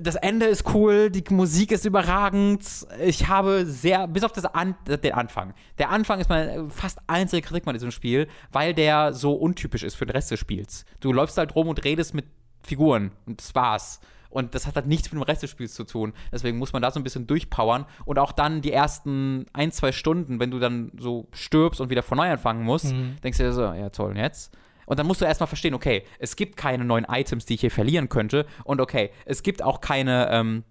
das 0.00 0.14
Ende 0.14 0.46
ist 0.46 0.72
cool, 0.74 1.10
die 1.10 1.24
Musik 1.34 1.72
ist 1.72 1.84
überragend. 1.84 2.64
Ich 3.04 3.28
habe 3.28 3.66
sehr, 3.66 4.08
bis 4.08 4.24
auf 4.24 4.32
das 4.32 4.44
An 4.46 4.74
den 4.86 5.12
Anfang. 5.12 5.54
Der 5.78 5.90
Anfang 5.90 6.20
ist 6.20 6.30
meine 6.30 6.70
fast 6.70 6.98
einzige 7.08 7.42
Kritik 7.42 7.66
an 7.66 7.74
diesem 7.74 7.90
Spiel, 7.90 8.28
weil 8.52 8.74
der 8.74 9.12
so 9.12 9.34
untypisch 9.34 9.82
ist 9.82 9.94
für 9.94 10.06
den 10.06 10.12
Rest 10.12 10.30
des 10.30 10.40
Spiels. 10.40 10.84
Du 11.00 11.12
läufst 11.12 11.36
halt 11.36 11.54
rum 11.54 11.68
und 11.68 11.84
redest 11.84 12.14
mit 12.14 12.24
Figuren 12.64 13.12
und 13.26 13.40
das 13.40 13.54
war's. 13.54 14.00
Und 14.30 14.54
das 14.54 14.66
hat 14.66 14.76
halt 14.76 14.86
nichts 14.86 15.12
mit 15.12 15.20
dem 15.20 15.24
Rest 15.24 15.42
des 15.42 15.50
Spiels 15.50 15.74
zu 15.74 15.84
tun. 15.84 16.14
Deswegen 16.32 16.56
muss 16.56 16.72
man 16.72 16.80
da 16.80 16.90
so 16.90 16.98
ein 16.98 17.02
bisschen 17.04 17.26
durchpowern. 17.26 17.84
Und 18.06 18.18
auch 18.18 18.32
dann 18.32 18.62
die 18.62 18.72
ersten 18.72 19.44
ein, 19.52 19.72
zwei 19.72 19.92
Stunden, 19.92 20.40
wenn 20.40 20.50
du 20.50 20.58
dann 20.58 20.90
so 20.98 21.28
stirbst 21.32 21.82
und 21.82 21.90
wieder 21.90 22.02
von 22.02 22.16
neu 22.16 22.30
anfangen 22.30 22.64
musst, 22.64 22.92
Mhm. 22.94 23.16
denkst 23.22 23.36
du 23.36 23.44
dir 23.44 23.52
so, 23.52 23.62
ja 23.62 23.90
toll, 23.90 24.16
jetzt? 24.16 24.56
Und 24.86 24.98
dann 24.98 25.06
musst 25.06 25.20
du 25.20 25.26
erstmal 25.26 25.48
verstehen, 25.48 25.74
okay, 25.74 26.02
es 26.18 26.34
gibt 26.34 26.56
keine 26.56 26.84
neuen 26.86 27.04
Items, 27.04 27.44
die 27.44 27.54
ich 27.54 27.60
hier 27.60 27.70
verlieren 27.70 28.08
könnte. 28.08 28.46
Und 28.64 28.80
okay, 28.80 29.10
es 29.26 29.42
gibt 29.42 29.62
auch 29.62 29.82
keine, 29.82 30.30
ähm, 30.30 30.64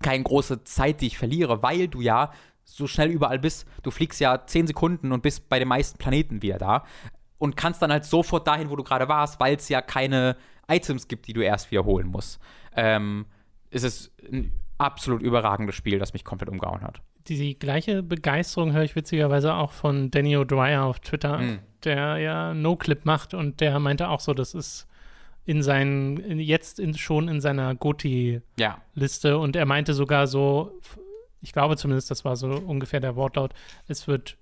keine 0.00 0.22
große 0.22 0.62
Zeit, 0.62 1.00
die 1.00 1.08
ich 1.08 1.18
verliere, 1.18 1.60
weil 1.60 1.88
du 1.88 2.00
ja 2.02 2.30
so 2.64 2.86
schnell 2.86 3.10
überall 3.10 3.40
bist. 3.40 3.66
Du 3.82 3.90
fliegst 3.90 4.20
ja 4.20 4.46
10 4.46 4.68
Sekunden 4.68 5.10
und 5.10 5.22
bist 5.22 5.48
bei 5.48 5.58
den 5.58 5.66
meisten 5.68 5.98
Planeten 5.98 6.40
wieder 6.40 6.58
da. 6.58 6.84
Und 7.38 7.56
kannst 7.56 7.82
dann 7.82 7.90
halt 7.90 8.04
sofort 8.04 8.46
dahin, 8.46 8.70
wo 8.70 8.76
du 8.76 8.84
gerade 8.84 9.08
warst, 9.08 9.40
weil 9.40 9.56
es 9.56 9.68
ja 9.68 9.82
keine 9.82 10.36
Items 10.68 11.08
gibt, 11.08 11.26
die 11.28 11.32
du 11.32 11.40
erst 11.42 11.70
wiederholen 11.70 12.06
musst. 12.08 12.40
Ähm, 12.76 13.26
es 13.70 13.82
ist 13.82 14.12
ein 14.30 14.52
absolut 14.78 15.22
überragendes 15.22 15.74
Spiel, 15.74 15.98
das 15.98 16.12
mich 16.12 16.24
komplett 16.24 16.48
umgehauen 16.48 16.82
hat. 16.82 17.00
Die, 17.28 17.36
die 17.36 17.58
gleiche 17.58 18.02
Begeisterung 18.02 18.72
höre 18.72 18.82
ich 18.82 18.96
witzigerweise 18.96 19.54
auch 19.54 19.70
von 19.72 20.10
Danny 20.10 20.36
O'Dwyer 20.36 20.82
auf 20.82 20.98
Twitter, 21.00 21.38
Mhm. 21.38 21.58
der 21.84 22.18
ja 22.18 22.52
No-Clip 22.54 23.04
macht 23.04 23.32
und 23.34 23.60
der 23.60 23.78
meinte 23.78 24.08
auch 24.08 24.20
so, 24.20 24.34
das 24.34 24.54
ist 24.54 24.86
in 25.44 25.62
seinen, 25.62 26.16
in, 26.18 26.38
jetzt 26.40 26.78
in, 26.80 26.94
schon 26.94 27.28
in 27.28 27.40
seiner 27.40 27.74
Goti-Liste 27.74 29.28
Ja, 29.28 29.34
und 29.36 29.56
er 29.56 29.66
meinte 29.66 29.94
sogar 29.94 30.26
so, 30.26 30.72
ich 31.40 31.52
glaube 31.52 31.76
zumindest, 31.76 32.10
das 32.10 32.24
war 32.24 32.36
so 32.36 32.48
ungefähr 32.48 33.00
der 33.00 33.16
Wortlaut, 33.16 33.52
es 33.88 34.06
wird 34.08 34.36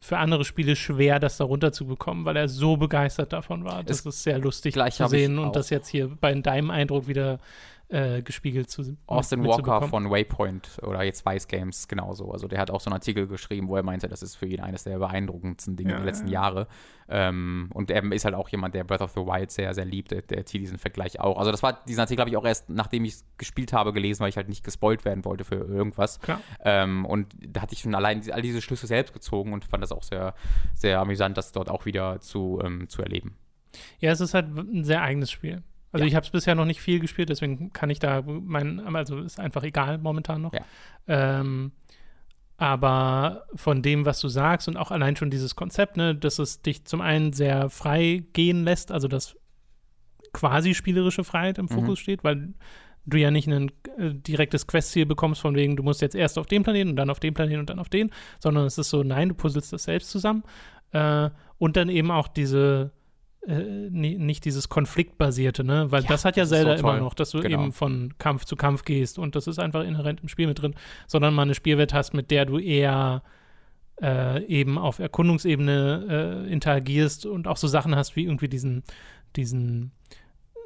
für 0.00 0.18
andere 0.18 0.44
Spiele 0.44 0.76
schwer, 0.76 1.18
das 1.18 1.36
da 1.38 1.44
runterzubekommen, 1.44 2.24
weil 2.24 2.36
er 2.36 2.48
so 2.48 2.76
begeistert 2.76 3.32
davon 3.32 3.64
war. 3.64 3.82
Das 3.82 4.00
Es- 4.00 4.06
ist 4.06 4.22
sehr 4.22 4.38
lustig 4.38 4.74
zu 4.74 4.80
sehen 5.08 5.38
und 5.38 5.56
das 5.56 5.70
jetzt 5.70 5.88
hier 5.88 6.08
bei 6.20 6.32
deinem 6.34 6.70
Eindruck 6.70 7.08
wieder 7.08 7.38
äh, 7.90 8.20
gespiegelt 8.22 8.70
zu 8.70 8.96
Austin 9.06 9.40
mit- 9.40 9.50
Walker 9.50 9.88
von 9.88 10.10
Waypoint 10.10 10.78
oder 10.82 11.02
jetzt 11.02 11.24
Vice 11.24 11.48
Games 11.48 11.88
genauso. 11.88 12.30
Also 12.30 12.46
der 12.46 12.60
hat 12.60 12.70
auch 12.70 12.80
so 12.80 12.90
einen 12.90 12.94
Artikel 12.94 13.26
geschrieben, 13.26 13.68
wo 13.68 13.76
er 13.76 13.82
meinte, 13.82 14.08
das 14.08 14.22
ist 14.22 14.36
für 14.36 14.46
ihn 14.46 14.60
eines 14.60 14.84
der 14.84 14.98
beeindruckendsten 14.98 15.76
Dinge 15.76 15.92
Ja, 15.92 15.96
der 15.96 16.04
letzten 16.04 16.28
ja. 16.28 16.42
Jahre. 16.42 16.66
Ähm, 17.08 17.70
und 17.72 17.90
er 17.90 18.02
ist 18.12 18.26
halt 18.26 18.34
auch 18.34 18.50
jemand, 18.50 18.74
der 18.74 18.84
Breath 18.84 19.00
of 19.00 19.12
the 19.12 19.20
Wild 19.20 19.50
sehr, 19.50 19.72
sehr 19.72 19.86
liebt. 19.86 20.10
Der, 20.10 20.20
der 20.20 20.44
zieht 20.44 20.60
diesen 20.60 20.76
Vergleich 20.76 21.18
auch. 21.20 21.38
Also 21.38 21.50
das 21.50 21.62
war, 21.62 21.82
diesen 21.86 22.00
Artikel 22.00 22.20
habe 22.20 22.30
ich 22.30 22.36
auch 22.36 22.44
erst, 22.44 22.68
nachdem 22.68 23.06
ich 23.06 23.14
es 23.14 23.24
gespielt 23.38 23.72
habe, 23.72 23.94
gelesen, 23.94 24.20
weil 24.20 24.28
ich 24.28 24.36
halt 24.36 24.50
nicht 24.50 24.64
gespoilt 24.64 25.06
werden 25.06 25.24
wollte 25.24 25.44
für 25.44 25.54
irgendwas. 25.54 26.20
Klar. 26.20 26.40
Ähm, 26.64 27.06
und 27.06 27.34
da 27.40 27.62
hatte 27.62 27.72
ich 27.72 27.80
schon 27.80 27.94
allein 27.94 28.20
all 28.30 28.42
diese 28.42 28.60
Schlüsse 28.60 28.86
selbst 28.86 29.14
gezogen 29.14 29.54
und 29.54 29.64
fand 29.64 29.82
das 29.82 29.92
auch 29.92 30.02
sehr, 30.02 30.34
sehr 30.74 31.00
amüsant, 31.00 31.38
das 31.38 31.52
dort 31.52 31.70
auch 31.70 31.86
wieder 31.86 32.20
zu, 32.20 32.60
ähm, 32.62 32.88
zu 32.90 33.00
erleben. 33.00 33.38
Ja, 33.98 34.12
es 34.12 34.20
ist 34.20 34.34
halt 34.34 34.48
ein 34.48 34.84
sehr 34.84 35.00
eigenes 35.00 35.30
Spiel. 35.30 35.62
Also 35.92 36.04
Ja. 36.04 36.08
ich 36.08 36.14
habe 36.14 36.24
es 36.24 36.30
bisher 36.30 36.54
noch 36.54 36.64
nicht 36.66 36.80
viel 36.80 37.00
gespielt, 37.00 37.28
deswegen 37.30 37.72
kann 37.72 37.88
ich 37.90 37.98
da 37.98 38.22
mein, 38.26 38.80
also 38.94 39.18
ist 39.20 39.40
einfach 39.40 39.62
egal 39.62 39.98
momentan 39.98 40.42
noch. 40.42 40.52
Ja. 40.52 40.60
Ähm, 41.06 41.72
aber 42.56 43.44
von 43.54 43.82
dem, 43.82 44.04
was 44.04 44.20
du 44.20 44.28
sagst 44.28 44.66
und 44.68 44.76
auch 44.76 44.90
allein 44.90 45.14
schon 45.16 45.30
dieses 45.30 45.54
Konzept, 45.54 45.96
ne, 45.96 46.14
dass 46.14 46.38
es 46.40 46.60
dich 46.60 46.84
zum 46.84 47.00
einen 47.00 47.32
sehr 47.32 47.70
frei 47.70 48.24
gehen 48.32 48.64
lässt, 48.64 48.90
also 48.90 49.06
dass 49.06 49.36
quasi 50.32 50.74
spielerische 50.74 51.24
Freiheit 51.24 51.58
im 51.58 51.66
Mhm. 51.66 51.70
Fokus 51.70 51.98
steht, 52.00 52.24
weil 52.24 52.52
du 53.06 53.16
ja 53.16 53.30
nicht 53.30 53.48
ein 53.48 53.70
äh, 53.96 54.12
direktes 54.12 54.66
Questziel 54.66 55.06
bekommst, 55.06 55.40
von 55.40 55.54
wegen, 55.54 55.76
du 55.76 55.82
musst 55.82 56.02
jetzt 56.02 56.14
erst 56.16 56.36
auf 56.36 56.46
den 56.46 56.64
Planeten 56.64 56.90
und 56.90 56.96
dann 56.96 57.10
auf 57.10 57.20
den 57.20 57.32
Planeten 57.32 57.60
und 57.60 57.70
dann 57.70 57.78
auf 57.78 57.88
den, 57.88 58.10
sondern 58.40 58.66
es 58.66 58.76
ist 58.76 58.90
so, 58.90 59.02
nein, 59.02 59.30
du 59.30 59.34
puzzelst 59.34 59.72
das 59.72 59.84
selbst 59.84 60.10
zusammen. 60.10 60.42
Äh, 60.90 61.30
und 61.58 61.76
dann 61.76 61.88
eben 61.88 62.10
auch 62.10 62.28
diese, 62.28 62.90
äh, 63.48 63.88
ni- 63.90 64.18
nicht 64.18 64.44
dieses 64.44 64.68
konfliktbasierte, 64.68 65.64
ne? 65.64 65.90
Weil 65.90 66.02
Ja, 66.02 66.08
das 66.08 66.24
hat 66.24 66.36
ja 66.36 66.42
das 66.42 66.50
Zelda 66.50 66.76
so 66.76 66.80
immer 66.80 66.98
noch, 67.00 67.14
dass 67.14 67.30
du 67.30 67.40
Genau. 67.40 67.62
eben 67.64 67.72
von 67.72 68.12
Kampf 68.18 68.44
zu 68.44 68.56
Kampf 68.56 68.84
gehst 68.84 69.18
und 69.18 69.34
das 69.36 69.46
ist 69.46 69.58
einfach 69.58 69.82
inhärent 69.84 70.20
im 70.22 70.28
Spiel 70.28 70.46
mit 70.46 70.60
drin, 70.60 70.74
sondern 71.06 71.34
mal 71.34 71.42
eine 71.42 71.54
Spielwelt 71.54 71.94
hast, 71.94 72.12
mit 72.14 72.30
der 72.30 72.44
du 72.44 72.58
eher 72.58 73.22
äh, 74.02 74.44
eben 74.44 74.78
auf 74.78 74.98
Erkundungsebene 74.98 76.44
äh, 76.46 76.52
interagierst 76.52 77.26
und 77.26 77.48
auch 77.48 77.56
so 77.56 77.66
Sachen 77.66 77.96
hast 77.96 78.14
wie 78.16 78.24
irgendwie 78.24 78.48
diesen, 78.48 78.84
diesen 79.34 79.90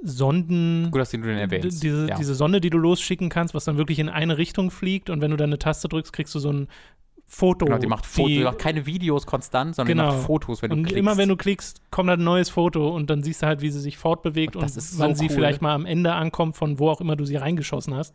Sonden. 0.02 0.90
Gut, 0.90 1.00
dass 1.00 1.10
du 1.10 1.18
den 1.18 1.38
erwähnst. 1.38 1.82
Diese, 1.82 2.09
ja. 2.09 2.16
diese 2.16 2.34
Sonde, 2.34 2.60
die 2.60 2.70
du 2.70 2.78
losschicken 2.78 3.28
kannst, 3.28 3.54
was 3.54 3.64
dann 3.64 3.78
wirklich 3.78 3.98
in 4.00 4.09
eine 4.09 4.36
Richtung 4.38 4.70
fliegt 4.70 5.10
und 5.10 5.20
wenn 5.20 5.30
du 5.30 5.36
dann 5.36 5.50
eine 5.50 5.59
Taste 5.59 5.88
drückst, 5.88 6.12
kriegst 6.12 6.34
du 6.34 6.40
so 6.40 6.50
ein 6.52 6.68
Foto. 7.34 7.64
Genau, 7.64 7.78
die 7.78 7.86
macht, 7.86 8.04
Foto, 8.04 8.28
die 8.28 8.44
macht 8.44 8.59
keine 8.59 8.84
Videos 8.84 9.24
konstant, 9.26 9.74
sondern 9.74 9.96
Genau. 9.96 10.10
die 10.10 10.16
macht 10.16 10.26
Fotos, 10.26 10.60
wenn 10.60 10.68
du 10.70 10.76
und 10.76 10.82
klickst. 10.82 10.98
immer 10.98 11.16
wenn 11.16 11.30
du 11.30 11.36
klickst, 11.36 11.80
kommt 11.90 12.10
halt 12.10 12.20
ein 12.20 12.24
neues 12.24 12.50
Foto 12.50 12.94
und 12.94 13.09
dann 13.09 13.22
siehst 13.22 13.40
du 13.42 13.46
halt, 13.46 13.62
wie 13.62 13.70
sie 13.70 13.80
sich 13.80 13.96
fortbewegt 13.96 14.54
Und 14.54 14.62
und, 14.62 14.76
ist 14.76 14.98
wann 14.98 15.14
so 15.14 15.20
sie 15.20 15.28
cool. 15.30 15.34
vielleicht 15.36 15.62
mal 15.62 15.74
am 15.74 15.86
Ende 15.86 16.12
ankommt, 16.12 16.56
von 16.56 16.78
wo 16.78 16.90
auch 16.90 17.00
immer 17.00 17.16
du 17.16 17.24
sie 17.24 17.36
reingeschossen 17.36 17.94
hast. 17.94 18.14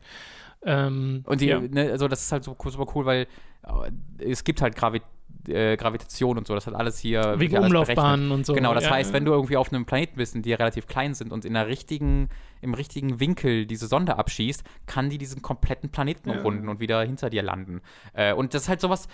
Ähm, 0.63 1.23
Und 1.25 1.41
die, 1.41 1.47
ja. 1.47 1.59
ne, 1.59 1.91
also 1.91 2.07
das 2.07 2.21
ist 2.23 2.31
halt 2.31 2.43
so 2.43 2.55
super 2.67 2.85
cool, 2.95 3.05
weil 3.05 3.27
äh, 3.63 4.23
es 4.23 4.43
gibt 4.43 4.61
halt 4.61 4.75
Gravi 4.75 5.01
äh, 5.47 5.77
Gravitation 5.77 6.37
und 6.37 6.47
so, 6.47 6.55
das 6.55 6.67
hat 6.67 6.75
alles 6.75 6.99
hier 6.99 7.35
wegen 7.37 7.57
Umlaufbahnen 7.57 8.31
und 8.31 8.45
so. 8.45 8.53
Genau, 8.53 8.73
das 8.73 8.85
ja, 8.85 8.91
heißt, 8.91 9.13
wenn 9.13 9.25
du 9.25 9.31
irgendwie 9.31 9.57
auf 9.57 9.71
einem 9.71 9.85
Planeten 9.85 10.17
bist, 10.17 10.35
die 10.37 10.53
relativ 10.53 10.87
klein 10.87 11.13
sind 11.13 11.31
und 11.31 11.45
in 11.45 11.53
der 11.53 11.67
richtigen, 11.67 12.29
im 12.61 12.73
richtigen 12.73 13.19
Winkel 13.19 13.65
diese 13.65 13.87
Sonde 13.87 14.17
abschießt, 14.17 14.63
kann 14.85 15.09
die 15.09 15.17
diesen 15.17 15.41
kompletten 15.41 15.89
Planeten 15.89 16.29
Ja. 16.29 16.35
umrunden 16.37 16.69
und 16.69 16.79
wieder 16.79 17.01
hinter 17.03 17.29
dir 17.29 17.43
landen. 17.43 17.81
Äh, 18.13 18.33
und 18.33 18.53
das 18.53 18.63
ist 18.63 18.69
halt 18.69 18.81
sowas. 18.81 19.07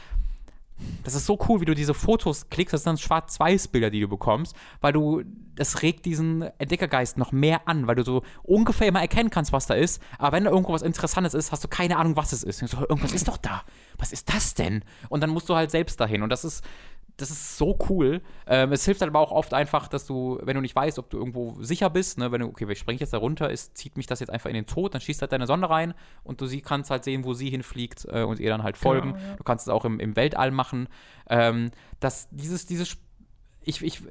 Das 1.03 1.15
ist 1.15 1.25
so 1.25 1.37
cool, 1.47 1.61
wie 1.61 1.65
du 1.65 1.75
diese 1.75 1.93
Fotos 1.93 2.49
klickst, 2.49 2.73
das 2.73 2.83
sind 2.83 2.91
dann 2.91 2.97
Schwarz-Weiß-Bilder, 2.97 3.89
die 3.89 4.01
du 4.01 4.07
bekommst, 4.07 4.55
weil 4.81 4.93
du, 4.93 5.23
das 5.55 5.81
regt 5.81 6.05
diesen 6.05 6.43
Entdeckergeist 6.57 7.17
noch 7.17 7.31
mehr 7.31 7.67
an, 7.67 7.87
weil 7.87 7.95
du 7.95 8.03
so 8.03 8.23
ungefähr 8.43 8.87
immer 8.87 9.01
erkennen 9.01 9.29
kannst, 9.29 9.51
was 9.53 9.67
da 9.67 9.75
ist, 9.75 10.01
aber 10.17 10.35
wenn 10.35 10.45
da 10.45 10.51
irgendwo 10.51 10.73
was 10.73 10.81
Interessantes 10.81 11.33
ist, 11.33 11.51
hast 11.51 11.63
du 11.63 11.67
keine 11.67 11.97
Ahnung, 11.97 12.15
was 12.15 12.31
es 12.31 12.43
ist. 12.43 12.61
Und 12.61 12.69
so, 12.69 12.79
irgendwas 12.79 13.13
ist 13.13 13.27
doch 13.27 13.37
da. 13.37 13.63
Was 13.97 14.11
ist 14.11 14.33
das 14.33 14.53
denn? 14.55 14.83
Und 15.09 15.21
dann 15.21 15.29
musst 15.29 15.47
du 15.49 15.55
halt 15.55 15.71
selbst 15.71 15.99
dahin. 15.99 16.23
Und 16.23 16.29
das 16.29 16.43
ist, 16.43 16.63
das 17.17 17.29
ist 17.29 17.57
so 17.57 17.77
cool. 17.89 18.21
Ähm, 18.47 18.71
es 18.71 18.85
hilft 18.85 19.01
halt 19.01 19.09
aber 19.09 19.19
auch 19.19 19.31
oft 19.31 19.53
einfach, 19.53 19.87
dass 19.87 20.07
du, 20.07 20.39
wenn 20.41 20.55
du 20.55 20.61
nicht 20.61 20.75
weißt, 20.75 20.97
ob 20.97 21.09
du 21.09 21.17
irgendwo 21.17 21.61
sicher 21.61 21.89
bist, 21.89 22.17
ne, 22.17 22.31
wenn 22.31 22.41
du, 22.41 22.47
okay, 22.47 22.69
ich 22.71 22.79
springe 22.79 22.99
jetzt 22.99 23.13
da 23.13 23.17
runter, 23.17 23.51
ist, 23.51 23.77
zieht 23.77 23.97
mich 23.97 24.07
das 24.07 24.19
jetzt 24.19 24.29
einfach 24.29 24.49
in 24.49 24.55
den 24.55 24.65
Tod, 24.65 24.93
dann 24.93 25.01
schießt 25.01 25.21
halt 25.21 25.31
deine 25.31 25.45
Sonde 25.45 25.69
rein 25.69 25.93
und 26.23 26.41
du 26.41 26.47
sie 26.47 26.61
kannst 26.61 26.89
halt 26.89 27.03
sehen, 27.03 27.23
wo 27.23 27.33
sie 27.33 27.49
hinfliegt 27.49 28.07
äh, 28.09 28.23
und 28.23 28.39
ihr 28.39 28.49
dann 28.49 28.63
halt 28.63 28.77
folgen. 28.77 29.13
Genau, 29.13 29.25
ja. 29.25 29.35
Du 29.35 29.43
kannst 29.43 29.67
es 29.67 29.73
auch 29.73 29.85
im, 29.85 29.99
im 29.99 30.15
Weltall 30.15 30.51
machen. 30.51 30.87
Ähm, 31.29 31.71
dass 31.99 32.27
dieses, 32.31 32.65
dieses, 32.65 32.97
ich, 33.61 33.83
ich, 33.83 34.01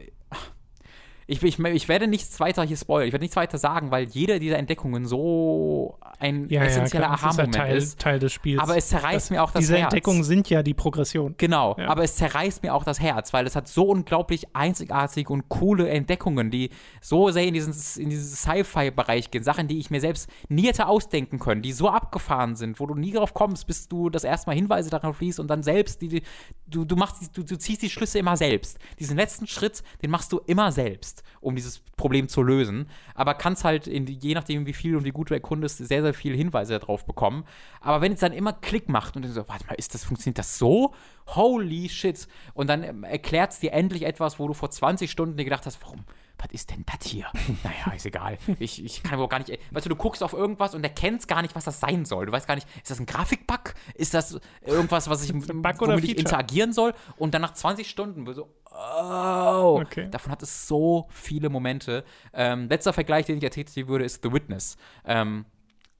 ich, 1.27 1.43
ich, 1.43 1.59
ich 1.59 1.89
werde 1.89 2.09
nichts 2.09 2.39
weiter 2.41 2.63
hier 2.65 2.77
spoilern, 2.77 3.07
ich 3.09 3.13
werde 3.13 3.23
nichts 3.25 3.37
weiter 3.37 3.59
sagen, 3.59 3.91
weil 3.91 4.05
jede 4.09 4.39
dieser 4.39 4.59
Entdeckungen 4.59 5.07
so 5.07 5.99
ein 6.19 6.49
ja, 6.49 6.63
essentieller 6.63 7.05
ja, 7.05 7.11
das 7.13 7.21
ist 7.21 7.27
Aha-Moment 7.27 7.59
halt 7.59 7.69
Teil, 7.69 7.77
ist. 7.77 7.99
Teil 8.01 8.19
des 8.19 8.33
Spiels. 8.33 8.61
Aber 8.61 8.77
es 8.77 8.89
zerreißt 8.89 9.15
Das- 9.27 9.31
mir 9.31 9.43
auch 9.43 9.51
das 9.51 9.61
Diese 9.61 9.75
Herz. 9.77 9.85
Entdeckungen 9.93 10.25
sind 10.25 10.49
ja 10.51 10.63
die 10.63 10.75
Progression. 10.75 11.35
Genau, 11.39 11.75
Ja. 11.79 11.89
aber 11.89 12.05
es 12.05 12.17
zerreißt 12.17 12.63
mir 12.63 12.75
auch 12.75 12.85
das 12.85 13.01
Herz, 13.01 13.33
weil 13.33 13.47
es 13.47 13.57
hat 13.57 13.69
so 13.69 13.85
unglaublich 13.89 14.47
einzigartige 14.55 15.33
und 15.33 15.49
coole 15.49 15.89
Entdeckungen, 15.89 16.51
die 16.51 16.71
so 17.01 17.31
sehr 17.31 17.45
in 17.45 17.55
diesen, 17.55 17.75
in 18.03 18.11
diesen 18.11 18.35
Sci-Fi-Bereich 18.37 19.31
gehen, 19.31 19.43
Sachen, 19.45 19.69
die 19.69 19.79
ich 19.79 19.91
mir 19.91 20.01
selbst 20.01 20.29
nie 20.49 20.67
hätte 20.67 20.87
ausdenken 20.87 21.39
können, 21.39 21.63
die 21.63 21.73
so 21.73 21.89
abgefahren 21.89 22.57
sind, 22.57 22.79
wo 22.81 22.87
du 22.87 22.95
nie 22.95 23.13
drauf 23.13 23.35
kommst, 23.35 23.67
bis 23.67 23.89
du 23.89 24.11
das 24.11 24.25
erste 24.25 24.49
Mal 24.51 24.55
Hinweise 24.55 24.91
darauf 24.91 25.21
liest 25.21 25.41
und 25.41 25.49
dann 25.49 25.63
selbst, 25.63 26.01
die, 26.03 26.09
die, 26.09 26.23
du, 26.67 26.85
du, 26.85 26.97
machst, 26.97 27.37
du, 27.37 27.43
du 27.43 27.57
ziehst 27.59 27.83
die 27.83 27.91
Schlüsse 27.91 28.19
immer 28.19 28.37
selbst. 28.37 28.79
Diesen 28.99 29.17
letzten 29.17 29.47
Schritt, 29.47 29.83
den 30.03 30.11
machst 30.11 30.33
du 30.33 30.41
immer 30.47 30.73
selbst, 30.73 31.12
um 31.41 31.55
dieses 31.55 31.81
Problem 31.97 32.29
zu 32.29 32.43
lösen, 32.43 32.89
aber 33.15 33.35
kannst 33.35 33.65
halt, 33.65 33.87
in, 33.87 34.07
je 34.07 34.35
nachdem, 34.35 34.67
wie 34.67 34.73
viel 34.73 34.97
und 34.97 35.05
wie 35.05 35.11
gut 35.11 35.31
du 35.31 35.35
erkundest, 35.35 35.79
sehr, 35.79 36.03
sehr 36.03 36.15
viele 36.15 36.37
Hinweise 36.37 36.79
darauf 36.79 37.05
bekommen. 37.05 37.45
Aber 37.81 38.01
wenn 38.01 38.13
es 38.13 38.21
dann 38.21 38.33
immer 38.33 38.53
Klick 38.53 38.89
macht 38.89 39.17
und 39.17 39.23
du 39.25 39.29
so, 39.29 39.49
warte 39.49 39.67
mal, 39.67 39.75
ist 39.75 39.95
das, 39.95 40.05
funktioniert 40.05 40.39
das 40.39 40.59
so? 40.59 40.95
Holy 41.29 41.89
shit. 41.89 42.27
Und 42.55 42.69
dann 42.69 42.83
ähm, 42.83 43.05
erklärt 43.05 43.53
es 43.53 43.61
dir 43.61 43.73
endlich 43.73 44.05
etwas, 44.05 44.39
wo 44.39 44.49
du 44.49 44.55
vor 44.55 44.71
20 44.71 45.11
Stunden 45.11 45.37
dir 45.37 45.45
gedacht 45.45 45.67
hast, 45.67 45.81
warum? 45.83 46.05
Was 46.39 46.49
ist 46.51 46.71
denn 46.71 46.85
das 46.87 47.09
hier? 47.09 47.27
naja, 47.63 47.95
ist 47.95 48.07
egal. 48.07 48.37
Ich, 48.59 48.85
ich 48.85 49.03
kann 49.03 49.19
wohl 49.19 49.29
gar 49.29 49.39
nicht. 49.39 49.57
Weißt 49.71 49.87
du, 49.87 49.91
du 49.91 49.97
guckst 49.97 50.23
auf 50.23 50.33
irgendwas 50.33 50.75
und 50.75 50.83
erkennst 50.83 51.29
gar 51.29 51.41
nicht, 51.43 51.55
was 51.55 51.65
das 51.65 51.79
sein 51.79 52.05
soll. 52.05 52.27
Du 52.27 52.33
weißt 52.33 52.49
gar 52.49 52.57
nicht, 52.57 52.67
ist 52.77 52.91
das 52.91 52.99
ein 52.99 53.07
Grafikbug? 53.07 53.75
Ist 53.95 54.15
das 54.15 54.41
irgendwas, 54.67 55.09
was 55.09 55.23
ich, 55.23 55.33
Bug 55.33 55.81
womit 55.81 56.05
ich 56.05 56.19
interagieren 56.19 56.73
soll? 56.73 56.95
Und 57.17 57.35
dann 57.35 57.43
nach 57.43 57.55
20 57.55 57.89
Stunden 57.89 58.33
so, 58.35 58.49
oh, 58.75 59.81
Okay. 59.83 60.09
davon 60.11 60.33
hat 60.33 60.43
es 60.43 60.67
so 60.67 61.07
viele 61.11 61.49
Momente. 61.49 62.05
Ähm, 62.33 62.69
letzter 62.69 62.93
Vergleich, 62.93 63.27
den 63.27 63.39
ich 63.39 63.45
ertätigen 63.45 63.89
würde, 63.89 64.05
ist 64.05 64.23
The 64.23 64.33
Witness. 64.33 64.77
Ähm, 65.07 65.45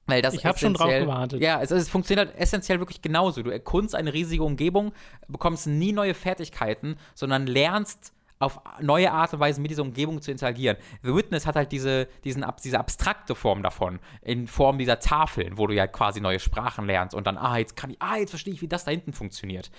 weil 0.05 0.21
das 0.21 0.33
Ich 0.33 0.45
hab 0.45 0.59
schon 0.59 0.73
drauf 0.73 0.89
gewartet. 0.89 1.41
Ja, 1.41 1.61
es, 1.61 1.71
es 1.71 1.87
funktioniert 1.89 2.27
halt 2.27 2.37
essentiell 2.37 2.79
wirklich 2.79 3.01
genauso. 3.01 3.41
Du 3.41 3.49
erkundst 3.49 3.95
eine 3.95 4.13
riesige 4.13 4.43
Umgebung, 4.43 4.91
bekommst 5.27 5.67
nie 5.67 5.93
neue 5.93 6.13
Fertigkeiten, 6.13 6.97
sondern 7.15 7.47
lernst 7.47 8.13
auf 8.39 8.59
neue 8.81 9.11
Art 9.11 9.33
und 9.33 9.39
Weise 9.39 9.61
mit 9.61 9.71
dieser 9.71 9.83
Umgebung 9.83 10.21
zu 10.21 10.29
interagieren. 10.29 10.75
The 11.01 11.15
Witness 11.15 11.45
hat 11.45 11.55
halt 11.55 11.71
diese, 11.71 12.07
diesen, 12.25 12.45
diese 12.63 12.77
abstrakte 12.77 13.35
Form 13.35 13.63
davon, 13.63 13.99
in 14.21 14.47
Form 14.47 14.77
dieser 14.77 14.99
Tafeln, 14.99 15.57
wo 15.57 15.67
du 15.67 15.73
ja 15.73 15.87
quasi 15.87 16.19
neue 16.19 16.39
Sprachen 16.39 16.85
lernst 16.85 17.15
und 17.15 17.25
dann, 17.25 17.37
ah, 17.37 17.57
jetzt 17.57 17.77
kann 17.77 17.91
ich, 17.91 18.01
ah, 18.01 18.17
jetzt 18.17 18.31
verstehe 18.31 18.53
ich, 18.53 18.61
wie 18.61 18.67
das 18.67 18.83
da 18.83 18.91
hinten 18.91 19.13
funktioniert. 19.13 19.71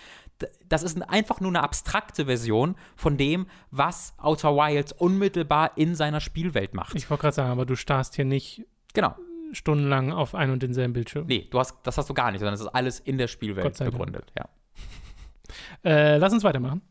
Das 0.69 0.83
ist 0.83 0.97
ein- 0.97 1.03
einfach 1.03 1.41
nur 1.41 1.51
eine 1.51 1.63
abstrakte 1.63 2.27
Version 2.27 2.75
von 2.97 3.17
dem, 3.17 3.47
was 3.71 4.15
Outer 4.19 4.57
Wilds 4.57 4.93
unmittelbar 4.93 5.73
in 5.77 5.95
seiner 5.95 6.21
Spielwelt 6.21 6.75
macht. 6.75 6.95
Ich 6.97 7.09
wollte 7.09 7.23
gerade 7.23 7.35
sagen, 7.35 7.51
aber 7.51 7.67
du 7.67 7.77
starrst 7.77 8.17
hier 8.17 8.25
nicht 8.25 8.67
genau. 8.93 9.15
stundenlang 9.53 10.11
auf 10.13 10.35
ein 10.35 10.51
und 10.51 10.63
denselben 10.63 10.93
Bildschirm. 10.93 11.27
Nee, 11.27 11.47
du 11.51 11.59
hast, 11.61 11.77
das 11.85 11.97
hast 11.97 12.11
du 12.11 12.15
gar 12.15 12.31
nicht, 12.33 12.41
sondern 12.41 12.55
es 12.55 12.61
ist 12.61 12.67
alles 12.69 12.99
in 12.99 13.19
der 13.19 13.27
Gott 13.27 13.33
Spielwelt 13.33 13.79
begründet. 13.79 14.33
Ja. 14.37 14.49
Äh, 15.85 16.17
lass 16.17 16.33
uns 16.33 16.43
weitermachen. 16.43 16.83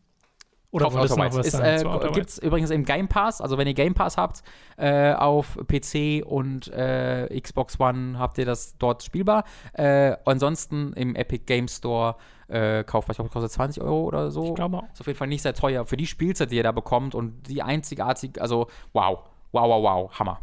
Oder 0.73 0.91
Wilds. 0.91 1.15
was 1.15 1.45
Ist, 1.45 1.53
äh, 1.53 1.83
Gibt 2.13 2.29
es 2.29 2.39
übrigens 2.39 2.71
im 2.71 2.83
Game 2.83 3.07
Pass, 3.07 3.41
also 3.41 3.59
wenn 3.59 3.67
ihr 3.67 3.75
Game 3.75 3.93
Pass 3.93 4.17
habt, 4.17 4.41
äh, 4.77 5.13
auf 5.13 5.55
PC 5.67 6.25
und 6.25 6.67
äh, 6.69 7.39
Xbox 7.39 7.79
One 7.79 8.17
habt 8.17 8.39
ihr 8.39 8.45
das 8.45 8.75
dort 8.79 9.03
spielbar. 9.03 9.43
Äh, 9.73 10.15
ansonsten 10.25 10.93
im 10.93 11.15
Epic 11.15 11.43
Game 11.45 11.67
Store 11.67 12.15
äh, 12.47 12.83
kauft, 12.83 13.07
ich 13.09 13.15
glaube, 13.15 13.29
kostet 13.29 13.51
20 13.51 13.83
Euro 13.83 14.01
oder 14.01 14.31
so. 14.31 14.45
Ich 14.45 14.55
glaube 14.55 14.77
auch. 14.77 14.91
Ist 14.91 14.99
auf 14.99 15.05
jeden 15.05 15.19
Fall 15.19 15.27
nicht 15.27 15.43
sehr 15.43 15.53
teuer 15.53 15.85
für 15.85 15.95
die 15.95 16.07
Spielzeit, 16.07 16.49
die 16.49 16.55
ihr 16.55 16.63
da 16.63 16.71
bekommt 16.71 17.13
und 17.13 17.47
die 17.47 17.61
einzigartige, 17.61 18.41
also 18.41 18.65
wow, 18.93 19.19
wow, 19.51 19.69
wow, 19.69 19.83
wow, 19.83 20.19
Hammer. 20.19 20.39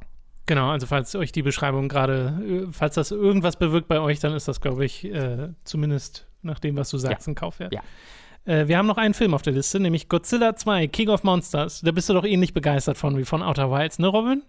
Genau, 0.47 0.71
also 0.71 0.87
falls 0.87 1.15
euch 1.17 1.33
die 1.33 1.43
Beschreibung 1.43 1.89
gerade, 1.89 2.67
äh, 2.69 2.73
falls 2.73 2.95
das 2.95 3.11
irgendwas 3.11 3.57
bewirkt 3.57 3.89
bei 3.89 3.99
euch, 3.99 4.21
dann 4.21 4.35
ist 4.35 4.47
das, 4.47 4.61
glaube 4.61 4.85
ich, 4.85 5.05
äh, 5.05 5.49
zumindest 5.65 6.29
nach 6.43 6.61
dem, 6.61 6.77
was 6.77 6.91
du 6.91 6.99
sagst, 6.99 7.27
ein 7.27 7.35
Kaufwert. 7.35 7.75
Ja. 7.75 7.83
Äh, 8.45 8.69
wir 8.69 8.79
haben 8.79 8.87
noch 8.87 8.97
einen 8.97 9.15
Film 9.15 9.35
auf 9.35 9.43
der 9.43 9.53
Liste, 9.53 9.81
nämlich 9.81 10.09
Godzilla 10.09 10.57
2, 10.57 10.87
King 10.89 11.09
of 11.09 11.23
Monsters. 11.23 11.81
Da 11.81 11.93
bist 11.93 12.09
du 12.09 12.15
doch 12.15 12.25
ähnlich 12.25 12.55
begeistert 12.55 12.97
von 12.97 13.17
wie 13.17 13.25
von 13.25 13.43
Outer 13.43 13.71
Wilds, 13.71 13.99
ne, 13.99 14.07
Robin? 14.07 14.43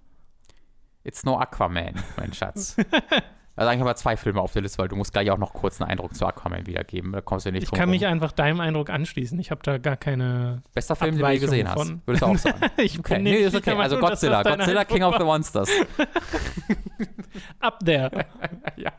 It's 1.04 1.24
no 1.26 1.38
Aquaman, 1.38 1.96
mein 2.18 2.34
Schatz. 2.34 2.78
Also 3.56 3.70
eigentlich 3.70 3.82
haben 3.82 3.88
wir 3.88 3.96
zwei 3.96 4.16
Filme 4.18 4.40
auf 4.42 4.54
der 4.54 4.62
Liste, 4.62 4.78
weil 4.80 4.88
du 4.88 4.96
musst 4.96 5.12
gleich 5.12 5.30
auch 5.30 5.38
noch 5.38 5.54
kurz 5.54 5.82
einen 5.82 5.92
Eindruck 5.92 6.16
zu 6.16 6.26
Aquaman 6.26 6.66
wiedergeben. 6.68 7.12
Da 7.12 7.22
kommst 7.22 7.46
du 7.46 7.52
nicht 7.52 7.64
Ich 7.64 7.72
kann 7.72 7.90
mich 7.90 8.04
rum. 8.04 8.12
einfach 8.12 8.32
deinem 8.32 8.60
Eindruck 8.62 8.90
anschließen. 8.90 9.38
Ich 9.40 9.52
habe 9.52 9.62
da 9.64 9.78
gar 9.78 9.98
keine. 9.98 10.64
Bester 10.74 10.96
Film, 10.96 11.12
den 11.12 11.20
du 11.20 11.26
je 11.26 11.26
Abweichung 11.38 11.50
gesehen 11.50 11.68
hast, 11.68 11.76
von- 11.78 12.02
würdest 12.06 12.22
du 12.24 12.26
auch 12.28 12.38
sagen. 12.38 12.60
ich 12.78 12.98
Okay, 12.98 13.14
bin 13.16 13.24
nee, 13.24 13.32
nicht 13.32 13.42
ist 13.42 13.56
okay. 13.56 13.72
Also 13.76 13.98
das 14.00 14.10
Godzilla, 14.10 14.42
Godzilla 14.44 14.86
King 14.86 15.04
of 15.04 15.16
the. 15.18 15.24
Monsters. 15.26 15.70
Up 17.60 17.80
there. 17.86 18.10
ja. 18.76 18.92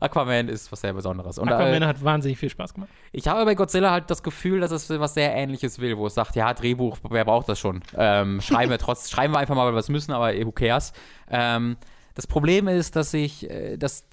Aquaman 0.00 0.48
ist 0.48 0.70
was 0.72 0.80
sehr 0.80 0.92
Besonderes. 0.92 1.38
Und 1.38 1.48
Aquaman 1.48 1.82
äh, 1.82 1.86
hat 1.86 2.02
wahnsinnig 2.02 2.38
viel 2.38 2.50
Spaß 2.50 2.74
gemacht. 2.74 2.90
ich 3.12 3.28
habe 3.28 3.44
bei 3.44 3.54
Godzilla 3.54 3.90
halt 3.90 4.10
das 4.10 4.22
Gefühl, 4.22 4.60
dass 4.60 4.70
es 4.70 4.88
was 4.90 5.14
sehr 5.14 5.34
Ähnliches 5.34 5.78
will, 5.78 5.96
wo 5.96 6.06
es 6.06 6.14
sagt, 6.14 6.34
ja, 6.36 6.52
Drehbuch, 6.54 6.98
wer 7.10 7.24
braucht 7.24 7.48
das 7.48 7.58
schon? 7.58 7.80
Ähm, 7.96 8.40
schreiben 8.40 8.70
wir 8.70 8.78
trotz, 8.78 9.10
schreiben 9.10 9.34
wir 9.34 9.38
einfach 9.38 9.54
mal, 9.54 9.66
weil 9.66 9.74
wir 9.74 9.78
es 9.80 9.88
müssen, 9.88 10.12
aber 10.12 10.32
who 10.44 10.52
cares? 10.52 10.92
Ähm, 11.30 11.76
das 12.16 12.26
Problem 12.26 12.66
ist, 12.66 12.96
dass 12.96 13.14
ich, 13.14 13.48
äh, 13.50 13.76
dass, 13.76 14.06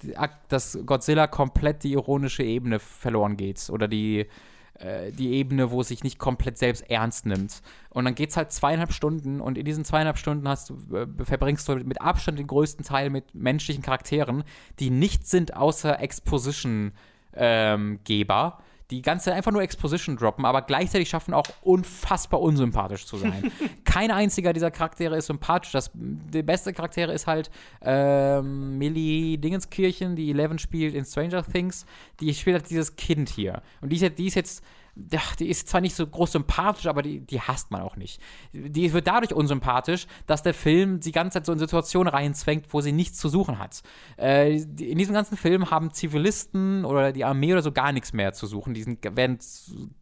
dass 0.48 0.78
Godzilla 0.84 1.26
komplett 1.26 1.84
die 1.84 1.92
ironische 1.92 2.42
Ebene 2.42 2.78
verloren 2.78 3.38
geht. 3.38 3.70
Oder 3.70 3.88
die, 3.88 4.26
äh, 4.74 5.10
die 5.10 5.32
Ebene, 5.32 5.70
wo 5.70 5.80
es 5.80 5.88
sich 5.88 6.04
nicht 6.04 6.18
komplett 6.18 6.58
selbst 6.58 6.90
ernst 6.90 7.24
nimmt. 7.24 7.62
Und 7.88 8.04
dann 8.04 8.14
geht 8.14 8.28
es 8.28 8.36
halt 8.36 8.52
zweieinhalb 8.52 8.92
Stunden 8.92 9.40
und 9.40 9.56
in 9.56 9.64
diesen 9.64 9.86
zweieinhalb 9.86 10.18
Stunden 10.18 10.46
hast 10.46 10.68
du, 10.68 10.74
äh, 10.94 11.06
verbringst 11.24 11.66
du 11.66 11.76
mit 11.76 12.02
Abstand 12.02 12.38
den 12.38 12.46
größten 12.46 12.84
Teil 12.84 13.08
mit 13.08 13.34
menschlichen 13.34 13.82
Charakteren, 13.82 14.44
die 14.80 14.90
nichts 14.90 15.30
sind 15.30 15.56
außer 15.56 15.98
Exposition-Geber. 15.98 18.58
Die 18.90 19.02
ganze 19.02 19.26
Zeit 19.26 19.34
einfach 19.34 19.52
nur 19.52 19.62
Exposition 19.62 20.16
droppen, 20.16 20.44
aber 20.44 20.62
gleichzeitig 20.62 21.08
schaffen 21.08 21.32
auch 21.32 21.46
unfassbar 21.62 22.40
unsympathisch 22.40 23.06
zu 23.06 23.16
sein. 23.16 23.50
Kein 23.84 24.10
einziger 24.10 24.52
dieser 24.52 24.70
Charaktere 24.70 25.16
ist 25.16 25.26
sympathisch. 25.26 25.72
Das, 25.72 25.90
der 25.94 26.42
beste 26.42 26.72
Charaktere 26.72 27.12
ist 27.12 27.26
halt 27.26 27.50
ähm, 27.80 28.76
Millie 28.76 29.38
Dingenskirchen, 29.38 30.16
die 30.16 30.30
Eleven 30.30 30.58
spielt 30.58 30.94
in 30.94 31.04
Stranger 31.04 31.42
Things. 31.42 31.86
Die 32.20 32.34
spielt 32.34 32.56
halt 32.56 32.70
dieses 32.70 32.96
Kind 32.96 33.30
hier. 33.30 33.62
Und 33.80 33.90
die 33.90 33.96
ist 33.96 34.02
jetzt, 34.02 34.18
die 34.18 34.26
ist 34.26 34.34
jetzt 34.34 34.62
die 34.96 35.48
ist 35.48 35.68
zwar 35.68 35.80
nicht 35.80 35.94
so 35.96 36.06
groß 36.06 36.32
sympathisch, 36.32 36.86
aber 36.86 37.02
die, 37.02 37.20
die 37.20 37.40
hasst 37.40 37.70
man 37.70 37.82
auch 37.82 37.96
nicht. 37.96 38.20
Die 38.52 38.92
wird 38.92 39.06
dadurch 39.06 39.34
unsympathisch, 39.34 40.06
dass 40.26 40.42
der 40.42 40.54
Film 40.54 41.00
die 41.00 41.12
ganze 41.12 41.34
Zeit 41.34 41.46
so 41.46 41.52
in 41.52 41.58
Situationen 41.58 42.12
reinzwängt, 42.12 42.66
wo 42.72 42.80
sie 42.80 42.92
nichts 42.92 43.18
zu 43.18 43.28
suchen 43.28 43.58
hat. 43.58 43.82
Äh, 44.16 44.56
in 44.56 44.98
diesem 44.98 45.14
ganzen 45.14 45.36
Film 45.36 45.70
haben 45.70 45.92
Zivilisten 45.92 46.84
oder 46.84 47.12
die 47.12 47.24
Armee 47.24 47.52
oder 47.52 47.62
so 47.62 47.72
gar 47.72 47.92
nichts 47.92 48.12
mehr 48.12 48.32
zu 48.32 48.46
suchen. 48.46 48.74
Die 48.74 48.82
sind, 48.82 49.04
werden 49.16 49.38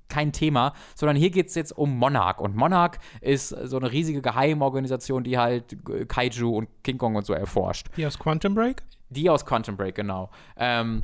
kein 0.08 0.32
Thema, 0.32 0.74
sondern 0.94 1.16
hier 1.16 1.30
geht 1.30 1.48
es 1.48 1.54
jetzt 1.54 1.72
um 1.72 1.96
Monarch. 1.96 2.38
Und 2.38 2.54
Monarch 2.54 2.98
ist 3.22 3.48
so 3.48 3.78
eine 3.78 3.90
riesige 3.90 4.20
Geheimorganisation, 4.20 5.24
die 5.24 5.38
halt 5.38 5.76
Kaiju 6.08 6.50
und 6.50 6.68
King 6.84 6.98
Kong 6.98 7.16
und 7.16 7.24
so 7.24 7.32
erforscht. 7.32 7.88
Die 7.96 8.06
aus 8.06 8.18
Quantum 8.18 8.54
Break? 8.54 8.82
Die 9.08 9.30
aus 9.30 9.46
Quantum 9.46 9.76
Break, 9.76 9.94
genau. 9.94 10.30
Ähm, 10.56 11.02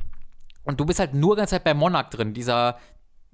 und 0.63 0.79
du 0.79 0.85
bist 0.85 0.99
halt 0.99 1.15
nur 1.15 1.35
ganze 1.35 1.55
Zeit 1.55 1.63
bei 1.63 1.73
Monarch 1.73 2.09
drin, 2.09 2.33
dieser, 2.35 2.77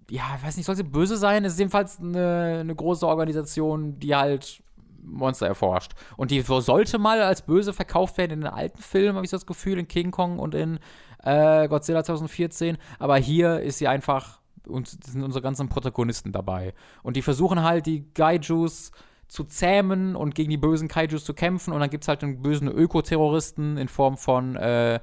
ja, 0.09 0.23
ich 0.37 0.45
weiß 0.45 0.57
nicht, 0.57 0.65
soll 0.65 0.75
sie 0.75 0.83
böse 0.83 1.17
sein? 1.17 1.45
Es 1.45 1.53
ist 1.53 1.59
jedenfalls 1.59 1.99
eine, 1.99 2.59
eine 2.61 2.75
große 2.75 3.07
Organisation, 3.07 3.99
die 3.99 4.15
halt 4.15 4.61
Monster 5.01 5.47
erforscht. 5.47 5.93
Und 6.17 6.31
die 6.31 6.41
so 6.41 6.59
sollte 6.59 6.97
mal 6.97 7.21
als 7.21 7.41
böse 7.41 7.73
verkauft 7.73 8.17
werden 8.17 8.31
in 8.31 8.41
den 8.41 8.53
alten 8.53 8.81
Filmen, 8.81 9.15
habe 9.15 9.25
ich 9.25 9.31
das 9.31 9.45
Gefühl, 9.45 9.79
in 9.79 9.87
King 9.87 10.11
Kong 10.11 10.39
und 10.39 10.55
in 10.55 10.79
äh, 11.23 11.67
Godzilla 11.67 12.03
2014. 12.03 12.77
Aber 12.99 13.17
hier 13.17 13.59
ist 13.59 13.77
sie 13.77 13.87
einfach, 13.87 14.39
und 14.67 14.87
sind 14.87 15.23
unsere 15.23 15.41
ganzen 15.41 15.69
Protagonisten 15.69 16.31
dabei. 16.31 16.73
Und 17.03 17.15
die 17.15 17.21
versuchen 17.21 17.63
halt, 17.63 17.85
die 17.85 18.11
Gaijus 18.13 18.91
zu 19.27 19.43
zähmen 19.43 20.15
und 20.15 20.35
gegen 20.35 20.51
die 20.51 20.57
bösen 20.57 20.87
Kaijus 20.87 21.25
zu 21.25 21.33
kämpfen. 21.33 21.73
Und 21.73 21.79
dann 21.79 21.89
gibt 21.89 22.03
es 22.03 22.07
halt 22.07 22.23
einen 22.23 22.41
bösen 22.41 22.67
Ökoterroristen 22.67 23.77
in 23.77 23.87
Form 23.87 24.17
von, 24.17 24.55
äh, 24.55 24.99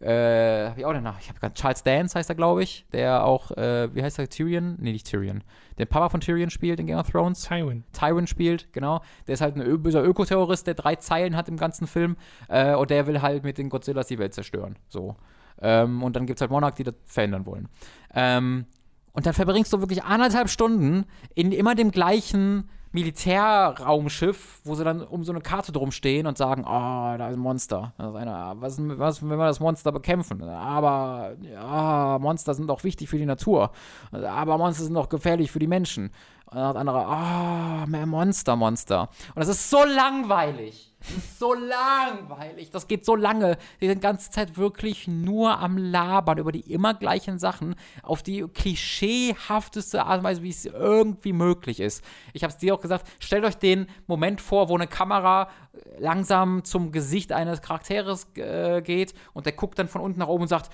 äh, 0.00 0.68
hab 0.68 0.78
ich 0.78 0.84
auch 0.84 0.92
den 0.92 1.02
Namen? 1.02 1.18
Ich 1.20 1.28
habe 1.28 1.38
gerade 1.40 1.54
Charles 1.54 1.82
Dance 1.82 2.18
heißt 2.18 2.28
er, 2.28 2.34
glaube 2.34 2.62
ich, 2.62 2.86
der 2.92 3.24
auch, 3.24 3.50
äh, 3.52 3.94
wie 3.94 4.02
heißt 4.02 4.18
er, 4.18 4.28
Tyrion? 4.28 4.76
Nee, 4.78 4.92
nicht 4.92 5.06
Tyrion. 5.06 5.42
Der 5.78 5.86
Papa 5.86 6.08
von 6.08 6.20
Tyrion 6.20 6.50
spielt 6.50 6.78
in 6.80 6.86
Game 6.86 6.98
of 6.98 7.10
Thrones. 7.10 7.42
Tywin. 7.42 7.84
Tywin 7.92 8.26
spielt, 8.26 8.72
genau. 8.72 9.00
Der 9.26 9.34
ist 9.34 9.40
halt 9.40 9.56
ein 9.56 9.62
ö- 9.62 9.78
böser 9.78 10.04
Ökoterrorist, 10.04 10.66
der 10.66 10.74
drei 10.74 10.96
Zeilen 10.96 11.36
hat 11.36 11.48
im 11.48 11.56
ganzen 11.56 11.86
Film. 11.86 12.16
Äh, 12.48 12.74
und 12.74 12.90
der 12.90 13.06
will 13.06 13.22
halt 13.22 13.44
mit 13.44 13.58
den 13.58 13.68
Godzillas 13.70 14.06
die 14.08 14.18
Welt 14.18 14.34
zerstören. 14.34 14.76
So. 14.88 15.16
Ähm, 15.60 16.02
und 16.02 16.16
dann 16.16 16.26
gibt 16.26 16.38
es 16.38 16.40
halt 16.42 16.50
Monarch, 16.50 16.74
die 16.74 16.84
das 16.84 16.94
verändern 17.06 17.46
wollen. 17.46 17.68
Ähm, 18.14 18.66
und 19.14 19.26
dann 19.26 19.32
verbringst 19.32 19.72
du 19.72 19.80
wirklich 19.80 20.04
anderthalb 20.04 20.50
Stunden 20.50 21.06
in 21.34 21.52
immer 21.52 21.74
dem 21.74 21.90
gleichen 21.90 22.68
Militärraumschiff, 22.94 24.60
wo 24.62 24.74
sie 24.74 24.84
dann 24.84 25.02
um 25.02 25.24
so 25.24 25.32
eine 25.32 25.40
Karte 25.40 25.72
drum 25.72 25.90
stehen 25.90 26.26
und 26.26 26.38
sagen, 26.38 26.62
oh, 26.64 27.16
da 27.18 27.28
ist 27.28 27.34
ein 27.34 27.40
Monster. 27.40 27.92
Ist 27.98 28.14
einer, 28.14 28.54
was, 28.58 28.78
was, 28.78 29.22
wenn 29.22 29.36
wir 29.36 29.46
das 29.46 29.58
Monster 29.58 29.90
bekämpfen? 29.90 30.42
Aber, 30.42 31.32
ja, 31.42 32.18
Monster 32.20 32.54
sind 32.54 32.68
doch 32.68 32.84
wichtig 32.84 33.08
für 33.08 33.18
die 33.18 33.26
Natur. 33.26 33.72
Aber 34.12 34.58
Monster 34.58 34.84
sind 34.84 34.94
doch 34.94 35.08
gefährlich 35.08 35.50
für 35.50 35.58
die 35.58 35.66
Menschen. 35.66 36.12
Und 36.46 36.56
dann 36.56 36.68
hat 36.68 36.76
andere, 36.76 37.04
ah, 37.04 37.84
mehr 37.86 38.06
Monster, 38.06 38.54
Monster. 38.54 39.08
Und 39.34 39.40
das 39.40 39.48
ist 39.48 39.70
so 39.70 39.82
langweilig. 39.84 40.93
Das 41.06 41.16
ist 41.16 41.38
so 41.38 41.52
langweilig. 41.54 42.70
Das 42.70 42.88
geht 42.88 43.04
so 43.04 43.14
lange. 43.14 43.58
Die 43.80 43.86
sind 43.86 43.98
die 43.98 44.06
ganze 44.06 44.30
Zeit 44.30 44.56
wirklich 44.56 45.06
nur 45.06 45.58
am 45.58 45.76
Labern 45.76 46.38
über 46.38 46.50
die 46.50 46.72
immer 46.72 46.94
gleichen 46.94 47.38
Sachen 47.38 47.74
auf 48.02 48.22
die 48.22 48.42
klischeehafteste 48.42 50.04
Art 50.04 50.18
und 50.18 50.24
Weise, 50.24 50.42
wie 50.42 50.50
es 50.50 50.64
irgendwie 50.64 51.32
möglich 51.32 51.80
ist. 51.80 52.02
Ich 52.32 52.42
habe 52.42 52.52
es 52.52 52.58
dir 52.58 52.74
auch 52.74 52.80
gesagt, 52.80 53.06
stellt 53.20 53.44
euch 53.44 53.56
den 53.56 53.86
Moment 54.06 54.40
vor, 54.40 54.68
wo 54.68 54.74
eine 54.74 54.86
Kamera 54.86 55.48
langsam 55.98 56.64
zum 56.64 56.92
Gesicht 56.92 57.32
eines 57.32 57.60
Charakteres 57.60 58.26
äh, 58.36 58.80
geht 58.82 59.14
und 59.32 59.46
der 59.46 59.52
guckt 59.52 59.78
dann 59.78 59.88
von 59.88 60.00
unten 60.00 60.20
nach 60.20 60.28
oben 60.28 60.42
und 60.42 60.48
sagt, 60.48 60.70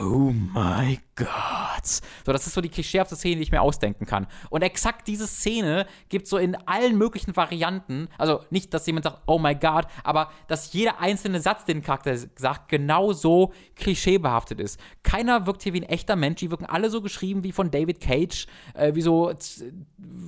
Oh 0.00 0.32
my 0.32 0.98
God. 1.16 1.26
So, 1.84 2.32
das 2.32 2.46
ist 2.46 2.54
so 2.54 2.60
die 2.60 2.68
klischeehafte 2.68 3.16
Szene, 3.16 3.36
die 3.36 3.42
ich 3.42 3.52
mir 3.52 3.62
ausdenken 3.62 4.06
kann. 4.06 4.26
Und 4.50 4.62
exakt 4.62 5.08
diese 5.08 5.26
Szene 5.26 5.86
gibt 6.08 6.26
so 6.26 6.36
in 6.36 6.56
allen 6.66 6.96
möglichen 6.98 7.36
Varianten, 7.36 8.08
also 8.18 8.40
nicht, 8.50 8.74
dass 8.74 8.86
jemand 8.86 9.04
sagt, 9.04 9.22
oh 9.26 9.38
my 9.38 9.54
God, 9.54 9.86
aber 10.04 10.30
dass 10.46 10.72
jeder 10.72 11.00
einzelne 11.00 11.40
Satz, 11.40 11.64
den 11.64 11.78
ein 11.78 11.82
Charakter 11.82 12.16
sagt, 12.36 12.68
genau 12.68 13.12
so 13.12 13.52
klischeebehaftet 13.76 14.60
ist. 14.60 14.78
Keiner 15.02 15.46
wirkt 15.46 15.62
hier 15.62 15.72
wie 15.74 15.80
ein 15.82 15.88
echter 15.88 16.16
Mensch, 16.16 16.40
die 16.40 16.50
wirken 16.50 16.66
alle 16.66 16.90
so 16.90 17.00
geschrieben 17.00 17.44
wie 17.44 17.52
von 17.52 17.70
David 17.70 18.00
Cage, 18.00 18.46
äh, 18.74 18.94
wie 18.94 19.02
so 19.02 19.32
z- 19.32 19.72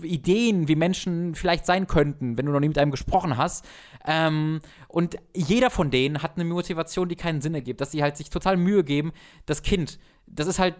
Ideen, 0.02 0.68
wie 0.68 0.76
Menschen 0.76 1.34
vielleicht 1.34 1.66
sein 1.66 1.86
könnten, 1.86 2.38
wenn 2.38 2.46
du 2.46 2.52
noch 2.52 2.60
nie 2.60 2.68
mit 2.68 2.78
einem 2.78 2.90
gesprochen 2.90 3.36
hast. 3.36 3.66
Ähm, 4.06 4.60
und 4.92 5.16
jeder 5.34 5.70
von 5.70 5.90
denen 5.90 6.22
hat 6.22 6.36
eine 6.36 6.44
Motivation, 6.44 7.08
die 7.08 7.16
keinen 7.16 7.40
Sinn 7.40 7.54
ergibt, 7.54 7.80
dass 7.80 7.92
sie 7.92 8.02
halt 8.02 8.16
sich 8.16 8.30
total 8.30 8.56
Mühe 8.56 8.84
geben, 8.84 9.12
das 9.46 9.62
Kind, 9.62 9.98
das 10.26 10.46
ist 10.46 10.58
halt 10.58 10.74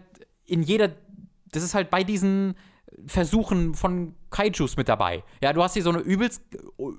in 0.45 0.63
jeder, 0.63 0.91
das 1.51 1.63
ist 1.63 1.73
halt 1.73 1.89
bei 1.89 2.03
diesen 2.03 2.55
Versuchen 3.07 3.73
von 3.73 4.15
Kaijus 4.31 4.75
mit 4.75 4.89
dabei. 4.89 5.23
Ja, 5.41 5.53
du 5.53 5.63
hast 5.63 5.73
hier 5.73 5.83
so 5.83 5.91
eine 5.91 5.99
übelst 5.99 6.41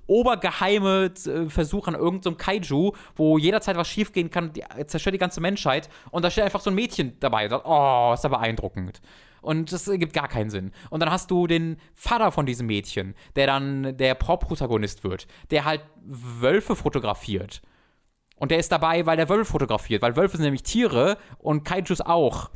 obergeheime 0.06 1.12
äh, 1.26 1.48
Versuch 1.50 1.86
an 1.86 1.94
irgendeinem 1.94 2.36
Kaiju, 2.38 2.92
wo 3.14 3.38
jederzeit 3.38 3.76
was 3.76 3.88
schiefgehen 3.88 4.30
kann, 4.30 4.52
die, 4.52 4.64
zerstört 4.86 5.14
die 5.14 5.18
ganze 5.18 5.40
Menschheit 5.40 5.90
und 6.10 6.24
da 6.24 6.30
steht 6.30 6.44
einfach 6.44 6.60
so 6.60 6.70
ein 6.70 6.74
Mädchen 6.74 7.18
dabei 7.20 7.44
und 7.44 7.50
sagt, 7.50 7.66
oh, 7.66 8.12
ist 8.14 8.24
aber 8.24 8.38
beeindruckend. 8.38 9.02
Und 9.42 9.72
das 9.72 9.86
ergibt 9.88 10.14
gar 10.14 10.28
keinen 10.28 10.50
Sinn. 10.50 10.70
Und 10.88 11.00
dann 11.00 11.10
hast 11.10 11.30
du 11.30 11.46
den 11.46 11.76
Vater 11.94 12.32
von 12.32 12.46
diesem 12.46 12.66
Mädchen, 12.66 13.14
der 13.36 13.46
dann 13.46 13.96
der 13.96 14.16
Hauptprotagonist 14.24 15.04
wird, 15.04 15.26
der 15.50 15.64
halt 15.64 15.82
Wölfe 16.04 16.76
fotografiert. 16.76 17.60
Und 18.36 18.50
der 18.50 18.58
ist 18.58 18.72
dabei, 18.72 19.04
weil 19.04 19.16
der 19.16 19.28
Wölfe 19.28 19.52
fotografiert, 19.52 20.02
weil 20.02 20.16
Wölfe 20.16 20.36
sind 20.36 20.44
nämlich 20.44 20.62
Tiere 20.62 21.18
und 21.38 21.64
Kaijus 21.64 22.00
auch. 22.00 22.50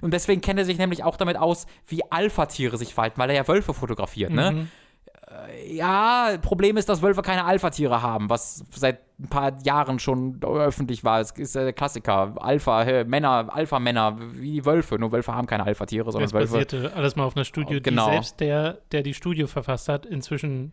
Und 0.00 0.12
deswegen 0.14 0.40
kennt 0.40 0.58
er 0.58 0.64
sich 0.64 0.78
nämlich 0.78 1.04
auch 1.04 1.16
damit 1.16 1.36
aus, 1.36 1.66
wie 1.86 2.02
Alpha-Tiere 2.10 2.76
sich 2.76 2.94
verhalten, 2.94 3.18
weil 3.20 3.30
er 3.30 3.36
ja 3.36 3.48
Wölfe 3.48 3.74
fotografiert, 3.74 4.30
ne? 4.30 4.68
Äh, 5.46 5.74
ja, 5.76 6.36
Problem 6.40 6.76
ist, 6.76 6.88
dass 6.88 7.02
Wölfe 7.02 7.22
keine 7.22 7.44
Alpha-Tiere 7.44 8.02
haben, 8.02 8.30
was 8.30 8.64
seit 8.74 9.00
ein 9.20 9.28
paar 9.28 9.52
Jahren 9.64 9.98
schon 9.98 10.40
öffentlich 10.42 11.04
war. 11.04 11.20
Es 11.20 11.32
ist 11.32 11.54
der 11.54 11.72
Klassiker. 11.72 12.34
Alpha, 12.38 12.82
äh, 12.84 13.04
Männer, 13.04 13.48
Alpha-Männer, 13.52 14.16
wie 14.34 14.64
Wölfe. 14.64 14.96
Nur 14.98 15.12
Wölfe 15.12 15.34
haben 15.34 15.46
keine 15.46 15.64
Alpha-Tiere, 15.66 16.10
sondern 16.12 16.26
Es 16.28 16.32
Wölfe. 16.32 16.52
basierte 16.52 16.92
alles 16.94 17.16
mal 17.16 17.24
auf 17.24 17.36
einer 17.36 17.44
Studie, 17.44 17.80
Genau. 17.82 18.06
die 18.06 18.12
selbst 18.12 18.40
der, 18.40 18.78
der 18.92 19.02
die 19.02 19.14
Studie 19.14 19.46
verfasst 19.46 19.88
hat, 19.88 20.06
inzwischen 20.06 20.72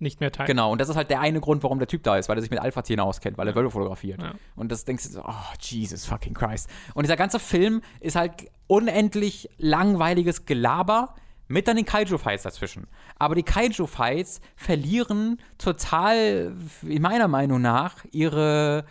nicht 0.00 0.20
mehr 0.20 0.32
teilt. 0.32 0.48
Genau, 0.48 0.72
und 0.72 0.80
das 0.80 0.88
ist 0.88 0.96
halt 0.96 1.08
der 1.08 1.20
eine 1.20 1.40
Grund, 1.40 1.62
warum 1.62 1.78
der 1.78 1.88
Typ 1.88 2.02
da 2.02 2.16
ist, 2.18 2.28
weil 2.28 2.36
er 2.36 2.42
sich 2.42 2.50
mit 2.50 2.60
Alpha-Tieren 2.60 3.00
auskennt, 3.00 3.38
weil 3.38 3.46
er 3.48 3.54
Wölfe 3.54 3.70
fotografiert. 3.70 4.20
Ja. 4.20 4.32
Und 4.56 4.70
das 4.72 4.84
denkst 4.84 5.04
du 5.04 5.10
so, 5.10 5.22
oh, 5.24 5.32
Jesus 5.60 6.04
fucking 6.04 6.34
Christ. 6.34 6.68
Und 6.94 7.04
dieser 7.04 7.16
ganze 7.16 7.38
Film 7.38 7.80
ist 8.00 8.16
halt 8.16 8.50
unendlich 8.66 9.48
langweiliges 9.56 10.44
Gelaber 10.46 11.14
mit 11.48 11.68
dann 11.68 11.76
den 11.76 11.84
Kaiju-Fights 11.84 12.44
dazwischen. 12.44 12.86
Aber 13.18 13.34
die 13.34 13.42
Kaiju-Fights 13.42 14.40
verlieren 14.56 15.40
total, 15.58 16.54
in 16.82 17.02
meiner 17.02 17.28
Meinung 17.28 17.60
nach, 17.60 18.04
ihre 18.10 18.84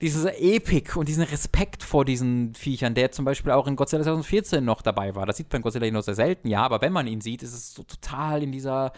diese 0.00 0.34
Epik 0.38 0.96
und 0.96 1.08
diesen 1.08 1.24
Respekt 1.24 1.82
vor 1.82 2.06
diesen 2.06 2.54
Viechern, 2.54 2.94
der 2.94 3.12
zum 3.12 3.26
Beispiel 3.26 3.52
auch 3.52 3.66
in 3.66 3.76
Godzilla 3.76 4.02
2014 4.02 4.64
noch 4.64 4.80
dabei 4.80 5.14
war. 5.14 5.26
Das 5.26 5.36
sieht 5.36 5.52
man 5.52 5.58
in 5.58 5.62
Godzilla 5.62 5.90
nur 5.90 6.02
sehr 6.02 6.14
selten, 6.14 6.48
ja, 6.48 6.62
aber 6.62 6.80
wenn 6.80 6.92
man 6.92 7.06
ihn 7.06 7.20
sieht, 7.20 7.42
ist 7.42 7.52
es 7.52 7.74
so 7.74 7.82
total 7.82 8.42
in 8.42 8.50
dieser 8.50 8.92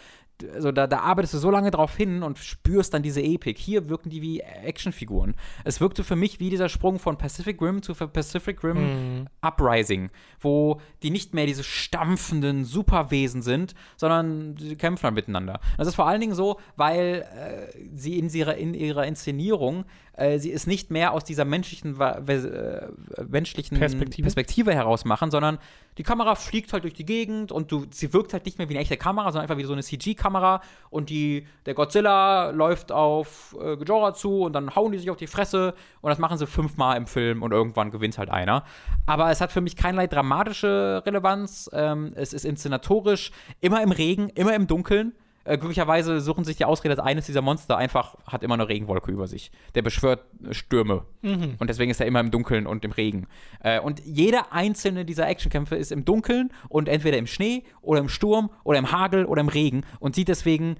also 0.53 0.71
da, 0.71 0.87
da 0.87 0.99
arbeitest 0.99 1.33
du 1.33 1.37
so 1.37 1.51
lange 1.51 1.71
drauf 1.71 1.95
hin 1.95 2.23
und 2.23 2.37
spürst 2.39 2.93
dann 2.93 3.03
diese 3.03 3.21
Epik. 3.21 3.57
Hier 3.57 3.89
wirken 3.89 4.09
die 4.09 4.21
wie 4.21 4.39
Actionfiguren. 4.39 5.35
Es 5.63 5.81
wirkte 5.81 6.03
für 6.03 6.15
mich 6.15 6.39
wie 6.39 6.49
dieser 6.49 6.69
Sprung 6.69 6.99
von 6.99 7.17
Pacific 7.17 7.61
Rim 7.61 7.81
zu 7.81 7.93
Pacific 7.93 8.63
Rim 8.63 9.27
Uprising, 9.41 10.09
wo 10.39 10.79
die 11.01 11.09
nicht 11.09 11.33
mehr 11.33 11.45
diese 11.45 11.63
stampfenden 11.63 12.65
Superwesen 12.65 13.41
sind, 13.41 13.73
sondern 13.97 14.55
sie 14.57 14.75
kämpfen 14.75 15.03
dann 15.03 15.13
miteinander. 15.13 15.59
Das 15.77 15.87
ist 15.87 15.95
vor 15.95 16.07
allen 16.07 16.21
Dingen 16.21 16.35
so, 16.35 16.59
weil 16.75 17.25
äh, 17.35 17.95
sie 17.95 18.19
in 18.19 18.29
ihrer, 18.29 18.55
in 18.55 18.73
ihrer 18.73 19.05
Inszenierung 19.05 19.85
äh, 20.15 20.39
sie 20.39 20.51
es 20.51 20.67
nicht 20.67 20.91
mehr 20.91 21.13
aus 21.13 21.23
dieser 21.23 21.45
menschlichen, 21.45 21.99
äh, 21.99 22.87
menschlichen 23.27 23.77
Perspektive? 23.77 24.23
Perspektive 24.23 24.73
heraus 24.73 25.05
machen, 25.05 25.31
sondern 25.31 25.59
die 25.97 26.03
Kamera 26.03 26.35
fliegt 26.35 26.73
halt 26.73 26.83
durch 26.83 26.93
die 26.93 27.05
Gegend 27.05 27.51
und 27.51 27.71
du, 27.71 27.85
sie 27.91 28.13
wirkt 28.13 28.33
halt 28.33 28.45
nicht 28.45 28.57
mehr 28.57 28.69
wie 28.69 28.73
eine 28.73 28.81
echte 28.81 28.97
Kamera, 28.97 29.31
sondern 29.31 29.43
einfach 29.43 29.57
wie 29.57 29.63
so 29.63 29.73
eine 29.73 29.83
CG-Kamera 29.83 30.61
und 30.89 31.09
die, 31.09 31.47
der 31.65 31.73
Godzilla 31.73 32.49
läuft 32.49 32.91
auf 32.91 33.55
äh, 33.61 33.77
Ghidorah 33.77 34.13
zu 34.13 34.41
und 34.41 34.53
dann 34.53 34.75
hauen 34.75 34.91
die 34.91 34.97
sich 34.97 35.09
auf 35.09 35.17
die 35.17 35.27
Fresse 35.27 35.73
und 36.01 36.09
das 36.09 36.19
machen 36.19 36.37
sie 36.37 36.47
fünfmal 36.47 36.97
im 36.97 37.05
Film 37.05 37.43
und 37.43 37.51
irgendwann 37.51 37.91
gewinnt 37.91 38.17
halt 38.17 38.29
einer. 38.29 38.63
Aber 39.05 39.31
es 39.31 39.41
hat 39.41 39.51
für 39.51 39.61
mich 39.61 39.75
keinerlei 39.75 40.07
dramatische 40.07 41.03
Relevanz. 41.05 41.69
Ähm, 41.73 42.11
es 42.15 42.33
ist 42.33 42.45
inszenatorisch 42.45 43.31
immer 43.61 43.81
im 43.81 43.91
Regen, 43.91 44.29
immer 44.29 44.55
im 44.55 44.67
Dunkeln. 44.67 45.13
Äh, 45.45 45.57
glücklicherweise 45.57 46.21
suchen 46.21 46.45
sich 46.45 46.55
die 46.57 46.65
Ausrede, 46.65 46.95
dass 46.95 47.05
eines 47.05 47.25
dieser 47.25 47.41
Monster 47.41 47.77
einfach 47.77 48.15
hat 48.25 48.43
immer 48.43 48.53
eine 48.53 48.69
Regenwolke 48.69 49.11
über 49.11 49.27
sich. 49.27 49.51
Der 49.75 49.81
beschwört 49.81 50.25
Stürme. 50.51 51.05
Und 51.59 51.69
deswegen 51.69 51.91
ist 51.91 51.99
er 51.99 52.07
immer 52.07 52.19
im 52.19 52.31
Dunkeln 52.31 52.65
und 52.65 52.85
im 52.85 52.91
Regen. 52.91 53.27
Äh, 53.61 53.79
und 53.79 54.01
jeder 54.05 54.53
einzelne 54.53 55.05
dieser 55.05 55.27
Actionkämpfe 55.27 55.75
ist 55.75 55.91
im 55.91 56.05
Dunkeln 56.05 56.51
und 56.69 56.87
entweder 56.87 57.17
im 57.17 57.27
Schnee 57.27 57.63
oder 57.81 57.99
im 57.99 58.09
Sturm 58.09 58.51
oder 58.63 58.79
im 58.79 58.91
Hagel 58.91 59.25
oder 59.25 59.41
im 59.41 59.49
Regen 59.49 59.83
und 59.99 60.15
sieht 60.15 60.29
deswegen 60.29 60.77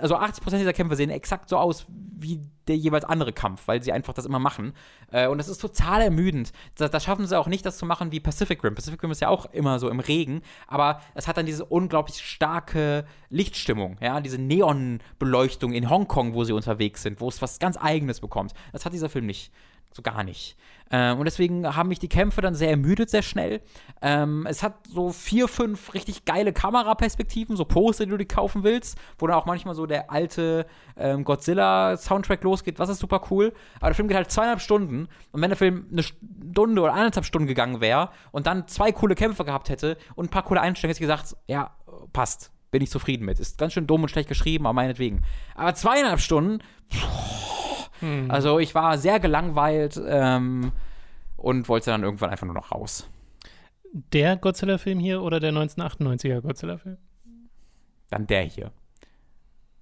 also 0.00 0.16
80% 0.16 0.58
dieser 0.58 0.72
Kämpfe 0.72 0.96
sehen 0.96 1.10
exakt 1.10 1.48
so 1.48 1.56
aus 1.56 1.86
wie 1.88 2.40
der 2.66 2.76
jeweils 2.76 3.04
andere 3.04 3.32
Kampf, 3.32 3.66
weil 3.66 3.82
sie 3.82 3.92
einfach 3.92 4.12
das 4.12 4.26
immer 4.26 4.38
machen. 4.38 4.72
Äh, 5.10 5.28
und 5.28 5.38
das 5.38 5.48
ist 5.48 5.58
total 5.58 6.02
ermüdend. 6.02 6.52
Da, 6.76 6.88
da 6.88 7.00
schaffen 7.00 7.26
sie 7.26 7.38
auch 7.38 7.46
nicht, 7.46 7.64
das 7.64 7.78
zu 7.78 7.86
machen 7.86 8.12
wie 8.12 8.20
Pacific 8.20 8.62
Rim. 8.62 8.74
Pacific 8.74 9.02
Rim 9.02 9.10
ist 9.10 9.20
ja 9.20 9.28
auch 9.28 9.46
immer 9.52 9.78
so 9.78 9.88
im 9.88 10.00
Regen, 10.00 10.42
aber 10.66 11.00
es 11.14 11.28
hat 11.28 11.36
dann 11.36 11.46
diese 11.46 11.64
unglaublich 11.64 12.20
starke 12.20 13.04
Lichtstimmung, 13.30 13.96
ja, 14.00 14.20
diese 14.20 14.38
Neonbeleuchtung 14.38 15.72
in 15.72 15.88
Hongkong, 15.88 16.34
wo 16.34 16.44
sie 16.44 16.52
unterwegs 16.52 17.02
sind, 17.02 17.20
wo 17.20 17.28
es 17.28 17.40
was 17.40 17.58
ganz 17.58 17.76
Eigenes 17.76 18.20
bekommt. 18.20 18.52
Das 18.72 18.84
hat 18.84 18.92
dieser 18.92 19.08
Film 19.08 19.26
nicht. 19.26 19.52
So 19.92 20.02
gar 20.02 20.22
nicht. 20.22 20.56
Ähm, 20.90 21.18
und 21.18 21.24
deswegen 21.24 21.76
haben 21.76 21.88
mich 21.88 21.98
die 21.98 22.08
Kämpfe 22.08 22.40
dann 22.40 22.54
sehr 22.54 22.70
ermüdet, 22.70 23.10
sehr 23.10 23.22
schnell. 23.22 23.60
Ähm, 24.00 24.46
es 24.48 24.62
hat 24.62 24.74
so 24.88 25.10
vier, 25.10 25.48
fünf 25.48 25.92
richtig 25.94 26.24
geile 26.24 26.52
Kameraperspektiven, 26.52 27.56
so 27.56 27.64
Poster, 27.64 28.04
die 28.04 28.10
du 28.10 28.16
dir 28.16 28.26
kaufen 28.26 28.62
willst, 28.62 28.98
wo 29.18 29.26
dann 29.26 29.36
auch 29.36 29.46
manchmal 29.46 29.74
so 29.74 29.86
der 29.86 30.10
alte 30.10 30.66
ähm, 30.96 31.24
Godzilla-Soundtrack 31.24 32.42
losgeht. 32.42 32.78
Was 32.78 32.88
ist 32.88 33.00
super 33.00 33.22
cool. 33.30 33.52
Aber 33.76 33.88
der 33.88 33.94
Film 33.94 34.08
geht 34.08 34.16
halt 34.16 34.30
zweieinhalb 34.30 34.60
Stunden. 34.60 35.08
Und 35.32 35.42
wenn 35.42 35.50
der 35.50 35.56
Film 35.56 35.86
eine 35.90 36.02
Stunde 36.02 36.82
oder 36.82 36.94
eineinhalb 36.94 37.24
Stunden 37.24 37.48
gegangen 37.48 37.80
wäre 37.80 38.10
und 38.30 38.46
dann 38.46 38.66
zwei 38.68 38.92
coole 38.92 39.14
Kämpfe 39.14 39.44
gehabt 39.44 39.68
hätte 39.68 39.98
und 40.14 40.26
ein 40.26 40.30
paar 40.30 40.44
coole 40.44 40.60
Einstellungen, 40.60 40.94
hätte 40.94 41.04
ich 41.04 41.08
gesagt, 41.08 41.36
ja, 41.48 41.76
passt. 42.12 42.52
Bin 42.70 42.82
ich 42.82 42.90
zufrieden 42.90 43.24
mit. 43.24 43.40
Ist 43.40 43.56
ganz 43.56 43.72
schön 43.72 43.86
dumm 43.86 44.02
und 44.02 44.10
schlecht 44.10 44.28
geschrieben, 44.28 44.66
aber 44.66 44.74
meinetwegen. 44.74 45.22
Aber 45.54 45.74
zweieinhalb 45.74 46.20
Stunden, 46.20 46.58
also 48.28 48.58
ich 48.58 48.74
war 48.74 48.98
sehr 48.98 49.20
gelangweilt 49.20 50.00
ähm, 50.06 50.72
und 51.36 51.68
wollte 51.68 51.90
dann 51.90 52.02
irgendwann 52.02 52.30
einfach 52.30 52.46
nur 52.46 52.54
noch 52.54 52.72
raus. 52.72 53.08
Der 53.92 54.36
Godzilla-Film 54.36 54.98
hier 54.98 55.22
oder 55.22 55.40
der 55.40 55.52
1998er 55.52 56.40
Godzilla-Film? 56.40 56.98
Dann 58.10 58.26
der 58.26 58.42
hier. 58.42 58.72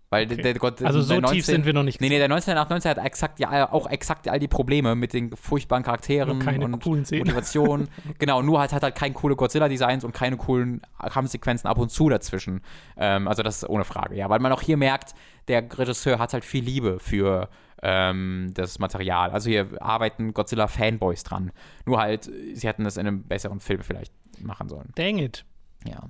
Weil 0.08 0.26
Okay. 0.26 0.36
der, 0.36 0.52
der 0.52 0.60
Gott, 0.60 0.80
Also 0.82 1.00
so 1.00 1.20
der 1.20 1.30
tief 1.30 1.44
sind 1.44 1.66
wir 1.66 1.72
noch 1.72 1.82
nicht. 1.82 2.00
Nee, 2.00 2.08
nee, 2.08 2.18
der 2.18 2.26
1998 2.26 2.90
hat 2.90 3.04
exakt 3.04 3.40
ja, 3.40 3.72
auch 3.72 3.90
exakt 3.90 4.28
all 4.28 4.38
die 4.38 4.46
Probleme 4.46 4.94
mit 4.94 5.12
den 5.12 5.34
furchtbaren 5.36 5.82
Charakteren 5.82 6.38
keine 6.38 6.64
und 6.64 6.80
coolen 6.80 7.04
Szenen. 7.04 7.22
Motivation. 7.24 7.88
genau, 8.18 8.40
nur 8.40 8.60
halt 8.60 8.72
hat 8.72 8.84
halt 8.84 8.94
kein 8.94 9.14
coole 9.14 9.34
Godzilla-Designs 9.34 10.04
und 10.04 10.12
keine 10.12 10.36
coolen 10.36 10.80
Kampfsequenzen 11.00 11.68
ab 11.68 11.78
und 11.78 11.90
zu 11.90 12.08
dazwischen. 12.08 12.60
Ähm, 12.96 13.26
also 13.26 13.42
das 13.42 13.62
ist 13.64 13.68
ohne 13.68 13.84
Frage, 13.84 14.14
ja. 14.14 14.28
Weil 14.30 14.38
man 14.38 14.52
auch 14.52 14.62
hier 14.62 14.76
merkt, 14.76 15.14
der 15.48 15.64
Regisseur 15.76 16.20
hat 16.20 16.32
halt 16.32 16.44
viel 16.44 16.62
Liebe 16.62 17.00
für 17.00 17.48
ähm, 17.82 18.50
das 18.54 18.78
Material. 18.78 19.30
Also 19.30 19.50
hier 19.50 19.68
arbeiten 19.80 20.32
Godzilla-Fanboys 20.34 21.24
dran. 21.24 21.52
Nur 21.84 22.00
halt, 22.00 22.24
sie 22.54 22.66
hätten 22.66 22.84
das 22.84 22.96
in 22.96 23.06
einem 23.06 23.24
besseren 23.24 23.60
Film 23.60 23.82
vielleicht 23.82 24.12
machen 24.40 24.68
sollen. 24.68 24.90
Dang 24.94 25.18
it. 25.18 25.44
Ja. 25.86 26.08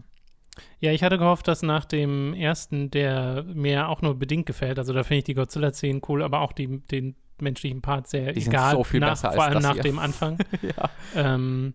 Ja, 0.80 0.92
ich 0.92 1.02
hatte 1.02 1.18
gehofft, 1.18 1.48
dass 1.48 1.62
nach 1.62 1.84
dem 1.84 2.32
ersten, 2.32 2.90
der 2.90 3.44
mir 3.46 3.88
auch 3.88 4.00
nur 4.00 4.18
bedingt 4.18 4.46
gefällt, 4.46 4.78
also 4.78 4.92
da 4.94 5.02
finde 5.02 5.18
ich 5.18 5.24
die 5.24 5.34
Godzilla-Szenen 5.34 6.00
cool, 6.08 6.22
aber 6.22 6.40
auch 6.40 6.52
die, 6.52 6.78
den 6.78 7.14
menschlichen 7.40 7.82
Part 7.82 8.08
sehr 8.08 8.32
Die 8.32 8.40
sind 8.40 8.52
egal. 8.54 8.72
so 8.72 8.84
viel 8.84 9.00
nach, 9.00 9.10
besser 9.10 9.28
als 9.28 9.34
Vor 9.36 9.44
allem 9.44 9.54
das 9.54 9.62
nach 9.64 9.74
hier. 9.74 9.82
dem 9.82 9.98
Anfang. 9.98 10.38
ja. 10.62 10.90
ähm, 11.14 11.74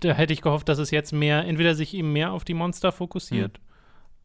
da 0.00 0.12
hätte 0.14 0.32
ich 0.32 0.40
gehofft, 0.40 0.68
dass 0.70 0.78
es 0.78 0.90
jetzt 0.90 1.12
mehr, 1.12 1.44
entweder 1.44 1.74
sich 1.74 1.92
eben 1.92 2.12
mehr 2.12 2.32
auf 2.32 2.44
die 2.44 2.54
Monster 2.54 2.92
fokussiert 2.92 3.58
Hm. 3.58 3.64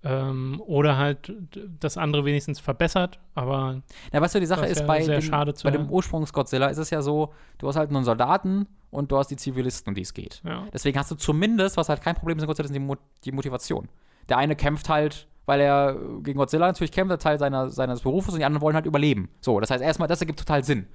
Ähm, 0.06 0.62
oder 0.66 0.98
halt 0.98 1.34
das 1.80 1.98
andere 1.98 2.26
wenigstens 2.26 2.60
verbessert, 2.60 3.20
aber 3.34 3.82
Ja, 4.14 4.22
weißt 4.22 4.36
du, 4.36 4.40
die 4.40 4.46
Sache 4.46 4.68
ist 4.68 4.82
ja 4.82 4.86
bei, 4.86 5.00
dem, 5.04 5.30
bei 5.64 5.72
dem. 5.72 5.90
Ursprungs-Godzilla 5.90 6.68
ist 6.68 6.78
es 6.78 6.92
ja 6.92 7.02
so, 7.02 7.34
du 7.58 7.68
hast 7.68 7.76
halt 7.76 7.90
einen 7.90 8.04
Soldaten 8.04 8.68
und 8.92 9.12
du 9.12 9.18
hast 9.18 9.30
die 9.32 9.36
Zivilisten, 9.36 9.92
um 9.92 9.96
die 9.96 10.04
es 10.04 10.14
geht. 10.14 10.42
ja. 10.46 10.68
Deswegen 10.72 10.98
hast 11.00 11.10
du 11.10 11.16
zumindest, 11.16 11.76
was 11.76 11.90
halt 11.90 12.02
kein 12.02 12.16
Problem 12.16 12.38
ist 12.38 12.44
in 12.44 12.48
Godzilla, 12.48 12.68
ist 12.68 12.76
die, 12.76 12.80
Mo 12.80 12.96
die 13.24 13.32
Motivation. 13.32 13.90
Der 14.30 14.38
eine 14.38 14.56
kämpft 14.56 14.90
halt, 14.90 15.28
weil 15.48 15.60
er 15.60 15.96
gegen 16.22 16.38
Godzilla 16.38 16.68
natürlich 16.68 16.92
kämpft, 16.92 17.12
der 17.12 17.20
Teil 17.20 17.40
seiner, 17.40 17.70
seines 17.70 18.02
Berufes, 18.02 18.34
und 18.34 18.40
die 18.40 18.46
anderen 18.46 18.62
wollen 18.62 18.76
halt 18.76 18.86
überleben. 18.86 19.30
So, 19.42 19.60
das 19.60 19.72
heißt 19.72 19.84
erstmal, 19.84 20.08
das 20.08 20.22
ergibt 20.22 20.40
total 20.40 20.64
Sinn. 20.64 20.88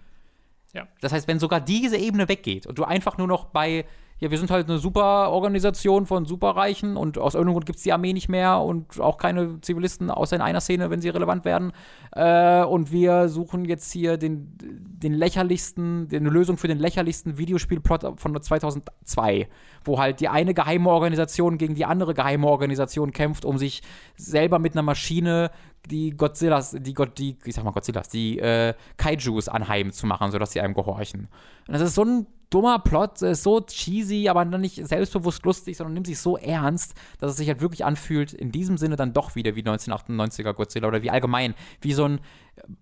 Ja. 0.73 0.87
Das 1.01 1.12
heißt, 1.12 1.27
wenn 1.27 1.41
sogar 1.41 1.61
diese 1.61 1.97
Ebene 1.97 2.28
weggeht 2.28 2.66
und 2.66 2.78
du 2.78 2.85
einfach 2.85 3.19
nur 3.19 3.27
noch 3.27 3.47
bei, 3.47 3.85
ja, 4.20 4.30
wir 4.30 4.36
sind 4.36 4.51
halt 4.51 4.68
eine 4.68 4.78
super 4.78 5.30
Organisation 5.30 6.05
von 6.05 6.26
Superreichen 6.26 6.97
und 6.97 7.16
aus 7.16 7.34
irgendeinem 7.34 7.55
Grund 7.55 7.66
gibt 7.66 7.78
es 7.78 7.82
die 7.82 7.92
Armee 7.92 8.12
nicht 8.12 8.28
mehr 8.28 8.60
und 8.60 9.01
auch 9.01 9.16
keine 9.16 9.62
Zivilisten, 9.62 10.10
außer 10.10 10.36
in 10.36 10.42
einer 10.42 10.60
Szene, 10.60 10.90
wenn 10.90 11.01
sie 11.01 11.09
relevant 11.09 11.47
werden. 11.47 11.72
Äh, 12.12 12.62
und 12.64 12.92
wir 12.92 13.30
suchen 13.30 13.64
jetzt 13.64 13.90
hier 13.90 14.18
den, 14.18 14.59
den 14.60 15.14
lächerlichsten, 15.14 16.09
eine 16.12 16.28
Lösung 16.28 16.59
für 16.59 16.68
den 16.68 16.78
lächerlichsten 16.78 17.38
Videospielplot 17.38 18.20
von 18.20 18.40
2002, 18.40 19.48
wo 19.84 19.98
halt 19.98 20.20
die 20.20 20.28
eine 20.28 20.52
geheime 20.52 20.90
Organisation 20.90 21.56
gegen 21.56 21.74
die 21.74 21.86
andere 21.86 22.12
geheime 22.12 22.47
Organisation 22.47 23.12
kämpft, 23.12 23.47
um 23.47 23.56
sich 23.56 23.80
selber 24.16 24.59
mit 24.59 24.74
einer 24.74 24.82
Maschine 24.82 25.51
die 25.86 26.11
Godzillas, 26.11 26.77
die, 26.78 26.94
God, 26.94 27.19
die 27.19 27.36
ich 27.44 27.55
sag 27.55 27.65
mal 27.65 27.70
Godzillas, 27.70 28.09
die 28.09 28.39
äh, 28.39 28.74
Kaijus 28.97 29.48
anheim 29.48 29.93
zu 29.93 30.07
machen, 30.07 30.31
sodass 30.31 30.52
sie 30.52 30.61
einem 30.61 30.74
gehorchen. 30.74 31.28
Und 31.66 31.74
das 31.74 31.82
ist 31.82 31.94
so 31.94 32.05
ein 32.05 32.27
dummer 32.51 32.81
Plot, 32.81 33.23
ist 33.23 33.44
so 33.44 33.61
cheesy, 33.61 34.28
aber 34.28 34.44
dann 34.44 34.61
nicht 34.61 34.85
selbstbewusst 34.86 35.44
lustig, 35.44 35.77
sondern 35.77 35.94
nimmt 35.94 36.07
sich 36.07 36.19
so 36.19 36.36
ernst, 36.36 36.94
dass 37.19 37.31
es 37.31 37.36
sich 37.36 37.48
halt 37.48 37.61
wirklich 37.61 37.85
anfühlt, 37.85 38.32
in 38.32 38.51
diesem 38.51 38.77
Sinne 38.77 38.97
dann 38.97 39.12
doch 39.12 39.36
wieder 39.36 39.55
wie 39.55 39.62
1998er 39.62 40.52
Godzilla 40.52 40.89
oder 40.89 41.02
wie 41.02 41.11
allgemein, 41.11 41.55
wie 41.81 41.93
so 41.93 42.05
ein 42.05 42.20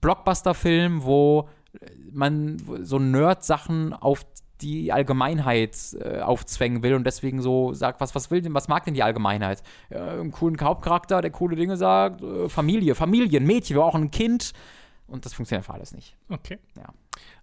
Blockbuster-Film, 0.01 1.05
wo 1.05 1.49
man 2.11 2.57
so 2.83 2.99
Nerd-Sachen 2.99 3.93
auf 3.93 4.25
die 4.61 4.93
Allgemeinheit 4.93 5.77
äh, 6.01 6.21
aufzwängen 6.21 6.83
will 6.83 6.95
und 6.95 7.05
deswegen 7.05 7.41
so 7.43 7.73
sagt, 7.75 8.01
was, 8.01 8.15
was 8.15 8.31
will 8.31 8.43
denn, 8.43 8.55
was 8.55 8.69
mag 8.69 8.85
denn 8.85 8.95
die 8.95 9.03
Allgemeinheit? 9.03 9.63
Ja, 9.91 10.09
einen 10.09 10.33
coolen 10.33 10.61
Hauptcharakter, 10.61 11.21
der 11.21 11.31
coole 11.31 11.57
Dinge 11.57 11.77
sagt, 11.77 12.23
äh, 12.23 12.49
Familie, 12.49 12.95
Familien, 12.95 13.45
Mädchen, 13.45 13.77
wir 13.77 13.83
brauchen 13.83 14.05
ein 14.05 14.11
Kind 14.11 14.53
und 15.07 15.25
das 15.25 15.33
funktioniert 15.35 15.61
einfach 15.65 15.75
alles 15.75 15.93
nicht. 15.95 16.17
Okay. 16.29 16.59
Ja. 16.77 16.85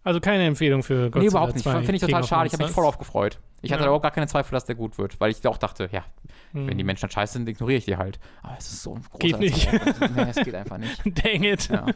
Also 0.04 0.20
keine 0.20 0.46
Empfehlung 0.46 0.84
für 0.84 1.06
Godzilla 1.10 1.20
nee, 1.22 1.28
überhaupt 1.28 1.54
nicht. 1.56 1.64
2 1.64 1.72
Finde 1.80 1.96
ich 1.96 2.02
total 2.02 2.24
schade. 2.24 2.48
Ich 2.48 2.54
habe 2.54 2.64
mich 2.64 2.72
voll 2.72 2.86
aufgefreut. 2.86 3.40
Ich 3.62 3.72
hatte 3.72 3.82
Ja. 3.82 3.88
überhaupt 3.88 4.04
gar 4.04 4.12
keine 4.12 4.28
Zweifel, 4.28 4.52
dass 4.54 4.66
der 4.66 4.76
gut 4.76 4.98
wird, 5.00 5.20
weil 5.20 5.32
ich 5.32 5.46
auch 5.48 5.58
dachte, 5.58 5.90
ja, 5.92 6.06
Hm. 6.52 6.68
wenn 6.68 6.78
die 6.78 6.84
Menschen 6.84 7.10
scheiße 7.10 7.34
sind, 7.34 7.50
ignoriere 7.50 7.80
ich 7.80 7.86
die 7.86 7.98
halt. 7.98 8.20
Aber 8.44 8.56
es 8.58 8.68
ist 8.72 8.84
so 8.84 8.94
ein 8.96 9.02
großer 9.02 9.18
Geht 9.20 9.40
nicht. 9.40 9.72
nee, 10.16 10.26
es 10.30 10.36
geht 10.36 10.54
einfach 10.56 10.78
nicht. 10.78 11.02
Dang 11.06 11.44
it. 11.44 11.68
Ja. 11.70 11.88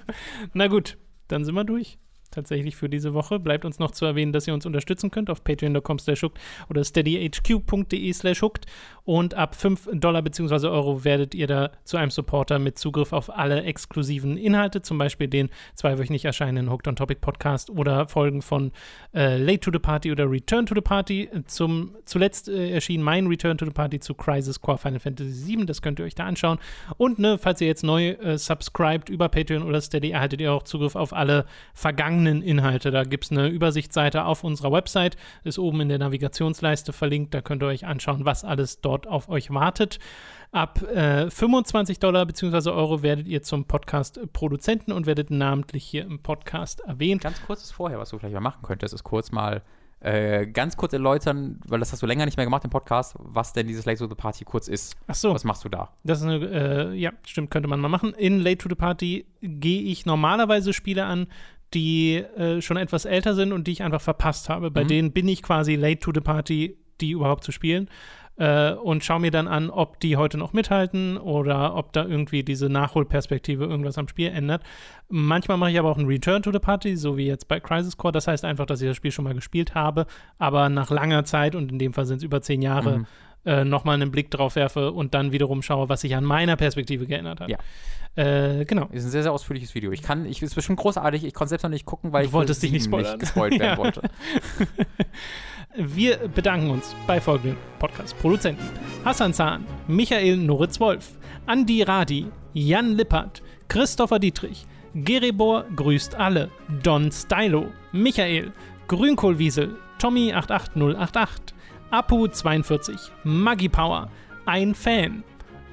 Na 0.54 0.68
gut, 0.68 0.98
dann 1.28 1.46
sind 1.46 1.54
wir 1.56 1.64
durch. 1.64 2.00
Tatsächlich 2.32 2.76
für 2.76 2.90
diese 2.90 3.14
Woche. 3.14 3.40
Bleibt 3.40 3.66
uns 3.66 3.80
noch 3.80 3.92
zu 3.92 4.06
erwähnen, 4.06 4.34
dass 4.34 4.48
ihr 4.48 4.54
uns 4.54 4.66
unterstützen 4.66 5.10
könnt 5.10 5.30
auf 5.30 5.44
patreon.com 5.44 6.00
slash 6.00 6.26
oder 6.70 6.84
steadyhq.de 6.84 8.14
slash. 8.14 8.40
Und 9.04 9.34
ab 9.34 9.56
5 9.56 9.90
Dollar 9.94 10.22
bzw. 10.22 10.68
Euro 10.68 11.04
werdet 11.04 11.34
ihr 11.34 11.48
da 11.48 11.72
zu 11.84 11.98
einem 11.98 12.12
Supporter 12.12 12.60
mit 12.60 12.78
Zugriff 12.78 13.12
auf 13.12 13.36
alle 13.36 13.64
exklusiven 13.64 14.38
Inhalte, 14.38 14.82
zum 14.82 14.98
Beispiel 14.98 15.28
den 15.28 15.50
zweiwöchentlich 15.74 16.26
erscheinenden 16.26 16.72
Hooked 16.72 16.88
on 16.88 16.96
Topic 16.96 17.20
Podcast 17.20 17.70
oder 17.72 18.08
Folgen 18.08 18.42
von 18.42 18.72
äh, 19.14 19.38
Late 19.38 19.62
to 19.62 19.72
the 19.72 19.80
Party 19.80 20.12
oder 20.12 20.30
Return 20.30 20.68
to 20.68 20.76
the 20.76 20.82
Party. 20.82 21.30
Zum, 21.48 21.96
zuletzt 22.06 22.48
äh, 22.48 22.70
erschien 22.70 23.02
mein 23.02 23.28
Return 23.28 23.58
to 23.58 23.66
the 23.66 23.72
Party 23.72 24.00
zu 24.00 24.14
Crisis 24.14 24.62
Core 24.62 24.78
Final 24.78 25.00
Fantasy 25.00 25.58
VII. 25.58 25.66
Das 25.66 25.82
könnt 25.82 26.00
ihr 26.00 26.06
euch 26.06 26.16
da 26.16 26.26
anschauen. 26.26 26.60
Und 26.98 27.18
ne, 27.18 27.40
falls 27.40 27.62
ihr 27.62 27.68
jetzt 27.68 27.84
neu 27.84 28.10
äh, 28.10 28.38
subscribt 28.38 29.10
über 29.10 29.28
Patreon 29.28 29.64
oder 29.64 29.82
Steady, 29.82 30.12
erhaltet 30.12 30.40
ihr 30.42 30.54
auch 30.54 30.64
Zugriff 30.64 30.96
auf 30.96 31.14
alle 31.14 31.46
vergangenen 31.74 32.19
Inhalte. 32.28 32.92
Da 32.92 33.04
gibt 33.04 33.26
es 33.26 33.32
eine 33.32 33.48
Übersichtsseite 33.48 34.26
auf 34.26 34.44
unserer 34.44 34.72
Website, 34.72 35.18
ist 35.44 35.60
oben 35.60 35.82
in 35.82 35.90
der 35.90 36.00
Navigationsleiste 36.00 36.94
verlinkt. 36.94 37.34
Da 37.34 37.42
könnt 37.42 37.64
ihr 37.64 37.68
euch 37.68 37.86
anschauen, 37.86 38.26
was 38.26 38.44
alles 38.44 38.82
dort 38.82 39.08
auf 39.08 39.30
euch 39.30 39.52
wartet. 39.52 40.00
Ab 40.52 40.82
äh, 40.82 41.30
25 41.30 42.00
Dollar 42.00 42.26
bzw. 42.26 42.70
Euro 42.72 43.04
werdet 43.04 43.28
ihr 43.28 43.44
zum 43.44 43.66
Podcast-Produzenten 43.66 44.92
und 44.92 45.06
werdet 45.06 45.30
namentlich 45.30 45.86
hier 45.86 46.06
im 46.06 46.20
Podcast 46.20 46.80
erwähnt. 46.82 47.22
Ganz 47.22 47.42
kurzes 47.46 47.72
vorher, 47.72 48.00
was 48.00 48.10
du 48.10 48.18
vielleicht 48.18 48.34
mal 48.34 48.42
machen 48.42 48.64
könntest, 48.64 48.94
ist 48.94 49.04
kurz 49.04 49.32
mal 49.32 49.62
äh, 50.02 50.48
ganz 50.48 50.78
kurz 50.78 50.94
erläutern, 50.94 51.60
weil 51.68 51.80
das 51.80 51.92
hast 51.92 52.02
du 52.02 52.06
länger 52.08 52.26
nicht 52.26 52.38
mehr 52.38 52.46
gemacht 52.46 52.64
im 52.64 52.70
Podcast, 52.70 53.16
was 53.20 53.52
denn 53.54 53.68
dieses 53.68 53.86
Late 53.86 54.00
to 54.00 54.08
the 54.08 54.16
Party 54.16 54.46
kurz 54.46 54.68
ist. 54.68 54.96
Ach 55.08 55.16
so. 55.16 55.34
Was 55.34 55.44
machst 55.44 55.66
du 55.66 55.70
da? 55.70 55.94
Das 56.04 56.20
ist 56.20 56.26
eine, 56.26 56.46
äh, 56.46 56.94
ja, 56.96 57.12
stimmt, 57.26 57.52
könnte 57.52 57.68
man 57.68 57.82
mal 57.82 57.90
machen. 57.90 58.14
In 58.14 58.40
Late 58.40 58.60
to 58.60 58.70
the 58.70 58.76
Party 58.76 59.26
gehe 59.42 59.82
ich 59.82 60.06
normalerweise 60.06 60.72
Spiele 60.72 61.06
an, 61.06 61.28
die 61.74 62.16
äh, 62.16 62.62
schon 62.62 62.78
etwas 62.78 63.06
älter 63.06 63.36
sind 63.36 63.52
und 63.54 63.68
die 63.68 63.72
ich 63.74 63.84
einfach 63.84 64.02
verpasst 64.02 64.50
habe. 64.50 64.72
Bei 64.72 64.84
Mhm. 64.84 64.88
denen 64.88 65.12
bin 65.12 65.28
ich 65.28 65.44
quasi 65.44 65.76
late 65.76 66.00
to 66.00 66.12
the 66.14 66.22
Party, 66.22 66.78
die 67.02 67.12
überhaupt 67.12 67.44
zu 67.44 67.52
spielen. 67.52 67.90
Äh, 68.38 68.72
und 68.72 69.04
schaue 69.04 69.20
mir 69.20 69.32
dann 69.32 69.50
an, 69.50 69.70
ob 69.70 70.00
die 70.00 70.16
heute 70.16 70.38
noch 70.38 70.54
mithalten 70.54 71.18
oder 71.18 71.76
ob 71.76 71.92
da 71.92 72.06
irgendwie 72.06 72.42
diese 72.42 72.70
Nachholperspektive 72.70 73.66
irgendwas 73.66 73.98
am 73.98 74.08
Spiel 74.08 74.30
ändert. 74.30 74.64
Manchmal 75.10 75.58
mache 75.58 75.72
ich 75.72 75.80
aber 75.80 75.90
auch 75.92 75.98
einen 75.98 76.08
Return 76.08 76.42
to 76.42 76.52
the 76.54 76.60
Party, 76.60 76.96
so 76.96 77.18
wie 77.18 77.28
jetzt 77.28 77.50
bei 77.50 77.60
Crisis 77.60 77.98
Core. 77.98 78.14
Das 78.14 78.28
heißt 78.28 78.46
einfach, 78.46 78.66
dass 78.66 78.82
ich 78.82 78.88
das 78.88 78.96
Spiel 78.96 79.12
schon 79.12 79.26
mal 79.26 79.34
gespielt 79.34 79.76
habe, 79.76 80.06
aber 80.38 80.70
nach 80.70 80.90
langer 80.90 81.26
Zeit, 81.26 81.54
und 81.54 81.70
in 81.70 81.80
dem 81.80 81.92
Fall 81.92 82.06
sind 82.06 82.18
es 82.18 82.24
über 82.24 82.42
zehn 82.42 82.62
Jahre, 82.62 83.00
Mhm. 83.00 83.06
Äh, 83.46 83.64
nochmal 83.64 83.96
einen 83.96 84.12
Blick 84.12 84.30
drauf 84.32 84.56
werfe 84.56 84.92
und 84.92 85.14
dann 85.14 85.32
wiederum 85.32 85.62
schaue, 85.62 85.90
was 85.90 86.02
sich 86.02 86.16
an 86.16 86.24
meiner 86.26 86.56
Perspektive 86.56 87.06
geändert 87.06 87.40
hat. 87.40 87.50
Ja. 87.50 87.58
Äh, 88.16 88.66
genau. 88.66 88.88
Ist 88.92 89.06
ein 89.06 89.12
sehr, 89.12 89.24
sehr 89.24 89.32
ausführliches 89.32 89.76
Video. 89.76 89.92
Ich 89.92 90.02
kann, 90.02 90.26
ich 90.26 90.42
ist 90.42 90.56
bestimmt 90.56 90.80
großartig, 90.80 91.24
ich 91.24 91.34
konnte 91.34 91.50
selbst 91.50 91.64
noch 91.64 91.70
nicht 91.70 91.86
gucken, 91.86 92.12
weil 92.12 92.24
Du 92.24 92.28
ich 92.30 92.34
wolltest 92.34 92.62
dich 92.64 92.72
nicht 92.72 92.86
spoilern. 92.86 93.18
gespoilt 93.20 93.54
Ja. 93.56 93.60
werden 93.60 93.78
wollte. 93.78 94.02
Wir 95.76 96.18
bedanken 96.30 96.72
uns 96.72 96.96
bei 97.06 97.22
folgenden 97.22 97.56
Podcast-Produzenten: 97.78 98.64
Hassan 99.06 99.34
Zahn, 99.34 99.66
Michael 99.88 100.38
Noritz-Wolf, 100.38 101.12
Andi 101.46 101.84
Radi, 101.84 102.26
Jan 102.54 102.96
Lippert, 102.98 103.42
Christopher 103.68 104.18
Dietrich, 104.20 104.66
Gerebor 104.96 105.66
grüßt 105.76 106.16
alle, 106.16 106.50
Don 106.82 107.12
Stylo, 107.12 107.68
Michael, 107.92 108.52
Grünkohlwiesel, 108.88 109.76
Tommy88088, 110.02 111.28
Apu42, 111.92 113.10
Maggie 113.24 113.70
Power, 113.70 114.10
ein 114.46 114.76
Fan, 114.76 115.24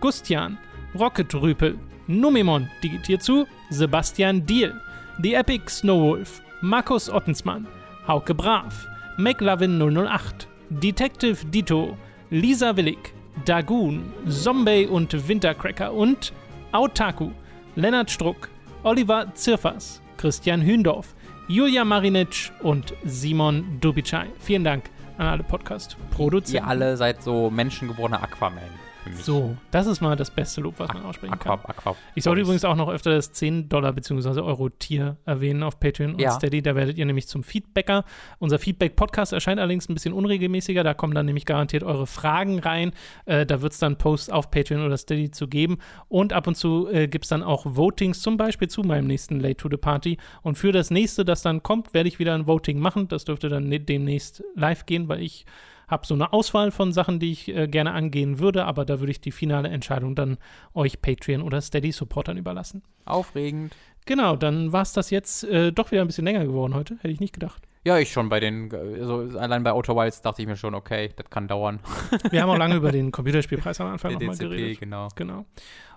Gustian, 0.00 0.58
Rocket 0.98 1.34
Rüpel, 1.34 1.78
Numemon 2.06 2.68
digitiert 2.82 3.22
zu, 3.22 3.46
Sebastian 3.70 4.44
Diel, 4.46 4.74
The 5.22 5.34
Epic 5.34 5.68
Snowwolf, 5.68 6.40
Markus 6.62 7.10
Ottensmann, 7.10 7.66
Hauke 8.06 8.34
Brav, 8.34 8.86
McLovin 9.18 9.78
008, 9.78 10.46
Detective 10.70 11.44
Dito, 11.46 11.96
Lisa 12.30 12.76
Willig, 12.76 13.12
Dagoon, 13.44 14.12
Zombie 14.28 14.86
und 14.86 15.28
Wintercracker 15.28 15.92
und 15.92 16.32
Autaku, 16.72 17.30
Lennart 17.74 18.10
Struck, 18.10 18.48
Oliver 18.82 19.32
Zirfers, 19.34 20.00
Christian 20.16 20.62
Hündorf, 20.62 21.14
Julia 21.48 21.84
Marinitsch 21.84 22.50
und 22.62 22.94
Simon 23.04 23.78
Dubicai. 23.80 24.26
Vielen 24.38 24.64
Dank 24.64 24.90
an 25.18 25.26
alle 25.26 25.42
Podcast-Produzenten. 25.42 26.64
Ihr 26.64 26.66
alle 26.66 26.96
seid 26.96 27.22
so 27.22 27.50
menschengeborener 27.50 28.22
Aquaman 28.22 28.85
für 29.06 29.16
mich. 29.16 29.24
So, 29.24 29.56
das 29.70 29.86
ist 29.86 30.00
mal 30.00 30.16
das 30.16 30.30
beste 30.30 30.60
Lob, 30.60 30.74
was 30.78 30.88
man 30.92 31.04
aussprechen 31.04 31.34
Aqua, 31.34 31.56
kann. 31.56 31.70
Aqua. 31.76 31.96
Ich 32.14 32.24
sollte 32.24 32.42
übrigens 32.42 32.64
auch 32.64 32.76
noch 32.76 32.88
öfter 32.88 33.10
das 33.10 33.32
10 33.32 33.68
Dollar 33.68 33.92
bzw. 33.92 34.40
Euro-Tier 34.40 35.16
erwähnen 35.24 35.62
auf 35.62 35.80
Patreon 35.80 36.12
und 36.14 36.20
Ja. 36.20 36.32
Steady. 36.32 36.62
Da 36.62 36.74
werdet 36.74 36.98
ihr 36.98 37.06
nämlich 37.06 37.28
zum 37.28 37.42
Feedbacker. 37.42 38.04
Unser 38.38 38.58
Feedback-Podcast 38.58 39.32
erscheint 39.32 39.60
allerdings 39.60 39.88
ein 39.88 39.94
bisschen 39.94 40.12
unregelmäßiger. 40.12 40.84
Da 40.84 40.94
kommen 40.94 41.14
dann 41.14 41.26
nämlich 41.26 41.46
garantiert 41.46 41.82
eure 41.82 42.06
Fragen 42.06 42.58
rein. 42.58 42.92
Äh, 43.24 43.46
da 43.46 43.62
wird 43.62 43.72
es 43.72 43.78
dann 43.78 43.96
Posts 43.98 44.30
auf 44.30 44.50
Patreon 44.50 44.84
oder 44.84 44.96
Steady 44.96 45.30
zu 45.30 45.48
geben. 45.48 45.78
Und 46.08 46.32
ab 46.32 46.46
und 46.46 46.56
zu 46.56 46.88
äh, 46.88 47.08
gibt 47.08 47.24
es 47.24 47.28
dann 47.28 47.42
auch 47.42 47.64
Votings, 47.66 48.20
zum 48.22 48.36
Beispiel 48.36 48.68
zu 48.68 48.82
meinem 48.82 49.06
nächsten 49.06 49.40
Late 49.40 49.56
to 49.56 49.68
the 49.70 49.76
Party. 49.76 50.18
Und 50.42 50.56
für 50.58 50.72
das 50.72 50.90
nächste, 50.90 51.24
das 51.24 51.42
dann 51.42 51.62
kommt, 51.62 51.94
werde 51.94 52.08
ich 52.08 52.18
wieder 52.18 52.34
ein 52.34 52.46
Voting 52.46 52.78
machen. 52.78 53.08
Das 53.08 53.24
dürfte 53.24 53.48
dann 53.48 53.68
ne- 53.68 53.80
demnächst 53.80 54.42
live 54.54 54.86
gehen, 54.86 55.08
weil 55.08 55.22
ich 55.22 55.46
habe 55.88 56.06
so 56.06 56.14
eine 56.14 56.32
Auswahl 56.32 56.70
von 56.70 56.92
Sachen, 56.92 57.20
die 57.20 57.32
ich 57.32 57.48
äh, 57.48 57.68
gerne 57.68 57.92
angehen 57.92 58.38
würde, 58.38 58.64
aber 58.64 58.84
da 58.84 59.00
würde 59.00 59.12
ich 59.12 59.20
die 59.20 59.32
finale 59.32 59.68
Entscheidung 59.68 60.14
dann 60.14 60.38
euch 60.74 61.00
Patreon 61.00 61.42
oder 61.42 61.60
Steady-Supportern 61.60 62.36
überlassen. 62.36 62.82
Aufregend. 63.04 63.74
Genau, 64.04 64.36
dann 64.36 64.72
war 64.72 64.82
es 64.82 64.92
das 64.92 65.10
jetzt 65.10 65.44
äh, 65.44 65.72
doch 65.72 65.90
wieder 65.90 66.02
ein 66.02 66.06
bisschen 66.06 66.24
länger 66.24 66.44
geworden 66.44 66.74
heute. 66.74 66.94
Hätte 66.96 67.08
ich 67.08 67.20
nicht 67.20 67.32
gedacht. 67.32 67.62
Ja, 67.84 67.98
ich 67.98 68.10
schon 68.10 68.28
bei 68.28 68.40
den, 68.40 68.72
also 68.74 69.38
allein 69.38 69.62
bei 69.62 69.72
Outer 69.72 69.94
Wilds 69.94 70.20
dachte 70.20 70.42
ich 70.42 70.48
mir 70.48 70.56
schon, 70.56 70.74
okay, 70.74 71.10
das 71.14 71.30
kann 71.30 71.46
dauern. 71.46 71.80
Wir 72.30 72.42
haben 72.42 72.50
auch 72.50 72.58
lange 72.58 72.74
über 72.76 72.90
den 72.90 73.12
Computerspielpreis 73.12 73.80
am 73.80 73.88
Anfang 73.88 74.12
nochmal 74.14 74.36
geredet. 74.36 74.80
genau. 74.80 75.08
Genau. 75.14 75.44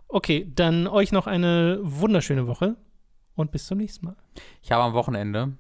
Okay, 0.08 0.48
dann 0.54 0.88
euch 0.88 1.12
noch 1.12 1.28
eine 1.28 1.80
wunderschöne 1.82 2.48
Woche 2.48 2.76
und 3.36 3.52
bis 3.52 3.66
zum 3.68 3.78
nächsten 3.78 4.08
Mal. 4.08 4.16
Ich 4.62 4.72
habe 4.72 4.84
am 4.84 4.94
Wochenende 4.94 5.54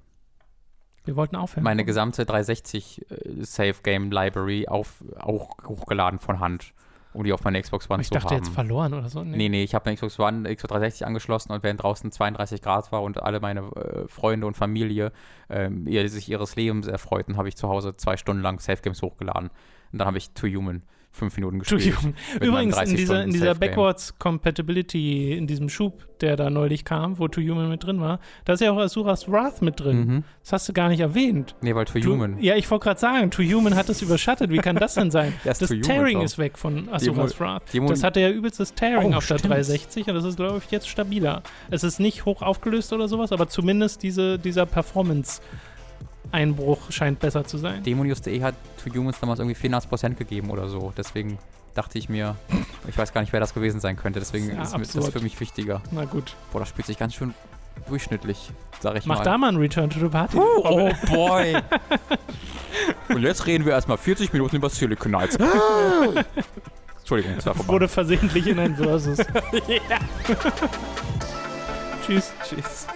Wir 1.09 1.15
wollten 1.15 1.35
aufhören. 1.35 1.63
meine 1.63 1.85
gesamte 1.85 2.23
360 2.23 3.01
äh, 3.09 3.43
Save 3.43 3.73
Game 3.81 4.11
Library 4.11 4.67
auf, 4.67 5.03
auch 5.19 5.57
hochgeladen 5.65 6.19
von 6.19 6.39
Hand, 6.39 6.75
um 7.13 7.23
die 7.23 7.33
auf 7.33 7.43
meine 7.43 7.59
Xbox 7.59 7.89
One 7.89 8.01
ich 8.01 8.09
zu 8.09 8.13
dachte 8.13 8.35
haben. 8.35 8.43
jetzt 8.43 8.53
verloren 8.53 8.93
oder 8.93 9.09
so. 9.09 9.23
Nee, 9.23 9.49
nee, 9.49 9.63
ich 9.63 9.73
habe 9.73 9.87
eine 9.87 9.95
Xbox 9.95 10.19
One, 10.19 10.43
Xbox 10.43 10.69
360 10.69 11.07
angeschlossen 11.07 11.51
und 11.51 11.63
während 11.63 11.81
draußen 11.81 12.11
32 12.11 12.61
Grad 12.61 12.91
war 12.91 13.01
und 13.01 13.23
alle 13.23 13.39
meine 13.39 13.61
äh, 13.61 14.07
Freunde 14.07 14.45
und 14.45 14.55
Familie 14.55 15.11
ihr, 15.49 16.09
sich 16.09 16.29
ihres 16.29 16.55
Lebens 16.55 16.85
erfreuten, 16.85 17.37
habe 17.37 17.47
ich 17.47 17.57
zu 17.57 17.69
Hause 17.69 17.97
zwei 17.97 18.15
Stunden 18.15 18.43
lang 18.43 18.59
Safe 18.59 18.79
Games 18.79 19.01
hochgeladen. 19.01 19.49
Und 19.91 19.97
dann 19.97 20.05
habe 20.05 20.19
ich 20.19 20.29
To 20.35 20.45
Human 20.45 20.83
fünf 21.11 21.35
Minuten 21.35 21.59
gespielt. 21.59 21.95
Übrigens, 22.39 22.75
in 22.75 22.81
30 22.83 22.95
dieser, 22.97 23.23
in 23.23 23.31
dieser. 23.31 23.55
Backwards 23.55 24.17
Compatibility, 24.19 25.33
in 25.33 25.47
diesem 25.47 25.69
Schub, 25.69 26.05
der 26.21 26.35
da 26.35 26.49
neulich 26.49 26.85
kam, 26.85 27.17
wo 27.19 27.27
To 27.27 27.41
Human 27.41 27.69
mit 27.69 27.83
drin 27.83 27.99
war, 27.99 28.19
da 28.45 28.53
ist 28.53 28.59
ja 28.61 28.71
auch 28.71 28.77
Asuras 28.77 29.29
Wrath 29.31 29.61
mit 29.61 29.79
drin. 29.79 30.05
Mhm. 30.05 30.23
Das 30.43 30.53
hast 30.53 30.69
du 30.69 30.73
gar 30.73 30.89
nicht 30.89 30.99
erwähnt. 30.99 31.55
Nee, 31.61 31.75
weil 31.75 31.85
To 31.85 31.99
To- 31.99 32.09
Human. 32.11 32.41
Ja, 32.41 32.55
ich 32.55 32.69
wollte 32.69 32.83
gerade 32.83 32.99
sagen, 32.99 33.31
To 33.31 33.41
Human 33.43 33.75
hat 33.75 33.89
das 33.89 34.01
überschattet. 34.01 34.49
Wie 34.51 34.57
kann 34.57 34.75
das 34.75 34.95
denn 34.95 35.11
sein? 35.11 35.33
Das 35.43 35.61
Human 35.61 35.81
Tearing 35.81 36.21
ist 36.21 36.37
weg 36.37 36.57
von 36.57 36.89
Asuras 36.89 37.39
Wrath. 37.39 37.63
die 37.73 37.79
Mo- 37.79 37.89
Das 37.89 38.03
hatte 38.03 38.19
ja 38.19 38.29
übelstes 38.29 38.73
Tearing 38.73 39.13
Oh, 39.13 39.17
auf 39.17 39.27
der 39.27 39.37
stimmt. 39.39 39.53
360 39.53 40.07
und 40.07 40.13
das 40.15 40.23
ist, 40.25 40.35
glaube 40.37 40.61
ich, 40.63 40.71
jetzt 40.71 40.87
stabiler. 40.87 41.43
Es 41.71 41.83
ist 41.83 41.99
nicht 41.99 42.25
hoch 42.25 42.41
aufgelöst 42.41 42.93
oder 42.93 43.07
sowas, 43.07 43.31
aber 43.31 43.47
zumindest 43.47 44.03
diese, 44.03 44.37
dieser 44.39 44.65
Performance-Einbruch 46.23 46.91
scheint 46.91 47.19
besser 47.19 47.43
zu 47.45 47.57
sein. 47.57 47.83
Demonius.de 47.83 48.41
hat 48.41 48.55
To 48.83 48.93
Humans 48.93 49.19
damals 49.19 49.39
irgendwie 49.39 49.55
84% 49.57 50.15
gegeben 50.15 50.49
oder 50.51 50.67
so. 50.67 50.93
Deswegen 50.97 51.37
dachte 51.75 51.97
ich 51.97 52.09
mir, 52.09 52.35
ich 52.87 52.97
weiß 52.97 53.13
gar 53.13 53.21
nicht, 53.21 53.33
wer 53.33 53.39
das 53.39 53.53
gewesen 53.53 53.79
sein 53.79 53.95
könnte. 53.97 54.19
Deswegen 54.19 54.47
Ja, 54.49 54.63
ist 54.63 54.73
mir 54.73 54.79
das 54.79 54.95
absurd. 54.95 55.13
für 55.13 55.21
mich 55.21 55.39
wichtiger. 55.39 55.81
Na 55.91 56.05
gut. 56.05 56.35
Boah, 56.51 56.59
das 56.59 56.69
spielt 56.69 56.87
sich 56.87 56.97
ganz 56.97 57.13
schön 57.15 57.33
durchschnittlich, 57.87 58.51
sag 58.81 58.97
ich 58.97 59.05
Mach 59.05 59.19
mal. 59.19 59.23
da 59.23 59.37
mal 59.37 59.47
ein 59.49 59.55
Return 59.57 59.89
to 59.89 59.99
the 59.99 60.07
Party. 60.09 60.37
Oh 60.37 60.91
boy. 61.07 61.55
Und 63.09 63.21
jetzt 63.23 63.45
reden 63.47 63.65
wir 63.65 63.73
erstmal 63.73 63.97
40 63.97 64.33
Minuten 64.33 64.57
über 64.57 64.69
Silicon 64.69 65.11
Knights. 65.13 65.37
Entschuldigung, 66.99 67.35
das 67.37 67.45
war 67.45 67.55
vorbei. 67.55 67.73
Wurde 67.73 67.87
versehentlich 67.87 68.45
in 68.47 68.59
ein 68.59 68.75
Versus. 68.75 69.17
Tschüss. 72.05 72.33
Tschüss. 72.47 72.87